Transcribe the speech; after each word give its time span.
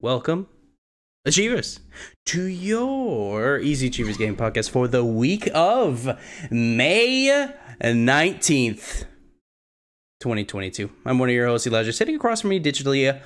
welcome, 0.00 0.48
Achievers, 1.24 1.80
to 2.26 2.44
your 2.44 3.58
Easy 3.58 3.88
Achievers 3.88 4.16
Game 4.16 4.36
podcast 4.36 4.70
for 4.70 4.86
the 4.88 5.04
week 5.04 5.48
of 5.54 6.08
May 6.50 7.48
19th, 7.82 9.04
2022. 10.20 10.90
I'm 11.04 11.18
one 11.18 11.28
of 11.28 11.34
your 11.34 11.46
hosts, 11.48 11.66
Elijah, 11.66 11.92
sitting 11.92 12.16
across 12.16 12.40
from 12.42 12.50
me 12.50 12.60
digitally 12.60 13.12
uh, 13.12 13.18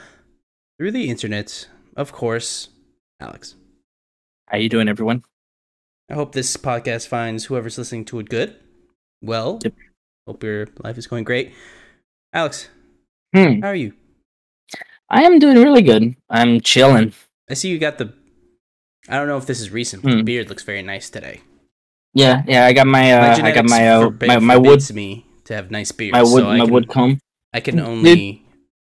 through 0.79 0.93
the 0.93 1.09
internet, 1.11 1.69
of 1.97 2.13
course, 2.13 2.69
Alex. 3.21 3.55
How 4.49 4.59
you 4.59 4.69
doing, 4.69 4.89
everyone? 4.89 5.23
I 6.11 6.15
hope 6.15 6.33
this 6.33 6.57
podcast 6.57 7.07
finds 7.07 7.45
whoever's 7.45 7.79
listening 7.79 8.05
to 8.07 8.19
it 8.19 8.29
good. 8.29 8.57
Well, 9.23 9.61
Yep. 9.63 9.75
hope 10.27 10.43
your 10.43 10.67
life 10.83 10.99
is 10.99 11.07
going 11.07 11.25
great. 11.25 11.53
Alex, 12.33 12.69
Hmm. 13.35 13.61
how 13.61 13.69
are 13.69 13.75
you? 13.77 13.93
I 15.11 15.23
am 15.23 15.39
doing 15.39 15.57
really 15.57 15.83
good. 15.83 16.15
I'm 16.29 16.61
chilling. 16.61 17.13
I 17.51 17.55
see 17.55 17.69
you 17.69 17.79
got 17.79 17.99
the. 17.99 18.13
I 19.09 19.17
don't 19.17 19.27
know 19.27 19.37
if 19.39 19.47
this 19.47 19.61
is 19.61 19.71
recent, 19.71 20.03
but 20.03 20.11
the 20.11 20.19
Hmm. 20.19 20.25
beard 20.25 20.49
looks 20.49 20.63
very 20.63 20.83
nice 20.83 21.11
today. 21.11 21.41
Yeah, 22.15 22.43
yeah. 22.47 22.67
I 22.67 22.73
got 22.73 22.87
my, 22.87 23.13
uh, 23.13 23.37
I 23.43 23.51
got 23.53 23.65
my, 23.69 23.89
uh, 23.89 24.01
forbi- 24.11 24.27
my, 24.27 24.39
my 24.39 24.57
wood, 24.57 24.83
me 24.95 25.27
to 25.45 25.55
have 25.55 25.71
nice 25.71 25.91
beards. 25.93 26.13
my 26.13 26.23
wood, 26.23 26.43
so 26.43 26.49
my 26.51 26.65
can, 26.65 26.71
wood 26.73 26.89
comb. 26.89 27.19
I 27.53 27.61
can 27.61 27.77
Dude. 27.77 27.85
only. 27.87 28.45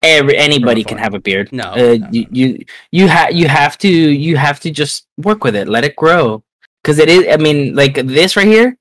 Every 0.03 0.35
anybody 0.37 0.83
can 0.83 0.97
have 0.97 1.13
a 1.13 1.19
beard. 1.19 1.51
No, 1.53 1.63
uh, 1.71 1.75
no, 1.77 1.95
no. 1.95 2.07
you, 2.11 2.27
you, 2.29 2.65
you 2.91 3.07
have, 3.07 3.31
you 3.33 3.47
have 3.47 3.77
to, 3.79 3.87
you 3.89 4.35
have 4.35 4.59
to 4.61 4.69
just 4.71 5.07
work 5.17 5.43
with 5.45 5.55
it. 5.55 5.69
Let 5.69 5.85
it 5.85 5.95
grow, 5.95 6.43
because 6.83 6.99
it 6.99 7.07
is. 7.09 7.25
I 7.31 7.37
mean, 7.37 7.73
like 7.75 7.95
this 7.95 8.35
right 8.35 8.45
here 8.47 8.77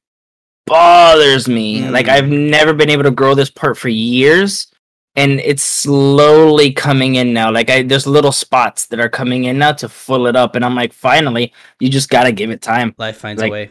bothers 0.66 1.46
me. 1.48 1.88
Like 1.88 2.06
Mm. 2.06 2.12
I've 2.12 2.28
never 2.28 2.72
been 2.74 2.90
able 2.90 3.04
to 3.04 3.10
grow 3.10 3.34
this 3.34 3.50
part 3.50 3.76
for 3.78 3.88
years. 3.88 4.66
And 5.14 5.40
it's 5.40 5.62
slowly 5.62 6.72
coming 6.72 7.16
in 7.16 7.34
now. 7.34 7.50
Like 7.52 7.68
I, 7.68 7.82
there's 7.82 8.06
little 8.06 8.32
spots 8.32 8.86
that 8.86 8.98
are 8.98 9.10
coming 9.10 9.44
in 9.44 9.58
now 9.58 9.72
to 9.72 9.88
fill 9.88 10.26
it 10.26 10.36
up, 10.36 10.54
and 10.56 10.64
I'm 10.64 10.74
like, 10.74 10.92
finally, 10.94 11.52
you 11.80 11.90
just 11.90 12.08
gotta 12.08 12.32
give 12.32 12.50
it 12.50 12.62
time. 12.62 12.94
Life 12.96 13.18
finds 13.18 13.42
like, 13.42 13.50
a 13.50 13.52
way. 13.52 13.70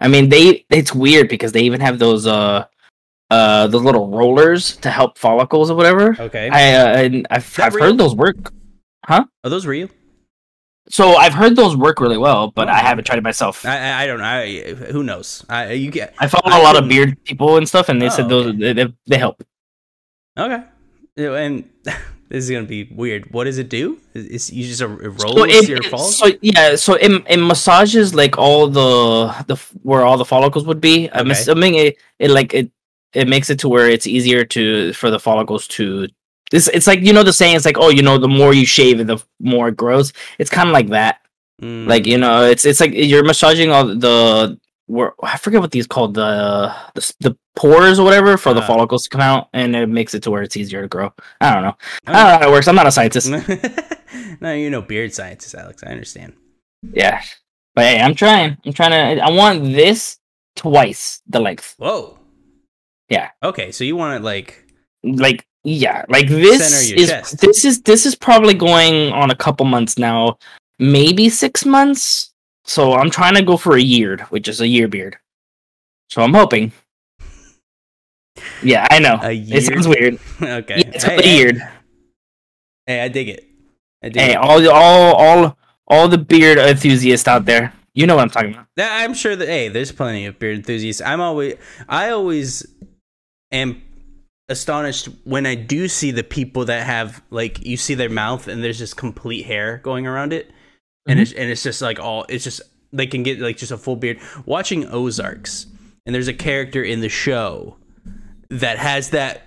I 0.00 0.08
mean, 0.08 0.30
they 0.30 0.64
it's 0.70 0.94
weird 0.94 1.28
because 1.28 1.52
they 1.52 1.60
even 1.62 1.80
have 1.82 1.98
those 1.98 2.26
uh 2.26 2.64
uh 3.30 3.66
the 3.66 3.78
little 3.78 4.08
rollers 4.08 4.76
to 4.78 4.90
help 4.90 5.18
follicles 5.18 5.70
or 5.70 5.74
whatever. 5.76 6.16
Okay. 6.18 6.48
I 6.50 6.72
uh, 6.74 7.22
I've, 7.30 7.60
I've 7.60 7.74
real? 7.74 7.84
heard 7.84 7.98
those 7.98 8.14
work. 8.14 8.50
Huh? 9.04 9.26
Are 9.44 9.50
those 9.50 9.66
real? 9.66 9.88
So 10.88 11.14
I've 11.16 11.34
heard 11.34 11.56
those 11.56 11.76
work 11.76 12.00
really 12.00 12.16
well, 12.18 12.50
but 12.52 12.68
Oh. 12.68 12.72
I 12.72 12.78
haven't 12.78 13.04
tried 13.04 13.18
it 13.18 13.22
myself. 13.22 13.66
I, 13.66 14.02
I 14.02 14.06
don't 14.06 14.18
know. 14.18 14.24
I, 14.24 14.72
who 14.90 15.02
knows? 15.02 15.44
I 15.50 15.72
you 15.72 15.90
get 15.90 16.14
I 16.18 16.26
follow 16.26 16.50
I 16.54 16.58
a 16.58 16.62
lot 16.62 16.76
of 16.82 16.88
beard 16.88 17.22
people 17.24 17.58
and 17.58 17.68
stuff, 17.68 17.90
and 17.90 18.00
they 18.00 18.06
Oh, 18.06 18.08
said 18.08 18.30
those 18.30 18.56
they, 18.56 18.72
they, 18.72 18.86
they 19.06 19.18
help. 19.18 19.44
okay. 20.38 20.64
And 21.20 21.68
this 21.84 22.44
is 22.44 22.50
gonna 22.50 22.64
be 22.66 22.84
weird. 22.84 23.32
What 23.32 23.44
does 23.44 23.58
it 23.58 23.68
do? 23.68 23.98
Is, 24.14 24.50
you 24.52 24.66
just 24.66 24.80
a 24.80 24.88
roll 24.88 25.16
So 25.36 25.44
it, 25.44 25.68
your 25.68 25.78
it- 25.78 25.86
fall? 25.86 25.98
so 25.98 26.28
yeah, 26.40 26.76
so 26.76 26.94
it, 26.94 27.10
it 27.28 27.36
massages 27.38 28.14
like 28.14 28.38
all 28.38 28.68
the 28.68 29.28
the 29.46 29.56
where 29.82 30.04
all 30.04 30.16
the 30.16 30.24
follicles 30.24 30.64
would 30.66 30.80
be. 30.80 31.08
I'm 31.12 31.30
assuming 31.30 31.74
it 31.76 31.96
it 32.18 32.30
like 32.30 32.54
it 32.54 32.70
it 33.12 33.28
makes 33.28 33.50
it 33.50 33.58
to 33.60 33.68
where 33.68 33.88
it's 33.88 34.06
easier 34.06 34.44
to 34.44 34.92
for 34.92 35.10
the 35.10 35.18
follicles 35.18 35.66
to 35.68 36.06
this 36.52 36.68
it's 36.68 36.86
like 36.86 37.00
you 37.00 37.12
know 37.12 37.22
the 37.24 37.32
saying 37.32 37.56
it's 37.56 37.64
like 37.64 37.78
oh 37.78 37.88
you 37.90 38.02
know 38.02 38.18
the 38.18 38.28
more 38.28 38.52
you 38.54 38.64
shave 38.66 39.00
it 39.00 39.06
the 39.06 39.18
more 39.40 39.68
it 39.68 39.76
grows 39.76 40.12
it's 40.38 40.50
kind 40.50 40.68
of 40.68 40.72
like 40.72 40.88
that 40.88 41.16
Mm, 41.62 41.86
like 41.86 42.06
you 42.06 42.16
know 42.16 42.44
it's 42.48 42.64
it's 42.64 42.80
like 42.80 42.92
you're 42.94 43.22
massaging 43.22 43.70
all 43.70 43.84
the 43.86 44.58
where 44.90 45.12
I 45.22 45.36
forget 45.38 45.60
what 45.60 45.70
these 45.70 45.86
called 45.86 46.14
the 46.14 46.74
the, 46.94 47.02
the 47.20 47.36
pores 47.56 47.98
or 48.00 48.04
whatever 48.04 48.36
for 48.36 48.52
the 48.54 48.60
Uh. 48.62 48.66
follicles 48.66 49.02
to 49.04 49.10
come 49.10 49.20
out 49.20 49.48
and 49.52 49.74
it 49.76 49.88
makes 49.88 50.14
it 50.14 50.22
to 50.24 50.30
where 50.30 50.42
it's 50.42 50.56
easier 50.56 50.82
to 50.82 50.88
grow 50.88 51.12
I 51.40 51.52
don't 51.54 51.62
know 51.66 51.76
I 52.06 52.10
Oh. 52.10 52.12
don't 52.12 52.22
know 52.32 52.38
how 52.38 52.48
it 52.48 52.52
works 52.52 52.68
I'm 52.68 52.74
not 52.74 52.86
a 52.86 52.92
scientist 52.92 53.28
no, 54.40 54.52
you 54.54 54.70
know 54.70 54.82
beard 54.82 55.12
scientist, 55.14 55.54
Alex. 55.54 55.82
I 55.86 55.90
understand. 55.90 56.32
Yeah. 56.92 57.22
But 57.74 57.84
hey, 57.84 58.00
I'm 58.00 58.14
trying. 58.14 58.56
I'm 58.66 58.72
trying 58.72 58.90
to. 59.18 59.22
I 59.24 59.30
want 59.30 59.62
this 59.62 60.18
twice 60.56 61.22
the 61.28 61.38
length. 61.40 61.74
Whoa. 61.78 62.18
Yeah. 63.08 63.30
Okay, 63.42 63.70
so 63.72 63.84
you 63.84 63.96
want 63.96 64.16
it 64.18 64.24
like 64.24 64.64
Like, 65.04 65.46
yeah, 65.64 66.04
like 66.08 66.28
this 66.28 66.90
is 66.90 67.08
chest. 67.08 67.40
this 67.40 67.64
is 67.64 67.82
this 67.82 68.06
is 68.06 68.14
probably 68.16 68.54
going 68.54 69.12
on 69.12 69.30
a 69.30 69.36
couple 69.36 69.66
months 69.66 69.98
now, 69.98 70.38
maybe 70.78 71.28
six 71.28 71.64
months. 71.64 72.29
So 72.70 72.92
I'm 72.94 73.10
trying 73.10 73.34
to 73.34 73.42
go 73.42 73.56
for 73.56 73.74
a 73.76 73.82
year, 73.82 74.18
which 74.30 74.46
is 74.46 74.60
a 74.60 74.68
year 74.68 74.86
beard. 74.86 75.16
So 76.08 76.22
I'm 76.22 76.32
hoping. 76.32 76.70
Yeah, 78.62 78.86
I 78.88 79.00
know. 79.00 79.18
a 79.20 79.32
year? 79.32 79.58
It 79.58 79.64
sounds 79.64 79.88
weird. 79.88 80.20
okay. 80.40 80.76
Yeah, 80.76 80.90
it's 80.94 81.02
Hey, 81.02 81.16
weird. 81.16 81.56
Hey, 81.58 81.68
hey, 82.86 83.00
I 83.00 83.08
dig 83.08 83.28
it. 83.28 83.44
I 84.04 84.08
dig 84.08 84.22
Hey, 84.22 84.30
it. 84.34 84.36
all 84.36 84.70
all 84.70 85.14
all 85.16 85.58
all 85.88 86.06
the 86.06 86.16
beard 86.16 86.58
enthusiasts 86.58 87.26
out 87.26 87.44
there, 87.44 87.72
you 87.92 88.06
know 88.06 88.14
what 88.14 88.22
I'm 88.22 88.30
talking 88.30 88.52
about. 88.52 88.66
I'm 88.78 89.14
sure 89.14 89.34
that 89.34 89.48
hey, 89.48 89.66
there's 89.66 89.90
plenty 89.90 90.26
of 90.26 90.38
beard 90.38 90.58
enthusiasts. 90.58 91.02
I'm 91.02 91.20
always 91.20 91.54
I 91.88 92.10
always 92.10 92.64
am 93.50 93.82
astonished 94.48 95.08
when 95.24 95.44
I 95.44 95.56
do 95.56 95.88
see 95.88 96.12
the 96.12 96.22
people 96.22 96.66
that 96.66 96.86
have 96.86 97.20
like 97.30 97.66
you 97.66 97.76
see 97.76 97.94
their 97.94 98.08
mouth 98.08 98.46
and 98.46 98.62
there's 98.62 98.78
just 98.78 98.96
complete 98.96 99.46
hair 99.46 99.78
going 99.78 100.06
around 100.06 100.32
it. 100.32 100.52
And 101.06 101.18
Mhm. 101.18 101.22
it's 101.22 101.32
and 101.32 101.50
it's 101.50 101.62
just 101.62 101.80
like 101.82 101.98
all 101.98 102.26
it's 102.28 102.44
just 102.44 102.60
they 102.92 103.06
can 103.06 103.22
get 103.22 103.40
like 103.40 103.56
just 103.56 103.72
a 103.72 103.78
full 103.78 103.96
beard. 103.96 104.18
Watching 104.46 104.86
Ozarks 104.86 105.66
and 106.06 106.14
there's 106.14 106.28
a 106.28 106.34
character 106.34 106.82
in 106.82 107.00
the 107.00 107.08
show 107.08 107.76
that 108.50 108.78
has 108.78 109.10
that 109.10 109.46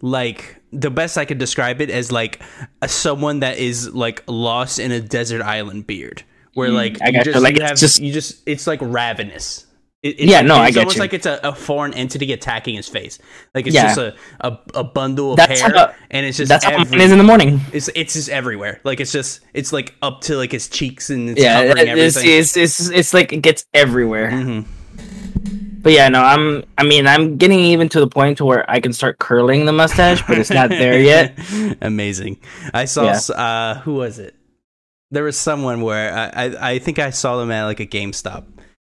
like 0.00 0.56
the 0.72 0.90
best 0.90 1.16
I 1.18 1.24
could 1.24 1.38
describe 1.38 1.80
it 1.80 1.90
as 1.90 2.10
like 2.10 2.40
a, 2.80 2.88
someone 2.88 3.40
that 3.40 3.58
is 3.58 3.92
like 3.94 4.22
lost 4.26 4.78
in 4.78 4.90
a 4.90 5.00
desert 5.00 5.42
island 5.42 5.86
beard, 5.86 6.22
where 6.54 6.70
Mm, 6.70 6.74
like 6.74 7.02
I 7.02 7.08
you 7.08 7.22
just 7.24 7.40
Like, 7.42 7.56
you 7.56 7.62
it's 7.62 7.70
have 7.70 7.78
just- 7.78 8.00
you 8.00 8.12
just 8.12 8.42
it's 8.46 8.66
like 8.66 8.80
ravenous. 8.82 9.66
It, 10.02 10.08
it's 10.20 10.22
Yeah, 10.32 10.42
no, 10.42 10.56
I 10.56 10.66
it's 10.68 10.74
get 10.74 10.80
almost 10.80 10.96
you. 10.96 11.00
like 11.02 11.12
it's 11.14 11.26
a, 11.26 11.38
a 11.44 11.54
foreign 11.54 11.94
entity 11.94 12.32
attacking 12.32 12.74
his 12.74 12.88
face. 12.88 13.18
Like 13.54 13.66
it's 13.66 13.74
Yeah. 13.74 13.94
just 13.94 13.98
a, 13.98 14.14
a 14.40 14.58
a 14.74 14.84
bundle 14.84 15.32
of 15.32 15.36
That's 15.36 15.60
hair, 15.60 15.70
how- 15.72 15.94
and 16.10 16.26
it's 16.26 16.38
just 16.38 16.48
That's 16.48 16.64
how 16.64 16.72
every, 16.72 16.90
mine 16.98 17.00
is 17.06 17.12
in 17.12 17.18
the 17.18 17.24
morning. 17.24 17.60
it's 17.72 17.88
it's 17.94 18.14
just 18.14 18.28
everywhere. 18.28 18.80
Like 18.84 19.00
it's 19.00 19.12
just 19.12 19.40
it's 19.54 19.72
like 19.72 19.94
up 20.02 20.20
to 20.22 20.36
like 20.36 20.50
his 20.52 20.68
cheeks 20.68 21.10
and 21.10 21.30
it's 21.30 21.40
Yeah, 21.40 21.66
covering 21.68 21.88
it's, 21.98 22.16
everything. 22.16 22.38
it's, 22.40 22.56
it's, 22.56 22.90
it's 22.90 23.14
like 23.14 23.32
it 23.32 23.42
gets 23.42 23.64
everywhere. 23.74 24.30
Mhm. 24.32 24.64
But 25.82 25.92
yeah, 25.92 26.08
no, 26.08 26.22
I'm. 26.22 26.62
I 26.78 26.84
mean, 26.84 27.08
I'm 27.08 27.38
getting 27.38 27.58
even 27.58 27.88
to 27.88 27.98
the 27.98 28.06
point 28.06 28.38
to 28.38 28.44
where 28.44 28.64
I 28.70 28.78
can 28.78 28.92
start 28.92 29.18
curling 29.18 29.66
the 29.66 29.72
mustache, 29.72 30.22
but 30.28 30.38
it's 30.38 30.48
not 30.50 30.68
there 30.68 31.00
yet. 31.00 31.36
Amazing. 31.82 32.38
I 32.72 32.84
saw. 32.84 33.04
Yeah. 33.04 33.34
Uh, 33.34 33.80
who 33.80 33.94
was 33.94 34.20
it? 34.20 34.36
There 35.10 35.24
was 35.24 35.36
someone 35.36 35.80
where 35.82 36.14
I, 36.14 36.26
I 36.46 36.70
I 36.74 36.78
think 36.78 37.00
I 37.00 37.10
saw 37.10 37.36
them 37.38 37.50
at 37.50 37.64
like 37.64 37.80
a 37.80 37.86
GameStop, 37.86 38.44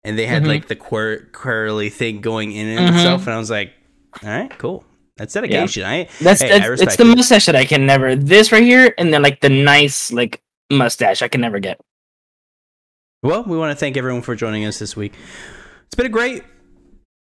and 0.05 0.19
they 0.19 0.27
had 0.27 0.45
Mhm. 0.45 0.47
like 0.49 0.69
the 0.69 0.77
quir- 0.77 1.29
curly 1.33 1.91
thing 1.91 2.21
going 2.21 2.53
in 2.53 2.67
it 2.69 2.79
Mhm. 2.81 2.95
itself, 2.95 3.27
and 3.27 3.35
I 3.35 3.39
was 3.39 3.51
like, 3.51 3.73
all 4.23 4.29
right, 4.31 4.51
cool. 4.59 4.85
That's 5.17 5.35
dedication. 5.35 5.85
I 5.85 6.09
That's, 6.21 6.41
Hey, 6.43 6.53
I 6.53 6.73
it's 6.73 6.97
the 6.97 7.03
it. 7.03 7.17
mustache 7.17 7.47
that 7.47 7.57
I 7.57 7.65
can 7.65 7.87
never. 7.87 8.15
This 8.15 8.53
right 8.53 8.63
here, 8.63 8.95
and 8.99 9.13
then 9.13 9.23
like 9.23 9.41
the 9.41 9.49
nice 9.49 10.13
like 10.13 10.41
mustache 10.71 11.23
I 11.23 11.29
can 11.29 11.41
never 11.41 11.59
get. 11.59 11.81
well, 13.23 13.43
we 13.45 13.57
want 13.59 13.71
to 13.73 13.77
thank 13.77 13.97
everyone 13.97 14.23
for 14.23 14.37
joining 14.37 14.65
us 14.65 14.79
this 14.79 14.95
week. 14.97 15.13
It's 15.87 15.95
been 15.97 16.07
a 16.07 16.11
great 16.11 16.45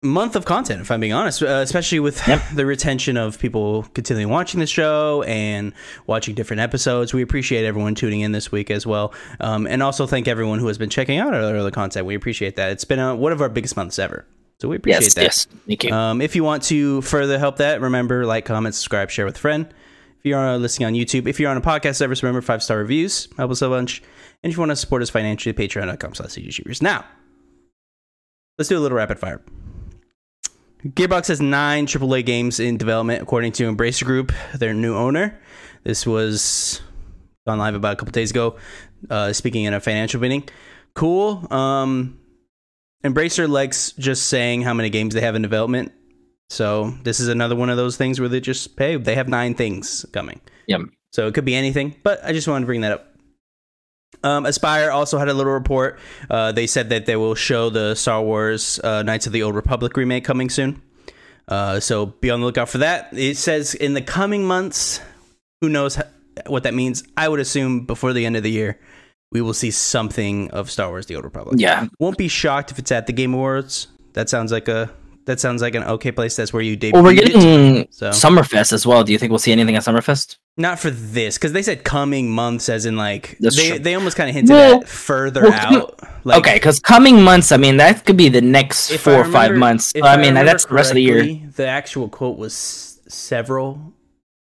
month 0.03 0.35
of 0.35 0.45
content, 0.45 0.81
if 0.81 0.91
I'm 0.91 0.99
being 1.01 1.13
honest, 1.13 1.43
uh, 1.43 1.47
especially 1.47 2.01
with 2.01 2.27
Yep. 2.27 2.43
the 2.55 2.67
retention 2.67 3.17
of 3.17 3.39
people 3.39 3.85
continuing 3.95 4.31
watching 4.33 4.59
the 4.61 4.67
show 4.67 5.23
and 5.23 5.73
watching 6.07 6.35
different 6.35 6.61
episodes. 6.61 7.15
We 7.15 7.23
appreciate 7.23 7.65
everyone 7.65 7.95
tuning 7.95 8.21
in 8.21 8.33
this 8.33 8.51
week 8.51 8.71
as 8.71 8.85
well. 8.87 9.15
Um, 9.41 9.67
and 9.67 9.83
also 9.83 10.07
thank 10.07 10.27
everyone 10.27 10.59
who 10.59 10.67
has 10.67 10.77
been 10.79 10.91
checking 10.91 11.19
out 11.19 11.33
our 11.35 11.43
other 11.57 11.71
content. 11.71 12.05
We 12.07 12.15
appreciate 12.17 12.57
that. 12.57 12.73
It's 12.73 12.85
been 12.85 12.99
uh 12.99 13.15
one 13.15 13.31
of 13.33 13.41
our 13.41 13.49
biggest 13.49 13.77
months 13.77 13.99
ever. 13.99 14.27
So 14.61 14.69
we 14.69 14.77
appreciate 14.77 15.03
Yes, 15.05 15.15
that. 15.15 15.23
yes, 15.23 15.47
thank 15.67 15.85
you. 15.85 15.93
Um, 15.93 16.21
if 16.21 16.37
you 16.37 16.45
want 16.45 16.63
to 16.65 17.01
further 17.03 17.39
help 17.39 17.57
that, 17.57 17.81
remember 17.81 18.27
like, 18.27 18.45
comment, 18.45 18.75
subscribe, 18.75 19.11
share 19.11 19.25
with 19.25 19.37
a 19.37 19.41
friend. 19.41 19.67
If 20.19 20.27
you're 20.27 20.57
listening 20.59 20.87
on 20.87 20.93
YouTube, 20.95 21.27
if 21.27 21.41
you're 21.41 21.51
on 21.51 21.57
a 21.57 21.61
podcast 21.61 21.97
service, 21.97 22.23
remember 22.23 22.41
five 22.43 22.63
star 22.63 22.79
reviews 22.79 23.29
help 23.37 23.51
us 23.53 23.63
a 23.63 23.69
bunch. 23.69 24.03
And 24.43 24.51
if 24.53 24.57
you 24.57 24.61
want 24.61 24.71
to 24.71 24.77
support 24.77 25.03
us 25.03 25.11
financially, 25.11 25.53
patreon.com 25.53 26.15
slash 26.15 26.31
YouTubers. 26.35 26.83
Now, 26.83 27.05
let's 28.59 28.69
do 28.69 28.77
a 28.77 28.81
little 28.81 28.99
rapid 28.99 29.19
fire. 29.21 29.41
Gearbox 30.85 31.29
has 31.29 31.41
nine 31.41 31.87
AAA 31.87 32.27
games 32.27 32.59
in 32.59 32.77
development, 32.77 33.23
according 33.23 33.53
to 33.53 33.73
Embracer 33.73 34.05
Group, 34.05 34.33
their 34.55 34.75
new 34.75 34.97
owner. 34.97 35.39
This 35.85 36.05
was 36.07 36.81
gone 37.47 37.59
live 37.59 37.77
about 37.77 37.93
a 37.93 37.97
couple 37.97 38.11
days 38.11 38.33
ago. 38.33 38.57
Uh, 39.09 39.33
speaking 39.33 39.65
in 39.65 39.75
a 39.75 39.81
financial 39.81 40.21
meeting, 40.21 40.49
cool. 40.95 41.47
Um, 41.53 42.19
Embracer 43.05 43.49
likes 43.49 43.93
just 43.93 44.29
saying 44.29 44.63
how 44.63 44.75
many 44.75 44.91
games 44.91 45.15
they 45.15 45.21
have 45.21 45.37
in 45.37 45.43
development. 45.43 45.93
So 46.51 46.95
this 47.03 47.21
is 47.21 47.29
another 47.29 47.57
one 47.57 47.71
of 47.71 47.77
those 47.77 47.97
things 47.97 48.19
where 48.19 48.29
they 48.29 48.41
just 48.41 48.77
pay. 48.77 48.97
They 48.97 49.15
have 49.15 49.29
nine 49.29 49.55
things 49.55 50.05
coming. 50.13 50.41
Yep. 50.67 50.81
So 51.13 51.27
it 51.29 51.35
could 51.35 51.45
be 51.45 51.55
anything, 51.55 51.95
but 52.03 52.25
I 52.25 52.33
just 52.33 52.49
wanted 52.49 52.61
to 52.61 52.67
bring 52.67 52.81
that 52.81 52.93
up. 52.93 53.12
Um, 54.25 54.45
Aspyr 54.45 54.93
also 54.93 55.19
had 55.19 55.29
a 55.29 55.35
little 55.35 55.53
report. 55.53 55.99
Uh, 56.31 56.53
they 56.53 56.67
said 56.67 56.91
that 56.91 57.07
they 57.07 57.17
will 57.17 57.35
show 57.35 57.71
the 57.71 57.95
Star 57.95 58.23
Wars 58.23 58.79
uh, 58.85 59.03
Knights 59.03 59.27
of 59.27 59.33
the 59.33 59.43
Old 59.43 59.55
Republic 59.55 59.97
remake 59.97 60.25
coming 60.25 60.49
soon. 60.51 60.81
Uh, 61.49 61.81
so 61.81 62.07
be 62.07 62.31
on 62.31 62.41
the 62.41 62.47
lookout 62.47 62.69
for 62.69 62.79
that. 62.79 63.09
It 63.13 63.37
says 63.37 63.75
in 63.75 63.95
the 63.95 64.03
coming 64.03 64.45
months. 64.45 65.01
Who 65.61 65.69
knows? 65.69 65.97
How, 65.97 66.05
what 66.47 66.63
that 66.65 66.75
means. 66.75 67.03
I 67.17 67.29
would 67.29 67.41
assume 67.41 67.85
before 67.87 68.13
the 68.13 68.25
end 68.27 68.37
of 68.37 68.43
the 68.43 68.51
year, 68.51 68.79
we 69.33 69.41
will 69.41 69.55
see 69.55 69.71
something 69.71 70.51
of 70.51 70.71
Star 70.71 70.89
Wars: 70.89 71.07
The 71.07 71.15
Old 71.17 71.25
Republic. 71.25 71.57
Yeah, 71.59 71.87
Won't 71.99 72.19
be 72.19 72.29
shocked 72.29 72.71
if 72.71 72.79
it's 72.79 72.91
at 72.93 73.07
the 73.07 73.13
Game 73.13 73.35
Awards. 73.35 73.89
That 74.15 74.29
sounds 74.29 74.51
like 74.53 74.69
a 74.69 74.91
that 75.27 75.41
sounds 75.41 75.63
like 75.63 75.75
an 75.75 75.85
okay 75.85 76.11
place. 76.13 76.35
That's 76.37 76.53
where 76.53 76.63
you 76.63 76.75
debut. 76.77 76.95
well, 76.95 77.05
we're 77.05 77.15
getting 77.15 77.87
So- 77.91 78.11
Summerfest 78.11 78.73
as 78.73 78.87
well. 78.87 79.05
Do 79.05 79.13
you 79.13 79.19
think 79.19 79.31
we'll 79.31 79.39
see 79.39 79.53
anything 79.53 79.77
at 79.77 79.83
Summerfest? 79.85 80.37
Not 80.59 80.79
for 80.79 80.91
this, 80.91 81.39
because 81.39 81.53
they 81.53 81.63
said 81.63 81.83
coming 81.83 82.29
months, 82.31 82.69
as 82.69 82.85
in 82.85 82.95
like 82.97 83.39
That's 83.41 83.57
they 83.57 83.69
true. 83.71 83.79
they 83.79 83.95
almost 83.95 84.17
kind 84.19 84.29
of 84.29 84.35
hinted 84.37 84.53
Well- 84.53 84.81
at 84.83 84.89
further 84.89 85.43
well, 85.43 85.53
out. 85.55 86.01
Like, 86.25 86.39
okay, 86.39 86.55
because 86.55 86.79
coming 86.79 87.21
months, 87.23 87.51
I 87.51 87.57
mean, 87.57 87.79
that 87.79 88.05
could 88.05 88.17
be 88.17 88.29
the 88.29 88.41
next 88.41 88.93
four 88.99 89.15
I 89.15 89.19
or 89.21 89.25
five 89.25 89.57
months. 89.57 89.91
if 89.97 90.05
I 90.05 90.17
mean, 90.17 90.35
that's 90.35 90.67
the 90.67 90.75
rest 90.75 90.91
of 90.93 90.95
the 90.95 91.03
year. 91.03 91.25
The 91.57 91.67
actual 91.67 92.09
quote 92.09 92.39
was 92.39 93.01
several. 93.09 93.93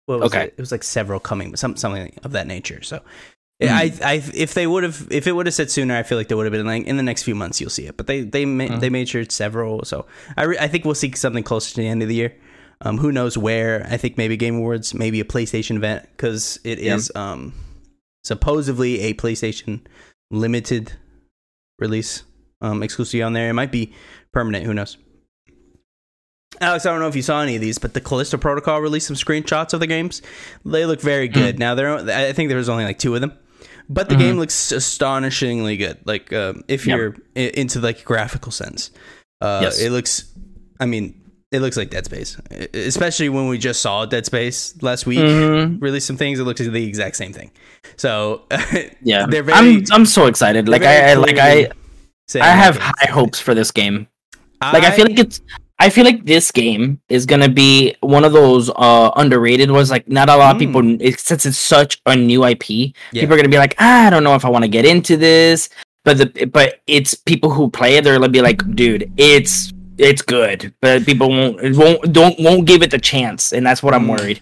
What 0.07 0.19
was 0.19 0.33
Okay. 0.33 0.47
it? 0.47 0.55
It 0.57 0.59
was 0.59 0.73
like 0.73 0.83
several 0.83 1.21
coming, 1.21 1.55
some 1.55 1.77
something 1.77 2.13
of 2.23 2.33
that 2.33 2.47
nature. 2.47 2.81
So, 2.81 2.97
Hmm. 3.61 3.67
I, 3.69 3.93
I, 4.03 4.13
if 4.33 4.55
they 4.55 4.67
would 4.67 4.83
have, 4.83 5.07
if 5.09 5.25
it 5.25 5.31
would 5.31 5.45
have 5.45 5.53
said 5.55 5.71
sooner, 5.71 5.95
I 5.95 6.03
feel 6.03 6.17
like 6.17 6.27
they 6.27 6.35
would 6.35 6.45
have 6.45 6.51
been 6.51 6.65
like 6.65 6.85
in 6.85 6.97
the 6.97 7.03
next 7.03 7.23
few 7.23 7.35
months 7.35 7.61
you'll 7.61 7.69
see 7.69 7.85
it. 7.85 7.95
But 7.95 8.07
they, 8.07 8.21
they, 8.23 8.43
ma- 8.45 8.65
Hmm. 8.67 8.79
they 8.79 8.89
made 8.89 9.07
sure 9.07 9.21
it's 9.21 9.35
several. 9.35 9.85
So, 9.85 10.05
I, 10.35 10.43
re- 10.43 10.57
I 10.59 10.67
think 10.67 10.83
we'll 10.83 10.95
see 10.95 11.13
something 11.13 11.43
closer 11.45 11.73
to 11.75 11.81
the 11.81 11.87
end 11.87 12.01
of 12.01 12.09
the 12.09 12.15
year. 12.15 12.35
Um, 12.85 12.97
who 12.97 13.11
knows 13.11 13.37
where? 13.37 13.87
I 13.89 13.97
think 13.97 14.17
maybe 14.17 14.35
Game 14.37 14.57
Awards, 14.57 14.93
maybe 14.93 15.19
a 15.19 15.23
PlayStation 15.25 15.77
event 15.77 16.05
because 16.11 16.59
it 16.63 16.79
Yeah. 16.79 16.95
is 16.95 17.11
um 17.15 17.53
supposedly 18.23 18.99
a 19.01 19.13
PlayStation 19.13 19.81
limited 20.31 20.93
release 21.79 22.23
um 22.61 22.83
exclusively 22.83 23.21
on 23.23 23.33
there. 23.33 23.49
It 23.49 23.53
might 23.53 23.71
be 23.71 23.93
permanent. 24.33 24.65
Who 24.65 24.73
knows? 24.73 24.97
Alex, 26.61 26.85
I 26.85 26.91
don't 26.91 26.99
know 26.99 27.07
if 27.07 27.15
you 27.15 27.21
saw 27.23 27.41
any 27.41 27.55
of 27.55 27.61
these, 27.61 27.79
but 27.79 27.93
the 27.93 28.01
Callisto 28.01 28.37
Protocol 28.37 28.79
released 28.79 29.07
some 29.07 29.15
screenshots 29.15 29.73
of 29.73 29.79
the 29.79 29.87
games. 29.87 30.21
They 30.63 30.85
look 30.85 31.01
very 31.01 31.27
good. 31.27 31.57
Now, 31.57 31.73
there, 31.73 31.89
I 31.97 32.31
think 32.31 32.49
there 32.49 32.57
was 32.59 32.69
only 32.69 32.83
like 32.85 32.99
two 32.99 33.15
of 33.15 33.21
them, 33.21 33.33
but 33.89 34.07
the 34.07 34.15
Mhm. 34.15 34.19
game 34.19 34.37
looks 34.37 34.71
astonishingly 34.71 35.77
good. 35.77 35.97
Like, 36.05 36.31
um, 36.31 36.63
if 36.67 36.85
Yep. 36.85 36.97
you're 36.97 37.15
into 37.35 37.79
like 37.79 38.05
graphical 38.05 38.51
sense, 38.51 38.91
uh, 39.41 39.61
Yes. 39.63 39.81
it 39.81 39.89
looks. 39.91 40.25
I 40.79 40.85
mean, 40.85 41.19
it 41.53 41.61
looks 41.61 41.77
like 41.77 41.89
Dead 41.91 42.05
Space, 42.05 42.35
especially 42.73 43.29
when 43.29 43.47
we 43.47 43.57
just 43.57 43.81
saw 43.81 44.05
Dead 44.05 44.25
Space 44.25 44.73
last 44.81 45.05
week. 45.05 45.19
Mhm. 45.19 45.81
Release 45.81 46.03
some 46.03 46.17
things. 46.17 46.39
It 46.39 46.43
looks 46.43 46.59
like 46.59 46.71
the 46.71 46.85
exact 46.85 47.15
same 47.15 47.31
thing. 47.31 47.51
So, 47.95 48.41
Yeah, 49.01 49.25
they're 49.27 49.43
very. 49.43 49.57
I'm 49.57 49.83
I'm 49.91 50.05
so 50.05 50.25
excited. 50.25 50.67
Like 50.67 50.83
I, 50.83 51.11
I 51.11 51.13
like 51.13 51.37
I 51.37 51.69
I 52.35 52.47
have 52.49 52.77
high 52.77 52.91
it's- 53.03 53.13
hopes 53.13 53.39
for 53.39 53.53
this 53.53 53.71
game. 53.71 54.07
Like 54.61 54.83
I 54.83 54.91
feel 54.91 55.05
like 55.05 55.19
it's 55.19 55.41
I 55.79 55.89
feel 55.89 56.05
like 56.05 56.23
this 56.25 56.49
game 56.51 57.01
is 57.09 57.25
gonna 57.25 57.49
be 57.49 57.95
one 57.99 58.23
of 58.23 58.31
those 58.31 58.69
uh 58.75 59.11
underrated 59.17 59.69
ones. 59.69 59.91
Like 59.91 60.07
not 60.07 60.29
a 60.29 60.37
lot 60.37 60.55
of 60.55 60.59
people, 60.59 60.81
it, 61.01 61.19
since 61.19 61.45
it's 61.45 61.57
such 61.57 61.99
a 62.05 62.15
new 62.15 62.45
IP, 62.45 62.63
Mm. 62.63 62.93
Yeah. 63.11 63.21
people 63.23 63.33
are 63.33 63.37
gonna 63.37 63.49
be 63.49 63.57
like, 63.57 63.75
ah, 63.79 64.07
I 64.07 64.09
don't 64.09 64.23
know 64.23 64.35
if 64.35 64.45
I 64.45 64.49
want 64.49 64.63
to 64.63 64.69
get 64.69 64.85
into 64.85 65.17
this. 65.17 65.67
But 66.05 66.17
the 66.17 66.45
but 66.45 66.79
it's 66.87 67.13
people 67.13 67.49
who 67.49 67.69
play 67.69 67.97
it, 67.97 68.05
they're 68.05 68.15
gonna 68.17 68.29
be 68.29 68.41
like, 68.41 68.63
dude, 68.73 69.11
it's 69.17 69.72
it's 69.97 70.21
good. 70.21 70.73
But 70.81 71.05
people 71.05 71.29
won't 71.29 71.75
won't 71.77 72.13
don't 72.13 72.39
won't 72.39 72.65
give 72.65 72.81
it 72.81 72.91
the 72.91 72.99
chance, 72.99 73.51
and 73.53 73.65
that's 73.65 73.81
what 73.83 73.93
I'm 73.93 74.05
Mm. 74.05 74.19
worried. 74.19 74.41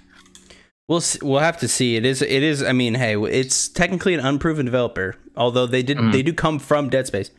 We'll 0.87 0.97
s- 0.99 1.21
we'll 1.21 1.39
have 1.39 1.57
to 1.59 1.67
see. 1.67 1.95
It 1.95 2.05
is 2.05 2.21
it 2.21 2.43
is. 2.43 2.61
I 2.63 2.73
mean, 2.73 2.95
hey, 2.95 3.15
it's 3.17 3.67
technically 3.69 4.13
an 4.13 4.19
unproven 4.19 4.65
developer, 4.65 5.15
although 5.37 5.65
they 5.65 5.83
did 5.83 5.97
Mhm. 5.97 6.11
they 6.11 6.21
do 6.21 6.33
come 6.33 6.59
from 6.59 6.89
Dead 6.89 7.07
Space. 7.07 7.31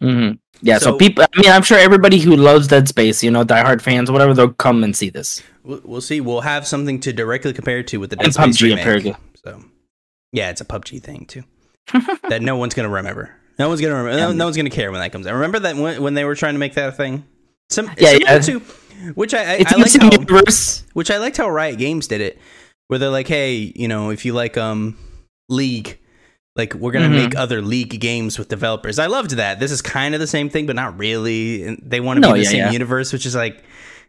hmm 0.00 0.30
Yeah, 0.62 0.78
so, 0.78 0.92
So- 0.92 0.96
people. 0.96 1.24
I 1.24 1.40
mean, 1.40 1.50
I'm 1.50 1.62
sure 1.62 1.78
everybody 1.78 2.18
who 2.20 2.34
loves 2.36 2.68
Dead 2.68 2.88
Space, 2.88 3.22
you 3.22 3.30
know, 3.30 3.44
diehard 3.44 3.80
fans, 3.82 4.10
whatever, 4.10 4.32
they'll 4.34 4.52
come 4.52 4.82
and 4.84 4.94
see 4.96 5.10
this. 5.10 5.42
We'll, 5.62 5.80
we'll 5.84 6.00
see. 6.00 6.20
We'll 6.20 6.40
have 6.42 6.66
something 6.66 7.00
to 7.00 7.12
directly 7.12 7.52
compare 7.52 7.82
to 7.82 7.98
with 7.98 8.10
the 8.10 8.16
Dead 8.16 8.24
And 8.26 8.34
Space 8.34 8.56
PUBG 8.58 8.62
remake. 9.02 9.14
So, 9.44 9.62
yeah, 10.32 10.48
it's 10.50 10.60
a 10.60 10.64
PUBG 10.64 11.02
thing 11.02 11.26
too 11.26 11.44
that 12.28 12.40
no 12.42 12.56
one's 12.56 12.74
gonna 12.74 12.88
remember. 12.88 13.30
No 13.60 13.68
one's 13.68 13.80
gonna 13.80 13.94
remember. 13.94 14.18
No, 14.18 14.32
no 14.32 14.44
one's 14.46 14.56
gonna 14.56 14.70
care 14.70 14.90
when 14.90 15.00
that 15.00 15.12
comes 15.12 15.26
out. 15.26 15.34
Remember 15.34 15.58
that 15.60 15.76
when, 15.76 16.02
when 16.02 16.14
they 16.14 16.24
were 16.24 16.34
trying 16.34 16.54
to 16.54 16.58
make 16.58 16.74
that 16.74 16.88
a 16.88 16.92
thing. 16.92 17.24
Some 17.70 17.90
Yeah, 17.98 18.18
yeah. 18.20 18.38
To, 18.40 18.58
which 19.14 19.34
I 19.34 19.38
I, 19.38 19.52
It's 19.56 19.72
I 19.72 19.76
in 19.76 19.82
like 19.82 19.92
how, 20.00 20.10
universe. 20.10 20.84
which 20.94 21.10
I 21.10 21.18
liked 21.18 21.36
how 21.36 21.48
Riot 21.48 21.78
Games 21.78 22.08
did 22.08 22.20
it, 22.20 22.38
where 22.88 22.98
they're 22.98 23.10
like, 23.10 23.28
hey, 23.28 23.72
you 23.76 23.86
know, 23.86 24.10
if 24.10 24.24
you 24.24 24.32
like 24.32 24.56
um 24.56 24.96
League, 25.48 25.98
like 26.56 26.74
we're 26.74 26.90
gonna 26.92 27.08
Mhm. 27.08 27.22
make 27.24 27.36
other 27.36 27.60
League 27.62 28.00
games 28.00 28.38
with 28.38 28.48
developers. 28.48 28.98
I 28.98 29.06
loved 29.06 29.32
that. 29.32 29.60
This 29.60 29.70
is 29.72 29.82
kind 29.82 30.14
of 30.14 30.20
the 30.20 30.26
same 30.26 30.48
thing, 30.48 30.66
but 30.66 30.74
not 30.76 30.98
really. 30.98 31.62
And 31.64 31.82
They 31.84 32.00
want 32.00 32.16
to 32.16 32.20
No, 32.22 32.32
be 32.32 32.40
the 32.40 32.44
yeah, 32.44 32.50
same 32.50 32.58
yeah. 32.60 32.70
universe, 32.72 33.12
which 33.12 33.26
is 33.26 33.34
like, 33.36 33.62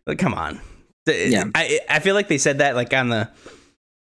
like 0.07 0.17
come 0.17 0.33
on. 0.33 0.59
Yeah. 1.07 1.45
I 1.55 1.79
I 1.89 1.99
feel 1.99 2.15
like 2.15 2.27
they 2.29 2.37
said 2.37 2.59
that 2.59 2.75
like 2.75 2.93
on 2.93 3.09
the 3.09 3.29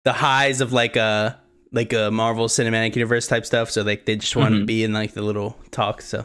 the 0.05 0.12
highs 0.12 0.61
of 0.61 0.73
like 0.73 0.97
a 0.97 1.38
like 1.73 1.93
a 1.93 2.11
Marvel 2.11 2.49
Cinematic 2.49 2.95
Universe 2.97 3.27
type 3.27 3.47
stuff. 3.47 3.71
So 3.71 3.83
like 3.83 4.05
they 4.07 4.17
just 4.17 4.37
want 4.37 4.55
to 4.55 4.61
Mhm. 4.61 4.67
be 4.67 4.85
in 4.85 4.93
like 4.93 5.15
the 5.15 5.23
little 5.23 5.57
talk. 5.71 6.03
So 6.03 6.25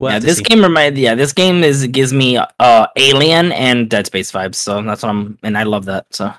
we'll 0.00 0.12
yeah, 0.12 0.18
this 0.18 0.38
see. 0.38 0.44
game 0.44 0.62
remind 0.62 0.98
yeah, 0.98 1.14
this 1.14 1.32
game 1.32 1.62
is 1.64 1.86
gives 1.86 2.12
me 2.12 2.36
uh 2.36 2.86
Alien 2.96 3.52
and 3.52 3.88
Dead 3.88 4.06
Space 4.06 4.32
vibes. 4.32 4.56
So 4.56 4.82
that's 4.82 5.02
what 5.02 5.10
I'm, 5.10 5.38
and 5.42 5.56
I 5.56 5.62
love 5.62 5.84
that. 5.86 6.06
So 6.14 6.32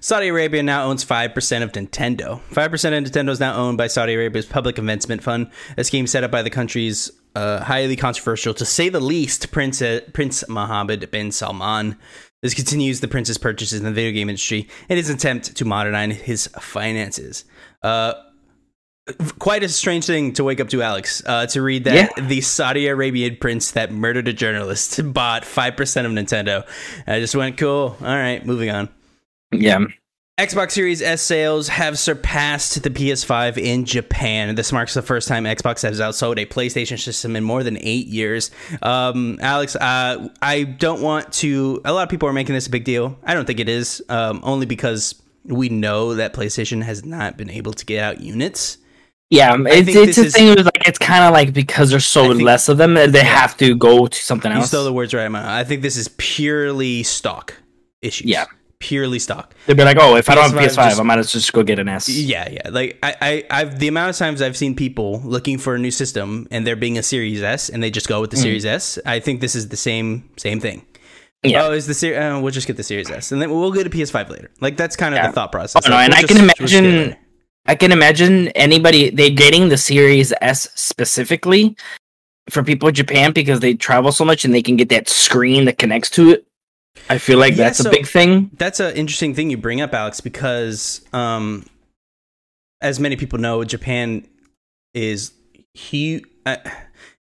Saudi 0.00 0.28
Arabia 0.28 0.62
now 0.62 0.84
owns 0.84 1.02
5% 1.04 1.62
of 1.62 1.72
Nintendo. 1.72 2.40
5% 2.50 2.98
of 2.98 3.04
Nintendo 3.04 3.30
is 3.30 3.40
now 3.40 3.54
owned 3.56 3.78
by 3.78 3.86
Saudi 3.86 4.12
Arabia's 4.14 4.44
Public 4.44 4.76
Investment 4.78 5.22
Fund, 5.22 5.50
a 5.78 5.84
scheme 5.84 6.06
set 6.06 6.22
up 6.22 6.30
by 6.30 6.42
the 6.42 6.50
country's 6.50 7.10
uh, 7.34 7.62
highly 7.62 7.96
controversial, 7.96 8.54
to 8.54 8.64
say 8.64 8.88
the 8.88 9.00
least, 9.00 9.50
Prince, 9.52 9.82
uh, 9.82 10.00
Prince 10.12 10.48
Mohammed 10.48 11.10
bin 11.10 11.32
Salman. 11.32 11.96
This 12.42 12.54
continues 12.54 13.00
the 13.00 13.08
prince's 13.08 13.38
purchases 13.38 13.78
in 13.78 13.84
the 13.86 13.90
video 13.90 14.12
game 14.12 14.28
industry 14.28 14.68
in 14.88 14.98
his 14.98 15.08
attempt 15.08 15.56
to 15.56 15.64
modernize 15.64 16.16
his 16.16 16.46
finances. 16.48 17.46
Uh, 17.82 18.12
quite 19.38 19.62
a 19.62 19.68
strange 19.68 20.06
thing 20.06 20.32
to 20.34 20.44
wake 20.44 20.60
up 20.60 20.68
to, 20.68 20.82
Alex, 20.82 21.22
uh, 21.26 21.46
to 21.46 21.62
read 21.62 21.84
that 21.84 22.10
the 22.16 22.40
Saudi 22.40 22.86
Arabian 22.86 23.36
prince 23.36 23.72
that 23.72 23.92
murdered 23.92 24.28
a 24.28 24.32
journalist 24.32 25.00
bought 25.12 25.42
5% 25.42 26.06
of 26.06 26.12
Nintendo. 26.12 26.66
I 27.06 27.20
just 27.20 27.34
went, 27.34 27.56
cool. 27.58 27.96
All 28.00 28.06
right, 28.06 28.44
moving 28.44 28.70
on. 28.70 28.88
yeah, 29.50 29.84
Xbox 30.38 30.72
Series 30.72 31.00
S 31.00 31.22
sales 31.22 31.68
have 31.68 31.96
surpassed 31.96 32.82
the 32.82 32.90
PS5 32.90 33.56
in 33.56 33.84
Japan. 33.84 34.56
This 34.56 34.72
marks 34.72 34.92
the 34.92 35.00
first 35.02 35.28
time 35.28 35.44
Xbox 35.44 35.82
has 35.82 36.00
outsold 36.00 36.42
a 36.42 36.46
PlayStation 36.46 36.98
system 36.98 37.36
in 37.36 37.44
more 37.44 37.62
than 37.62 37.78
eight 37.80 38.08
years. 38.08 38.50
Um, 38.82 39.38
Alex, 39.40 39.76
uh, 39.76 40.28
I 40.42 40.64
don't 40.64 41.00
want 41.00 41.32
to. 41.34 41.80
A 41.84 41.92
lot 41.92 42.02
of 42.02 42.08
people 42.08 42.28
are 42.28 42.32
making 42.32 42.56
this 42.56 42.66
a 42.66 42.70
big 42.70 42.82
deal. 42.82 43.16
I 43.22 43.34
don't 43.34 43.44
think 43.44 43.60
it 43.60 43.68
is, 43.68 44.02
um, 44.08 44.40
only 44.42 44.66
because 44.66 45.14
we 45.44 45.68
know 45.68 46.14
that 46.16 46.34
PlayStation 46.34 46.82
has 46.82 47.04
not 47.04 47.36
been 47.36 47.50
able 47.50 47.72
to 47.72 47.84
get 47.86 48.02
out 48.02 48.20
units. 48.20 48.78
yeah. 49.30 49.54
It's 49.60 49.88
it's 49.88 50.18
a 50.18 50.24
is- 50.24 50.34
thing. 50.34 50.48
It 50.48 50.64
like 50.64 50.88
it's 50.88 50.98
kind 50.98 51.22
of 51.22 51.32
like 51.32 51.52
because 51.52 51.90
there's 51.90 52.06
so 52.06 52.30
think- 52.30 52.42
less 52.42 52.68
of 52.68 52.76
them, 52.76 52.94
they 52.94 53.22
have 53.22 53.56
to 53.58 53.76
go 53.76 54.08
to 54.08 54.18
something 54.24 54.50
You 54.50 54.58
else. 54.58 54.66
stole 54.68 54.82
the 54.84 54.92
words 54.92 55.14
right 55.14 55.20
out 55.22 55.26
of 55.26 55.32
my 55.32 55.42
mouth. 55.42 55.48
I 55.50 55.62
think 55.62 55.82
this 55.82 55.96
is 55.96 56.08
purely 56.18 57.04
stock 57.04 57.54
issues. 58.02 58.26
Yeah. 58.28 58.46
Purely 58.84 59.18
stock. 59.18 59.54
They'd 59.66 59.76
be 59.78 59.82
like, 59.82 59.96
oh, 59.98 60.16
if 60.16 60.28
I 60.28 60.34
don't 60.34 60.50
have 60.50 60.52
PS5 60.52 60.64
PS5, 60.68 60.88
just- 60.90 61.00
I 61.00 61.02
might 61.04 61.18
as 61.18 61.26
well 61.34 61.40
just 61.40 61.52
go 61.54 61.62
get 61.62 61.78
an 61.78 61.88
S. 61.88 62.06
Yeah, 62.08 62.46
yeah. 62.50 62.68
Like 62.68 62.98
I, 63.02 63.14
I, 63.20 63.44
I've 63.50 63.78
the 63.78 63.88
amount 63.88 64.10
of 64.10 64.16
times 64.16 64.42
I've 64.42 64.56
seen 64.58 64.76
people 64.76 65.22
looking 65.24 65.56
for 65.56 65.74
a 65.74 65.78
new 65.78 65.90
system 65.90 66.46
and 66.50 66.66
there 66.66 66.76
being 66.76 66.98
a 66.98 67.02
Series 67.02 67.42
S 67.42 67.70
and 67.70 67.82
they 67.82 67.90
just 67.90 68.08
go 68.08 68.20
with 68.20 68.30
the 68.30 68.36
Mm. 68.36 68.42
Series 68.42 68.66
S. 68.66 68.98
I 69.06 69.20
think 69.20 69.40
this 69.40 69.54
is 69.54 69.68
the 69.68 69.76
same 69.78 70.28
same 70.36 70.60
thing. 70.60 70.84
Yeah. 71.42 71.64
Oh, 71.66 71.72
is 71.72 71.86
the 71.86 71.94
Series? 71.94 72.18
Uh, 72.18 72.40
we'll 72.42 72.52
just 72.52 72.66
get 72.66 72.76
the 72.76 72.82
Series 72.82 73.10
S 73.10 73.32
and 73.32 73.40
then 73.40 73.50
we'll 73.50 73.72
get 73.72 73.86
a 73.86 73.90
PS5 73.90 74.28
later. 74.28 74.50
Like 74.60 74.76
that's 74.76 74.96
kind 74.96 75.14
of 75.14 75.18
Yeah. 75.18 75.28
the 75.28 75.32
thought 75.32 75.50
process. 75.52 75.82
Oh, 75.86 75.88
no, 75.88 75.96
Like, 75.96 76.04
and 76.30 76.38
we'll 76.40 76.50
I 76.50 76.52
can 76.54 76.66
just 76.66 76.74
imagine- 76.82 77.16
I 77.66 77.74
can 77.74 77.90
imagine 77.92 78.48
anybody 78.48 79.08
they 79.08 79.30
getting 79.30 79.70
the 79.70 79.78
Series 79.78 80.34
S 80.42 80.68
specifically 80.74 81.74
for 82.50 82.62
people 82.62 82.88
in 82.90 82.94
Japan 82.94 83.32
because 83.32 83.60
they 83.60 83.72
travel 83.72 84.12
so 84.12 84.26
much 84.26 84.44
and 84.44 84.52
they 84.52 84.60
can 84.62 84.76
get 84.76 84.90
that 84.90 85.08
screen 85.08 85.64
that 85.64 85.78
connects 85.78 86.10
to 86.10 86.30
it. 86.32 86.46
I 87.10 87.18
feel 87.18 87.38
like 87.38 87.52
Yeah, 87.56 87.64
that's 87.64 87.78
so- 87.78 87.88
a 87.90 87.92
big 87.92 88.06
thing. 88.06 88.50
That's 88.56 88.80
an 88.80 88.94
interesting 88.96 89.34
thing 89.34 89.50
you 89.50 89.56
bring 89.56 89.80
up, 89.80 89.92
Alex, 89.94 90.20
because 90.20 91.00
um, 91.12 91.66
as 92.80 92.98
many 93.00 93.16
people 93.16 93.38
know, 93.38 93.64
Japan 93.64 94.26
is 94.94 95.32
huge. 95.74 96.24
Uh, 96.46 96.56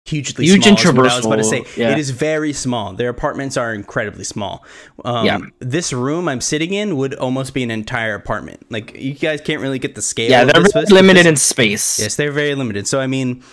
hugely 0.04 0.44
Huge 0.46 0.64
small. 0.64 0.90
and 0.90 0.98
I 0.98 1.16
was 1.16 1.24
about 1.24 1.36
to 1.36 1.44
say. 1.44 1.62
yeah. 1.76 1.90
It 1.92 1.98
is 1.98 2.10
very 2.10 2.52
small. 2.52 2.92
Their 2.92 3.08
apartments 3.08 3.56
are 3.56 3.72
incredibly 3.72 4.24
small. 4.24 4.64
Um, 5.04 5.24
Yeah. 5.26 5.38
This 5.60 5.92
room 5.92 6.28
I'm 6.28 6.40
sitting 6.40 6.72
in 6.74 6.96
would 6.96 7.14
almost 7.14 7.54
be 7.54 7.62
an 7.62 7.70
entire 7.70 8.16
apartment. 8.16 8.66
Like 8.70 8.98
you 8.98 9.14
guys 9.14 9.40
can't 9.40 9.60
really 9.62 9.78
get 9.78 9.94
the 9.94 10.02
scale. 10.02 10.28
Yeah, 10.28 10.42
of 10.42 10.52
they're 10.52 10.62
very 10.84 10.86
limited 10.86 11.26
in 11.26 11.36
space. 11.36 12.00
Yes, 12.00 12.16
they're 12.16 12.32
very 12.32 12.56
limited. 12.56 12.88
So 12.88 12.98
I 13.00 13.06
mean, 13.06 13.44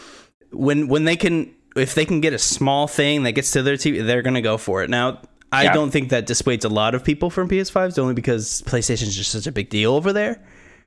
when 0.52 0.88
when 0.88 1.06
they 1.06 1.16
can, 1.16 1.54
if 1.76 1.94
they 1.94 2.04
can 2.06 2.20
get 2.20 2.34
a 2.34 2.40
small 2.40 2.88
thing 2.88 3.22
that 3.24 3.34
gets 3.34 3.52
to 3.52 3.62
their 3.62 3.76
TV, 3.76 4.04
they're 4.06 4.24
gonna 4.24 4.42
go 4.42 4.58
for 4.58 4.82
it. 4.82 4.90
Now, 4.90 5.22
I 5.51 5.63
Yeah. 5.63 5.74
don't 5.74 5.89
think 5.91 6.10
that 6.10 6.27
dissuades 6.27 6.63
a 6.65 6.70
lot 6.70 6.94
of 6.96 7.03
people 7.03 7.29
from 7.29 7.48
PS5s, 7.50 7.98
only 7.98 8.13
because 8.13 8.62
PlayStation 8.68 9.03
is 9.08 9.15
just 9.15 9.32
such 9.32 9.48
a 9.48 9.51
big 9.51 9.70
deal 9.70 9.94
over 9.94 10.13
there. 10.13 10.44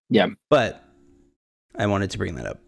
Yeah. 0.09 0.29
But 0.51 0.83
I 1.77 1.87
wanted 1.87 2.11
to 2.13 2.19
bring 2.19 2.35
that 2.37 2.47
up. 2.47 2.61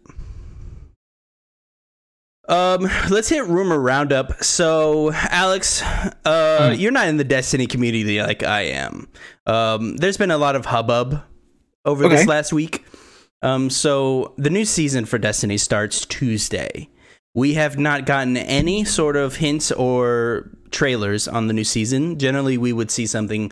Um, 2.47 2.87
let's 3.09 3.29
hit 3.29 3.45
rumor 3.47 3.79
roundup. 3.79 4.43
So, 4.43 5.11
Alex, 5.13 5.81
uh, 6.25 6.69
Hmm. 6.73 6.79
you're 6.79 6.91
not 6.91 7.07
in 7.07 7.17
the 7.17 7.23
Destiny 7.23 7.65
community 7.65 8.21
like 8.21 8.43
I 8.43 8.61
am. 8.63 9.07
Um, 9.47 9.97
there's 9.97 10.17
been 10.17 10.31
a 10.31 10.37
lot 10.37 10.55
of 10.55 10.65
hubbub 10.67 11.23
over 11.85 12.05
Okay. 12.05 12.17
this 12.17 12.27
last 12.27 12.53
week. 12.53 12.85
Um, 13.41 13.69
so 13.69 14.33
the 14.37 14.49
new 14.51 14.65
season 14.65 15.05
for 15.05 15.17
Destiny 15.17 15.57
starts 15.57 16.05
Tuesday. 16.05 16.89
We 17.33 17.55
have 17.55 17.77
not 17.79 18.05
gotten 18.05 18.37
any 18.37 18.85
sort 18.85 19.15
of 19.17 19.37
hints 19.37 19.71
or 19.71 20.51
trailers 20.75 21.27
on 21.27 21.47
the 21.47 21.53
new 21.53 21.63
season. 21.63 22.19
Generally, 22.19 22.57
we 22.59 22.73
would 22.73 22.91
see 22.91 23.07
something 23.07 23.51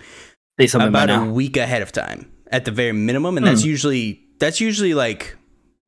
Say 0.60 0.68
something 0.68 0.90
about 0.90 1.10
a 1.10 1.24
week 1.32 1.58
ahead 1.58 1.82
of 1.82 1.92
time 1.92 2.30
at 2.52 2.66
the 2.66 2.72
very 2.72 2.92
minimum, 2.92 3.38
and 3.38 3.46
Hmm. 3.46 3.52
that's 3.54 3.66
usually 3.66 4.20
that's 4.40 4.60
usually 4.62 4.94
like 4.94 5.36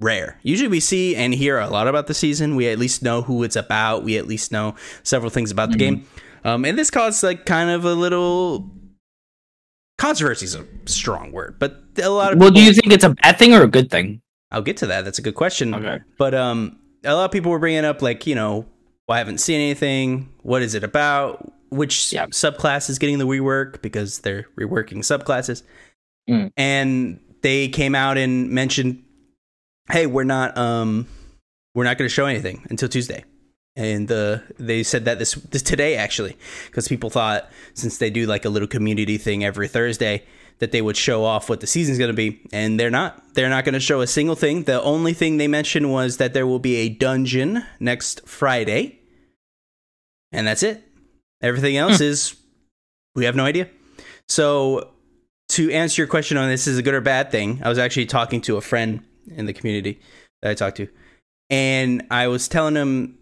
rare. 0.02 0.40
Usually, 0.42 0.70
we 0.70 0.80
see 0.80 1.16
and 1.16 1.34
hear 1.36 1.60
a 1.60 1.70
lot 1.70 1.88
about 1.88 2.08
the 2.08 2.14
season. 2.16 2.56
We 2.56 2.68
at 2.70 2.80
least 2.80 3.04
know 3.04 3.22
who 3.22 3.44
it's 3.44 3.56
about. 3.56 4.04
We 4.04 4.18
at 4.18 4.26
least 4.28 4.52
know 4.52 4.74
several 5.04 5.30
things 5.30 5.52
about 5.52 5.70
the 5.70 5.76
Hmm. 5.76 5.86
game. 5.86 6.06
Um, 6.46 6.66
and 6.66 6.78
this 6.80 6.90
caused 6.90 7.22
like 7.22 7.46
kind 7.46 7.70
of 7.70 7.86
a 7.86 7.94
little 7.94 8.72
controversy 9.98 10.46
is 10.46 10.56
a 10.56 10.66
strong 10.86 11.32
word, 11.32 11.56
but 11.60 11.84
a 12.02 12.10
lot 12.10 12.34
of 12.34 12.40
Well, 12.40 12.50
people, 12.50 12.62
do 12.62 12.66
you 12.68 12.74
think 12.74 12.92
it's 12.94 13.04
a 13.04 13.10
bad 13.12 13.38
thing 13.38 13.54
or 13.54 13.64
a 13.64 13.68
good 13.68 13.90
thing? 13.90 14.22
I'll 14.52 14.62
get 14.62 14.78
to 14.78 14.88
that. 14.88 15.06
That's 15.06 15.20
a 15.20 15.22
good 15.22 15.36
question. 15.36 15.74
Okay. 15.74 16.00
But 16.18 16.34
um, 16.34 16.78
a 17.04 17.14
lot 17.16 17.26
of 17.26 17.32
people 17.32 17.52
were 17.52 17.60
bringing 17.60 17.86
up 17.86 18.02
like, 18.02 18.28
you 18.28 18.36
know, 18.36 18.66
well, 19.08 19.16
I 19.16 19.20
haven't 19.20 19.40
seen 19.40 19.60
anything. 19.62 20.30
What 20.42 20.62
is 20.62 20.76
it 20.76 20.84
about? 20.84 21.52
Which 21.70 22.14
Yeah. 22.14 22.28
subclass 22.28 22.90
is 22.90 23.00
getting 23.00 23.18
the 23.18 23.28
rework 23.28 23.82
because 23.82 24.20
they're 24.20 24.46
reworking 24.58 25.00
subclasses. 25.00 25.64
Mm. 26.30 26.52
And 26.58 27.20
they 27.42 27.68
came 27.68 27.94
out 27.96 28.18
and 28.18 28.50
mentioned, 28.50 29.04
"Hey, 29.92 30.08
we're 30.08 30.24
not 30.24 30.58
um, 30.58 31.08
we're 31.76 31.84
not 31.84 31.98
going 31.98 32.08
to 32.08 32.14
show 32.14 32.26
anything 32.26 32.66
until 32.70 32.90
Tuesday." 32.90 33.24
And 33.76 34.10
uh, 34.12 34.40
they 34.58 34.84
said 34.84 35.04
that 35.06 35.20
this, 35.20 35.34
this 35.34 35.62
today 35.62 35.98
actually, 35.98 36.38
because 36.68 36.88
people 36.88 37.10
thought 37.10 37.52
since 37.74 37.98
they 37.98 38.10
do 38.10 38.26
like 38.26 38.46
a 38.46 38.50
little 38.50 38.70
community 38.70 39.18
thing 39.18 39.44
every 39.44 39.68
Thursday 39.68 40.24
that 40.60 40.72
they 40.72 40.82
would 40.82 40.96
show 40.96 41.24
off 41.24 41.50
what 41.50 41.60
the 41.60 41.68
season's 41.68 41.98
going 41.98 42.10
to 42.10 42.14
be, 42.14 42.42
and 42.54 42.80
they're 42.80 42.90
not. 42.90 43.34
They're 43.34 43.50
not 43.50 43.66
going 43.66 43.74
to 43.74 43.80
show 43.80 44.02
a 44.02 44.08
single 44.08 44.36
thing. 44.36 44.64
The 44.64 44.82
only 44.82 45.14
thing 45.14 45.38
they 45.38 45.48
mentioned 45.48 45.92
was 45.92 46.18
that 46.18 46.34
there 46.34 46.48
will 46.48 46.60
be 46.60 46.76
a 46.78 46.90
dungeon 46.90 47.64
next 47.80 48.28
Friday, 48.28 49.00
and 50.32 50.48
that's 50.48 50.64
it. 50.64 50.84
Everything 51.42 51.78
else 51.78 51.98
hmm. 51.98 52.06
is 52.06 52.36
we 53.16 53.26
have 53.26 53.36
no 53.36 53.46
idea. 53.46 53.70
So 54.28 54.92
to 55.50 55.72
answer 55.72 56.02
your 56.02 56.08
question 56.08 56.38
on 56.38 56.50
this 56.50 56.68
is 56.68 56.78
a 56.78 56.82
good 56.82 56.94
or 56.94 57.02
bad 57.02 57.32
thing, 57.32 57.62
I 57.64 57.70
was 57.70 57.78
actually 57.78 58.06
talking 58.06 58.42
to 58.42 58.58
a 58.58 58.62
friend 58.62 59.04
in 59.28 59.46
the 59.46 59.54
community 59.54 60.00
that 60.42 60.52
I 60.52 60.54
talked 60.54 60.78
to, 60.78 60.88
and 61.50 62.08
I 62.10 62.28
was 62.28 62.48
telling 62.48 62.76
him 62.76 63.18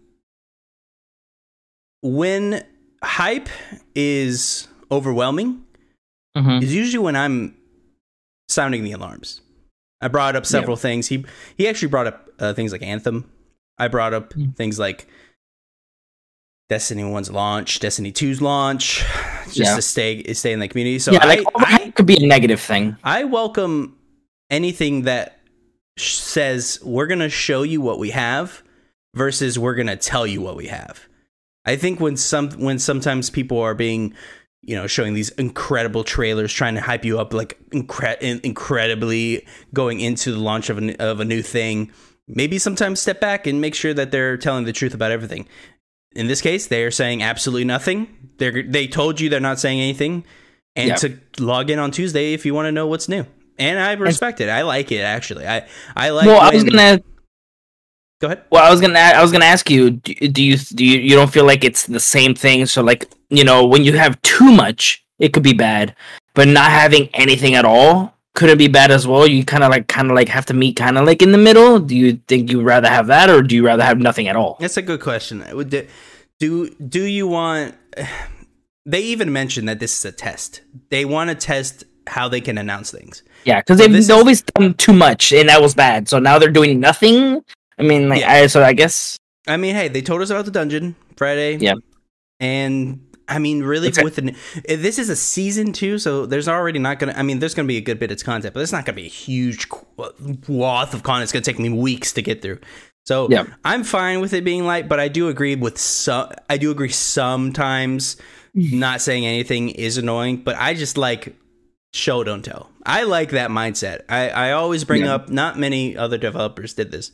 when 2.02 2.64
hype 3.02 3.48
is 3.94 4.68
overwhelming 4.90 5.63
Mhm. 6.36 6.62
is 6.62 6.74
usually 6.74 7.02
when 7.04 7.16
I'm 7.16 7.56
sounding 8.48 8.84
the 8.84 8.92
alarms. 8.92 9.40
I 10.00 10.08
brought 10.08 10.36
up 10.36 10.44
several 10.46 10.76
things. 10.76 11.08
He 11.08 11.24
he 11.56 11.66
actually 11.68 11.88
brought 11.88 12.06
up 12.06 12.28
uh, 12.38 12.52
things 12.54 12.72
like 12.72 12.82
Anthem. 12.82 13.30
I 13.78 13.88
brought 13.88 14.12
up 14.14 14.34
Mm. 14.34 14.54
things 14.56 14.78
like 14.78 15.06
Destiny 16.68 17.02
1's 17.02 17.30
launch, 17.30 17.78
Destiny 17.80 18.10
2's 18.12 18.40
launch, 18.40 19.04
just 19.46 19.56
Yeah. 19.58 19.76
to 19.76 19.82
stay 19.82 20.32
stay 20.34 20.52
in 20.52 20.60
the 20.60 20.68
community. 20.68 20.98
So 20.98 21.12
yeah, 21.12 21.24
like 21.26 21.40
I, 21.56 21.90
could 21.94 22.06
be 22.06 22.22
a 22.22 22.26
negative 22.26 22.60
thing. 22.60 22.96
I 23.04 23.24
welcome 23.24 23.96
anything 24.50 25.02
that 25.02 25.38
sh- 25.98 26.14
says 26.14 26.78
we're 26.82 27.06
going 27.06 27.20
to 27.20 27.28
show 27.28 27.62
you 27.62 27.80
what 27.80 27.98
we 27.98 28.10
have 28.10 28.62
versus 29.14 29.58
we're 29.58 29.74
going 29.74 29.86
to 29.88 29.96
tell 29.96 30.26
you 30.26 30.40
what 30.40 30.56
we 30.56 30.66
have. 30.66 31.06
I 31.66 31.76
think 31.76 32.00
when 32.00 32.16
some 32.16 32.50
when 32.52 32.78
sometimes 32.78 33.30
people 33.30 33.58
are 33.60 33.74
being 33.74 34.14
you 34.66 34.74
know 34.74 34.86
showing 34.86 35.14
these 35.14 35.30
incredible 35.30 36.04
trailers 36.04 36.52
trying 36.52 36.74
to 36.74 36.80
hype 36.80 37.04
you 37.04 37.18
up 37.20 37.32
like 37.34 37.58
incre- 37.70 38.40
incredibly 38.44 39.46
going 39.72 40.00
into 40.00 40.32
the 40.32 40.38
launch 40.38 40.70
of 40.70 40.78
a, 40.78 40.82
n- 40.82 40.96
of 40.98 41.20
a 41.20 41.24
new 41.24 41.42
thing. 41.42 41.90
Maybe 42.26 42.58
sometimes 42.58 43.00
step 43.00 43.20
back 43.20 43.46
and 43.46 43.60
make 43.60 43.74
sure 43.74 43.92
that 43.94 44.10
they're 44.10 44.36
telling 44.38 44.64
the 44.64 44.72
truth 44.72 44.94
about 44.94 45.10
everything. 45.10 45.46
In 46.16 46.26
this 46.26 46.40
case 46.40 46.66
they 46.66 46.82
are 46.84 46.90
saying 46.90 47.22
absolutely 47.22 47.64
nothing. 47.64 48.30
They 48.38 48.62
they 48.62 48.86
told 48.86 49.20
you 49.20 49.28
they're 49.28 49.40
not 49.40 49.60
saying 49.60 49.80
anything. 49.80 50.24
And 50.76 50.88
Yeah. 50.88 50.94
to 50.96 51.18
log 51.38 51.70
in 51.70 51.78
on 51.78 51.90
Tuesday 51.90 52.32
if 52.32 52.44
you 52.46 52.54
want 52.54 52.66
to 52.66 52.72
know 52.72 52.86
what's 52.86 53.08
new. 53.08 53.26
And 53.58 53.78
I 53.78 53.92
respect 53.92 54.40
it. 54.40 54.48
I 54.48 54.62
like 54.62 54.90
it 54.90 55.00
actually. 55.02 55.46
I 55.46 55.66
I 55.94 56.10
like 56.10 56.26
well, 56.26 56.40
I 56.40 56.54
was 56.54 56.64
gonna. 56.64 57.00
Go 58.20 58.28
ahead 58.28 58.44
Well, 58.50 58.64
I 58.64 58.70
was 58.70 58.80
gonna. 58.80 58.98
I 58.98 59.22
was 59.22 59.32
gonna 59.32 59.44
ask 59.44 59.68
you. 59.70 59.90
Do, 59.90 60.14
do 60.14 60.42
you 60.42 60.56
do 60.56 60.84
you, 60.84 60.98
you 60.98 61.14
don't 61.16 61.32
feel 61.32 61.44
like 61.46 61.64
it's 61.64 61.86
the 61.86 62.00
same 62.00 62.34
thing? 62.34 62.66
So, 62.66 62.82
like, 62.82 63.10
you 63.30 63.44
know, 63.44 63.66
when 63.66 63.84
you 63.84 63.92
have 63.96 64.20
too 64.22 64.52
much, 64.52 65.04
it 65.18 65.32
could 65.32 65.42
be 65.42 65.52
bad. 65.54 65.94
But 66.34 66.48
not 66.48 66.70
having 66.70 67.08
anything 67.14 67.54
at 67.54 67.64
all 67.64 68.14
could 68.34 68.50
it 68.50 68.58
be 68.58 68.66
bad 68.66 68.90
as 68.90 69.06
well? 69.06 69.26
You 69.28 69.44
kind 69.44 69.62
of 69.62 69.70
like, 69.70 69.86
kind 69.86 70.10
of 70.10 70.16
like 70.16 70.28
have 70.28 70.44
to 70.46 70.54
meet, 70.54 70.74
kind 70.76 70.98
of 70.98 71.06
like 71.06 71.22
in 71.22 71.30
the 71.30 71.38
middle. 71.38 71.78
Do 71.78 71.96
you 71.96 72.20
think 72.26 72.50
you'd 72.50 72.64
rather 72.64 72.88
have 72.88 73.06
that, 73.06 73.30
or 73.30 73.42
do 73.42 73.54
you 73.54 73.64
rather 73.64 73.84
have 73.84 73.98
nothing 73.98 74.26
at 74.26 74.34
all? 74.34 74.56
That's 74.58 74.76
a 74.76 74.82
good 74.82 75.00
question. 75.00 75.44
Would 75.52 75.70
do- 75.70 75.86
Do 76.40 76.68
do 76.70 77.02
you 77.04 77.26
want? 77.28 77.76
They 78.86 79.00
even 79.00 79.32
mentioned 79.32 79.66
that 79.70 79.80
this 79.80 79.96
is 79.98 80.04
a 80.04 80.12
test. 80.12 80.60
They 80.90 81.06
want 81.06 81.30
to 81.30 81.34
test 81.34 81.84
how 82.06 82.28
they 82.28 82.42
can 82.42 82.58
announce 82.58 82.90
things. 82.90 83.22
Yeah, 83.46 83.60
because 83.60 83.78
So 83.78 83.84
they've 83.84 83.92
this 83.92 84.04
is- 84.06 84.10
always 84.10 84.42
done 84.42 84.74
too 84.74 84.92
much, 84.92 85.32
and 85.32 85.48
that 85.48 85.62
was 85.62 85.74
bad. 85.74 86.06
So 86.08 86.18
now 86.18 86.38
they're 86.38 86.50
doing 86.50 86.80
nothing. 86.80 87.42
I 87.78 87.82
mean, 87.82 88.08
like, 88.08 88.20
Yeah. 88.20 88.32
I, 88.32 88.46
so 88.46 88.62
I 88.62 88.72
guess 88.72 89.18
I 89.46 89.56
mean, 89.56 89.74
hey, 89.74 89.88
they 89.88 90.00
told 90.02 90.22
us 90.22 90.30
about 90.30 90.44
the 90.46 90.50
dungeon 90.50 90.96
Friday. 91.16 91.56
Yeah. 91.56 91.74
and 92.40 93.00
I 93.26 93.38
mean, 93.38 93.62
really, 93.62 93.88
Okay. 93.88 94.02
with 94.04 94.18
an 94.18 94.36
eh, 94.68 94.76
this 94.76 94.98
is 94.98 95.08
a 95.08 95.16
season 95.16 95.72
two, 95.72 95.98
so 95.98 96.26
there's 96.26 96.46
already 96.46 96.78
not 96.78 96.98
gonna. 96.98 97.14
I 97.16 97.22
mean, 97.22 97.38
there's 97.38 97.54
gonna 97.54 97.66
be 97.68 97.78
a 97.78 97.80
good 97.80 97.98
bit 97.98 98.10
of 98.12 98.22
content, 98.22 98.52
but 98.52 98.60
there's 98.60 98.72
not 98.72 98.84
gonna 98.84 98.96
be 98.96 99.06
a 99.06 99.08
huge 99.08 99.68
qu- 99.70 99.86
uh, 100.02 100.10
swath 100.44 100.92
of 100.92 101.02
content. 101.02 101.22
It's 101.24 101.32
gonna 101.32 101.42
take 101.42 101.58
me 101.58 101.70
weeks 101.70 102.12
to 102.12 102.22
get 102.22 102.42
through. 102.42 102.58
So 103.06 103.28
Yeah. 103.30 103.44
I'm 103.64 103.82
fine 103.82 104.20
with 104.20 104.34
it 104.34 104.44
being 104.44 104.64
light, 104.66 104.88
but 104.90 105.00
I 105.00 105.08
do 105.08 105.28
agree 105.28 105.54
with 105.56 105.78
some. 105.78 106.32
I 106.50 106.58
do 106.58 106.70
agree 106.70 106.90
sometimes 106.90 108.16
not 108.54 109.00
saying 109.00 109.24
anything 109.24 109.70
is 109.70 109.96
annoying, 109.96 110.38
but 110.38 110.56
I 110.58 110.74
just 110.74 110.98
like 110.98 111.34
show 111.94 112.24
don't 112.24 112.42
tell. 112.44 112.70
I 112.84 113.04
like 113.04 113.30
that 113.30 113.48
mindset. 113.50 114.02
I, 114.08 114.28
I 114.28 114.52
always 114.52 114.84
bring 114.84 115.04
Yeah. 115.04 115.14
up 115.14 115.30
not 115.30 115.58
many 115.58 115.96
other 115.96 116.18
developers 116.18 116.74
did 116.74 116.90
this. 116.90 117.10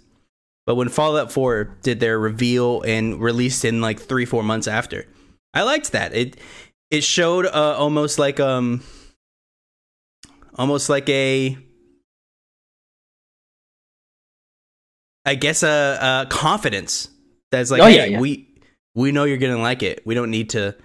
But 0.71 0.77
when 0.77 0.89
Fallout 0.89 1.33
4 1.33 1.79
did 1.83 1.99
their 1.99 2.17
reveal 2.17 2.83
and 2.83 3.21
released 3.21 3.65
in 3.65 3.81
like 3.81 3.99
3 3.99 4.25
4 4.25 4.45
months 4.45 4.69
after. 4.69 5.05
I 5.53 5.65
liked 5.65 5.91
that. 5.91 6.15
It 6.15 6.37
it 6.93 7.03
showed 7.03 7.47
uh, 7.47 7.75
almost 7.77 8.21
like 8.21 8.39
um 8.39 8.81
almost 10.55 10.89
like 10.89 11.09
a 11.09 11.59
I 15.27 15.35
guess 15.35 15.65
a, 15.65 16.23
a 16.23 16.27
confidence 16.31 17.09
that's 17.51 17.73
like 17.73 17.83
Oh, 17.83 17.87
hey, 17.87 17.97
yeah, 17.97 18.05
yeah. 18.05 18.21
we 18.21 18.55
we 18.95 19.11
know 19.11 19.25
you're 19.25 19.39
going 19.39 19.57
to 19.57 19.61
like 19.61 19.83
it. 19.83 20.07
We 20.07 20.15
don't 20.15 20.31
need 20.31 20.51
to 20.51 20.77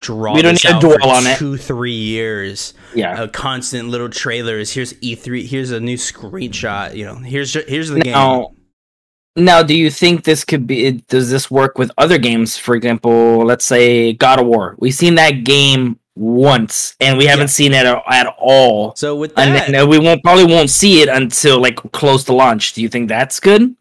draw 0.00 0.36
We 0.36 0.42
don't 0.42 0.52
need 0.52 0.60
to 0.60 0.78
dwell 0.78 0.98
for 1.00 1.08
on 1.08 1.26
it. 1.26 1.38
2 1.38 1.56
3 1.56 1.90
years 1.90 2.72
yeah. 2.94 3.22
uh, 3.22 3.26
constant 3.26 3.88
little 3.88 4.10
trailers. 4.10 4.72
Here's 4.72 4.92
E3. 4.92 5.44
Here's 5.44 5.72
a 5.72 5.80
new 5.80 5.96
screenshot. 5.96 6.94
You 6.94 7.06
know, 7.06 7.16
here's 7.16 7.52
here's 7.66 7.88
the 7.88 7.98
Now, 7.98 8.42
game. 8.42 8.56
Now, 9.36 9.62
do 9.62 9.74
you 9.76 9.90
think 9.90 10.24
this 10.24 10.44
could 10.44 10.66
be? 10.66 10.92
Does 11.08 11.30
this 11.30 11.50
work 11.50 11.78
with 11.78 11.90
other 11.98 12.18
games? 12.18 12.56
For 12.56 12.74
example, 12.74 13.44
let's 13.44 13.64
say 13.64 14.12
God 14.12 14.40
of 14.40 14.46
War. 14.46 14.76
We've 14.78 14.94
seen 14.94 15.16
that 15.16 15.42
game 15.44 15.98
once, 16.16 16.94
and 17.00 17.18
we 17.18 17.26
haven't 17.26 17.44
Yeah. 17.44 17.58
seen 17.58 17.72
it 17.72 17.86
at, 17.86 18.26
all. 18.38 18.94
So 18.96 19.16
with 19.16 19.34
that, 19.34 19.74
uh, 19.74 19.86
we 19.86 19.98
won't 19.98 20.22
probably 20.22 20.44
won't 20.44 20.70
see 20.70 21.02
it 21.02 21.08
until 21.08 21.60
like 21.60 21.76
close 21.92 22.22
to 22.24 22.32
launch. 22.32 22.72
Do 22.74 22.82
you 22.82 22.88
think 22.88 23.08
that's 23.08 23.40
good? 23.40 23.74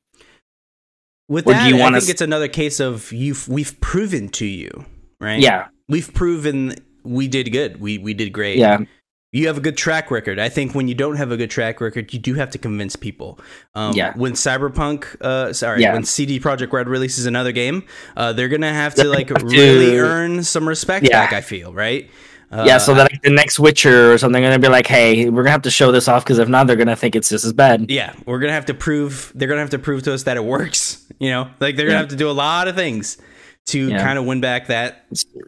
with 1.29 1.47
or 1.47 1.53
do 1.53 1.59
that, 1.59 1.69
you 1.69 1.75
I 1.81 1.85
think 1.85 1.95
s- 2.03 2.09
it's 2.09 2.21
another 2.21 2.47
case 2.49 2.79
of 2.81 3.11
you've 3.13 3.47
we've 3.47 3.79
proven 3.79 4.27
to 4.29 4.45
you, 4.45 4.85
right? 5.21 5.39
Yeah, 5.39 5.67
we've 5.87 6.13
proven 6.13 6.75
we 7.03 7.27
did 7.27 7.51
good. 7.51 7.79
We 7.79 7.97
we 7.97 8.13
did 8.13 8.33
great. 8.33 8.57
yeah, 8.57 8.79
you 9.33 9.47
have 9.47 9.57
a 9.57 9.61
good 9.61 9.75
track 9.75 10.09
record. 10.11 10.39
I 10.39 10.47
think 10.47 10.73
when 10.73 10.87
you 10.87 10.95
don't 10.95 11.17
have 11.17 11.31
a 11.31 11.37
good 11.37 11.49
track 11.49 11.81
record, 11.81 12.13
you 12.13 12.19
do 12.19 12.35
have 12.35 12.49
to 12.51 12.57
convince 12.57 12.95
people. 12.95 13.39
Um, 13.75 13.93
Yeah. 13.95 14.13
When 14.15 14.33
Cyberpunk, 14.33 15.19
uh, 15.21 15.51
sorry, 15.51 15.81
Yeah. 15.81 15.93
when 15.93 16.05
CD 16.05 16.39
Projekt 16.39 16.71
Red 16.71 16.87
releases 16.87 17.25
another 17.25 17.51
game, 17.51 17.83
uh, 18.15 18.31
they're 18.33 18.47
gonna 18.47 18.71
have 18.73 18.93
to 18.95 19.03
like 19.05 19.29
really 19.43 19.97
earn 19.97 20.43
some 20.43 20.67
respect 20.67 21.05
Yeah. 21.09 21.19
back. 21.25 21.33
I 21.33 21.41
feel 21.41 21.73
right. 21.73 22.09
Uh, 22.51 22.65
yeah. 22.67 22.77
So 22.77 22.93
that 22.93 23.11
like, 23.11 23.21
the 23.23 23.31
next 23.31 23.59
Witcher 23.59 24.13
or 24.13 24.17
something, 24.19 24.43
gonna 24.43 24.59
be 24.59 24.67
like, 24.67 24.85
hey, 24.85 25.27
we're 25.27 25.41
gonna 25.41 25.49
have 25.51 25.63
to 25.63 25.71
show 25.71 25.91
this 25.91 26.07
off 26.07 26.23
because 26.23 26.37
if 26.37 26.47
not, 26.47 26.67
they're 26.67 26.75
gonna 26.75 26.95
think 26.95 27.15
it's 27.15 27.27
just 27.29 27.43
as 27.43 27.51
bad. 27.53 27.89
yeah, 27.89 28.13
we're 28.27 28.37
gonna 28.37 28.53
have 28.53 28.67
to 28.67 28.75
prove. 28.75 29.31
They're 29.33 29.47
gonna 29.47 29.61
have 29.61 29.71
to 29.71 29.79
prove 29.79 30.03
to 30.03 30.13
us 30.13 30.23
that 30.23 30.37
it 30.37 30.43
works. 30.43 30.99
You 31.19 31.31
know, 31.31 31.47
like 31.59 31.75
they're 31.75 31.87
gonna 31.87 31.95
Yeah. 31.95 32.01
have 32.01 32.09
to 32.09 32.15
do 32.15 32.29
a 32.29 32.31
lot 32.37 32.67
of 32.67 32.75
things 32.75 33.17
to 33.67 33.89
kind 33.89 34.19
of 34.19 34.25
win 34.25 34.41
back 34.41 34.67
that 34.67 35.05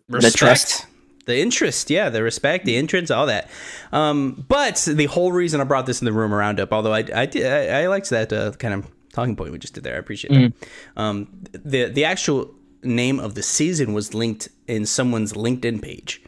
The 0.09 0.31
trust. 0.31 0.87
The 1.25 1.39
interest 1.39 1.89
yeah 1.89 2.09
the 2.09 2.21
respect 2.23 2.65
the 2.65 2.75
entrance 2.75 3.09
all 3.11 3.25
that 3.25 3.49
um 3.91 4.45
but 4.47 4.75
the 4.91 5.05
whole 5.05 5.31
reason 5.31 5.59
i 5.61 5.63
brought 5.63 5.85
this 5.85 6.01
in 6.01 6.05
the 6.05 6.13
room 6.13 6.33
roundup 6.33 6.71
although 6.71 6.93
i 6.93 7.03
i 7.13 7.25
did 7.25 7.45
i, 7.45 7.81
I 7.83 7.87
liked 7.87 8.09
that 8.11 8.31
uh, 8.33 8.51
kind 8.53 8.73
of 8.73 8.87
talking 9.13 9.35
point 9.35 9.51
we 9.51 9.57
just 9.59 9.73
did 9.73 9.83
there 9.83 9.95
i 9.95 9.97
appreciate 9.97 10.31
Mm. 10.31 10.53
that 10.59 11.01
um 11.01 11.27
the 11.53 11.85
the 11.89 12.05
actual 12.05 12.53
name 12.83 13.19
of 13.19 13.33
the 13.35 13.41
season 13.43 13.93
was 13.93 14.13
linked 14.13 14.49
in 14.67 14.85
someone's 14.85 15.33
linkedin 15.33 15.81
page 15.81 16.21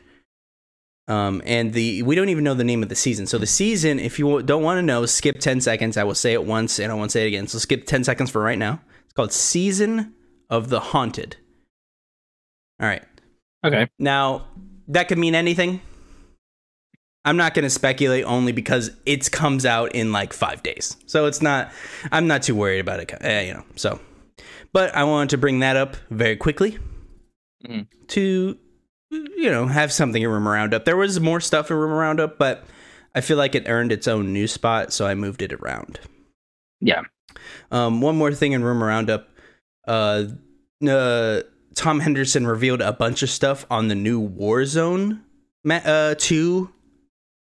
Um, 1.10 1.42
and 1.46 1.72
the 1.74 2.04
we 2.04 2.16
don't 2.16 2.30
even 2.30 2.44
know 2.44 2.54
the 2.56 2.66
name 2.66 2.84
of 2.84 2.90
the 2.90 2.96
season. 2.96 3.28
So 3.28 3.38
the 3.38 3.48
season, 3.48 3.98
if 4.00 4.20
you 4.20 4.42
don't 4.44 4.62
want 4.64 4.78
to 4.80 4.82
know, 4.82 5.06
skip 5.06 5.40
ten 5.40 5.62
seconds. 5.62 5.96
I 5.96 6.04
will 6.04 6.16
say 6.16 6.34
it 6.34 6.44
once 6.44 6.80
and 6.84 6.92
I 6.92 6.96
won't 6.96 7.12
say 7.14 7.24
it 7.24 7.28
again. 7.28 7.48
So 7.48 7.60
skip 7.60 7.86
ten 7.86 8.04
seconds 8.04 8.30
for 8.30 8.42
right 8.42 8.58
now. 8.60 8.82
It's 9.06 9.14
called 9.14 9.32
Season 9.32 10.14
of 10.50 10.68
the 10.68 10.82
Haunted. 10.92 11.38
All 12.82 12.90
right. 12.90 13.04
Okay. 13.64 13.88
Now 14.00 14.48
that 14.88 15.08
could 15.08 15.18
mean 15.18 15.36
anything. 15.36 15.82
I'm 17.26 17.36
not 17.38 17.54
going 17.54 17.64
to 17.64 17.70
speculate 17.70 18.24
only 18.24 18.54
because 18.54 18.92
it 19.06 19.30
comes 19.32 19.66
out 19.66 19.94
in 19.94 20.12
like 20.14 20.32
five 20.32 20.64
days, 20.64 20.96
so 21.08 21.26
it's 21.26 21.42
not. 21.42 21.72
I'm 22.12 22.28
not 22.28 22.44
too 22.44 22.56
worried 22.56 22.80
about 22.80 23.00
it. 23.02 23.14
Uh, 23.24 23.42
you 23.42 23.54
know. 23.54 23.66
So, 23.76 24.00
but 24.72 24.96
I 24.96 25.04
wanted 25.04 25.32
to 25.32 25.38
bring 25.38 25.60
that 25.60 25.76
up 25.76 25.98
very 26.10 26.38
quickly 26.38 26.78
Mhm. 27.66 27.88
to 28.10 28.58
you 29.12 29.50
know 29.52 29.68
have 29.68 29.92
something 29.92 30.22
in 30.22 30.30
Rumor 30.30 30.52
Roundup. 30.52 30.86
There 30.86 30.96
was 30.96 31.20
more 31.20 31.42
stuff 31.42 31.70
in 31.70 31.76
Rumor 31.76 31.98
Roundup, 31.98 32.38
but 32.38 32.64
I 33.14 33.20
feel 33.22 33.36
like 33.38 33.56
it 33.56 33.68
earned 33.68 33.92
its 33.92 34.08
own 34.08 34.32
new 34.32 34.48
spot, 34.48 34.94
so 34.94 35.06
I 35.06 35.14
moved 35.16 35.42
it 35.42 35.52
around. 35.52 36.00
Yeah. 36.80 37.02
Um, 37.72 38.00
one 38.00 38.16
more 38.16 38.34
thing 38.34 38.54
in 38.54 38.64
Rumor 38.64 38.88
Roundup. 38.88 39.28
Uh, 39.86 40.26
uh, 40.88 41.42
Tom 41.78 42.00
Henderson 42.02 42.46
revealed 42.48 42.82
a 42.82 42.92
bunch 42.94 43.24
of 43.24 43.30
stuff 43.30 43.66
on 43.70 43.88
the 43.88 43.96
new 43.96 44.28
Warzone 44.28 45.22
uh, 45.70 46.16
2 46.18 46.70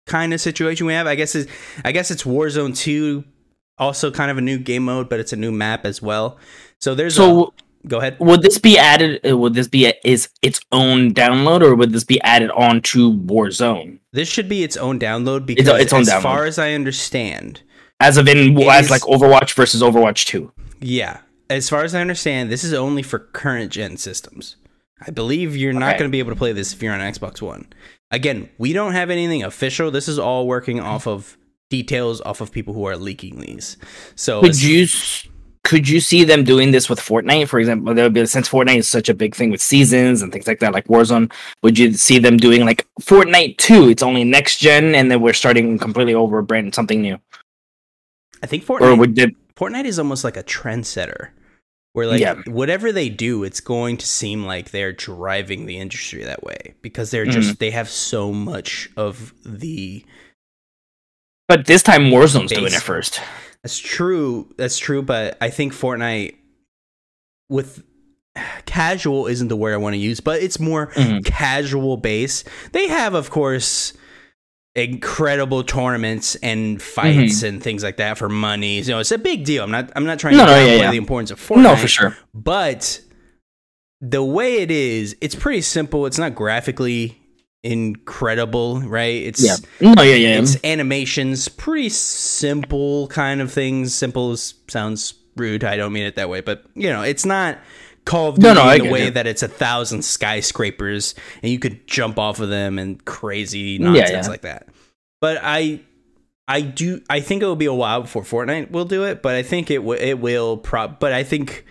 kind 0.06 0.32
of 0.34 0.40
situation 0.40 0.86
we 0.86 0.92
have. 0.92 1.06
I 1.06 1.14
guess 1.14 1.34
is 1.34 1.48
I 1.84 1.92
guess 1.92 2.10
it's 2.10 2.22
Warzone 2.24 2.76
2 2.76 3.24
also 3.78 4.10
kind 4.10 4.30
of 4.30 4.38
a 4.38 4.40
new 4.40 4.58
game 4.58 4.84
mode, 4.84 5.08
but 5.08 5.20
it's 5.20 5.32
a 5.32 5.36
new 5.36 5.52
map 5.52 5.84
as 5.84 6.00
well. 6.00 6.38
So 6.80 6.94
there's 6.94 7.14
So 7.16 7.46
a, 7.84 7.88
go 7.88 7.98
ahead. 7.98 8.16
would 8.20 8.42
this 8.42 8.58
be 8.58 8.78
added? 8.78 9.20
uh, 9.28 9.36
Would 9.36 9.54
this 9.54 9.68
be 9.68 9.86
a, 9.86 9.94
is 10.04 10.28
its 10.42 10.60
own 10.72 11.12
download, 11.12 11.62
or 11.62 11.74
would 11.74 11.92
this 11.92 12.04
be 12.04 12.20
added 12.22 12.50
on 12.52 12.80
to 12.82 13.12
Warzone? 13.12 13.98
This 14.12 14.28
should 14.28 14.48
be 14.48 14.62
its 14.62 14.76
own 14.76 14.98
download 14.98 15.44
because 15.46 15.68
its 15.80 15.92
own 15.92 16.02
as 16.02 16.08
download. 16.08 16.22
far 16.22 16.44
as 16.46 16.58
I 16.58 16.72
understand, 16.72 17.62
As 18.00 18.16
of 18.16 18.28
in, 18.28 18.58
as 18.62 18.86
is- 18.86 18.90
like 18.90 19.02
Overwatch 19.02 19.52
versus 19.54 19.82
Overwatch 19.82 20.24
Two. 20.26 20.52
yeah, 20.80 21.18
as 21.50 21.68
far 21.68 21.82
as 21.84 21.94
I 21.94 22.00
understand, 22.00 22.50
this 22.50 22.64
is 22.64 22.72
only 22.72 23.02
for 23.02 23.18
current 23.18 23.72
gen 23.72 23.96
systems. 23.96 24.56
I 25.06 25.10
believe 25.10 25.56
you're 25.56 25.72
not 25.72 25.90
Okay. 25.90 25.98
going 25.98 26.10
to 26.10 26.12
be 26.12 26.18
able 26.20 26.32
to 26.32 26.36
play 26.38 26.52
this 26.52 26.72
if 26.72 26.82
you're 26.82 26.92
on 26.94 27.00
Xbox 27.00 27.42
One. 27.42 27.66
Again, 28.10 28.48
we 28.58 28.72
don't 28.72 28.92
have 28.92 29.10
anything 29.10 29.42
official. 29.42 29.90
This 29.90 30.08
is 30.08 30.18
all 30.18 30.46
working 30.46 30.80
off 30.80 31.06
of 31.06 31.36
details 31.68 32.20
off 32.22 32.40
of 32.40 32.52
people 32.52 32.72
who 32.72 32.84
are 32.86 32.96
leaking 32.96 33.40
these. 33.40 33.76
So 34.14 34.40
Could 34.40 34.62
you 34.62 34.86
could 35.64 35.88
you 35.88 35.98
see 35.98 36.22
them 36.22 36.44
doing 36.44 36.70
this 36.70 36.88
with 36.88 37.00
Fortnite, 37.00 37.48
for 37.48 37.58
example? 37.58 37.92
There 37.92 38.04
would 38.04 38.12
be 38.14 38.24
since 38.26 38.48
Fortnite 38.48 38.78
is 38.78 38.88
such 38.88 39.08
a 39.08 39.14
big 39.14 39.34
thing 39.34 39.50
with 39.50 39.60
seasons 39.60 40.22
and 40.22 40.32
things 40.32 40.46
like 40.46 40.60
that, 40.60 40.72
like 40.72 40.86
Warzone. 40.86 41.32
Would 41.64 41.76
you 41.76 41.92
see 41.94 42.20
them 42.20 42.36
doing 42.36 42.64
like 42.64 42.86
Fortnite 43.02 43.58
Two? 43.58 43.88
It's 43.88 44.02
only 44.02 44.22
next 44.22 44.58
gen, 44.58 44.94
and 44.94 45.10
then 45.10 45.20
we're 45.20 45.32
starting 45.32 45.76
completely 45.78 46.14
over 46.14 46.40
brand 46.42 46.72
something 46.74 47.02
new, 47.02 47.18
I 48.42 48.46
think 48.46 48.62
or 48.70 48.78
Fortnite, 48.78 48.98
would 48.98 49.18
it? 49.18 49.34
Fortnite 49.58 49.84
is 49.84 49.98
almost 49.98 50.24
like 50.24 50.36
a 50.36 50.42
trendsetter. 50.44 51.28
Where 51.92 52.06
like 52.06 52.20
Yeah. 52.20 52.34
whatever 52.46 52.92
they 52.92 53.08
do, 53.08 53.42
it's 53.42 53.60
going 53.60 53.96
to 53.96 54.06
seem 54.06 54.44
like 54.44 54.70
they're 54.70 54.92
driving 54.92 55.64
the 55.64 55.78
industry 55.78 56.24
that 56.24 56.42
way 56.44 56.74
because 56.82 57.10
they're 57.10 57.24
just 57.24 57.58
they 57.58 57.70
have 57.70 57.88
so 57.88 58.32
much 58.32 58.90
of 58.98 59.32
the 59.46 60.04
But 61.48 61.66
this 61.66 61.82
time 61.82 62.10
Warzone's 62.10 62.52
doing 62.52 62.74
it 62.74 62.82
first. 62.82 63.20
That's 63.62 63.78
true. 63.78 64.52
That's 64.58 64.76
true. 64.78 65.00
But 65.00 65.38
I 65.40 65.48
think 65.48 65.72
Fortnite 65.72 66.34
with 67.48 67.82
casual 68.66 69.26
isn't 69.26 69.48
the 69.48 69.56
word 69.56 69.72
I 69.72 69.78
want 69.78 69.94
to 69.94 69.98
use, 69.98 70.20
but 70.20 70.42
it's 70.42 70.60
more 70.60 70.88
Mhm. 70.88 71.24
casual 71.24 71.96
base. 71.96 72.44
They 72.72 72.88
have, 72.88 73.14
of 73.14 73.30
course, 73.30 73.94
incredible 74.76 75.64
tournaments 75.64 76.34
and 76.36 76.80
fights 76.80 77.38
mm-hmm. 77.38 77.46
and 77.46 77.62
things 77.62 77.82
like 77.82 77.96
that 77.96 78.18
for 78.18 78.28
money. 78.28 78.80
You 78.80 78.90
know, 78.90 78.98
it's 78.98 79.10
a 79.10 79.18
big 79.18 79.44
deal. 79.44 79.64
I'm 79.64 79.70
not. 79.70 79.90
I'm 79.96 80.04
not 80.04 80.18
trying 80.18 80.36
No, 80.36 80.44
to 80.44 80.52
no, 80.52 80.56
downplay 80.56 80.66
yeah, 80.66 80.82
yeah. 80.82 80.90
the 80.90 80.98
importance 80.98 81.30
of 81.30 81.40
Fortnite. 81.40 81.62
No, 81.62 81.76
for 81.76 81.88
sure. 81.88 82.16
But 82.34 83.00
the 84.00 84.22
way 84.22 84.58
it 84.58 84.70
is, 84.70 85.16
it's 85.20 85.34
pretty 85.34 85.62
simple. 85.62 86.06
It's 86.06 86.18
not 86.18 86.34
graphically 86.34 87.18
incredible, 87.62 88.80
right? 88.80 89.22
It's 89.22 89.42
Yeah. 89.42 89.94
No, 89.94 90.02
yeah, 90.02 90.14
yeah. 90.14 90.38
it's 90.38 90.56
animations, 90.62 91.48
pretty 91.48 91.88
simple 91.88 93.08
kind 93.08 93.40
of 93.40 93.50
things. 93.50 93.94
Simple 93.94 94.36
sounds 94.36 95.14
rude. 95.36 95.64
I 95.64 95.76
don't 95.76 95.92
mean 95.92 96.04
it 96.04 96.16
that 96.16 96.28
way, 96.28 96.42
but 96.42 96.64
you 96.74 96.88
know, 96.90 97.02
it's 97.02 97.24
not 97.24 97.58
Call 98.06 98.28
of 98.30 98.38
No, 98.38 98.54
Duty 98.54 98.64
no, 98.64 98.70
I 98.70 98.74
in 98.76 98.84
the 98.84 98.90
way 98.90 99.04
you. 99.06 99.10
that 99.10 99.26
it's 99.26 99.42
a 99.42 99.48
thousand 99.48 100.02
skyscrapers 100.02 101.14
and 101.42 101.52
you 101.52 101.58
could 101.58 101.86
jump 101.86 102.18
off 102.18 102.40
of 102.40 102.48
them 102.48 102.78
and 102.78 103.04
crazy 103.04 103.78
nonsense 103.78 104.26
yeah. 104.26 104.30
like 104.30 104.42
that. 104.42 104.68
But 105.20 105.40
I, 105.42 105.80
I 106.48 106.60
do. 106.62 107.02
I 107.10 107.20
think 107.20 107.42
it 107.42 107.46
will 107.46 107.56
be 107.56 107.66
a 107.66 107.74
while 107.74 108.02
before 108.02 108.22
Fortnite 108.22 108.70
will 108.70 108.84
do 108.84 109.04
it, 109.04 109.22
but 109.22 109.34
I 109.34 109.42
think 109.42 109.70
it 109.70 109.78
w- 109.78 110.00
it 110.00 110.20
will. 110.20 110.56
Pro- 110.56 110.88
but 110.88 111.12
I 111.12 111.24
think, 111.24 111.64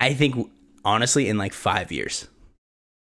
I 0.00 0.12
think 0.14 0.50
honestly, 0.84 1.28
in 1.28 1.38
like 1.38 1.52
five 1.52 1.92
years, 1.92 2.26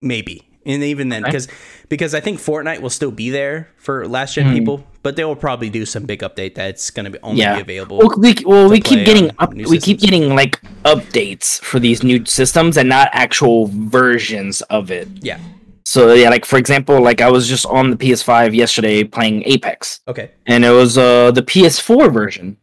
maybe, 0.01 0.49
and 0.65 0.83
even 0.83 1.09
then, 1.09 1.23
Okay. 1.25 1.31
because 1.33 1.49
because 1.89 2.15
I 2.15 2.21
think 2.21 2.39
Fortnite 2.41 2.81
will 2.81 2.91
still 2.91 3.11
be 3.11 3.31
there 3.31 3.69
for 3.77 4.07
last 4.09 4.35
gen 4.35 4.47
Mhm. 4.47 4.55
people, 4.55 4.87
but 5.03 5.17
they 5.17 5.25
will 5.25 5.37
probably 5.37 5.69
do 5.71 5.85
some 5.85 6.05
big 6.05 6.21
update 6.21 6.55
that's 6.55 6.91
going 6.91 7.05
to 7.05 7.11
be 7.11 7.19
only 7.23 7.41
Yeah. 7.43 7.57
be 7.57 7.61
available. 7.63 7.99
Well, 7.99 8.15
we, 8.19 8.35
well, 8.47 8.69
we 8.71 8.81
keep 8.81 9.05
getting 9.05 9.31
up. 9.39 9.53
We 9.55 9.79
keep 9.79 9.99
getting 10.01 10.35
like 10.35 10.61
updates 10.85 11.61
for 11.61 11.79
these 11.81 12.03
new 12.03 12.25
systems 12.25 12.77
and 12.77 12.89
not 12.89 13.09
actual 13.13 13.67
versions 13.73 14.61
of 14.63 14.91
it. 14.91 15.09
yeah. 15.21 15.39
So 15.85 16.15
yeah, 16.15 16.31
like 16.31 16.45
for 16.47 16.59
example, 16.59 17.03
like 17.03 17.21
I 17.21 17.29
was 17.31 17.49
just 17.49 17.67
on 17.67 17.91
the 17.91 17.97
PS5 17.97 18.55
yesterday 18.55 19.03
playing 19.05 19.43
Apex, 19.47 20.01
Okay. 20.09 20.31
and 20.47 20.65
it 20.65 20.71
was 20.71 20.97
uh 20.97 21.33
the 21.33 21.43
PS4 21.43 22.09
version, 22.11 22.57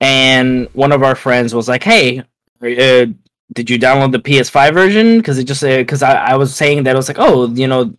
and 0.00 0.68
one 0.72 0.92
of 0.92 1.02
our 1.02 1.14
friends 1.14 1.54
was 1.54 1.68
like, 1.68 1.84
"Hey, 1.84 2.22
uh, 2.62 3.06
did 3.52 3.68
you 3.70 3.78
download 3.78 4.12
the 4.12 4.18
PS5 4.20 4.72
version?" 4.74 5.18
Because 5.18 5.38
it 5.38 5.44
just 5.44 5.62
because 5.62 6.02
I, 6.02 6.14
I 6.32 6.36
was 6.36 6.54
saying 6.54 6.84
that 6.84 6.94
I 6.94 6.98
was 6.98 7.08
like, 7.08 7.18
"Oh, 7.18 7.48
you 7.48 7.66
know." 7.68 7.94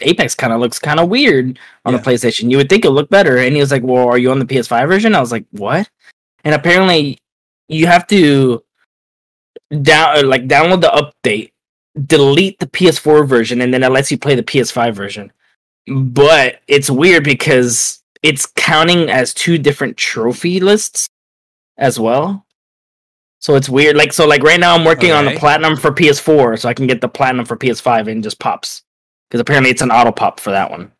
Apex 0.00 0.32
kind 0.36 0.52
of 0.52 0.60
looks 0.60 0.78
kind 0.78 1.00
of 1.00 1.08
weird 1.08 1.58
on 1.84 1.92
Yeah. 1.92 1.98
the 1.98 2.04
PlayStation. 2.08 2.52
You 2.52 2.56
would 2.58 2.68
think 2.68 2.84
it 2.84 2.90
looked 2.90 3.10
better. 3.10 3.38
And 3.38 3.52
he 3.56 3.60
was 3.60 3.72
like, 3.72 3.82
"Well, 3.82 4.06
are 4.08 4.16
you 4.16 4.30
on 4.30 4.38
the 4.38 4.44
PS5 4.44 4.86
version?" 4.86 5.12
I 5.12 5.18
was 5.20 5.32
like, 5.32 5.44
"What?" 5.50 5.90
And 6.44 6.54
apparently, 6.54 7.18
you 7.68 7.88
have 7.88 8.06
to 8.06 8.62
down 9.82 10.18
uh, 10.18 10.22
like 10.26 10.46
download 10.46 10.82
the 10.82 10.88
update, 11.24 11.50
delete 12.06 12.60
the 12.60 12.66
PS4 12.68 13.26
version, 13.26 13.60
and 13.60 13.74
then 13.74 13.82
it 13.82 13.90
lets 13.90 14.12
you 14.12 14.18
play 14.18 14.36
the 14.36 14.42
PS5 14.44 14.94
version. 14.94 15.32
But 15.88 16.60
it's 16.68 16.88
weird 16.90 17.24
because 17.24 18.00
it's 18.22 18.46
counting 18.46 19.10
as 19.10 19.34
two 19.34 19.58
different 19.58 19.96
trophy 19.96 20.60
lists 20.60 21.08
as 21.76 21.98
well. 21.98 22.46
So 23.40 23.54
it's 23.54 23.68
weird. 23.68 23.96
Like 23.96 24.12
so, 24.12 24.26
like 24.26 24.42
right 24.42 24.58
now 24.58 24.74
I'm 24.74 24.84
working 24.84 25.12
on 25.12 25.24
the 25.24 25.36
platinum 25.36 25.76
for 25.76 25.90
PS4, 25.90 26.58
so 26.58 26.68
I 26.68 26.74
can 26.74 26.86
get 26.86 27.00
the 27.00 27.08
platinum 27.08 27.46
for 27.46 27.56
PS5 27.56 28.00
and 28.00 28.20
it 28.20 28.22
just 28.22 28.38
pops 28.38 28.82
because 29.28 29.40
apparently 29.40 29.70
it's 29.70 29.82
an 29.82 29.90
auto 29.90 30.12
pop 30.12 30.40
for 30.40 30.50
that 30.50 30.70
one. 30.70 30.92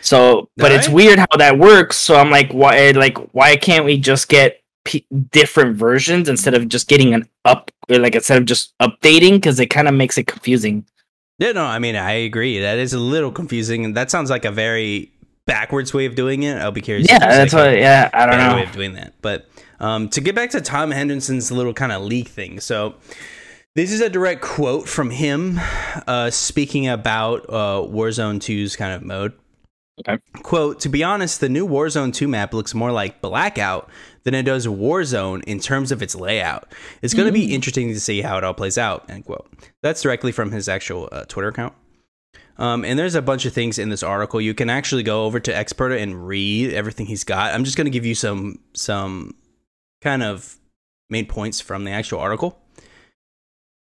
So, 0.00 0.48
but 0.56 0.70
it's 0.72 0.88
weird 0.88 1.18
how 1.18 1.26
that 1.38 1.58
works. 1.58 1.96
So 1.96 2.16
I'm 2.16 2.30
like, 2.30 2.52
why? 2.52 2.90
Like, 2.92 3.18
why 3.34 3.56
can't 3.56 3.84
we 3.84 3.98
just 3.98 4.28
get 4.28 4.62
p- 4.84 5.06
different 5.32 5.76
versions 5.76 6.28
instead 6.28 6.54
of 6.54 6.68
just 6.68 6.88
getting 6.88 7.12
an 7.12 7.28
up? 7.44 7.70
Like 7.88 8.14
instead 8.14 8.38
of 8.38 8.44
just 8.44 8.72
updating, 8.78 9.32
because 9.32 9.58
it 9.58 9.66
kind 9.66 9.88
of 9.88 9.94
makes 9.94 10.16
it 10.18 10.26
confusing. 10.26 10.86
Yeah, 11.38 11.52
no, 11.52 11.64
I 11.64 11.78
mean, 11.78 11.96
I 11.96 12.12
agree. 12.12 12.60
That 12.60 12.78
is 12.78 12.92
a 12.94 12.98
little 12.98 13.30
confusing, 13.30 13.84
and 13.84 13.96
that 13.96 14.10
sounds 14.10 14.30
like 14.30 14.44
a 14.44 14.50
very 14.50 15.12
backwards 15.44 15.92
way 15.92 16.06
of 16.06 16.14
doing 16.14 16.44
it. 16.44 16.56
I'll 16.58 16.72
be 16.72 16.80
curious. 16.80 17.08
Yeah, 17.10 17.18
that's 17.18 17.52
like, 17.52 17.72
what. 17.72 17.78
Yeah, 17.78 18.08
I 18.12 18.26
don't 18.26 18.38
know. 18.38 18.56
way 18.56 18.62
of 18.62 18.72
doing 18.72 18.94
that. 18.94 19.14
But 19.22 19.48
um, 19.80 20.08
to 20.10 20.20
get 20.20 20.34
back 20.34 20.50
to 20.50 20.60
Tom 20.60 20.90
Henderson's 20.90 21.50
little 21.52 21.74
kind 21.74 21.92
of 21.92 22.02
leak 22.02 22.28
thing, 22.28 22.60
so 22.60 22.94
this 23.76 23.92
is 23.92 24.00
a 24.00 24.08
direct 24.08 24.40
quote 24.40 24.88
from 24.88 25.10
him 25.10 25.60
uh, 26.06 26.30
speaking 26.30 26.88
about 26.88 27.44
uh, 27.48 27.82
Warzone 27.86 28.38
2's 28.38 28.74
kind 28.74 28.94
of 28.94 29.02
mode. 29.02 29.34
Okay. 30.00 30.18
Quote, 30.42 30.80
to 30.80 30.88
be 30.88 31.04
honest, 31.04 31.40
the 31.40 31.48
new 31.48 31.66
Warzone 31.66 32.12
2 32.12 32.26
map 32.26 32.52
looks 32.52 32.74
more 32.74 32.90
like 32.92 33.20
Blackout 33.20 33.88
than 34.24 34.34
it 34.34 34.44
does 34.44 34.66
Warzone 34.66 35.44
in 35.44 35.60
terms 35.60 35.92
of 35.92 36.02
its 36.02 36.14
layout. 36.14 36.72
It's 37.02 37.14
going 37.14 37.26
to 37.26 37.32
be 37.32 37.54
interesting 37.54 37.88
to 37.88 38.00
see 38.00 38.22
how 38.22 38.38
it 38.38 38.44
all 38.44 38.54
plays 38.54 38.78
out, 38.78 39.10
end 39.10 39.24
quote. 39.24 39.46
That's 39.82 40.02
directly 40.02 40.32
from 40.32 40.52
his 40.52 40.68
actual 40.68 41.08
uh, 41.12 41.24
Twitter 41.26 41.48
account. 41.48 41.74
Um, 42.58 42.84
and 42.84 42.98
there's 42.98 43.14
a 43.14 43.22
bunch 43.22 43.44
of 43.44 43.52
things 43.52 43.78
in 43.78 43.90
this 43.90 44.02
article. 44.02 44.40
You 44.40 44.54
can 44.54 44.70
actually 44.70 45.02
go 45.02 45.26
over 45.26 45.38
to 45.38 45.52
Xfire 45.52 46.00
and 46.00 46.26
read 46.26 46.72
everything 46.72 47.06
he's 47.06 47.24
got. 47.24 47.54
I'm 47.54 47.64
just 47.64 47.76
going 47.76 47.84
to 47.84 47.90
give 47.90 48.06
you 48.06 48.14
some 48.14 48.58
some 48.72 49.34
kind 50.02 50.22
of 50.22 50.56
main 51.10 51.26
points 51.26 51.60
from 51.60 51.84
the 51.84 51.90
actual 51.90 52.18
article. 52.20 52.58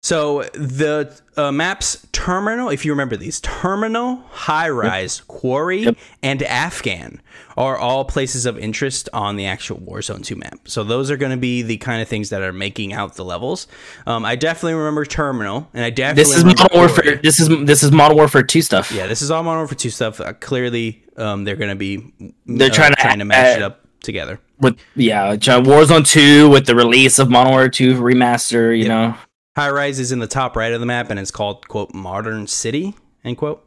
So 0.01 0.45
the 0.55 1.21
uh, 1.37 1.51
maps 1.51 2.07
terminal, 2.13 2.69
if 2.69 2.85
you 2.85 2.93
remember 2.93 3.17
these, 3.17 3.41
terminal, 3.41 4.23
high 4.31 4.69
rise, 4.69 5.21
quarry, 5.23 5.81
Yep. 5.83 5.97
and 6.23 6.43
Afghan 6.45 7.21
are 7.57 7.77
all 7.77 8.05
places 8.05 8.47
of 8.47 8.57
interest 8.57 9.09
on 9.13 9.35
the 9.35 9.45
actual 9.47 9.79
Warzone 9.81 10.25
2 10.25 10.37
map. 10.37 10.69
So 10.69 10.85
those 10.85 11.11
are 11.11 11.17
going 11.17 11.33
to 11.33 11.37
be 11.37 11.63
the 11.63 11.79
kind 11.79 12.01
of 12.01 12.07
things 12.07 12.31
that 12.31 12.43
are 12.43 12.53
making 12.53 12.93
out 12.93 13.17
the 13.17 13.25
levels. 13.25 13.67
Um, 14.07 14.25
I 14.25 14.37
definitely 14.37 14.75
remember 14.75 15.05
terminal, 15.05 15.69
and 15.75 15.85
I 15.85 15.91
definitely 15.91 16.23
This 16.23 16.37
is 16.37 16.45
Modern 16.45 16.69
quarry. 16.69 16.87
Warfare. 16.87 17.17
This 17.17 17.41
is 17.41 17.49
this 17.67 17.83
is 17.83 17.91
Modern 17.91 18.17
Warfare 18.17 18.45
Two 18.45 18.63
stuff. 18.63 18.93
Yeah, 18.93 19.09
this 19.09 19.21
is 19.21 19.33
all 19.33 19.43
Modern 19.43 19.59
Warfare 19.63 19.77
2 19.77 19.91
stuff. 19.91 20.21
Uh, 20.21 20.33
clearly, 20.35 21.03
um, 21.17 21.43
they're 21.43 21.57
going 21.57 21.71
to 21.71 21.77
be 21.77 22.13
They're 22.47 22.71
uh, 22.71 22.73
trying 22.73 22.95
to 22.95 23.01
trying 23.03 23.19
to 23.19 23.25
match 23.25 23.57
it 23.57 23.63
up 23.63 23.85
together. 24.03 24.41
With 24.61 24.79
yeah, 24.97 25.37
John- 25.37 25.65
Warzone 25.65 26.07
Two 26.07 26.49
with 26.51 26.67
the 26.67 26.75
release 26.75 27.19
of 27.19 27.31
Modern 27.31 27.53
Warfare 27.53 27.69
Two 27.69 27.95
remaster. 27.95 28.77
You 28.77 28.89
know, 28.89 29.15
High 29.57 29.71
Rise 29.71 29.99
is 29.99 30.13
in 30.13 30.19
the 30.19 30.27
top 30.27 30.57
right 30.57 30.73
of 30.73 30.81
the 30.81 30.87
map, 30.87 31.11
and 31.11 31.19
it's 31.21 31.31
called 31.31 31.67
quote 31.69 31.95
Modern 31.95 32.47
City 32.47 32.95
end 33.25 33.37
quote. 33.39 33.65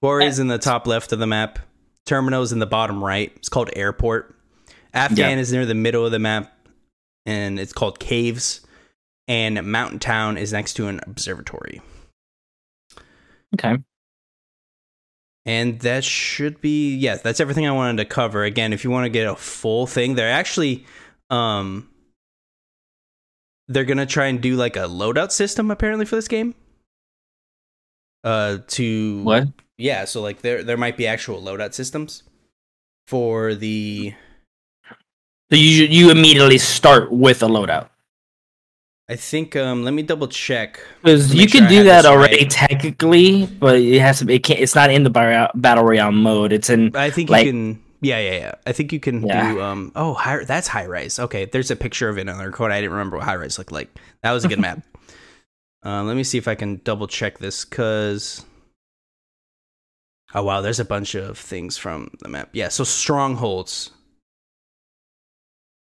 Quarry 0.00 0.26
is 0.26 0.38
in 0.38 0.46
the 0.48 0.58
top 0.58 0.86
left 0.86 1.12
of 1.12 1.18
the 1.18 1.26
map. 1.26 1.58
Terminal 2.06 2.42
is 2.42 2.52
in 2.52 2.58
the 2.58 2.66
bottom 2.66 3.02
right. 3.04 3.32
It's 3.36 3.48
called 3.48 3.70
Airport. 3.74 4.34
Afghan 4.94 5.36
Yeah. 5.36 5.40
is 5.40 5.52
near 5.52 5.64
the 5.66 5.74
middle 5.74 6.04
of 6.04 6.12
the 6.12 6.18
map, 6.18 6.52
and 7.26 7.58
it's 7.60 7.72
called 7.72 7.98
Caves. 8.00 8.60
And 9.28 9.62
Mountain 9.70 10.00
Town 10.00 10.36
is 10.36 10.52
next 10.52 10.74
to 10.74 10.88
an 10.88 11.00
observatory. 11.06 11.80
okay. 13.54 13.76
And 15.44 15.80
that 15.80 16.04
should 16.04 16.60
be 16.60 16.94
yes, 16.94 17.20
that's 17.22 17.40
everything 17.40 17.66
I 17.66 17.72
wanted 17.72 17.96
to 17.96 18.04
cover. 18.04 18.44
Again, 18.44 18.72
if 18.72 18.84
you 18.84 18.90
want 18.90 19.06
to 19.06 19.10
get 19.10 19.26
a 19.26 19.34
full 19.34 19.86
thing, 19.86 20.14
they're 20.14 20.30
actually 20.30 20.86
um 21.30 21.88
they're 23.68 23.84
gonna 23.84 24.06
try 24.06 24.26
and 24.26 24.40
do 24.40 24.54
like 24.56 24.76
a 24.76 24.80
loadout 24.80 25.32
system 25.32 25.70
apparently 25.70 26.04
for 26.06 26.14
this 26.16 26.28
game. 26.28 26.54
Uh 28.24 28.58
to 28.68 29.22
What? 29.24 29.48
yeah, 29.78 30.04
so 30.04 30.22
like 30.22 30.42
there 30.42 30.62
there 30.62 30.76
might 30.76 30.96
be 30.96 31.06
actual 31.08 31.42
loadout 31.42 31.74
systems 31.74 32.22
for 33.08 33.54
the 33.54 34.14
So 35.50 35.56
you 35.56 35.86
you 35.86 36.10
immediately 36.10 36.58
start 36.58 37.10
with 37.10 37.42
a 37.42 37.46
loadout 37.46 37.88
I 39.12 39.16
think 39.16 39.56
um 39.56 39.84
let 39.84 39.92
me 39.92 40.02
double 40.02 40.26
check. 40.28 40.80
because 41.02 41.34
you 41.34 41.40
make 41.40 41.50
sure 41.50 41.60
can 41.60 41.68
do 41.68 41.84
that 41.84 42.06
already 42.06 42.38
right. 42.38 42.50
technically, 42.50 43.44
but 43.44 43.76
it 43.76 44.00
has 44.00 44.20
to. 44.20 44.24
Be, 44.24 44.36
it 44.36 44.42
can't. 44.42 44.58
It's 44.58 44.74
not 44.74 44.90
in 44.90 45.02
the 45.04 45.10
battle 45.10 45.84
royale 45.84 46.12
mode. 46.12 46.50
It's 46.50 46.70
in. 46.70 46.96
I 46.96 47.10
think 47.10 47.28
Like- 47.28 47.44
you 47.44 47.52
can 47.52 47.82
yeah, 48.00 48.18
yeah, 48.18 48.32
yeah. 48.38 48.54
I 48.66 48.72
think 48.72 48.90
you 48.90 48.98
can 48.98 49.22
Yeah. 49.26 49.52
do 49.52 49.60
um 49.60 49.92
oh 49.94 50.14
high, 50.14 50.44
that's 50.44 50.66
high 50.66 50.86
rise. 50.86 51.18
Okay, 51.18 51.44
there's 51.44 51.70
a 51.70 51.76
picture 51.76 52.08
of 52.08 52.16
it 52.16 52.26
on 52.26 52.38
the 52.38 52.46
record. 52.46 52.72
I 52.72 52.80
didn't 52.80 52.92
remember 52.92 53.18
what 53.18 53.26
high 53.26 53.36
rise 53.36 53.58
looked 53.58 53.70
like. 53.70 53.90
That 54.22 54.32
was 54.32 54.46
a 54.46 54.48
good 54.48 54.58
map. 54.66 54.80
Uh, 55.84 56.02
let 56.04 56.16
me 56.16 56.24
see 56.24 56.38
if 56.38 56.48
I 56.48 56.54
can 56.54 56.80
double 56.82 57.06
check 57.06 57.38
this 57.38 57.64
cuz 57.66 58.46
Oh 60.34 60.42
wow, 60.42 60.62
there's 60.62 60.80
a 60.80 60.86
bunch 60.86 61.14
of 61.14 61.36
things 61.36 61.76
from 61.76 62.10
the 62.22 62.28
map. 62.30 62.48
Yeah, 62.54 62.68
so 62.70 62.82
strongholds 62.84 63.90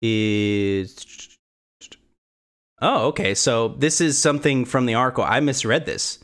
is 0.03 1.34
Oh, 2.85 3.07
okay. 3.07 3.35
So 3.35 3.69
this 3.69 4.03
is 4.03 4.19
something 4.19 4.67
from 4.67 4.85
the 4.85 4.95
article. 4.95 5.25
I 5.25 5.41
misread 5.41 5.87
this. 5.87 6.19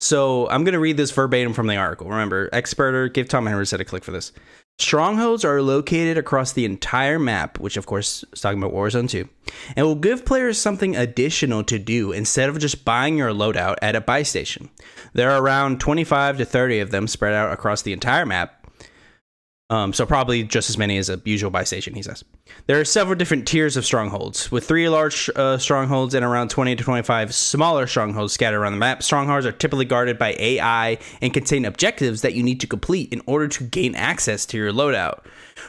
So 0.00 0.48
I'm 0.48 0.62
going 0.62 0.74
to 0.74 0.78
read 0.78 0.96
this 0.96 1.10
verbatim 1.10 1.54
from 1.54 1.66
the 1.66 1.76
article. 1.76 2.08
Remember, 2.08 2.48
Xfire, 2.50 3.12
give 3.12 3.28
Tom 3.28 3.46
Henry 3.46 3.66
a 3.68 3.84
click 3.84 4.04
for 4.04 4.12
this. 4.12 4.30
Strongholds 4.78 5.44
are 5.44 5.60
located 5.60 6.16
across 6.16 6.52
the 6.52 6.64
entire 6.64 7.18
map, 7.18 7.58
which 7.58 7.76
of 7.76 7.86
course 7.86 8.24
is 8.32 8.40
talking 8.40 8.62
about 8.62 8.72
Warzone 8.72 9.08
2, 9.08 9.28
and 9.76 9.86
will 9.86 9.94
give 9.96 10.24
players 10.24 10.56
something 10.56 10.94
additional 10.94 11.64
to 11.64 11.80
do 11.80 12.12
instead 12.12 12.48
of 12.48 12.58
just 12.60 12.84
buying 12.84 13.18
your 13.18 13.30
loadout 13.30 13.76
at 13.82 13.96
a 13.96 14.00
buy 14.00 14.22
station. 14.22 14.68
There 15.14 15.32
are 15.32 15.42
around 15.42 15.80
25 15.80 16.38
to 16.38 16.44
30 16.44 16.78
of 16.78 16.90
them 16.92 17.08
spread 17.08 17.34
out 17.34 17.52
across 17.52 17.82
the 17.82 17.92
entire 17.92 18.26
map. 18.26 18.63
Um, 19.70 19.94
so 19.94 20.04
probably 20.04 20.42
just 20.42 20.68
as 20.68 20.76
many 20.76 20.98
as 20.98 21.08
a 21.08 21.20
usual 21.24 21.50
buy 21.50 21.64
station, 21.64 21.94
he 21.94 22.02
says. 22.02 22.22
There 22.66 22.78
are 22.78 22.84
several 22.84 23.16
different 23.16 23.48
tiers 23.48 23.78
of 23.78 23.86
strongholds, 23.86 24.52
with 24.52 24.66
three 24.66 24.90
large 24.90 25.30
uh, 25.34 25.56
strongholds 25.56 26.12
and 26.12 26.22
around 26.22 26.50
20 26.50 26.76
to 26.76 26.84
25 26.84 27.34
smaller 27.34 27.86
strongholds 27.86 28.34
scattered 28.34 28.58
around 28.58 28.72
the 28.72 28.78
map. 28.78 29.02
Strongholds 29.02 29.46
are 29.46 29.52
typically 29.52 29.86
guarded 29.86 30.18
by 30.18 30.36
AI 30.38 30.98
and 31.22 31.32
contain 31.32 31.64
objectives 31.64 32.20
that 32.20 32.34
you 32.34 32.42
need 32.42 32.60
to 32.60 32.66
complete 32.66 33.10
in 33.10 33.22
order 33.24 33.48
to 33.48 33.64
gain 33.64 33.94
access 33.94 34.44
to 34.46 34.58
your 34.58 34.70
loadout. 34.70 35.24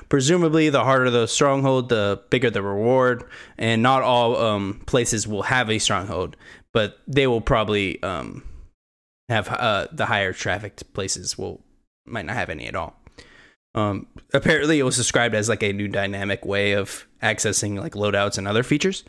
Presumably, 0.09 0.69
the 0.69 0.83
harder 0.83 1.09
the 1.09 1.25
stronghold, 1.25 1.87
the 1.87 2.21
bigger 2.29 2.49
the 2.49 2.61
reward, 2.61 3.23
and 3.57 3.81
not 3.81 4.03
all 4.03 4.35
um, 4.35 4.81
places 4.87 5.25
will 5.25 5.43
have 5.43 5.69
a 5.69 5.79
stronghold, 5.79 6.35
but 6.73 6.99
they 7.07 7.27
will 7.27 7.41
probably 7.41 8.03
um, 8.03 8.43
have 9.29 9.47
uh, 9.47 9.87
the 9.93 10.05
higher 10.05 10.33
trafficked 10.33 10.93
places 10.93 11.37
will 11.37 11.61
might 12.05 12.25
not 12.25 12.35
have 12.35 12.49
any 12.49 12.67
at 12.67 12.75
all. 12.75 12.99
Um, 13.75 14.07
apparently, 14.33 14.79
it 14.79 14.83
was 14.83 14.95
described 14.97 15.35
as 15.35 15.49
like 15.49 15.61
a 15.61 15.71
new 15.73 15.87
dynamic 15.87 16.45
way 16.45 16.71
of 16.71 17.05
accessing 17.21 17.77
like 17.79 17.93
loadouts 17.93 18.37
and 18.39 18.47
other 18.47 18.63
features. 18.63 19.03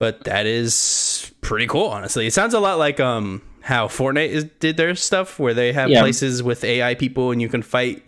But 0.00 0.24
that 0.24 0.44
is 0.46 1.32
pretty 1.40 1.66
cool, 1.68 1.86
honestly. 1.86 2.26
It 2.26 2.32
sounds 2.32 2.52
a 2.54 2.60
lot 2.60 2.78
like 2.78 2.98
um 3.00 3.40
how 3.62 3.86
Fortnite 3.88 4.28
is, 4.28 4.44
did 4.60 4.76
their 4.76 4.94
stuff, 4.94 5.38
where 5.38 5.54
they 5.54 5.72
have 5.72 5.88
Yeah. 5.88 6.00
places 6.00 6.42
with 6.42 6.64
AI 6.64 6.94
people 6.96 7.30
and 7.30 7.40
you 7.40 7.48
can 7.48 7.62
fight. 7.62 8.02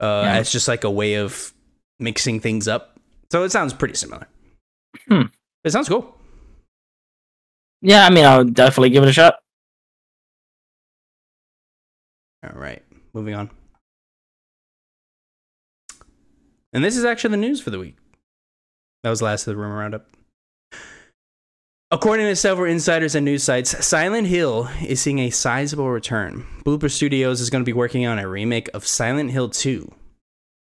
Uh, 0.00 0.22
Yeah. 0.24 0.38
It's 0.38 0.50
just 0.50 0.66
like 0.66 0.82
a 0.84 0.90
way 0.90 1.14
of 1.14 1.52
mixing 2.00 2.40
things 2.40 2.66
up. 2.66 2.98
So 3.30 3.44
it 3.44 3.52
sounds 3.52 3.74
pretty 3.74 3.94
similar. 3.94 4.26
Hmm. 5.08 5.22
It 5.64 5.70
sounds 5.72 5.88
cool. 5.88 6.16
Yeah, 7.82 8.06
I 8.06 8.10
mean, 8.10 8.24
I'll 8.24 8.44
definitely 8.44 8.90
give 8.90 9.02
it 9.04 9.08
a 9.08 9.12
shot. 9.12 9.34
All 12.44 12.58
right, 12.58 12.82
moving 13.12 13.34
on. 13.34 13.50
And 16.78 16.84
this 16.84 16.96
is 16.96 17.04
actually 17.04 17.30
the 17.30 17.38
news 17.38 17.60
for 17.60 17.70
the 17.70 17.78
week. 17.80 17.96
That 19.02 19.10
was 19.10 19.20
last 19.20 19.48
of 19.48 19.52
the 19.52 19.60
rumor 19.60 19.78
roundup. 19.78 20.06
According 21.90 22.26
to 22.26 22.36
several 22.36 22.70
insiders 22.70 23.16
and 23.16 23.24
news 23.24 23.42
sites, 23.42 23.84
Silent 23.84 24.28
Hill 24.28 24.68
is 24.86 25.00
seeing 25.00 25.18
a 25.18 25.30
sizable 25.30 25.90
return. 25.90 26.46
Bloober 26.64 26.88
Studios 26.88 27.40
is 27.40 27.50
going 27.50 27.62
to 27.64 27.68
be 27.68 27.72
working 27.72 28.06
on 28.06 28.20
a 28.20 28.28
remake 28.28 28.70
of 28.74 28.86
Silent 28.86 29.32
Hill 29.32 29.48
2. 29.48 29.92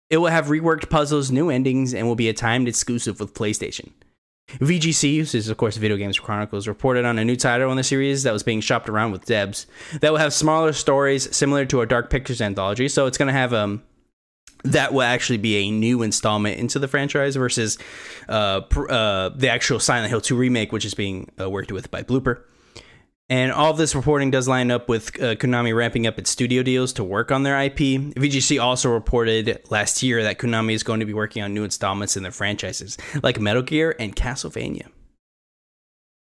It 0.08 0.16
will 0.16 0.28
have 0.28 0.46
reworked 0.46 0.88
puzzles, 0.88 1.30
new 1.30 1.50
endings, 1.50 1.92
and 1.92 2.06
will 2.06 2.16
be 2.16 2.30
a 2.30 2.32
timed 2.32 2.66
exclusive 2.66 3.20
with 3.20 3.34
PlayStation. 3.34 3.90
VGC, 4.52 5.18
which 5.18 5.34
is 5.34 5.50
of 5.50 5.58
course 5.58 5.76
Video 5.76 5.98
Games 5.98 6.18
Chronicles, 6.18 6.66
reported 6.66 7.04
on 7.04 7.18
a 7.18 7.26
new 7.26 7.36
title 7.36 7.70
in 7.70 7.76
the 7.76 7.84
series 7.84 8.22
that 8.22 8.32
was 8.32 8.42
being 8.42 8.62
shopped 8.62 8.88
around 8.88 9.12
with 9.12 9.26
Debs 9.26 9.66
that 10.00 10.12
will 10.12 10.18
have 10.18 10.32
smaller 10.32 10.72
stories 10.72 11.36
similar 11.36 11.66
to 11.66 11.82
a 11.82 11.86
Dark 11.86 12.08
Pictures 12.08 12.40
anthology. 12.40 12.88
So 12.88 13.04
it's 13.04 13.18
going 13.18 13.26
to 13.26 13.38
have 13.38 13.52
um 13.52 13.82
that 14.72 14.92
will 14.92 15.02
actually 15.02 15.38
be 15.38 15.56
a 15.56 15.70
new 15.70 16.02
installment 16.02 16.58
into 16.58 16.78
the 16.78 16.88
franchise 16.88 17.36
versus 17.36 17.78
uh, 18.28 18.60
pr- 18.62 18.90
uh, 18.90 19.28
the 19.30 19.48
actual 19.48 19.80
Silent 19.80 20.10
Hill 20.10 20.20
2 20.20 20.36
remake, 20.36 20.72
which 20.72 20.84
is 20.84 20.94
being 20.94 21.30
uh, 21.40 21.48
worked 21.50 21.72
with 21.72 21.90
by 21.90 22.02
Bloober. 22.02 22.42
And 23.28 23.50
all 23.50 23.72
of 23.72 23.76
this 23.76 23.96
reporting 23.96 24.30
does 24.30 24.46
line 24.46 24.70
up 24.70 24.88
with 24.88 25.20
uh, 25.20 25.34
Konami 25.34 25.74
ramping 25.76 26.06
up 26.06 26.16
its 26.16 26.30
studio 26.30 26.62
deals 26.62 26.92
to 26.92 27.02
work 27.02 27.32
on 27.32 27.42
their 27.42 27.60
IP. 27.60 27.76
VGC 28.14 28.62
also 28.62 28.88
reported 28.88 29.60
last 29.68 30.00
year 30.00 30.22
that 30.22 30.38
Konami 30.38 30.74
is 30.74 30.84
going 30.84 31.00
to 31.00 31.06
be 31.06 31.12
working 31.14 31.42
on 31.42 31.52
new 31.52 31.64
installments 31.64 32.16
in 32.16 32.22
their 32.22 32.30
franchises, 32.30 32.96
like 33.24 33.40
Metal 33.40 33.62
Gear 33.62 33.96
and 33.98 34.14
Castlevania. 34.14 34.86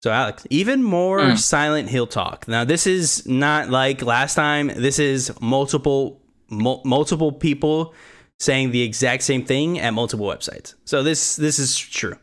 So, 0.02 0.12
Alex, 0.12 0.46
even 0.50 0.82
more 0.84 1.20
Mm. 1.20 1.38
Silent 1.38 1.90
Hill 1.90 2.08
talk. 2.08 2.48
Now, 2.48 2.64
this 2.66 2.88
is 2.88 3.26
not 3.28 3.70
like 3.70 4.02
last 4.02 4.36
time. 4.36 4.68
This 4.68 5.00
is 5.00 5.32
multiple 5.42 6.22
mul- 6.50 6.82
multiple 6.86 7.32
people 7.34 7.94
saying 8.40 8.72
the 8.72 8.82
exact 8.82 9.24
same 9.24 9.46
thing 9.46 9.80
at 9.80 9.94
multiple 9.94 10.26
websites. 10.26 10.76
So 10.86 11.04
this 11.04 11.36
this 11.36 11.60
is 11.60 11.78
true. 11.78 12.16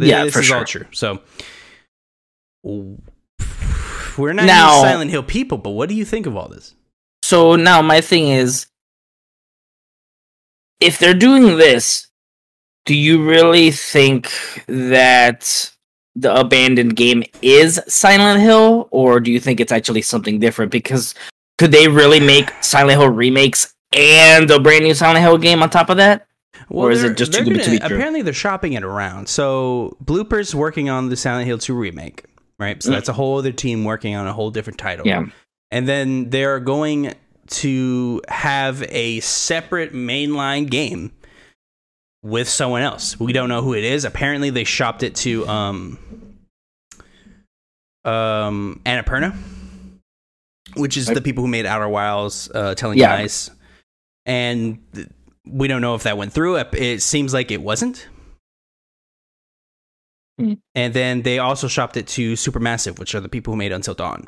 Th- 0.00 0.10
Yeah, 0.10 0.24
this 0.24 0.34
for 0.34 0.40
is 0.40 0.50
all 0.50 0.64
true. 0.64 0.86
So 0.92 1.20
we're 4.16 4.32
not 4.32 4.46
Now- 4.46 4.82
Silent 4.82 5.10
Hill 5.10 5.22
people, 5.22 5.58
but 5.58 5.70
what 5.70 5.88
do 5.88 5.94
you 5.94 6.04
think 6.04 6.26
of 6.26 6.36
all 6.36 6.48
this? 6.48 6.74
So 7.22 7.56
now 7.56 7.82
my 7.82 8.00
thing 8.00 8.28
is, 8.28 8.66
if 10.80 10.98
they're 10.98 11.14
doing 11.14 11.56
this, 11.58 12.08
do 12.84 12.94
you 12.94 13.26
really 13.26 13.70
think 13.70 14.30
that 14.66 15.70
the 16.14 16.34
abandoned 16.38 16.94
game 16.96 17.24
is 17.42 17.80
Silent 17.88 18.40
Hill, 18.40 18.88
or 18.90 19.20
do 19.20 19.32
you 19.32 19.40
think 19.40 19.58
it's 19.60 19.72
actually 19.72 20.02
something 20.02 20.38
different? 20.38 20.70
Because 20.70 21.14
could 21.58 21.72
they 21.72 21.88
really 21.88 22.20
make 22.20 22.50
Silent 22.62 23.00
Hill 23.00 23.08
remakes 23.08 23.73
and 23.94 24.50
a 24.50 24.58
brand 24.60 24.84
new 24.84 24.94
Silent 24.94 25.20
Hill 25.20 25.38
game 25.38 25.62
on 25.62 25.70
top 25.70 25.90
of 25.90 25.96
that? 25.98 26.26
Or 26.70 26.90
is 26.90 27.02
it 27.04 27.16
just 27.16 27.32
too 27.32 27.44
good 27.44 27.54
to 27.54 27.58
gonna- 27.60 27.70
be 27.72 27.78
true? 27.78 27.86
Apparently, 27.96 28.22
they're 28.22 28.32
shopping 28.32 28.72
it 28.72 28.82
around. 28.84 29.28
So 29.28 29.96
Bloober's 30.00 30.54
working 30.54 30.88
on 30.88 31.08
the 31.10 31.16
Silent 31.16 31.46
Hill 31.46 31.58
2 31.58 31.74
remake, 31.74 32.24
right? 32.58 32.82
So 32.82 32.90
Mm. 32.90 32.94
that's 32.94 33.08
a 33.08 33.12
whole 33.12 33.38
other 33.38 33.52
team 33.52 33.84
working 33.84 34.14
on 34.14 34.26
a 34.26 34.32
whole 34.32 34.50
different 34.50 34.78
title. 34.78 35.06
Yeah. 35.06 35.24
and 35.70 35.88
then 35.88 36.30
they're 36.30 36.60
going 36.60 37.14
to 37.48 38.22
have 38.28 38.84
a 38.90 39.18
separate 39.20 39.92
mainline 39.92 40.70
game 40.70 41.10
with 42.22 42.48
someone 42.48 42.82
else. 42.82 43.18
We 43.18 43.32
don't 43.32 43.48
know 43.48 43.60
who 43.60 43.74
it 43.74 43.82
is. 43.82 44.04
Apparently, 44.04 44.50
they 44.50 44.62
shopped 44.64 45.02
it 45.02 45.14
to 45.16 45.46
um 45.48 45.98
um, 48.04 48.80
Annapurna, 48.84 49.34
which 50.76 50.96
is 50.96 51.08
Right. 51.08 51.14
the 51.14 51.22
people 51.22 51.42
who 51.42 51.48
made 51.48 51.66
Outer 51.66 51.88
Wilds, 51.88 52.50
uh, 52.54 52.74
Telling 52.74 52.98
Yeah. 52.98 53.14
Lies, 53.14 53.50
and 54.26 54.78
we 55.46 55.68
don't 55.68 55.80
know 55.80 55.94
if 55.94 56.02
that 56.04 56.16
went 56.16 56.32
through. 56.32 56.56
It- 56.56 56.74
It 56.74 57.02
seems 57.02 57.32
like 57.34 57.50
it 57.50 57.60
wasn't. 57.62 58.08
Hmm. 60.38 60.54
And 60.74 60.92
then 60.94 61.22
they 61.22 61.38
also 61.38 61.68
shopped 61.68 61.96
it 61.96 62.06
to 62.08 62.32
Supermassive, 62.32 62.98
which 62.98 63.14
are 63.14 63.20
the 63.20 63.28
people 63.28 63.52
who 63.52 63.56
made 63.56 63.70
Until 63.72 63.94
Dawn, 63.94 64.26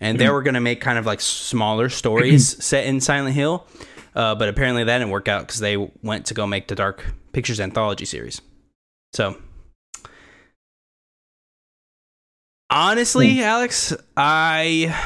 and 0.00 0.18
they 0.18 0.24
Mhm. 0.24 0.32
were 0.32 0.42
going 0.42 0.54
to 0.54 0.60
make 0.60 0.80
kind 0.80 0.98
of 0.98 1.06
like 1.06 1.20
smaller 1.20 1.88
stories 1.88 2.62
set 2.64 2.86
in 2.86 3.00
Silent 3.00 3.34
Hill. 3.36 3.66
Uh, 4.14 4.34
but 4.34 4.48
apparently 4.48 4.82
that 4.82 4.98
didn't 4.98 5.10
work 5.10 5.28
out 5.28 5.46
because 5.46 5.60
they 5.60 5.76
went 6.02 6.26
to 6.26 6.34
go 6.34 6.46
make 6.46 6.68
the 6.68 6.74
Dark 6.74 7.04
Pictures 7.32 7.60
anthology 7.60 8.06
series. 8.06 8.40
So, 9.12 9.36
honestly, 12.70 13.42
Alex, 13.42 13.92
I 14.16 14.96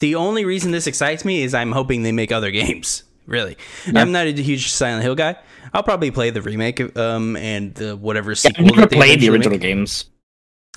the 0.00 0.14
only 0.14 0.44
reason 0.44 0.70
this 0.72 0.86
excites 0.86 1.24
me 1.24 1.42
is 1.42 1.54
I'm 1.54 1.72
hoping 1.72 2.02
they 2.02 2.12
make 2.12 2.32
other 2.32 2.50
games. 2.62 3.02
Really, 3.28 3.56
Yeah. 3.86 4.00
I'm 4.00 4.10
not 4.10 4.26
a 4.26 4.32
huge 4.32 4.72
Silent 4.72 5.02
Hill 5.04 5.14
guy. 5.14 5.36
I'll 5.74 5.82
probably 5.82 6.10
play 6.10 6.30
the 6.30 6.40
remake 6.42 6.80
um 6.96 7.36
and 7.36 7.74
the 7.74 7.94
whatever 7.96 8.30
Yeah, 8.30 8.34
sequel. 8.36 8.64
I've 8.64 8.70
never 8.70 8.80
that 8.80 8.90
they 8.90 8.96
played 8.96 9.20
the 9.20 9.28
original 9.28 9.50
make. 9.52 9.60
games. 9.60 10.06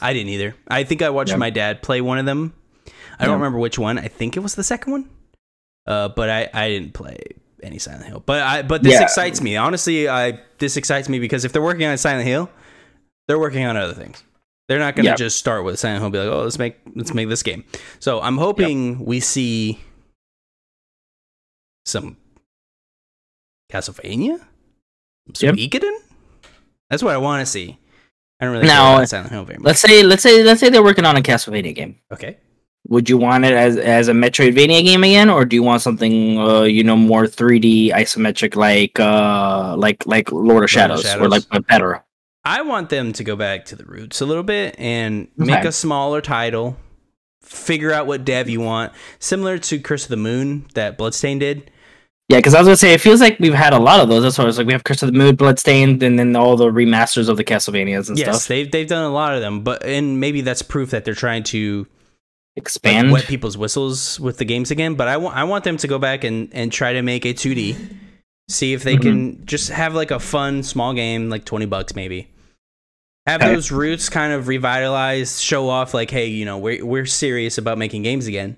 I 0.02 0.12
didn't 0.14 0.30
either. 0.30 0.54
I 0.68 0.84
think 0.84 1.02
I 1.02 1.10
watched 1.12 1.32
Yeah. 1.32 1.38
my 1.38 1.50
dad 1.50 1.82
play 1.82 2.02
one 2.02 2.18
of 2.18 2.26
them. 2.26 2.54
I 3.18 3.26
don't 3.26 3.30
Yeah. 3.32 3.34
remember 3.36 3.58
which 3.60 3.80
one. 3.80 3.98
I 3.98 4.08
think 4.10 4.36
it 4.36 4.42
was 4.42 4.56
the 4.56 4.64
second 4.64 4.92
one. 4.92 5.10
Uh, 5.88 6.10
but 6.10 6.30
I, 6.30 6.50
I 6.54 6.70
didn't 6.70 6.94
play 6.94 7.18
any 7.64 7.78
Silent 7.80 8.06
Hill. 8.06 8.22
But 8.26 8.42
I 8.44 8.62
but 8.64 8.84
this 8.84 8.94
Yeah. 8.94 9.04
excites 9.04 9.40
me. 9.42 9.56
Honestly, 9.56 10.10
I 10.10 10.40
this 10.60 10.76
excites 10.76 11.08
me 11.08 11.20
because 11.20 11.46
if 11.46 11.54
they're 11.54 11.62
working 11.62 11.86
on 11.88 11.98
Silent 11.98 12.28
Hill, 12.28 12.50
they're 13.30 13.40
working 13.40 13.66
on 13.66 13.78
other 13.78 13.94
things. 13.94 14.24
They're 14.68 14.80
not 14.80 14.96
going 14.96 15.06
to 15.06 15.12
Yeah. 15.12 15.16
just 15.16 15.38
start 15.38 15.64
with 15.64 15.80
Silent 15.80 16.00
Hill 16.00 16.06
and 16.08 16.14
be 16.14 16.20
like, 16.20 16.28
"Oh, 16.28 16.44
let's 16.44 16.60
make 16.60 16.76
let's 16.96 17.14
make 17.14 17.30
this 17.30 17.44
game." 17.44 17.64
So, 18.00 18.20
I'm 18.22 18.38
hoping 18.38 19.06
we 19.06 19.20
see 19.22 19.80
some 21.86 22.18
Castlevania? 23.72 24.40
Some 25.34 25.50
Yep. 25.50 25.56
Suikoden? 25.56 25.98
That's 26.90 27.04
what 27.04 27.14
I 27.14 27.18
want 27.18 27.46
to 27.46 27.46
see. 27.46 27.78
I 28.40 28.46
don't 28.46 28.54
really 28.54 28.68
Now, 28.68 28.86
care 28.86 28.96
about 28.96 29.10
Silent 29.10 29.32
Hill 29.32 29.46
very 29.46 29.60
much. 29.60 29.66
Let's 29.66 29.82
say 29.82 30.04
let's 30.04 30.24
say 30.24 30.44
let's 30.44 30.60
say 30.60 30.70
they're 30.70 30.84
working 30.84 31.06
on 31.06 31.16
a 31.16 31.22
Castlevania 31.22 31.74
game. 31.76 32.00
Okay. 32.12 32.38
Would 32.88 33.10
you 33.10 33.18
want 33.18 33.46
it 33.46 33.54
as 33.54 33.78
as 33.78 34.08
a 34.08 34.14
Metroidvania 34.14 34.84
game 34.84 35.04
again, 35.04 35.30
or 35.30 35.46
do 35.46 35.56
you 35.56 35.64
want 35.64 35.84
something 35.84 36.40
uh, 36.40 36.64
you 36.64 36.84
know 36.84 36.98
more 36.98 37.26
3D 37.26 37.92
isometric 37.92 38.56
like 38.56 39.00
uh 39.00 39.76
like 39.78 40.06
like 40.08 40.32
Lord 40.32 40.64
of 40.64 40.70
Shadows, 40.70 41.02
or 41.02 41.08
Shadows. 41.08 41.30
like 41.30 41.44
but 41.50 41.68
better? 41.68 42.04
I 42.44 42.64
want 42.64 42.90
them 42.90 43.14
to 43.14 43.24
go 43.24 43.36
back 43.36 43.66
to 43.66 43.76
the 43.76 43.86
roots 43.86 44.20
a 44.20 44.26
little 44.26 44.44
bit 44.44 44.76
and 44.80 45.28
make 45.38 45.64
a 45.64 45.72
smaller 45.72 46.22
title. 46.22 46.76
Figure 47.44 47.92
out 47.92 48.08
what 48.08 48.26
dev 48.26 48.50
you 48.50 48.62
want, 48.62 48.94
similar 49.20 49.60
to 49.60 49.80
Curse 49.80 50.04
of 50.04 50.10
the 50.10 50.18
Moon 50.18 50.66
that 50.74 50.98
Bloodstain 50.98 51.38
did. 51.38 51.70
Yeah, 52.32 52.38
because 52.38 52.54
I 52.54 52.60
was 52.60 52.68
gonna 52.68 52.78
say 52.78 52.94
it 52.94 53.02
feels 53.02 53.20
like 53.20 53.40
we've 53.40 53.54
had 53.54 53.74
a 53.74 53.80
lot 53.80 54.00
of 54.00 54.08
those. 54.08 54.24
That's 54.24 54.38
why 54.38 54.46
I 54.46 54.48
was 54.48 54.58
like 54.58 54.66
we 54.66 54.72
have 54.74 54.86
Curse 54.86 55.04
of 55.04 55.12
the 55.12 55.18
Moon, 55.18 55.36
Bloodstained, 55.36 56.02
and 56.02 56.18
then 56.18 56.34
all 56.38 56.56
the 56.56 56.68
remasters 56.72 57.28
of 57.28 57.36
the 57.36 57.44
Castlevanias 57.44 58.08
and 58.08 58.18
yes, 58.18 58.36
stuff. 58.44 58.48
they've 58.48 58.72
they've 58.72 58.88
done 58.88 59.04
a 59.04 59.14
lot 59.14 59.34
of 59.36 59.42
them, 59.42 59.62
but 59.64 59.84
and 59.86 60.20
maybe 60.22 60.40
that's 60.40 60.62
proof 60.62 60.92
that 60.92 61.04
they're 61.04 61.14
trying 61.14 61.44
to 61.44 61.80
like, 62.56 62.64
Expand. 62.64 63.12
wet 63.12 63.26
people's 63.26 63.58
whistles 63.58 64.18
with 64.20 64.38
the 64.38 64.46
games 64.46 64.72
again. 64.72 64.96
But 64.96 65.10
I 65.10 65.18
want 65.18 65.36
I 65.36 65.44
want 65.44 65.66
them 65.66 65.76
to 65.78 65.88
go 65.90 66.00
back 66.00 66.24
and 66.24 66.48
and 66.54 66.72
try 66.72 66.94
to 66.94 67.02
make 67.02 67.26
a 67.26 67.34
2D, 67.34 67.76
see 68.50 68.72
if 68.74 68.84
they 68.84 68.96
Mhm. 68.96 69.02
can 69.02 69.46
just 69.46 69.70
have 69.70 69.94
like 69.94 70.12
a 70.12 70.20
fun 70.20 70.64
small 70.64 70.94
game, 70.94 71.30
like 71.30 71.44
twenty 71.44 71.66
bucks 71.66 71.96
maybe. 71.96 72.30
Have 73.28 73.42
Okay. 73.42 73.54
those 73.54 73.72
roots 73.72 74.08
kind 74.10 74.32
of 74.34 74.48
revitalized, 74.48 75.42
show 75.42 75.70
off 75.70 75.94
like, 75.94 76.10
hey, 76.10 76.28
you 76.28 76.46
know, 76.46 76.58
we're 76.58 76.86
we're 76.86 77.06
serious 77.06 77.58
about 77.58 77.78
making 77.78 78.04
games 78.04 78.26
again, 78.26 78.56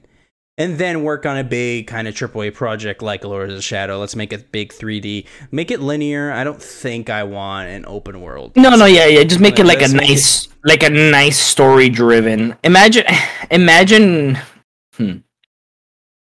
and 0.57 0.77
then 0.77 1.03
work 1.03 1.25
on 1.25 1.37
a 1.37 1.43
big 1.43 1.87
kind 1.87 2.07
of 2.07 2.13
AAA 2.13 2.53
project 2.53 3.01
like 3.01 3.23
Lord 3.23 3.49
of 3.49 3.55
the 3.55 3.61
Shadow. 3.61 3.99
Let's 3.99 4.15
make 4.15 4.31
it 4.31 4.51
big 4.51 4.71
3D, 4.71 5.25
make 5.51 5.71
it 5.71 5.79
linear. 5.79 6.31
I 6.31 6.43
don't 6.43 6.61
think 6.61 7.09
I 7.09 7.23
want 7.23 7.69
an 7.69 7.85
open 7.87 8.21
world. 8.21 8.55
No, 8.55 8.75
no, 8.75 8.85
yeah, 8.85 9.07
yeah. 9.07 9.23
Just 9.23 9.41
make 9.41 9.59
it 9.59 9.65
like 9.65 9.81
a 9.81 9.87
nice, 9.87 10.47
like 10.63 10.83
a 10.83 10.89
nice 10.89 11.39
story 11.39 11.89
driven. 11.89 12.55
Imagine, 12.63 13.05
imagine. 13.49 14.37
Hmm. 14.95 15.17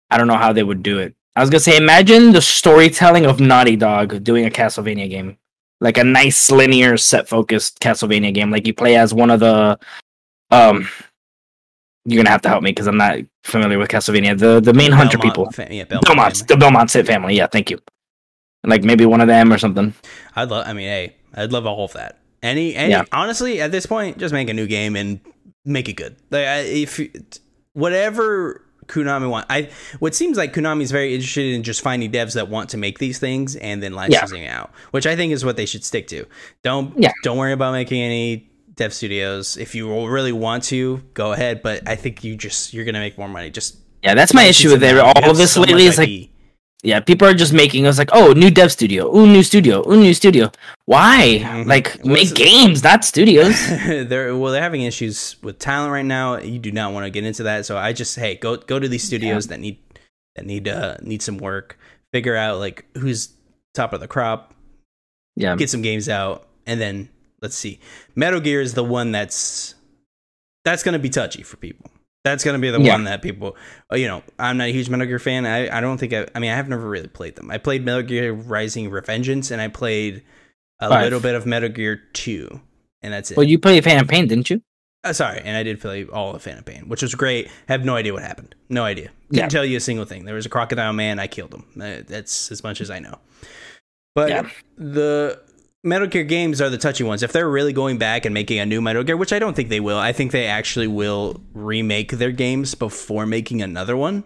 I 0.09 0.17
don't 0.17 0.27
know 0.27 0.37
how 0.37 0.53
they 0.53 0.63
would 0.63 0.83
do 0.83 0.99
it. 0.99 1.15
I 1.35 1.41
was 1.41 1.49
gonna 1.49 1.61
say, 1.61 1.77
imagine 1.77 2.31
the 2.31 2.41
storytelling 2.41 3.25
of 3.25 3.39
Naughty 3.39 3.75
Dog 3.75 4.23
doing 4.23 4.45
a 4.45 4.49
Castlevania 4.49 5.09
game, 5.09 5.37
like 5.79 5.97
a 5.97 6.03
nice 6.03 6.51
linear, 6.51 6.97
set 6.97 7.29
focused 7.29 7.79
Castlevania 7.79 8.33
game. 8.33 8.51
Like 8.51 8.67
you 8.67 8.73
play 8.73 8.95
as 8.95 9.13
one 9.13 9.29
of 9.29 9.39
the, 9.41 9.77
um. 10.51 10.87
You're 12.05 12.17
gonna 12.17 12.31
have 12.31 12.41
to 12.41 12.49
help 12.49 12.63
me 12.63 12.71
because 12.71 12.87
I'm 12.87 12.97
not 12.97 13.19
familiar 13.43 13.77
with 13.77 13.89
Castlevania. 13.89 14.37
The 14.37 14.59
the 14.59 14.73
main 14.73 14.91
hunter 14.91 15.17
people, 15.17 15.51
fa- 15.51 15.67
yeah, 15.69 15.83
Belmont 15.83 16.05
Belmont, 16.05 16.37
family. 16.37 16.47
the 16.47 16.57
Belmont 16.57 16.91
Sit 16.91 17.05
family. 17.05 17.35
Yeah, 17.35 17.47
thank 17.47 17.69
you. 17.69 17.77
Like 18.63 18.83
maybe 18.83 19.05
one 19.05 19.21
of 19.21 19.27
them 19.27 19.51
or 19.51 19.57
something. 19.57 19.93
I'd 20.35 20.49
love. 20.49 20.67
I 20.67 20.73
mean, 20.73 20.87
hey, 20.87 21.15
I'd 21.35 21.51
love 21.51 21.65
all 21.65 21.85
of 21.85 21.93
that. 21.93 22.19
Any, 22.43 22.75
any. 22.75 22.91
Yeah. 22.91 23.03
Honestly, 23.11 23.61
at 23.61 23.71
this 23.71 23.85
point, 23.85 24.17
just 24.17 24.33
make 24.33 24.49
a 24.49 24.53
new 24.53 24.67
game 24.67 24.95
and 24.95 25.19
make 25.63 25.89
it 25.89 25.93
good. 25.93 26.15
Like, 26.31 26.45
if 26.65 26.99
whatever 27.73 28.65
Konami 28.87 29.29
want, 29.29 29.45
I. 29.49 29.69
What 29.99 30.15
seems 30.15 30.37
like 30.37 30.53
Konami 30.53 30.81
is 30.81 30.91
very 30.91 31.13
interested 31.13 31.53
in 31.53 31.63
just 31.63 31.81
finding 31.81 32.11
devs 32.11 32.33
that 32.33 32.49
want 32.49 32.69
to 32.71 32.77
make 32.77 32.99
these 32.99 33.19
things 33.19 33.55
and 33.55 33.81
then 33.81 33.93
licensing 33.93 34.43
it 34.43 34.47
out, 34.47 34.71
which 34.91 35.05
I 35.05 35.15
think 35.15 35.33
is 35.33 35.45
what 35.45 35.55
they 35.55 35.65
should 35.65 35.83
stick 35.83 36.07
to. 36.07 36.25
Don't. 36.63 36.97
Yeah. 36.97 37.11
Don't 37.23 37.37
worry 37.37 37.53
about 37.53 37.73
making 37.73 38.01
any 38.01 38.50
dev 38.75 38.93
studios. 38.93 39.57
If 39.57 39.75
you 39.75 40.07
really 40.07 40.31
want 40.31 40.63
to, 40.65 40.97
go 41.13 41.33
ahead. 41.33 41.61
But 41.61 41.87
I 41.87 41.95
think 41.95 42.23
you 42.23 42.35
just 42.35 42.73
you're 42.73 42.85
gonna 42.85 42.99
make 42.99 43.17
more 43.17 43.29
money. 43.29 43.49
Just 43.49 43.77
Yeah, 44.03 44.15
that's 44.15 44.33
my 44.33 44.43
issue 44.43 44.71
with 44.71 44.83
it. 44.83 44.97
All 44.97 45.29
of 45.29 45.37
this 45.37 45.53
so 45.53 45.61
lately 45.61 45.85
is 45.85 45.97
like 45.97 46.29
Yeah, 46.83 46.99
people 46.99 47.27
are 47.27 47.35
just 47.35 47.53
making 47.53 47.85
us 47.85 47.99
like, 47.99 48.09
oh, 48.11 48.33
new 48.33 48.49
dev 48.49 48.71
studio, 48.71 49.15
ooh, 49.15 49.27
new 49.27 49.43
studio, 49.43 49.87
ooh, 49.87 49.99
new 49.99 50.15
studio. 50.15 50.51
Why? 50.85 51.39
Mhm. 51.43 51.67
Like, 51.67 52.03
make 52.03 52.33
games, 52.33 52.83
not 52.83 53.05
studios. 53.05 53.53
they're 53.85 54.35
well 54.35 54.51
they're 54.51 54.63
having 54.63 54.81
issues 54.81 55.35
with 55.43 55.59
talent 55.59 55.91
right 55.93 56.05
now 56.05 56.37
you 56.37 56.57
do 56.57 56.71
not 56.71 56.91
want 56.91 57.05
to 57.05 57.11
get 57.11 57.23
into 57.23 57.43
that 57.43 57.65
so 57.65 57.77
i 57.77 57.93
just 57.93 58.15
hey 58.17 58.35
go 58.35 58.57
go 58.57 58.79
to 58.79 58.87
these 58.87 59.03
studios 59.03 59.47
that 59.47 59.59
need 59.59 59.77
that 60.35 60.45
need 60.45 60.67
uh 60.67 60.97
need 61.01 61.21
some 61.21 61.37
work 61.37 61.77
figure 62.11 62.35
out 62.35 62.57
like 62.59 62.85
who's 62.97 63.29
top 63.73 63.93
of 63.93 63.99
the 63.99 64.07
crop 64.07 64.53
yeah, 65.35 65.55
get 65.55 65.69
some 65.69 65.81
games 65.81 66.09
out 66.09 66.47
and 66.65 66.79
then 66.81 67.09
let's 67.41 67.55
see 67.55 67.79
metal 68.15 68.39
gear 68.39 68.61
is 68.61 68.73
the 68.73 68.83
one 68.83 69.11
that's 69.11 69.75
that's 70.63 70.83
going 70.83 70.93
to 70.93 70.99
be 70.99 71.09
touchy 71.09 71.43
for 71.43 71.57
people 71.57 71.89
that's 72.23 72.43
going 72.43 72.53
to 72.53 72.61
be 72.61 72.69
the 72.69 72.79
Yeah. 72.79 72.93
one 72.93 73.05
that 73.05 73.21
people 73.21 73.55
uh, 73.91 73.95
you 73.95 74.07
know 74.07 74.23
i'm 74.39 74.57
not 74.57 74.67
a 74.67 74.71
huge 74.71 74.89
metal 74.89 75.05
gear 75.07 75.19
fan 75.19 75.45
i, 75.45 75.75
I 75.75 75.81
don't 75.81 75.97
think 75.97 76.13
I, 76.13 76.27
I 76.35 76.39
mean 76.39 76.51
i've 76.51 76.69
never 76.69 76.87
really 76.87 77.07
played 77.07 77.35
them 77.35 77.49
i 77.51 77.57
played 77.57 77.83
metal 77.85 78.03
gear 78.03 78.31
rising 78.33 78.89
revengeance 78.91 79.51
and 79.51 79.59
i 79.61 79.67
played 79.67 80.23
a 80.79 80.89
Five. 80.89 81.03
little 81.03 81.19
bit 81.19 81.35
of 81.35 81.45
metal 81.45 81.69
gear 81.69 82.01
2 82.13 82.59
and 83.03 83.13
that's 83.13 83.31
it 83.31 83.37
well, 83.37 83.43
you 83.47 83.57
played 83.57 83.83
Phantom 83.83 84.07
Pain, 84.07 84.27
didn't 84.27 84.49
you? 84.51 84.61
uh, 85.03 85.11
sorry, 85.13 85.39
and 85.43 85.57
I 85.57 85.63
did 85.63 85.79
play 85.81 86.05
all 86.05 86.35
of 86.35 86.43
Phantom 86.43 86.63
Pain, 86.63 86.87
which 86.87 87.01
was 87.01 87.15
great. 87.15 87.47
I 87.67 87.71
Have 87.71 87.83
no 87.83 87.95
idea 87.95 88.13
what 88.13 88.21
happened. 88.21 88.53
No 88.69 88.83
idea. 88.83 89.09
Couldn't 89.29 89.37
Yeah. 89.45 89.47
tell 89.47 89.65
you 89.65 89.77
a 89.77 89.79
single 89.79 90.05
thing. 90.05 90.25
There 90.25 90.35
was 90.35 90.45
a 90.45 90.49
crocodile 90.49 90.93
man. 90.93 91.17
I 91.17 91.25
killed 91.25 91.51
him. 91.51 91.65
Uh, 91.81 92.03
That's 92.07 92.51
as 92.51 92.63
much 92.63 92.79
as 92.79 92.91
I 92.91 92.99
know. 92.99 93.17
But 94.13 94.29
Yeah. 94.29 94.49
the 94.77 95.41
Metal 95.83 96.07
Gear 96.07 96.23
games 96.23 96.61
are 96.61 96.69
the 96.69 96.77
touchy 96.77 97.03
ones. 97.03 97.23
If 97.23 97.31
they're 97.31 97.49
really 97.49 97.73
going 97.73 97.97
back 97.97 98.25
and 98.25 98.33
making 98.33 98.59
a 98.59 98.65
new 98.65 98.81
Metal 98.81 99.03
Gear, 99.03 99.17
which 99.17 99.33
I 99.33 99.39
don't 99.39 99.55
think 99.55 99.69
they 99.69 99.79
will, 99.79 99.97
I 99.97 100.13
think 100.13 100.31
they 100.31 100.45
actually 100.45 100.87
will 100.87 101.41
remake 101.53 102.11
their 102.13 102.31
games 102.31 102.75
before 102.75 103.25
making 103.25 103.61
another 103.63 103.97
one. 103.97 104.23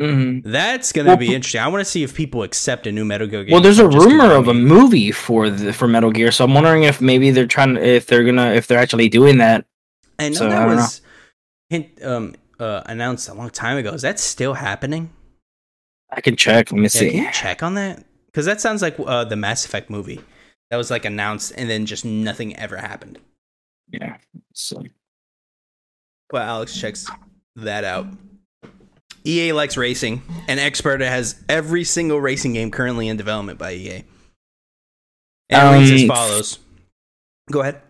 Mm-hmm. 0.00 0.48
That's 0.50 0.92
going 0.92 1.04
to 1.06 1.10
Well, 1.10 1.16
be 1.16 1.34
interesting. 1.34 1.60
I 1.60 1.68
want 1.68 1.80
to 1.84 1.90
see 1.90 2.02
if 2.02 2.14
people 2.14 2.42
accept 2.42 2.86
a 2.86 2.92
new 2.92 3.04
Metal 3.04 3.26
Gear 3.26 3.44
game. 3.44 3.52
Well, 3.52 3.60
there's 3.60 3.78
a 3.78 3.88
rumor 3.88 4.32
of 4.32 4.48
a 4.48 4.54
movie 4.54 5.10
for 5.12 5.50
the 5.50 5.72
for 5.72 5.86
Metal 5.88 6.10
Gear, 6.10 6.30
so 6.32 6.44
I'm 6.44 6.54
wondering 6.54 6.84
if 6.84 7.00
maybe 7.00 7.30
they're 7.30 7.46
trying, 7.46 7.76
if 7.76 8.06
they're 8.06 8.24
gonna, 8.24 8.50
if 8.52 8.66
they're 8.66 8.78
actually 8.78 9.08
doing 9.08 9.38
that. 9.38 9.66
I 10.18 10.28
know 10.30 10.34
so, 10.34 10.46
I 10.46 10.50
that 10.50 10.58
don't 10.60 10.68
know. 10.70 10.82
was 10.82 11.00
hint, 11.68 12.04
um, 12.04 12.34
uh, 12.60 12.82
announced 12.86 13.28
a 13.28 13.34
long 13.34 13.50
time 13.50 13.76
ago. 13.76 13.92
Is 13.92 14.02
that 14.02 14.18
still 14.20 14.54
happening? 14.54 15.10
I 16.10 16.20
can 16.20 16.36
check. 16.36 16.70
Let 16.72 16.78
me 16.78 16.82
Yeah, 16.84 16.88
see. 16.88 17.10
can 17.10 17.24
you 17.24 17.32
check 17.32 17.62
on 17.62 17.74
that? 17.74 18.04
Because 18.26 18.46
that 18.46 18.60
sounds 18.60 18.82
like 18.82 18.96
uh, 19.04 19.24
the 19.24 19.36
Mass 19.36 19.64
Effect 19.64 19.90
movie 19.90 20.20
that 20.70 20.76
was 20.76 20.90
like 20.90 21.04
announced 21.04 21.52
and 21.56 21.68
then 21.68 21.86
just 21.86 22.04
nothing 22.04 22.56
ever 22.56 22.76
happened. 22.76 23.18
Yeah. 23.90 24.16
So, 24.52 24.82
Well, 26.32 26.42
Alex 26.42 26.78
checks 26.78 27.06
that 27.56 27.84
out. 27.84 28.06
EA 29.24 29.52
likes 29.52 29.76
racing, 29.76 30.22
and 30.46 30.60
Xfire 30.60 31.00
has 31.00 31.42
every 31.48 31.84
single 31.84 32.20
racing 32.20 32.52
game 32.54 32.70
currently 32.70 33.08
in 33.08 33.16
development 33.16 33.58
by 33.58 33.72
EA. 33.72 34.04
And 35.50 35.74
it 35.74 35.78
reads 35.78 35.90
as 35.90 36.02
Um, 36.02 36.08
follows. 36.08 36.58
Go 37.50 37.60
ahead. 37.62 37.80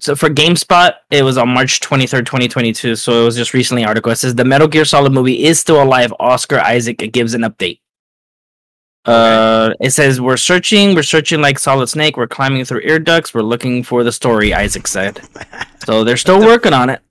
so 0.00 0.16
for 0.16 0.28
GameSpot, 0.30 0.94
it 1.10 1.22
was 1.22 1.36
on 1.38 1.50
March 1.50 1.80
23rd, 1.80 2.24
2022. 2.26 2.96
So 2.96 3.22
it 3.22 3.24
was 3.26 3.36
just 3.36 3.52
recently 3.54 3.82
an 3.82 3.88
article. 3.88 4.10
It 4.10 4.16
says 4.16 4.34
the 4.34 4.44
Metal 4.44 4.66
Gear 4.68 4.84
Solid 4.86 5.12
movie 5.12 5.44
is 5.44 5.60
still 5.60 5.82
alive. 5.82 6.12
Oscar 6.18 6.58
Isaac 6.58 6.96
gives 7.12 7.34
an 7.34 7.42
update. 7.42 7.80
Uh, 9.04 9.74
it 9.80 9.90
says 9.90 10.20
we're 10.20 10.36
searching, 10.36 10.94
we're 10.94 11.02
searching 11.02 11.40
like 11.40 11.58
Solid 11.58 11.88
Snake, 11.88 12.16
we're 12.16 12.28
climbing 12.28 12.64
through 12.64 12.80
ear 12.84 12.98
ducts, 13.00 13.34
we're 13.34 13.42
looking 13.42 13.82
for 13.82 14.04
the 14.04 14.12
story. 14.12 14.54
Isaac 14.54 14.86
said. 14.86 15.20
So 15.84 16.04
they're 16.04 16.16
still 16.16 16.38
working 16.38 16.72
on 16.72 16.90
it. 16.90 17.02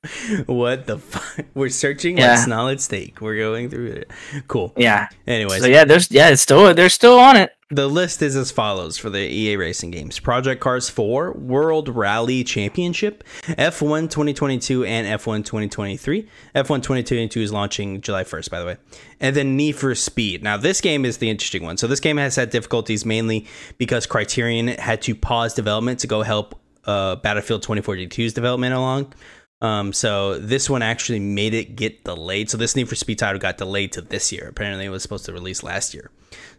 What 0.46 0.86
the 0.88 0.98
fuck? 0.98 1.46
We're 1.54 1.68
searching 1.68 2.18
Yeah. 2.18 2.36
like 2.36 2.48
solid 2.48 2.80
steak. 2.80 3.20
We're 3.20 3.36
going 3.36 3.70
through 3.70 3.88
it. 3.88 4.12
Cool. 4.48 4.72
Yeah. 4.78 5.10
Anyways, 5.28 5.60
So 5.62 5.68
yeah, 5.68 5.84
there's 5.84 6.10
yeah, 6.10 6.30
it's 6.30 6.42
still 6.42 6.74
they're 6.74 6.88
still 6.88 7.20
on 7.20 7.36
it. 7.36 7.52
The 7.72 7.88
list 7.88 8.22
is 8.22 8.36
as 8.36 8.52
follows 8.52 8.98
for 8.98 9.10
the 9.10 9.20
EA 9.20 9.56
racing 9.56 9.92
games 9.92 10.20
Project 10.20 10.62
Cars 10.62 10.90
4, 10.90 11.32
World 11.32 11.90
Rally 11.90 12.44
Championship, 12.44 13.24
F1 13.44 14.10
2022, 14.10 14.84
and 14.84 15.08
F1 15.08 15.46
2023. 15.46 16.24
F1 16.56 16.68
2022 16.68 17.40
is 17.40 17.52
launching 17.54 18.02
July 18.02 18.24
1st, 18.24 18.50
by 18.50 18.60
the 18.60 18.66
way. 18.66 18.78
And 19.20 19.36
then 19.36 19.56
Need 19.56 19.78
for 19.78 19.96
Speed. 19.96 20.44
Now, 20.44 20.58
this 20.58 20.82
game 20.82 21.06
is 21.06 21.18
the 21.18 21.30
interesting 21.30 21.64
one. 21.64 21.78
So, 21.78 21.88
this 21.88 22.02
game 22.02 22.18
has 22.18 22.36
had 22.36 22.50
difficulties 22.50 23.06
mainly 23.06 23.48
because 23.78 24.06
Criterion 24.06 24.68
had 24.68 25.02
to 25.04 25.16
pause 25.16 25.54
development 25.54 26.00
to 26.00 26.08
go 26.08 26.22
help 26.22 26.60
uh, 26.86 27.16
Battlefield 27.16 27.64
2042's 27.64 28.34
development 28.34 28.76
along. 28.76 29.14
Um, 29.62 29.94
so 29.94 30.40
this 30.40 30.72
one 30.72 30.82
actually 30.82 31.20
made 31.20 31.54
it 31.54 31.76
get 31.76 32.04
delayed. 32.04 32.50
So 32.50 32.58
this 32.58 32.76
Need 32.76 32.90
for 32.90 32.96
Speed 32.96 33.20
title 33.20 33.40
got 33.40 33.58
delayed 33.58 33.92
to 33.92 34.02
this 34.02 34.32
year. 34.32 34.48
Apparently, 34.50 34.86
it 34.86 34.90
was 34.90 35.04
supposed 35.04 35.26
to 35.26 35.34
release 35.34 35.62
last 35.62 35.94
year. 35.94 36.10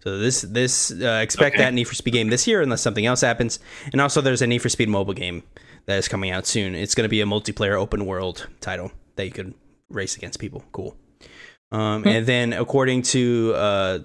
So 0.05 0.19
this 0.19 0.43
this 0.43 0.91
uh, 0.93 1.21
expect 1.23 1.55
Okay. 1.57 1.65
that 1.65 1.75
Need 1.75 1.85
for 1.85 1.95
Speed 1.95 2.13
game 2.13 2.29
this 2.29 2.47
year 2.47 2.61
unless 2.63 2.81
something 2.83 3.07
else 3.07 3.21
happens. 3.21 3.59
And 3.93 4.01
also, 4.01 4.21
there's 4.21 4.43
a 4.43 4.47
Need 4.47 4.59
for 4.59 4.69
Speed 4.69 4.89
mobile 4.89 5.15
game 5.15 5.43
that 5.87 5.99
is 5.99 6.09
coming 6.09 6.31
out 6.31 6.47
soon. 6.47 6.75
It's 6.75 6.95
going 6.95 7.05
to 7.05 7.09
be 7.09 7.21
a 7.21 7.27
multiplayer 7.27 7.75
open 7.81 8.07
world 8.07 8.49
title 8.61 8.93
that 9.17 9.25
you 9.25 9.33
could 9.33 9.55
race 9.91 10.17
against 10.17 10.39
people. 10.39 10.65
Cool. 10.73 10.97
Um, 11.71 12.07
and 12.07 12.27
then, 12.27 12.53
according 12.53 13.03
to 13.03 13.53
uh, 13.57 13.99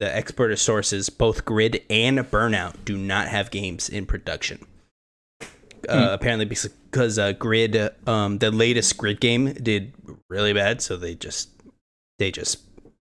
the 0.00 0.14
expert 0.14 0.56
sources, 0.58 1.08
both 1.08 1.44
Grid 1.44 1.82
and 1.88 2.18
Burnout 2.18 2.84
do 2.84 2.96
not 2.98 3.28
have 3.28 3.50
games 3.52 3.88
in 3.88 4.06
production. 4.06 4.66
Uh, 5.88 6.08
Apparently, 6.12 6.44
because 6.44 7.18
uh, 7.18 7.32
Grid, 7.32 7.76
um, 8.06 8.38
the 8.38 8.50
latest 8.50 8.96
Grid 8.98 9.20
game 9.20 9.52
did 9.52 9.92
really 10.28 10.52
bad, 10.52 10.80
so 10.80 10.96
they 10.96 11.14
just 11.14 11.50
they 12.18 12.30
just 12.30 12.60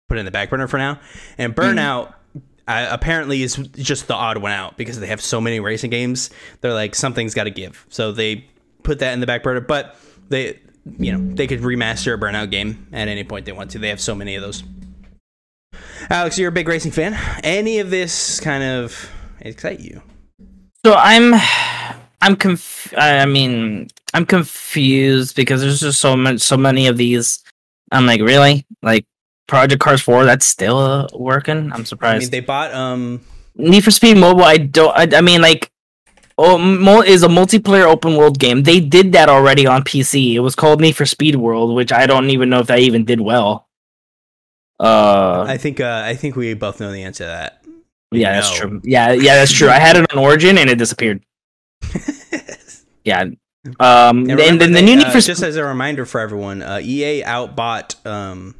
put 0.07 0.17
in 0.17 0.25
the 0.25 0.31
back 0.31 0.49
burner 0.49 0.67
for 0.67 0.77
now. 0.77 0.99
And 1.37 1.55
Burnout 1.55 2.13
uh, 2.67 2.87
apparently 2.89 3.43
is 3.43 3.55
just 3.55 4.07
the 4.07 4.13
odd 4.13 4.37
one 4.37 4.51
out 4.51 4.77
because 4.77 4.99
they 4.99 5.07
have 5.07 5.21
so 5.21 5.39
many 5.39 5.59
racing 5.59 5.89
games. 5.89 6.29
They're 6.61 6.73
like 6.73 6.95
something's 6.95 7.33
got 7.33 7.45
to 7.45 7.51
give, 7.51 7.85
so 7.89 8.11
they 8.11 8.45
put 8.83 8.99
that 8.99 9.13
in 9.13 9.19
the 9.19 9.27
back 9.27 9.43
burner. 9.43 9.61
But 9.61 9.95
they, 10.29 10.59
you 10.97 11.11
know, 11.11 11.33
they 11.35 11.47
could 11.47 11.61
remaster 11.61 12.13
a 12.13 12.17
Burnout 12.17 12.51
game 12.51 12.87
at 12.91 13.07
any 13.07 13.23
point 13.23 13.45
they 13.45 13.51
want 13.51 13.71
to. 13.71 13.79
They 13.79 13.89
have 13.89 14.01
so 14.01 14.15
many 14.15 14.35
of 14.35 14.41
those. 14.41 14.63
Alex, 16.09 16.37
you're 16.37 16.49
a 16.49 16.53
big 16.53 16.67
racing 16.67 16.91
fan. 16.91 17.17
Any 17.43 17.79
of 17.79 17.89
this 17.89 18.39
kind 18.39 18.63
of 18.63 19.09
excite 19.41 19.79
you? 19.79 20.01
So 20.85 20.93
I'm 20.93 21.33
I'm 22.21 22.35
conf- 22.35 22.93
I 22.97 23.25
mean 23.25 23.89
I'm 24.13 24.25
confused 24.25 25.35
because 25.35 25.61
there's 25.61 25.81
just 25.81 25.99
so 25.99 26.15
much 26.15 26.39
so 26.39 26.57
many 26.57 26.87
of 26.87 26.97
these. 26.97 27.43
I'm 27.91 28.05
like, 28.05 28.21
really? 28.21 28.65
Like 28.81 29.05
Project 29.47 29.81
Cars 29.81 30.01
4 30.01 30.25
that's 30.25 30.45
still 30.45 30.77
uh, 30.77 31.07
working? 31.13 31.71
I'm 31.71 31.81
I 31.81 31.83
surprised. 31.83 32.21
mean, 32.23 32.31
they 32.31 32.39
bought 32.41 32.73
um 32.73 33.21
Need 33.55 33.83
for 33.83 33.91
Speed 33.91 34.17
Mobile, 34.17 34.43
I 34.43 34.57
don't. 34.57 34.95
I, 34.95 35.17
I 35.17 35.21
mean, 35.21 35.41
like, 35.41 35.71
oh, 36.37 36.57
mo- 36.59 37.01
is 37.01 37.23
a 37.23 37.27
multiplayer 37.27 37.85
open 37.85 38.15
world 38.15 38.37
game. 38.39 38.63
They 38.63 38.79
did 38.79 39.13
that 39.13 39.29
already 39.29 39.65
on 39.65 39.83
PC. 39.83 40.33
It 40.35 40.41
was 40.41 40.53
called 40.55 40.79
Need 40.79 40.95
for 40.95 41.05
Speed 41.07 41.35
World, 41.37 41.75
which 41.75 41.91
I 41.91 42.05
don't 42.05 42.29
even 42.29 42.49
know 42.49 42.59
if 42.59 42.67
that 42.67 42.79
even 42.79 43.03
did 43.05 43.19
well. 43.19 43.67
Uh, 44.79 45.43
I 45.47 45.57
think 45.57 45.79
uh, 45.79 46.03
I 46.05 46.13
think 46.15 46.35
we 46.35 46.53
both 46.53 46.79
know 46.79 46.91
the 46.91 47.01
answer 47.01 47.23
to 47.23 47.27
that. 47.29 47.63
yeah, 48.11 48.33
that's 48.33 48.55
true. 48.55 48.79
Yeah, 48.83 49.11
yeah, 49.13 49.33
that's 49.35 49.51
true. 49.51 49.69
I 49.69 49.79
had 49.79 49.95
it 49.97 50.11
on 50.13 50.19
Origin 50.19 50.57
and 50.59 50.69
it 50.69 50.77
disappeared. 50.77 51.23
Yeah. 53.03 53.21
Um, 53.79 54.29
And 54.29 54.31
and, 54.39 54.59
then 54.61 54.73
the 54.73 54.81
new 54.81 54.97
Need 54.97 55.05
uh, 55.05 55.11
for 55.11 55.21
just 55.21 55.41
as 55.41 55.55
a 55.55 55.63
reminder 55.63 56.05
for 56.05 56.19
everyone, 56.19 56.61
uh, 56.61 56.81
EA 56.83 57.23
outbought 57.23 57.95
um, 58.05 58.53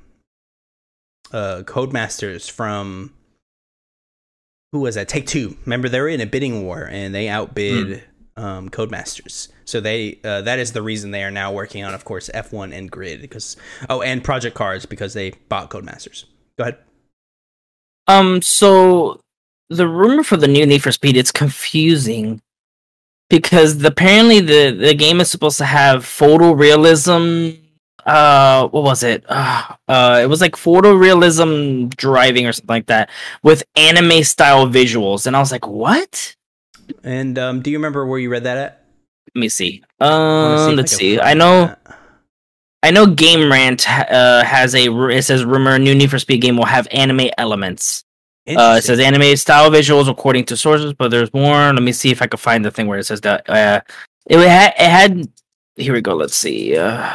uh, 1.31 1.63
Codemasters 1.65 2.49
from 2.49 3.13
who 4.71 4.81
was 4.81 4.95
that? 4.95 5.07
Take 5.07 5.27
Two. 5.27 5.57
Remember 5.65 5.89
they 5.89 5.99
were 5.99 6.09
in 6.09 6.21
a 6.21 6.25
bidding 6.25 6.65
war 6.65 6.87
and 6.91 7.13
they 7.15 7.27
outbid 7.29 8.03
Hmm. 8.37 8.43
um, 8.43 8.69
Codemasters. 8.69 9.49
So 9.65 9.79
they 9.79 10.19
uh, 10.23 10.41
that 10.41 10.59
is 10.59 10.73
the 10.73 10.81
reason 10.81 11.11
they 11.11 11.23
are 11.23 11.31
now 11.31 11.51
working 11.51 11.83
on, 11.83 11.93
of 11.93 12.05
course, 12.05 12.29
F1 12.33 12.73
and 12.73 12.89
Grid 12.91 13.21
because 13.21 13.57
oh, 13.89 14.01
and 14.01 14.23
Project 14.23 14.55
Cars 14.55 14.85
because 14.85 15.13
they 15.13 15.31
bought 15.49 15.69
Codemasters. 15.69 16.25
Go 16.57 16.63
ahead. 16.63 16.77
Um, 18.07 18.41
so 18.41 19.19
the 19.69 19.87
rumor 19.87 20.23
for 20.23 20.37
the 20.37 20.47
new 20.47 20.65
Need 20.65 20.83
for 20.83 20.91
Speed 20.91 21.17
it's 21.17 21.31
confusing 21.31 22.41
because 23.29 23.79
the, 23.79 23.89
apparently 23.89 24.39
the 24.39 24.71
the 24.71 24.93
game 24.93 25.19
is 25.19 25.29
supposed 25.29 25.57
to 25.57 25.65
have 25.65 26.03
photorealism. 26.03 27.59
Uh, 28.07 28.69
what 28.69 28.83
was 28.83 29.03
it? 29.03 29.25
Uh, 29.27 29.75
uh, 29.87 30.19
it 30.23 30.27
was 30.27 30.39
like 30.39 30.53
photorealism 30.53 31.93
driving 31.97 32.47
or 32.47 32.53
something 32.53 32.73
like 32.73 32.85
that 32.87 33.09
with 33.43 33.63
anime 33.75 34.23
style 34.23 34.65
visuals, 34.65 35.27
and 35.27 35.35
I 35.35 35.39
was 35.39 35.51
like, 35.51 35.67
what? 35.67 36.35
And 37.03 37.37
um, 37.37 37.61
do 37.61 37.69
you 37.69 37.77
remember 37.77 38.05
where 38.05 38.17
you 38.17 38.29
read 38.29 38.45
that 38.45 38.57
at? 38.57 38.85
Let 39.35 39.41
me 39.41 39.49
see. 39.49 39.83
I 39.99 40.05
Um, 40.05 40.13
I 40.13 40.73
let's 40.73 40.91
can 40.91 40.99
see. 40.99 41.19
I 41.19 41.33
know. 41.33 41.67
that. 41.67 41.99
I 42.81 42.91
know 42.91 43.05
Game 43.07 43.51
Rant 43.51 43.89
uh, 43.89 44.43
has 44.43 44.73
a. 44.73 44.89
It 45.09 45.23
says 45.23 45.43
rumor 45.43 45.77
new 45.77 45.93
Need 45.93 46.09
for 46.09 46.19
Speed 46.19 46.41
game 46.41 46.55
will 46.55 46.65
have 46.65 46.87
anime 46.91 47.29
elements. 47.37 48.05
Uh, 48.47 48.75
it 48.77 48.83
says 48.85 48.99
anime 49.01 49.35
style 49.35 49.69
visuals 49.69 50.07
according 50.07 50.45
to 50.45 50.55
sources, 50.55 50.93
but 50.93 51.11
there's 51.11 51.33
more. 51.33 51.73
Let 51.73 51.83
me 51.83 51.91
see 51.91 52.11
if 52.11 52.21
I 52.21 52.27
can 52.27 52.37
find 52.37 52.63
the 52.63 52.71
thing 52.71 52.87
where 52.87 52.99
it 52.99 53.03
says 53.05 53.19
that. 53.21 53.49
Uh, 53.49 53.81
it 54.27 54.39
had. 54.39 54.73
It 54.79 54.89
had. 54.89 55.27
Here 55.75 55.91
we 55.93 55.99
go. 56.01 56.15
Let's 56.15 56.35
see. 56.37 56.77
Uh, 56.77 57.11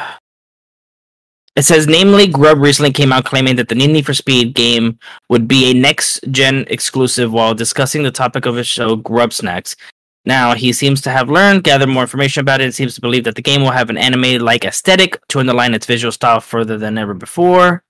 it 1.55 1.62
says, 1.62 1.87
namely, 1.87 2.27
Grubb 2.27 2.59
recently 2.59 2.93
came 2.93 3.12
out 3.12 3.25
claiming 3.25 3.57
that 3.57 3.69
the 3.69 3.75
Need 3.75 4.07
for 4.07 4.15
Speed 4.15 4.55
game 4.55 4.99
would 5.29 5.47
be 5.47 5.71
a 5.71 5.75
next 5.75 6.21
gen 6.31 6.65
exclusive 6.69 7.33
while 7.33 7.55
discussing 7.55 8.03
the 8.03 8.11
topic 8.11 8.47
of 8.47 8.57
his 8.57 8.67
show, 8.67 8.97
Grubbsnax. 8.97 9.77
Now, 10.25 10.55
he 10.55 10.73
seems 10.73 11.01
to 11.03 11.11
have 11.11 11.29
learned, 11.29 11.65
gathered 11.65 11.88
more 11.88 12.05
information 12.05 12.41
about 12.41 12.61
it, 12.61 12.65
and 12.65 12.75
seems 12.75 12.95
to 12.95 13.01
believe 13.01 13.25
that 13.25 13.35
the 13.35 13.43
game 13.43 13.61
will 13.61 13.73
have 13.73 13.91
an 13.91 13.99
anime 13.99 14.41
like 14.41 14.65
aesthetic 14.65 15.21
to 15.29 15.41
underline 15.41 15.75
its 15.75 15.85
visual 15.85 16.12
style 16.12 16.41
further 16.41 16.79
than 16.79 16.97
ever 16.97 17.12
before. 17.12 17.83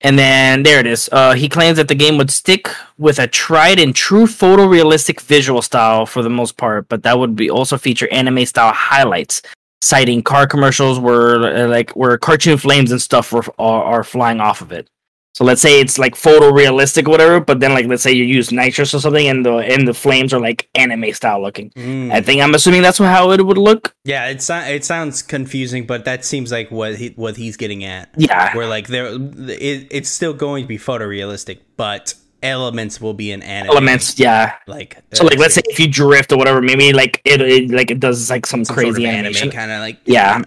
And 0.00 0.18
then 0.18 0.62
there 0.62 0.80
it 0.80 0.86
is. 0.86 1.08
Uh, 1.10 1.32
he 1.32 1.48
claims 1.48 1.76
that 1.78 1.88
the 1.88 1.94
game 1.94 2.18
would 2.18 2.30
stick 2.30 2.68
with 2.98 3.18
a 3.18 3.26
tried 3.26 3.78
and 3.78 3.94
true 3.94 4.26
photorealistic 4.26 5.20
visual 5.20 5.62
style 5.62 6.06
for 6.06 6.22
the 6.22 6.30
most 6.30 6.56
part, 6.56 6.88
but 6.88 7.02
that 7.02 7.18
would 7.18 7.34
be 7.34 7.50
also 7.50 7.78
feature 7.78 8.08
anime 8.12 8.44
style 8.46 8.72
highlights, 8.72 9.42
citing 9.84 10.22
car 10.22 10.46
commercials 10.46 10.98
where 10.98 11.42
uh, 11.44 11.68
like 11.68 11.90
where 11.92 12.16
cartoon 12.16 12.56
flames 12.56 12.90
and 12.90 13.00
stuff 13.00 13.32
were, 13.32 13.44
are, 13.58 13.84
are 13.84 14.04
flying 14.04 14.40
off 14.40 14.60
of 14.60 14.72
it. 14.72 14.88
So 15.34 15.44
let's 15.44 15.60
say 15.60 15.80
it's 15.80 15.98
like 15.98 16.14
photorealistic 16.14 17.08
or 17.08 17.10
whatever, 17.10 17.40
but 17.40 17.58
then 17.58 17.74
like 17.74 17.86
let's 17.86 18.04
say 18.04 18.12
you 18.12 18.22
use 18.22 18.52
nitrous 18.52 18.94
or 18.94 19.00
something, 19.00 19.26
and 19.26 19.44
the 19.44 19.56
and 19.56 19.86
the 19.86 19.92
flames 19.92 20.32
are 20.32 20.40
like 20.40 20.68
anime 20.76 21.12
style 21.12 21.42
looking. 21.42 21.70
Mm. 21.70 22.12
I 22.12 22.20
think 22.20 22.40
I'm 22.40 22.54
assuming 22.54 22.82
that's 22.82 22.98
how 22.98 23.32
it 23.32 23.44
would 23.44 23.58
look. 23.58 23.96
Yeah, 24.04 24.28
it 24.28 24.42
so- 24.42 24.58
it 24.58 24.84
sounds 24.84 25.22
confusing, 25.22 25.86
but 25.86 26.04
that 26.04 26.24
seems 26.24 26.52
like 26.52 26.70
what 26.70 26.96
he 26.96 27.08
what 27.16 27.36
he's 27.36 27.56
getting 27.56 27.82
at. 27.82 28.10
Yeah, 28.16 28.56
Where 28.56 28.68
like 28.68 28.86
there, 28.86 29.06
it, 29.06 29.88
it's 29.90 30.08
still 30.08 30.34
going 30.34 30.62
to 30.62 30.68
be 30.68 30.78
photorealistic, 30.78 31.58
but 31.76 32.14
elements 32.44 33.00
will 33.00 33.14
be 33.14 33.32
in 33.32 33.42
anime. 33.42 33.70
elements. 33.70 34.18
Yeah. 34.18 34.54
like 34.68 35.02
So 35.12 35.24
like, 35.24 35.38
let's 35.38 35.54
say 35.54 35.62
if 35.66 35.80
you 35.80 35.88
drift 35.88 36.30
or 36.30 36.36
whatever, 36.38 36.60
maybe 36.62 36.92
like 36.92 37.20
it, 37.24 37.40
it 37.40 37.70
like 37.70 37.90
it 37.90 37.98
does 37.98 38.30
like 38.30 38.46
some, 38.46 38.64
some 38.64 38.74
sort 38.76 38.84
crazy 38.94 39.04
of 39.06 39.10
animation. 39.10 39.50
kind 39.50 39.70
of 39.70 39.80
like 39.80 39.98
Yeah. 40.04 40.42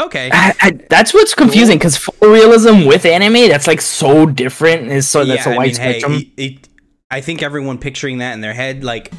Okay, 0.00 0.28
I, 0.32 0.52
I, 0.60 0.70
that's 0.90 1.14
what's 1.14 1.34
confusing 1.34 1.78
because 1.78 1.96
photorealism 1.96 2.84
with 2.88 3.04
anime, 3.06 3.48
that's 3.48 3.68
like 3.68 3.80
so 3.80 4.26
different. 4.26 4.88
Is 4.88 5.08
so 5.08 5.24
that's 5.24 5.46
Yeah, 5.46 5.52
a 5.52 5.54
I 5.54 5.56
wide 5.56 5.66
mean, 5.68 5.76
hey, 5.76 6.00
spectrum. 6.00 6.12
it, 6.14 6.28
it- 6.42 6.68
I 7.10 7.20
think 7.20 7.44
everyone 7.44 7.78
picturing 7.78 8.18
that 8.18 8.32
in 8.32 8.40
their 8.40 8.54
head, 8.54 8.82
like 8.82 9.12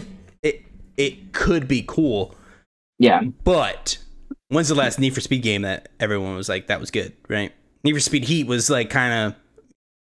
it, 0.44 0.64
it 0.98 1.32
could 1.32 1.66
be 1.70 1.82
cool, 1.88 2.36
yeah, 3.00 3.22
but 3.46 4.00
when's 4.50 4.68
the 4.68 4.76
last 4.76 5.00
Need 5.00 5.14
for 5.14 5.22
Speed 5.22 5.44
game 5.44 5.62
that 5.62 5.88
everyone 5.98 6.36
was 6.36 6.50
like 6.50 6.68
that 6.68 6.82
was 6.82 6.92
good, 6.92 7.14
right? 7.30 7.54
Need 7.86 7.94
for 7.94 8.00
Speed 8.02 8.26
Heat 8.26 8.48
was 8.48 8.70
like 8.70 8.90
kind 8.90 9.34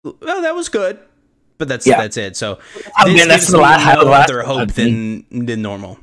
of, 0.03 0.15
well, 0.21 0.43
that 0.43 0.57
was 0.57 0.69
good, 0.69 0.99
but 1.59 1.69
that's 1.69 1.87
Yeah. 1.87 1.99
that's 2.01 2.17
it. 2.17 2.37
So 2.37 2.59
I 2.97 3.05
this 3.09 3.15
mean, 3.21 3.29
that's 3.29 3.47
the 3.49 3.57
me 3.59 3.63
la- 3.63 3.79
how 3.79 3.95
no 3.95 4.05
the 4.05 4.11
last 4.11 4.31
other 4.31 4.43
hope 4.43 4.73
than 4.73 5.25
than 5.31 5.63
normal. 5.63 5.99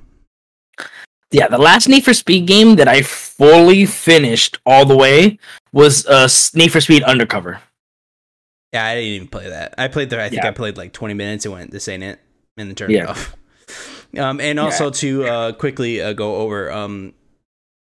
yeah. 1.32 1.48
The 1.48 1.58
last 1.58 1.88
Need 1.88 2.04
for 2.04 2.14
Speed 2.14 2.46
game 2.48 2.76
that 2.76 2.88
I 2.88 3.02
fully 3.02 3.86
finished 3.86 4.60
all 4.66 4.86
the 4.86 4.98
way 4.98 5.40
was 5.72 6.06
uh 6.08 6.28
Need 6.56 6.72
for 6.72 6.82
Speed 6.82 7.04
Undercover. 7.04 7.62
Yeah, 8.74 8.86
I 8.86 8.96
didn't 8.96 9.10
even 9.12 9.28
play 9.28 9.50
that. 9.50 9.76
I 9.78 9.88
played 9.90 10.10
there. 10.10 10.22
I 10.22 10.30
think 10.30 10.44
Yeah. 10.44 10.48
I 10.50 10.52
played 10.52 10.78
like 10.78 10.94
20 10.94 11.14
minutes 11.14 11.46
and 11.46 11.54
went, 11.54 11.72
"This 11.72 11.88
ain't 11.90 12.04
it," 12.04 12.20
and 12.58 12.70
then 12.70 12.76
turned 12.76 12.94
Yeah. 12.94 13.04
it 13.04 13.10
off. 13.10 13.36
Um, 14.18 14.42
and 14.42 14.60
also 14.60 14.90
to 14.90 15.24
uh, 15.26 15.52
quickly 15.54 16.02
uh, 16.02 16.12
go 16.12 16.36
over 16.36 16.70
um, 16.70 17.14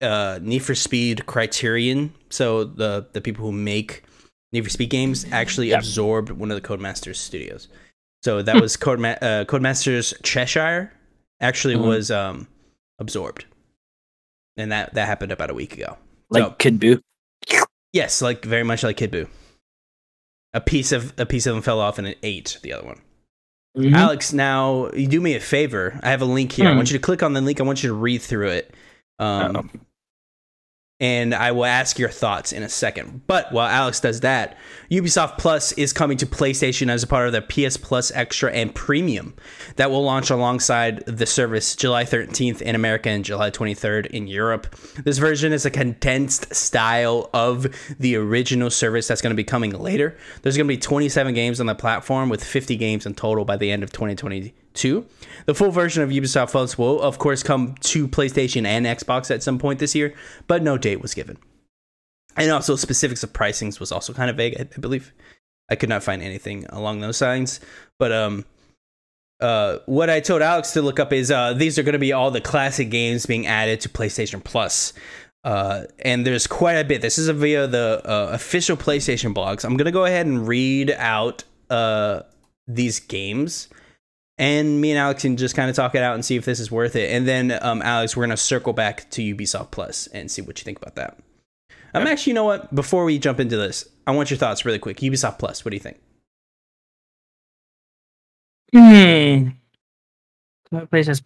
uh, 0.02 0.38
Need 0.42 0.58
for 0.58 0.74
Speed 0.74 1.24
Criterion. 1.24 2.12
So 2.28 2.64
the 2.64 3.06
the 3.14 3.22
people 3.22 3.46
who 3.46 3.52
make 3.52 4.02
Need 4.53 4.64
for 4.64 4.70
Speed 4.70 4.90
games 4.90 5.26
actually 5.30 5.70
Yeah. 5.70 5.78
absorbed 5.78 6.30
one 6.30 6.51
of 6.51 6.61
the 6.61 6.66
Codemasters 6.66 7.16
studios. 7.16 7.68
So 8.22 8.42
that 8.42 8.61
was 8.61 8.76
Codema- 8.76 9.18
uh, 9.22 9.44
Codemasters 9.44 10.14
Cheshire 10.22 10.92
actually 11.40 11.74
Mhm. 11.74 11.86
was 11.86 12.11
um, 12.11 12.49
absorbed, 12.99 13.44
and 14.57 14.72
that 14.72 14.94
that 14.94 15.07
happened 15.07 15.32
about 15.32 15.51
a 15.51 15.55
week 15.55 15.74
ago. 15.74 15.96
Like 16.30 16.42
So- 16.42 16.51
Kid 16.59 16.80
Buu. 16.80 17.01
Yes, 17.92 18.20
like 18.22 18.44
very 18.44 18.64
much 18.64 18.82
like 18.82 18.96
Kid 18.96 19.12
Buu. 19.12 19.28
A 20.55 20.61
piece 20.61 20.92
of 20.92 21.12
a 21.18 21.26
piece 21.26 21.46
of 21.46 21.55
them 21.55 21.62
fell 21.62 21.80
off 21.80 21.99
and 21.99 22.07
it 22.09 22.18
ate 22.22 22.59
the 22.62 22.72
other 22.72 22.86
one. 22.86 23.01
Mhm. 23.76 23.94
Alex, 23.94 24.32
now 24.32 24.90
you 24.92 25.07
do 25.07 25.20
me 25.20 25.34
a 25.34 25.40
favor. 25.40 26.01
I 26.03 26.11
have 26.11 26.22
a 26.22 26.26
link 26.26 26.53
here. 26.53 26.66
I 26.66 26.70
Hmm. 26.72 26.78
want 26.78 26.90
you 26.90 26.99
to 26.99 27.03
click 27.03 27.22
on 27.22 27.34
the 27.34 27.40
link. 27.40 27.61
I 27.61 27.64
want 27.64 27.82
you 27.82 27.90
to 27.90 27.94
read 27.94 28.22
through 28.22 28.49
it. 28.49 28.74
Um. 29.18 29.70
And 31.01 31.32
I 31.32 31.53
will 31.53 31.64
ask 31.64 31.99
your 31.99 32.09
thoughts 32.09 32.53
in 32.53 32.64
a 32.64 32.68
second. 32.68 33.22
But 33.28 33.53
while 33.53 33.68
Alex 33.68 34.01
does 34.01 34.20
that, 34.20 34.57
Ubisoft 34.90 35.38
Plus 35.38 35.70
is 35.72 35.92
coming 35.92 36.16
to 36.18 36.26
PlayStation 36.26 36.90
as 36.90 37.05
a 37.05 37.07
part 37.07 37.32
of 37.32 37.32
the 37.32 37.42
PS 37.42 37.76
Plus 37.76 38.11
Extra 38.12 38.51
and 38.53 38.74
Premium 38.74 39.34
that 39.76 39.92
will 39.92 40.03
launch 40.03 40.30
alongside 40.30 41.05
the 41.07 41.26
service 41.26 41.76
July 41.76 42.05
13th 42.05 42.61
in 42.62 42.74
America 42.74 43.09
and 43.11 43.24
July 43.24 43.51
23rd 43.51 44.07
in 44.07 44.26
Europe. 44.26 44.74
This 45.05 45.18
version 45.18 45.53
is 45.53 45.64
a 45.64 45.70
condensed 45.70 46.53
style 46.53 47.30
of 47.32 47.68
the 48.01 48.16
original 48.16 48.70
service 48.70 49.07
that's 49.07 49.22
going 49.22 49.32
to 49.32 49.36
be 49.36 49.44
coming 49.44 49.70
later. 49.70 50.16
There's 50.42 50.57
going 50.57 50.66
to 50.66 50.74
be 50.74 50.78
27 50.78 51.32
games 51.32 51.61
on 51.61 51.66
the 51.66 51.76
platform 51.76 52.28
with 52.28 52.42
50 52.42 52.76
games 52.76 53.07
in 53.07 53.14
total 53.14 53.44
by 53.44 53.57
the 53.57 53.70
end 53.70 53.84
of 53.84 53.92
2022. 54.78 55.06
The 55.46 55.54
full 55.54 55.70
version 55.70 56.02
of 56.02 56.10
Ubisoft 56.10 56.50
Plus 56.50 56.78
will, 56.78 57.00
of 57.00 57.18
course, 57.18 57.42
come 57.42 57.74
to 57.80 58.08
PlayStation 58.08 58.66
and 58.66 58.86
Xbox 58.86 59.30
at 59.30 59.42
some 59.42 59.58
point 59.58 59.78
this 59.78 59.94
year, 59.94 60.14
but 60.46 60.62
no 60.62 60.78
date 60.78 61.00
was 61.00 61.14
given. 61.14 61.38
And 62.36 62.50
also, 62.50 62.76
specifics 62.76 63.22
of 63.22 63.32
pricings 63.32 63.80
was 63.80 63.90
also 63.90 64.12
kind 64.12 64.30
of 64.30 64.36
vague, 64.36 64.56
I, 64.58 64.62
I 64.62 64.80
believe. 64.80 65.12
I 65.70 65.74
could 65.74 65.88
not 65.88 66.02
find 66.02 66.22
anything 66.22 66.64
along 66.70 67.00
those 67.00 67.20
lines. 67.20 67.60
But 67.98 68.12
um, 68.12 68.44
uh, 69.40 69.78
what 69.86 70.08
I 70.08 70.20
told 70.20 70.40
Alex 70.40 70.72
to 70.72 70.82
look 70.82 71.00
up 71.00 71.12
is 71.12 71.30
uh, 71.30 71.52
these 71.52 71.78
are 71.78 71.82
going 71.82 71.94
to 71.94 71.98
be 71.98 72.12
all 72.12 72.30
the 72.30 72.40
classic 72.40 72.90
games 72.90 73.26
being 73.26 73.46
added 73.46 73.80
to 73.82 73.88
PlayStation 73.88 74.42
Plus. 74.42 74.92
Uh, 75.44 75.84
and 76.00 76.26
there's 76.26 76.46
quite 76.46 76.74
a 76.74 76.84
bit. 76.84 77.00
This 77.00 77.18
is 77.18 77.28
a 77.28 77.34
via 77.34 77.66
the 77.66 78.02
uh, 78.04 78.30
official 78.32 78.76
PlayStation 78.76 79.34
blogs. 79.34 79.64
I'm 79.64 79.76
going 79.76 79.86
to 79.86 79.92
go 79.92 80.04
ahead 80.04 80.26
and 80.26 80.46
read 80.46 80.90
out 80.90 81.44
uh, 81.70 82.22
these 82.66 83.00
games 83.00 83.68
and 84.39 84.80
me 84.80 84.91
and 84.93 84.99
Alex 84.99 85.22
can 85.22 85.36
just 85.36 85.55
kind 85.57 85.68
of 85.68 85.76
talk 85.76 85.95
it 85.95 86.03
out 86.03 86.14
and 86.14 86.24
see 86.24 86.36
if 86.36 86.45
this 86.45 86.61
is 86.61 86.70
worth 86.70 86.95
it. 86.97 87.11
And 87.11 87.26
then, 87.26 87.59
um, 87.62 87.82
Alex, 87.82 88.16
we're 88.16 88.24
gonna 88.24 88.36
circle 88.36 88.72
back 88.72 89.11
to 89.11 89.22
Ubisoft 89.22 89.70
Plus 89.70 90.07
and 90.09 90.30
see 90.30 90.43
what 90.43 90.59
you 90.59 90.64
think 90.64 90.78
about 90.78 90.95
that. 90.97 91.18
I'm 91.95 92.03
Okay. 92.03 92.12
actually, 92.12 92.30
you 92.30 92.34
know 92.34 92.45
what? 92.45 92.74
Before 92.74 93.05
we 93.05 93.18
jump 93.18 93.41
into 93.41 93.57
this, 93.57 93.89
I 94.07 94.11
want 94.12 94.30
your 94.30 94.39
thoughts 94.39 94.64
really 94.64 94.78
quick. 94.78 94.99
Ubisoft 94.99 95.39
Plus, 95.39 95.64
what 95.64 95.70
do 95.70 95.76
you 95.76 95.80
think? 95.82 95.99
Hmm. 98.72 99.49
PlayStation. 100.74 101.22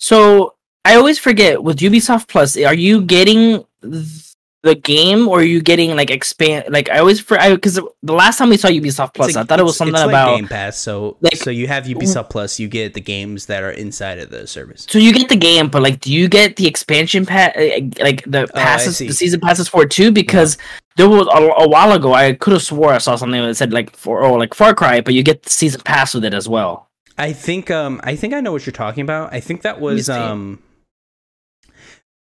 So 0.00 0.54
I 0.84 0.96
always 0.96 1.18
forget 1.18 1.62
with 1.62 1.78
Ubisoft 1.78 2.28
Plus, 2.28 2.56
are 2.56 2.74
you 2.74 3.02
getting 3.02 3.64
th- 3.82 4.27
the 4.64 4.74
game 4.74 5.28
or 5.28 5.38
are 5.40 5.44
you 5.44 5.62
getting 5.62 5.94
like 5.94 6.10
expand? 6.10 6.64
Like 6.68 6.90
I 6.90 6.98
always 6.98 7.20
for 7.20 7.38
i 7.38 7.54
because 7.54 7.74
the 8.02 8.12
last 8.12 8.38
time 8.38 8.48
we 8.48 8.56
saw 8.56 8.68
Ubisoft 8.68 9.14
Plus, 9.14 9.36
a- 9.36 9.40
I 9.40 9.44
thought 9.44 9.60
it 9.60 9.62
was 9.62 9.76
something 9.76 9.94
like 9.94 10.08
about. 10.08 10.36
Game 10.36 10.48
Pass. 10.48 10.76
So, 10.78 11.16
like- 11.20 11.36
so 11.36 11.50
you 11.50 11.68
have 11.68 11.84
Ubisoft 11.84 12.30
Plus, 12.30 12.58
you 12.58 12.66
get 12.68 12.94
the 12.94 13.00
games 13.00 13.46
that 13.46 13.62
are 13.62 13.70
inside 13.70 14.18
of 14.18 14.30
the 14.30 14.46
service. 14.46 14.86
So 14.88 14.98
you 14.98 15.12
get 15.12 15.28
the 15.28 15.36
game, 15.36 15.68
but 15.68 15.82
like, 15.82 16.00
do 16.00 16.12
you 16.12 16.28
get 16.28 16.56
the 16.56 16.66
expansion 16.66 17.24
pass? 17.24 17.54
Like 18.00 18.24
the 18.24 18.42
Oh, 18.42 18.58
passes, 18.58 18.96
see. 18.96 19.06
the 19.06 19.12
season 19.14 19.40
passes 19.40 19.68
for 19.68 19.86
too? 19.86 20.10
Because 20.10 20.58
there 20.96 21.08
was 21.08 21.28
a, 21.32 21.62
a 21.64 21.68
while 21.68 21.92
ago, 21.92 22.12
I 22.12 22.32
could 22.32 22.52
have 22.52 22.62
swore 22.62 22.92
I 22.92 22.98
saw 22.98 23.14
something 23.14 23.40
that 23.40 23.54
said 23.54 23.72
like 23.72 23.94
for 23.96 24.24
oh 24.24 24.34
like 24.34 24.54
Far 24.54 24.74
Cry, 24.74 25.00
but 25.00 25.14
you 25.14 25.22
get 25.22 25.44
the 25.44 25.50
season 25.50 25.80
pass 25.84 26.14
with 26.14 26.24
it 26.24 26.34
as 26.34 26.48
well. 26.48 26.88
I 27.16 27.32
think 27.32 27.70
um 27.70 28.00
I 28.02 28.16
think 28.16 28.34
I 28.34 28.40
know 28.40 28.50
what 28.52 28.66
you're 28.66 28.72
talking 28.72 29.02
about. 29.02 29.32
I 29.32 29.38
think 29.40 29.62
that 29.62 29.80
was 29.80 30.08
um 30.10 30.60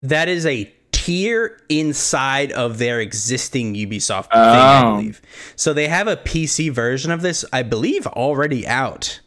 that 0.04 0.28
is 0.30 0.46
a 0.46 0.72
tier 1.08 1.58
inside 1.70 2.52
of 2.52 2.78
their 2.80 3.00
existing 3.00 3.74
Ubisoft 3.76 4.30
thing, 4.30 4.34
I 4.34 4.82
Oh. 4.84 4.96
believe. 4.98 5.22
So 5.56 5.74
they 5.74 5.88
have 5.88 6.08
a 6.08 6.18
PC 6.18 6.70
version 6.70 7.12
of 7.12 7.22
this, 7.22 7.46
I 7.54 7.64
believe, 7.64 8.06
already 8.08 8.68
out. 8.68 9.22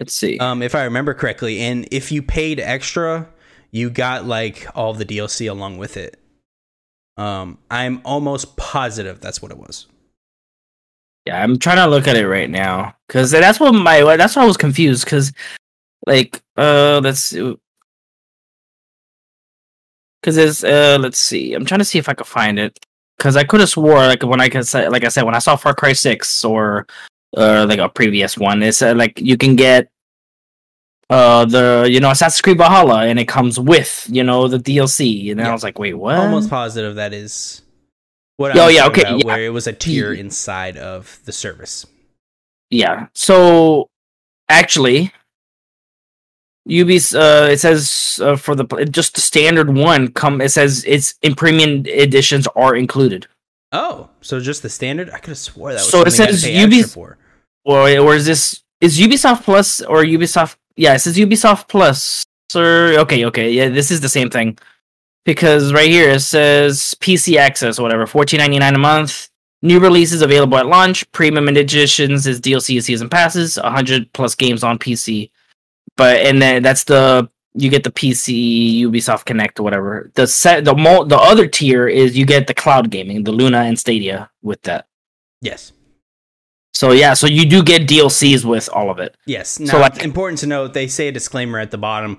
Let's 0.00 0.14
see. 0.14 0.38
Um, 0.38 0.62
if 0.62 0.74
I 0.74 0.84
remember 0.84 1.12
correctly. 1.14 1.60
And 1.60 1.86
if 1.90 2.10
you 2.10 2.22
paid 2.22 2.60
extra, 2.60 3.28
you 3.70 3.90
got 3.90 4.24
like 4.26 4.66
all 4.74 4.94
the 4.94 5.04
DLC 5.04 5.50
along 5.50 5.76
with 5.78 5.96
it. 5.98 6.18
Um, 7.18 7.58
I'm 7.70 8.00
almost 8.04 8.56
positive 8.56 9.20
that's 9.20 9.40
what 9.42 9.50
it 9.50 9.58
was. 9.58 9.86
Yeah, 11.26 11.42
I'm 11.42 11.58
trying 11.58 11.76
to 11.78 11.86
look 11.88 12.06
at 12.08 12.16
it 12.16 12.26
right 12.28 12.48
now 12.48 12.94
because 13.08 13.30
that's 13.30 13.58
what 13.60 13.72
my 13.72 14.00
that's 14.16 14.36
why 14.36 14.42
I 14.42 14.46
was 14.46 14.56
confused 14.56 15.04
because 15.04 15.32
like 16.06 16.40
uh 16.56 17.00
let's 17.02 17.34
because 20.26 20.36
it's 20.36 20.64
uh 20.64 20.98
let's 21.00 21.18
see 21.18 21.54
I'm 21.54 21.64
trying 21.64 21.78
to 21.78 21.84
see 21.84 21.98
if 21.98 22.08
I 22.08 22.14
could 22.14 22.26
find 22.26 22.58
it 22.58 22.84
because 23.16 23.36
I 23.36 23.44
could 23.44 23.60
have 23.60 23.68
swore 23.68 23.98
like 23.98 24.24
when 24.24 24.40
I 24.40 24.48
could 24.48 24.66
say 24.66 24.88
like 24.88 25.04
I 25.04 25.08
said 25.08 25.22
when 25.22 25.36
I 25.36 25.38
saw 25.38 25.54
Far 25.54 25.72
Cry 25.72 25.92
Six 25.92 26.44
or 26.44 26.86
uh 27.36 27.64
like 27.68 27.78
a 27.78 27.88
previous 27.88 28.36
one 28.36 28.60
it's 28.64 28.82
uh, 28.82 28.92
like 28.94 29.20
you 29.20 29.36
can 29.36 29.54
get 29.54 29.88
uh 31.10 31.44
the 31.44 31.86
you 31.88 32.00
know 32.00 32.10
Assassin's 32.10 32.40
Creed 32.42 32.58
Valhalla 32.58 33.06
and 33.06 33.20
it 33.20 33.28
comes 33.28 33.60
with 33.60 34.08
you 34.10 34.24
know 34.24 34.48
the 34.48 34.58
DLC 34.58 35.30
and 35.30 35.38
then 35.38 35.46
Yeah. 35.46 35.50
I 35.50 35.54
was 35.54 35.62
like 35.62 35.78
wait 35.78 35.94
what 35.94 36.16
almost 36.16 36.50
positive 36.50 36.96
that 36.96 37.12
is 37.12 37.62
what 38.36 38.56
Oh, 38.58 38.66
yeah, 38.68 38.86
okay, 38.88 39.02
about, 39.02 39.18
yeah. 39.20 39.26
where 39.26 39.44
it 39.44 39.50
was 39.50 39.66
a 39.68 39.72
tier 39.72 40.12
inside 40.12 40.76
of 40.76 41.18
the 41.24 41.32
service. 41.32 41.86
Yeah. 42.68 43.06
So 43.14 43.88
actually, 44.50 45.10
Ubi's 46.66 47.14
uh, 47.14 47.48
it 47.50 47.58
says 47.60 48.20
uh, 48.22 48.36
for 48.36 48.54
the 48.54 48.64
just 48.90 49.14
the 49.14 49.20
standard 49.20 49.74
one 49.74 50.08
come. 50.08 50.40
It 50.40 50.50
says 50.50 50.84
it's 50.86 51.14
in 51.22 51.34
premium 51.34 51.86
editions 51.86 52.46
are 52.56 52.74
included. 52.74 53.26
Oh, 53.72 54.08
so 54.20 54.40
just 54.40 54.62
the 54.62 54.68
standard? 54.68 55.10
I 55.10 55.18
could 55.18 55.30
have 55.30 55.38
swore 55.38 55.72
that 55.72 55.78
was 55.78 55.90
So 55.90 56.02
it 56.02 56.10
something 56.10 56.22
I 56.22 56.26
had 56.26 56.30
to 56.32 56.36
says 56.38 56.44
pay 56.50 56.54
extra 56.56 56.70
Ubi's- 56.70 56.94
for. 56.94 57.18
Or 57.64 57.98
or 57.98 58.14
is 58.14 58.26
this 58.26 58.62
is 58.80 58.98
Ubisoft 58.98 59.42
Plus 59.44 59.80
or 59.80 60.02
Ubisoft? 60.04 60.56
Yeah, 60.76 60.94
it 60.94 61.00
says 61.00 61.16
Ubisoft 61.16 61.68
Plus. 61.68 62.24
Sir, 62.48 62.96
okay, 63.00 63.24
okay, 63.24 63.50
yeah, 63.50 63.68
this 63.68 63.90
is 63.90 64.00
the 64.00 64.08
same 64.08 64.30
thing. 64.30 64.56
Because 65.24 65.72
right 65.72 65.90
here 65.90 66.10
it 66.10 66.20
says 66.20 66.94
PC 67.00 67.38
access 67.38 67.80
whatever, 67.80 68.06
fourteen 68.06 68.38
ninety 68.38 68.58
nine 68.58 68.74
a 68.74 68.78
month. 68.78 69.28
New 69.62 69.80
releases 69.80 70.22
available 70.22 70.58
at 70.58 70.66
launch. 70.66 71.10
Premium 71.12 71.48
editions 71.48 72.26
is 72.26 72.40
DLC 72.40 72.76
and 72.76 72.84
season 72.84 73.08
passes. 73.08 73.56
hundred 73.56 74.12
plus 74.12 74.34
games 74.36 74.62
on 74.62 74.78
PC. 74.78 75.30
But 75.96 76.18
and 76.20 76.40
then 76.42 76.62
that's 76.62 76.84
the 76.84 77.28
you 77.54 77.70
get 77.70 77.84
the 77.84 77.90
PC 77.90 78.80
Ubisoft 78.82 79.24
Connect 79.24 79.58
or 79.58 79.62
whatever. 79.62 80.10
The 80.14 80.26
set 80.26 80.64
the 80.64 80.74
mo- 80.74 81.04
the 81.04 81.16
other 81.16 81.46
tier 81.46 81.88
is 81.88 82.16
you 82.16 82.26
get 82.26 82.46
the 82.46 82.54
cloud 82.54 82.90
gaming, 82.90 83.24
the 83.24 83.32
Luna 83.32 83.60
and 83.62 83.78
Stadia 83.78 84.30
with 84.42 84.60
that. 84.62 84.86
Yes. 85.40 85.72
So 86.74 86.92
yeah, 86.92 87.14
so 87.14 87.26
you 87.26 87.46
do 87.46 87.62
get 87.62 87.88
DLCs 87.88 88.44
with 88.44 88.68
all 88.70 88.90
of 88.90 88.98
it. 88.98 89.16
Yes. 89.26 89.58
Now, 89.58 89.72
So, 89.72 89.78
like- 89.78 90.02
important 90.04 90.40
to 90.40 90.46
note, 90.46 90.74
they 90.74 90.86
say 90.86 91.08
a 91.08 91.12
disclaimer 91.12 91.58
at 91.58 91.70
the 91.70 91.78
bottom. 91.78 92.18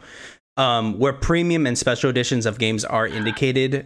Um, 0.57 0.97
where 0.97 1.13
premium 1.13 1.67
and 1.67 1.77
special 1.77 2.09
editions 2.09 2.47
of 2.47 2.57
games 2.57 2.83
are 2.83 3.05
indicated, 3.05 3.85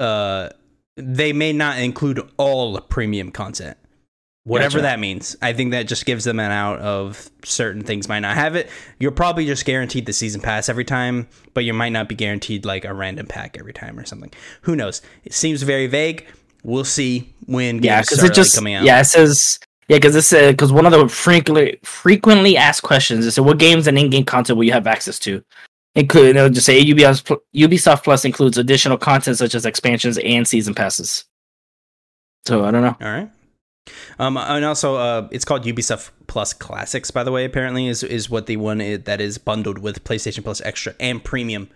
uh, 0.00 0.48
they 0.96 1.32
may 1.32 1.52
not 1.52 1.78
include 1.78 2.20
all 2.36 2.80
premium 2.80 3.30
content. 3.30 3.76
Whatever 4.44 4.72
Gotcha. 4.78 4.82
that 4.82 5.00
means. 5.00 5.36
I 5.40 5.54
think 5.54 5.70
that 5.70 5.88
just 5.88 6.04
gives 6.04 6.24
them 6.24 6.38
an 6.38 6.50
out 6.50 6.78
of 6.80 7.30
certain 7.44 7.82
things 7.82 8.08
might 8.08 8.20
not 8.20 8.34
have 8.36 8.56
it. 8.56 8.68
You're 8.98 9.10
probably 9.10 9.46
just 9.46 9.64
guaranteed 9.64 10.04
the 10.04 10.12
season 10.12 10.42
pass 10.42 10.68
every 10.68 10.84
time, 10.84 11.28
but 11.54 11.64
you 11.64 11.72
might 11.72 11.90
not 11.90 12.10
be 12.10 12.14
guaranteed 12.14 12.66
like 12.66 12.84
a 12.84 12.92
random 12.92 13.26
pack 13.26 13.56
every 13.58 13.72
time 13.72 13.98
or 13.98 14.04
something. 14.04 14.30
Who 14.62 14.76
knows? 14.76 15.00
It 15.24 15.32
seems 15.32 15.62
very 15.62 15.86
vague. 15.86 16.26
We'll 16.62 16.84
see 16.84 17.32
when 17.46 17.76
games 17.78 17.84
Yeah, 17.84 18.24
it 18.24 18.34
just 18.34 18.54
coming 18.54 18.74
out. 18.74 18.84
yeah 18.84 19.00
it 19.00 19.04
says 19.04 19.58
yeah 19.88 19.96
because 19.98 20.14
this 20.14 20.30
because 20.32 20.72
one 20.72 20.86
of 20.86 20.92
the 20.92 21.08
frequently 21.08 21.78
frequently 21.82 22.56
asked 22.56 22.82
questions 22.82 23.26
is 23.26 23.34
so 23.34 23.42
what 23.42 23.58
games 23.58 23.86
and 23.86 23.98
in-game 23.98 24.24
content 24.24 24.56
will 24.58 24.64
you 24.64 24.72
have 24.72 24.86
access 24.86 25.18
to? 25.20 25.42
It 25.94 26.08
could 26.10 26.36
it'll 26.36 26.48
just 26.50 26.66
say 26.66 26.82
Ubisoft 26.84 27.38
Ubisoft 27.54 28.04
Plus 28.04 28.24
includes 28.26 28.58
additional 28.58 28.98
content 28.98 29.38
such 29.38 29.54
as 29.54 29.64
expansions 29.64 30.18
and 30.18 30.46
season 30.46 30.74
passes. 30.74 31.24
So 32.46 32.64
I 32.64 32.70
don't 32.70 32.82
know. 32.82 32.96
All 33.00 33.12
right. 33.12 33.30
Um, 34.18 34.36
and 34.36 34.64
also, 34.64 34.96
uh, 34.96 35.28
it's 35.30 35.44
called 35.44 35.64
Ubisoft 35.64 36.10
Plus 36.26 36.52
Classics, 36.52 37.10
by 37.10 37.22
the 37.24 37.30
way. 37.32 37.44
Apparently, 37.44 37.86
is 37.86 38.02
is 38.02 38.30
what 38.30 38.46
the 38.46 38.56
one 38.56 38.80
i- 38.80 38.96
that 38.96 39.20
is 39.20 39.38
bundled 39.38 39.78
with 39.78 40.04
PlayStation 40.04 40.42
Plus 40.42 40.60
Extra 40.62 40.94
and 40.98 41.22
Premium, 41.22 41.68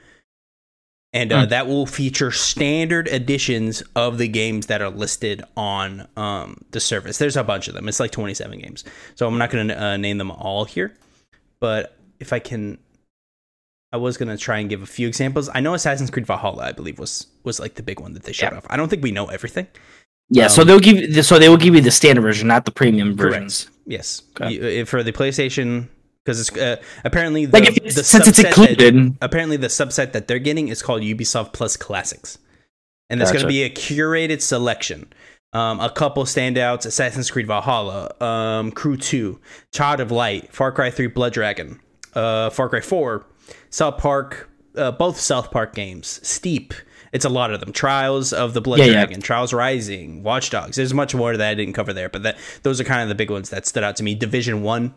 and 1.13 1.33
uh, 1.33 1.43
Hmm. 1.45 1.49
that 1.51 1.67
will 1.67 1.85
feature 1.87 2.31
standard 2.31 3.09
editions 3.09 3.83
of 3.95 4.19
the 4.19 4.29
games 4.29 4.67
that 4.67 4.81
are 4.81 4.91
listed 4.91 5.43
on 5.57 6.09
um 6.17 6.65
the 6.71 6.81
service. 6.81 7.19
There's 7.19 7.37
a 7.37 7.45
bunch 7.45 7.69
of 7.69 7.75
them. 7.75 7.89
It's 7.89 8.01
like 8.01 8.11
27 8.11 8.59
games, 8.59 8.85
so 9.15 9.27
I'm 9.27 9.37
not 9.39 9.51
going 9.51 9.69
to 9.69 9.83
uh, 9.83 9.97
name 9.99 10.17
them 10.19 10.31
all 10.31 10.65
here, 10.65 10.95
but 11.61 11.97
if 12.21 12.33
I 12.33 12.39
can. 12.39 12.79
I 13.91 13.97
was 13.97 14.19
gonna 14.19 14.37
try 14.37 14.59
and 14.59 14.69
give 14.69 14.83
a 14.83 14.87
few 14.87 15.09
examples. 15.09 15.49
I 15.55 15.61
know 15.61 15.73
Assassin's 15.73 16.11
Creed 16.11 16.27
Valhalla, 16.27 16.65
I 16.65 16.73
believe, 16.73 16.99
was 16.99 17.27
was 17.43 17.59
like 17.59 17.77
the 17.77 17.83
big 17.83 18.01
one 18.01 18.13
that 18.13 18.25
they 18.25 18.33
showed 18.33 18.53
Yeah. 18.53 18.59
off. 18.59 18.67
I 18.69 18.77
don't 18.77 18.89
think 18.91 19.03
we 19.03 19.13
know 19.13 19.27
everything, 19.29 19.67
Yeah, 20.31 20.49
so 20.49 20.63
Um, 20.63 20.69
they'll 20.69 20.79
give 20.81 20.97
you, 20.99 21.23
so 21.23 21.39
they 21.39 21.49
will 21.49 21.57
give 21.57 21.75
you 21.75 21.81
the 21.81 21.91
standard 21.91 22.23
version, 22.23 22.49
not 22.49 22.65
the 22.67 22.71
premium 22.71 23.17
versions. 23.17 23.65
Correct. 23.65 23.77
Yes, 23.87 24.23
Okay. 24.39 24.53
You- 24.77 24.83
uh, 24.83 24.85
for 24.85 25.03
the 25.03 25.13
PlayStation 25.13 25.89
because 26.25 26.41
it's 26.41 26.55
uh, 26.59 26.77
apparently 27.05 27.47
the, 27.47 27.59
Like 27.59 27.69
if 27.69 27.95
the 27.95 28.05
since 28.05 28.29
it's 28.29 28.39
subset 28.39 28.43
that- 28.43 28.47
included, 28.59 29.17
apparently 29.23 29.57
the 29.57 29.69
subset 29.69 30.13
that 30.13 30.29
they're 30.29 30.39
getting 30.39 30.69
is 30.69 30.83
called 30.83 31.01
Ubisoft 31.03 31.55
Plus 31.55 31.77
Classics, 31.79 32.37
and 33.09 33.19
there's 33.19 33.31
going 33.33 33.45
Gotcha. 33.45 33.47
to 33.47 33.49
be 33.49 33.63
a 33.63 33.71
curated 33.71 34.43
selection. 34.43 35.11
Um, 35.55 35.81
a 35.81 35.89
couple 35.89 36.25
standouts: 36.25 36.85
Assassin's 36.85 37.31
Creed 37.31 37.47
Valhalla, 37.47 38.13
um, 38.23 38.71
Crew 38.73 38.99
Two, 38.99 39.41
Child 39.73 40.01
of 40.01 40.11
Light, 40.11 40.53
Far 40.53 40.71
Cry 40.73 40.91
Three, 40.91 41.07
Blood 41.07 41.33
Dragon, 41.33 41.81
uh, 42.15 42.51
Far 42.51 42.69
Cry 42.69 42.81
Four, 42.83 43.25
South 43.71 43.97
Park, 43.97 44.51
uh, 44.77 44.91
both 44.91 45.19
South 45.19 45.51
Park 45.51 45.75
games, 45.75 46.21
Steep. 46.23 46.75
It's 47.13 47.25
a 47.25 47.29
lot 47.29 47.53
of 47.53 47.61
them. 47.61 47.73
Trials 47.73 48.33
of 48.33 48.55
the 48.55 48.61
Blood 48.61 48.81
Yeah, 48.81 48.87
yeah. 48.87 48.93
Dragon, 48.93 49.21
Trials 49.21 49.53
Rising, 49.53 50.23
Watch 50.23 50.51
Dogs. 50.51 50.77
There's 50.77 50.95
much 50.95 51.15
more 51.15 51.37
that 51.37 51.49
I 51.51 51.55
didn't 51.55 51.75
cover 51.75 51.93
there, 51.93 52.09
but 52.09 52.23
that 52.23 52.37
those 52.63 52.81
are 52.81 52.85
kind 52.85 53.03
of 53.03 53.09
the 53.09 53.15
big 53.15 53.31
ones 53.31 53.51
that 53.51 53.67
stood 53.67 53.85
out 53.85 53.97
to 53.97 54.03
me. 54.03 54.15
Division 54.15 54.63
One, 54.63 54.95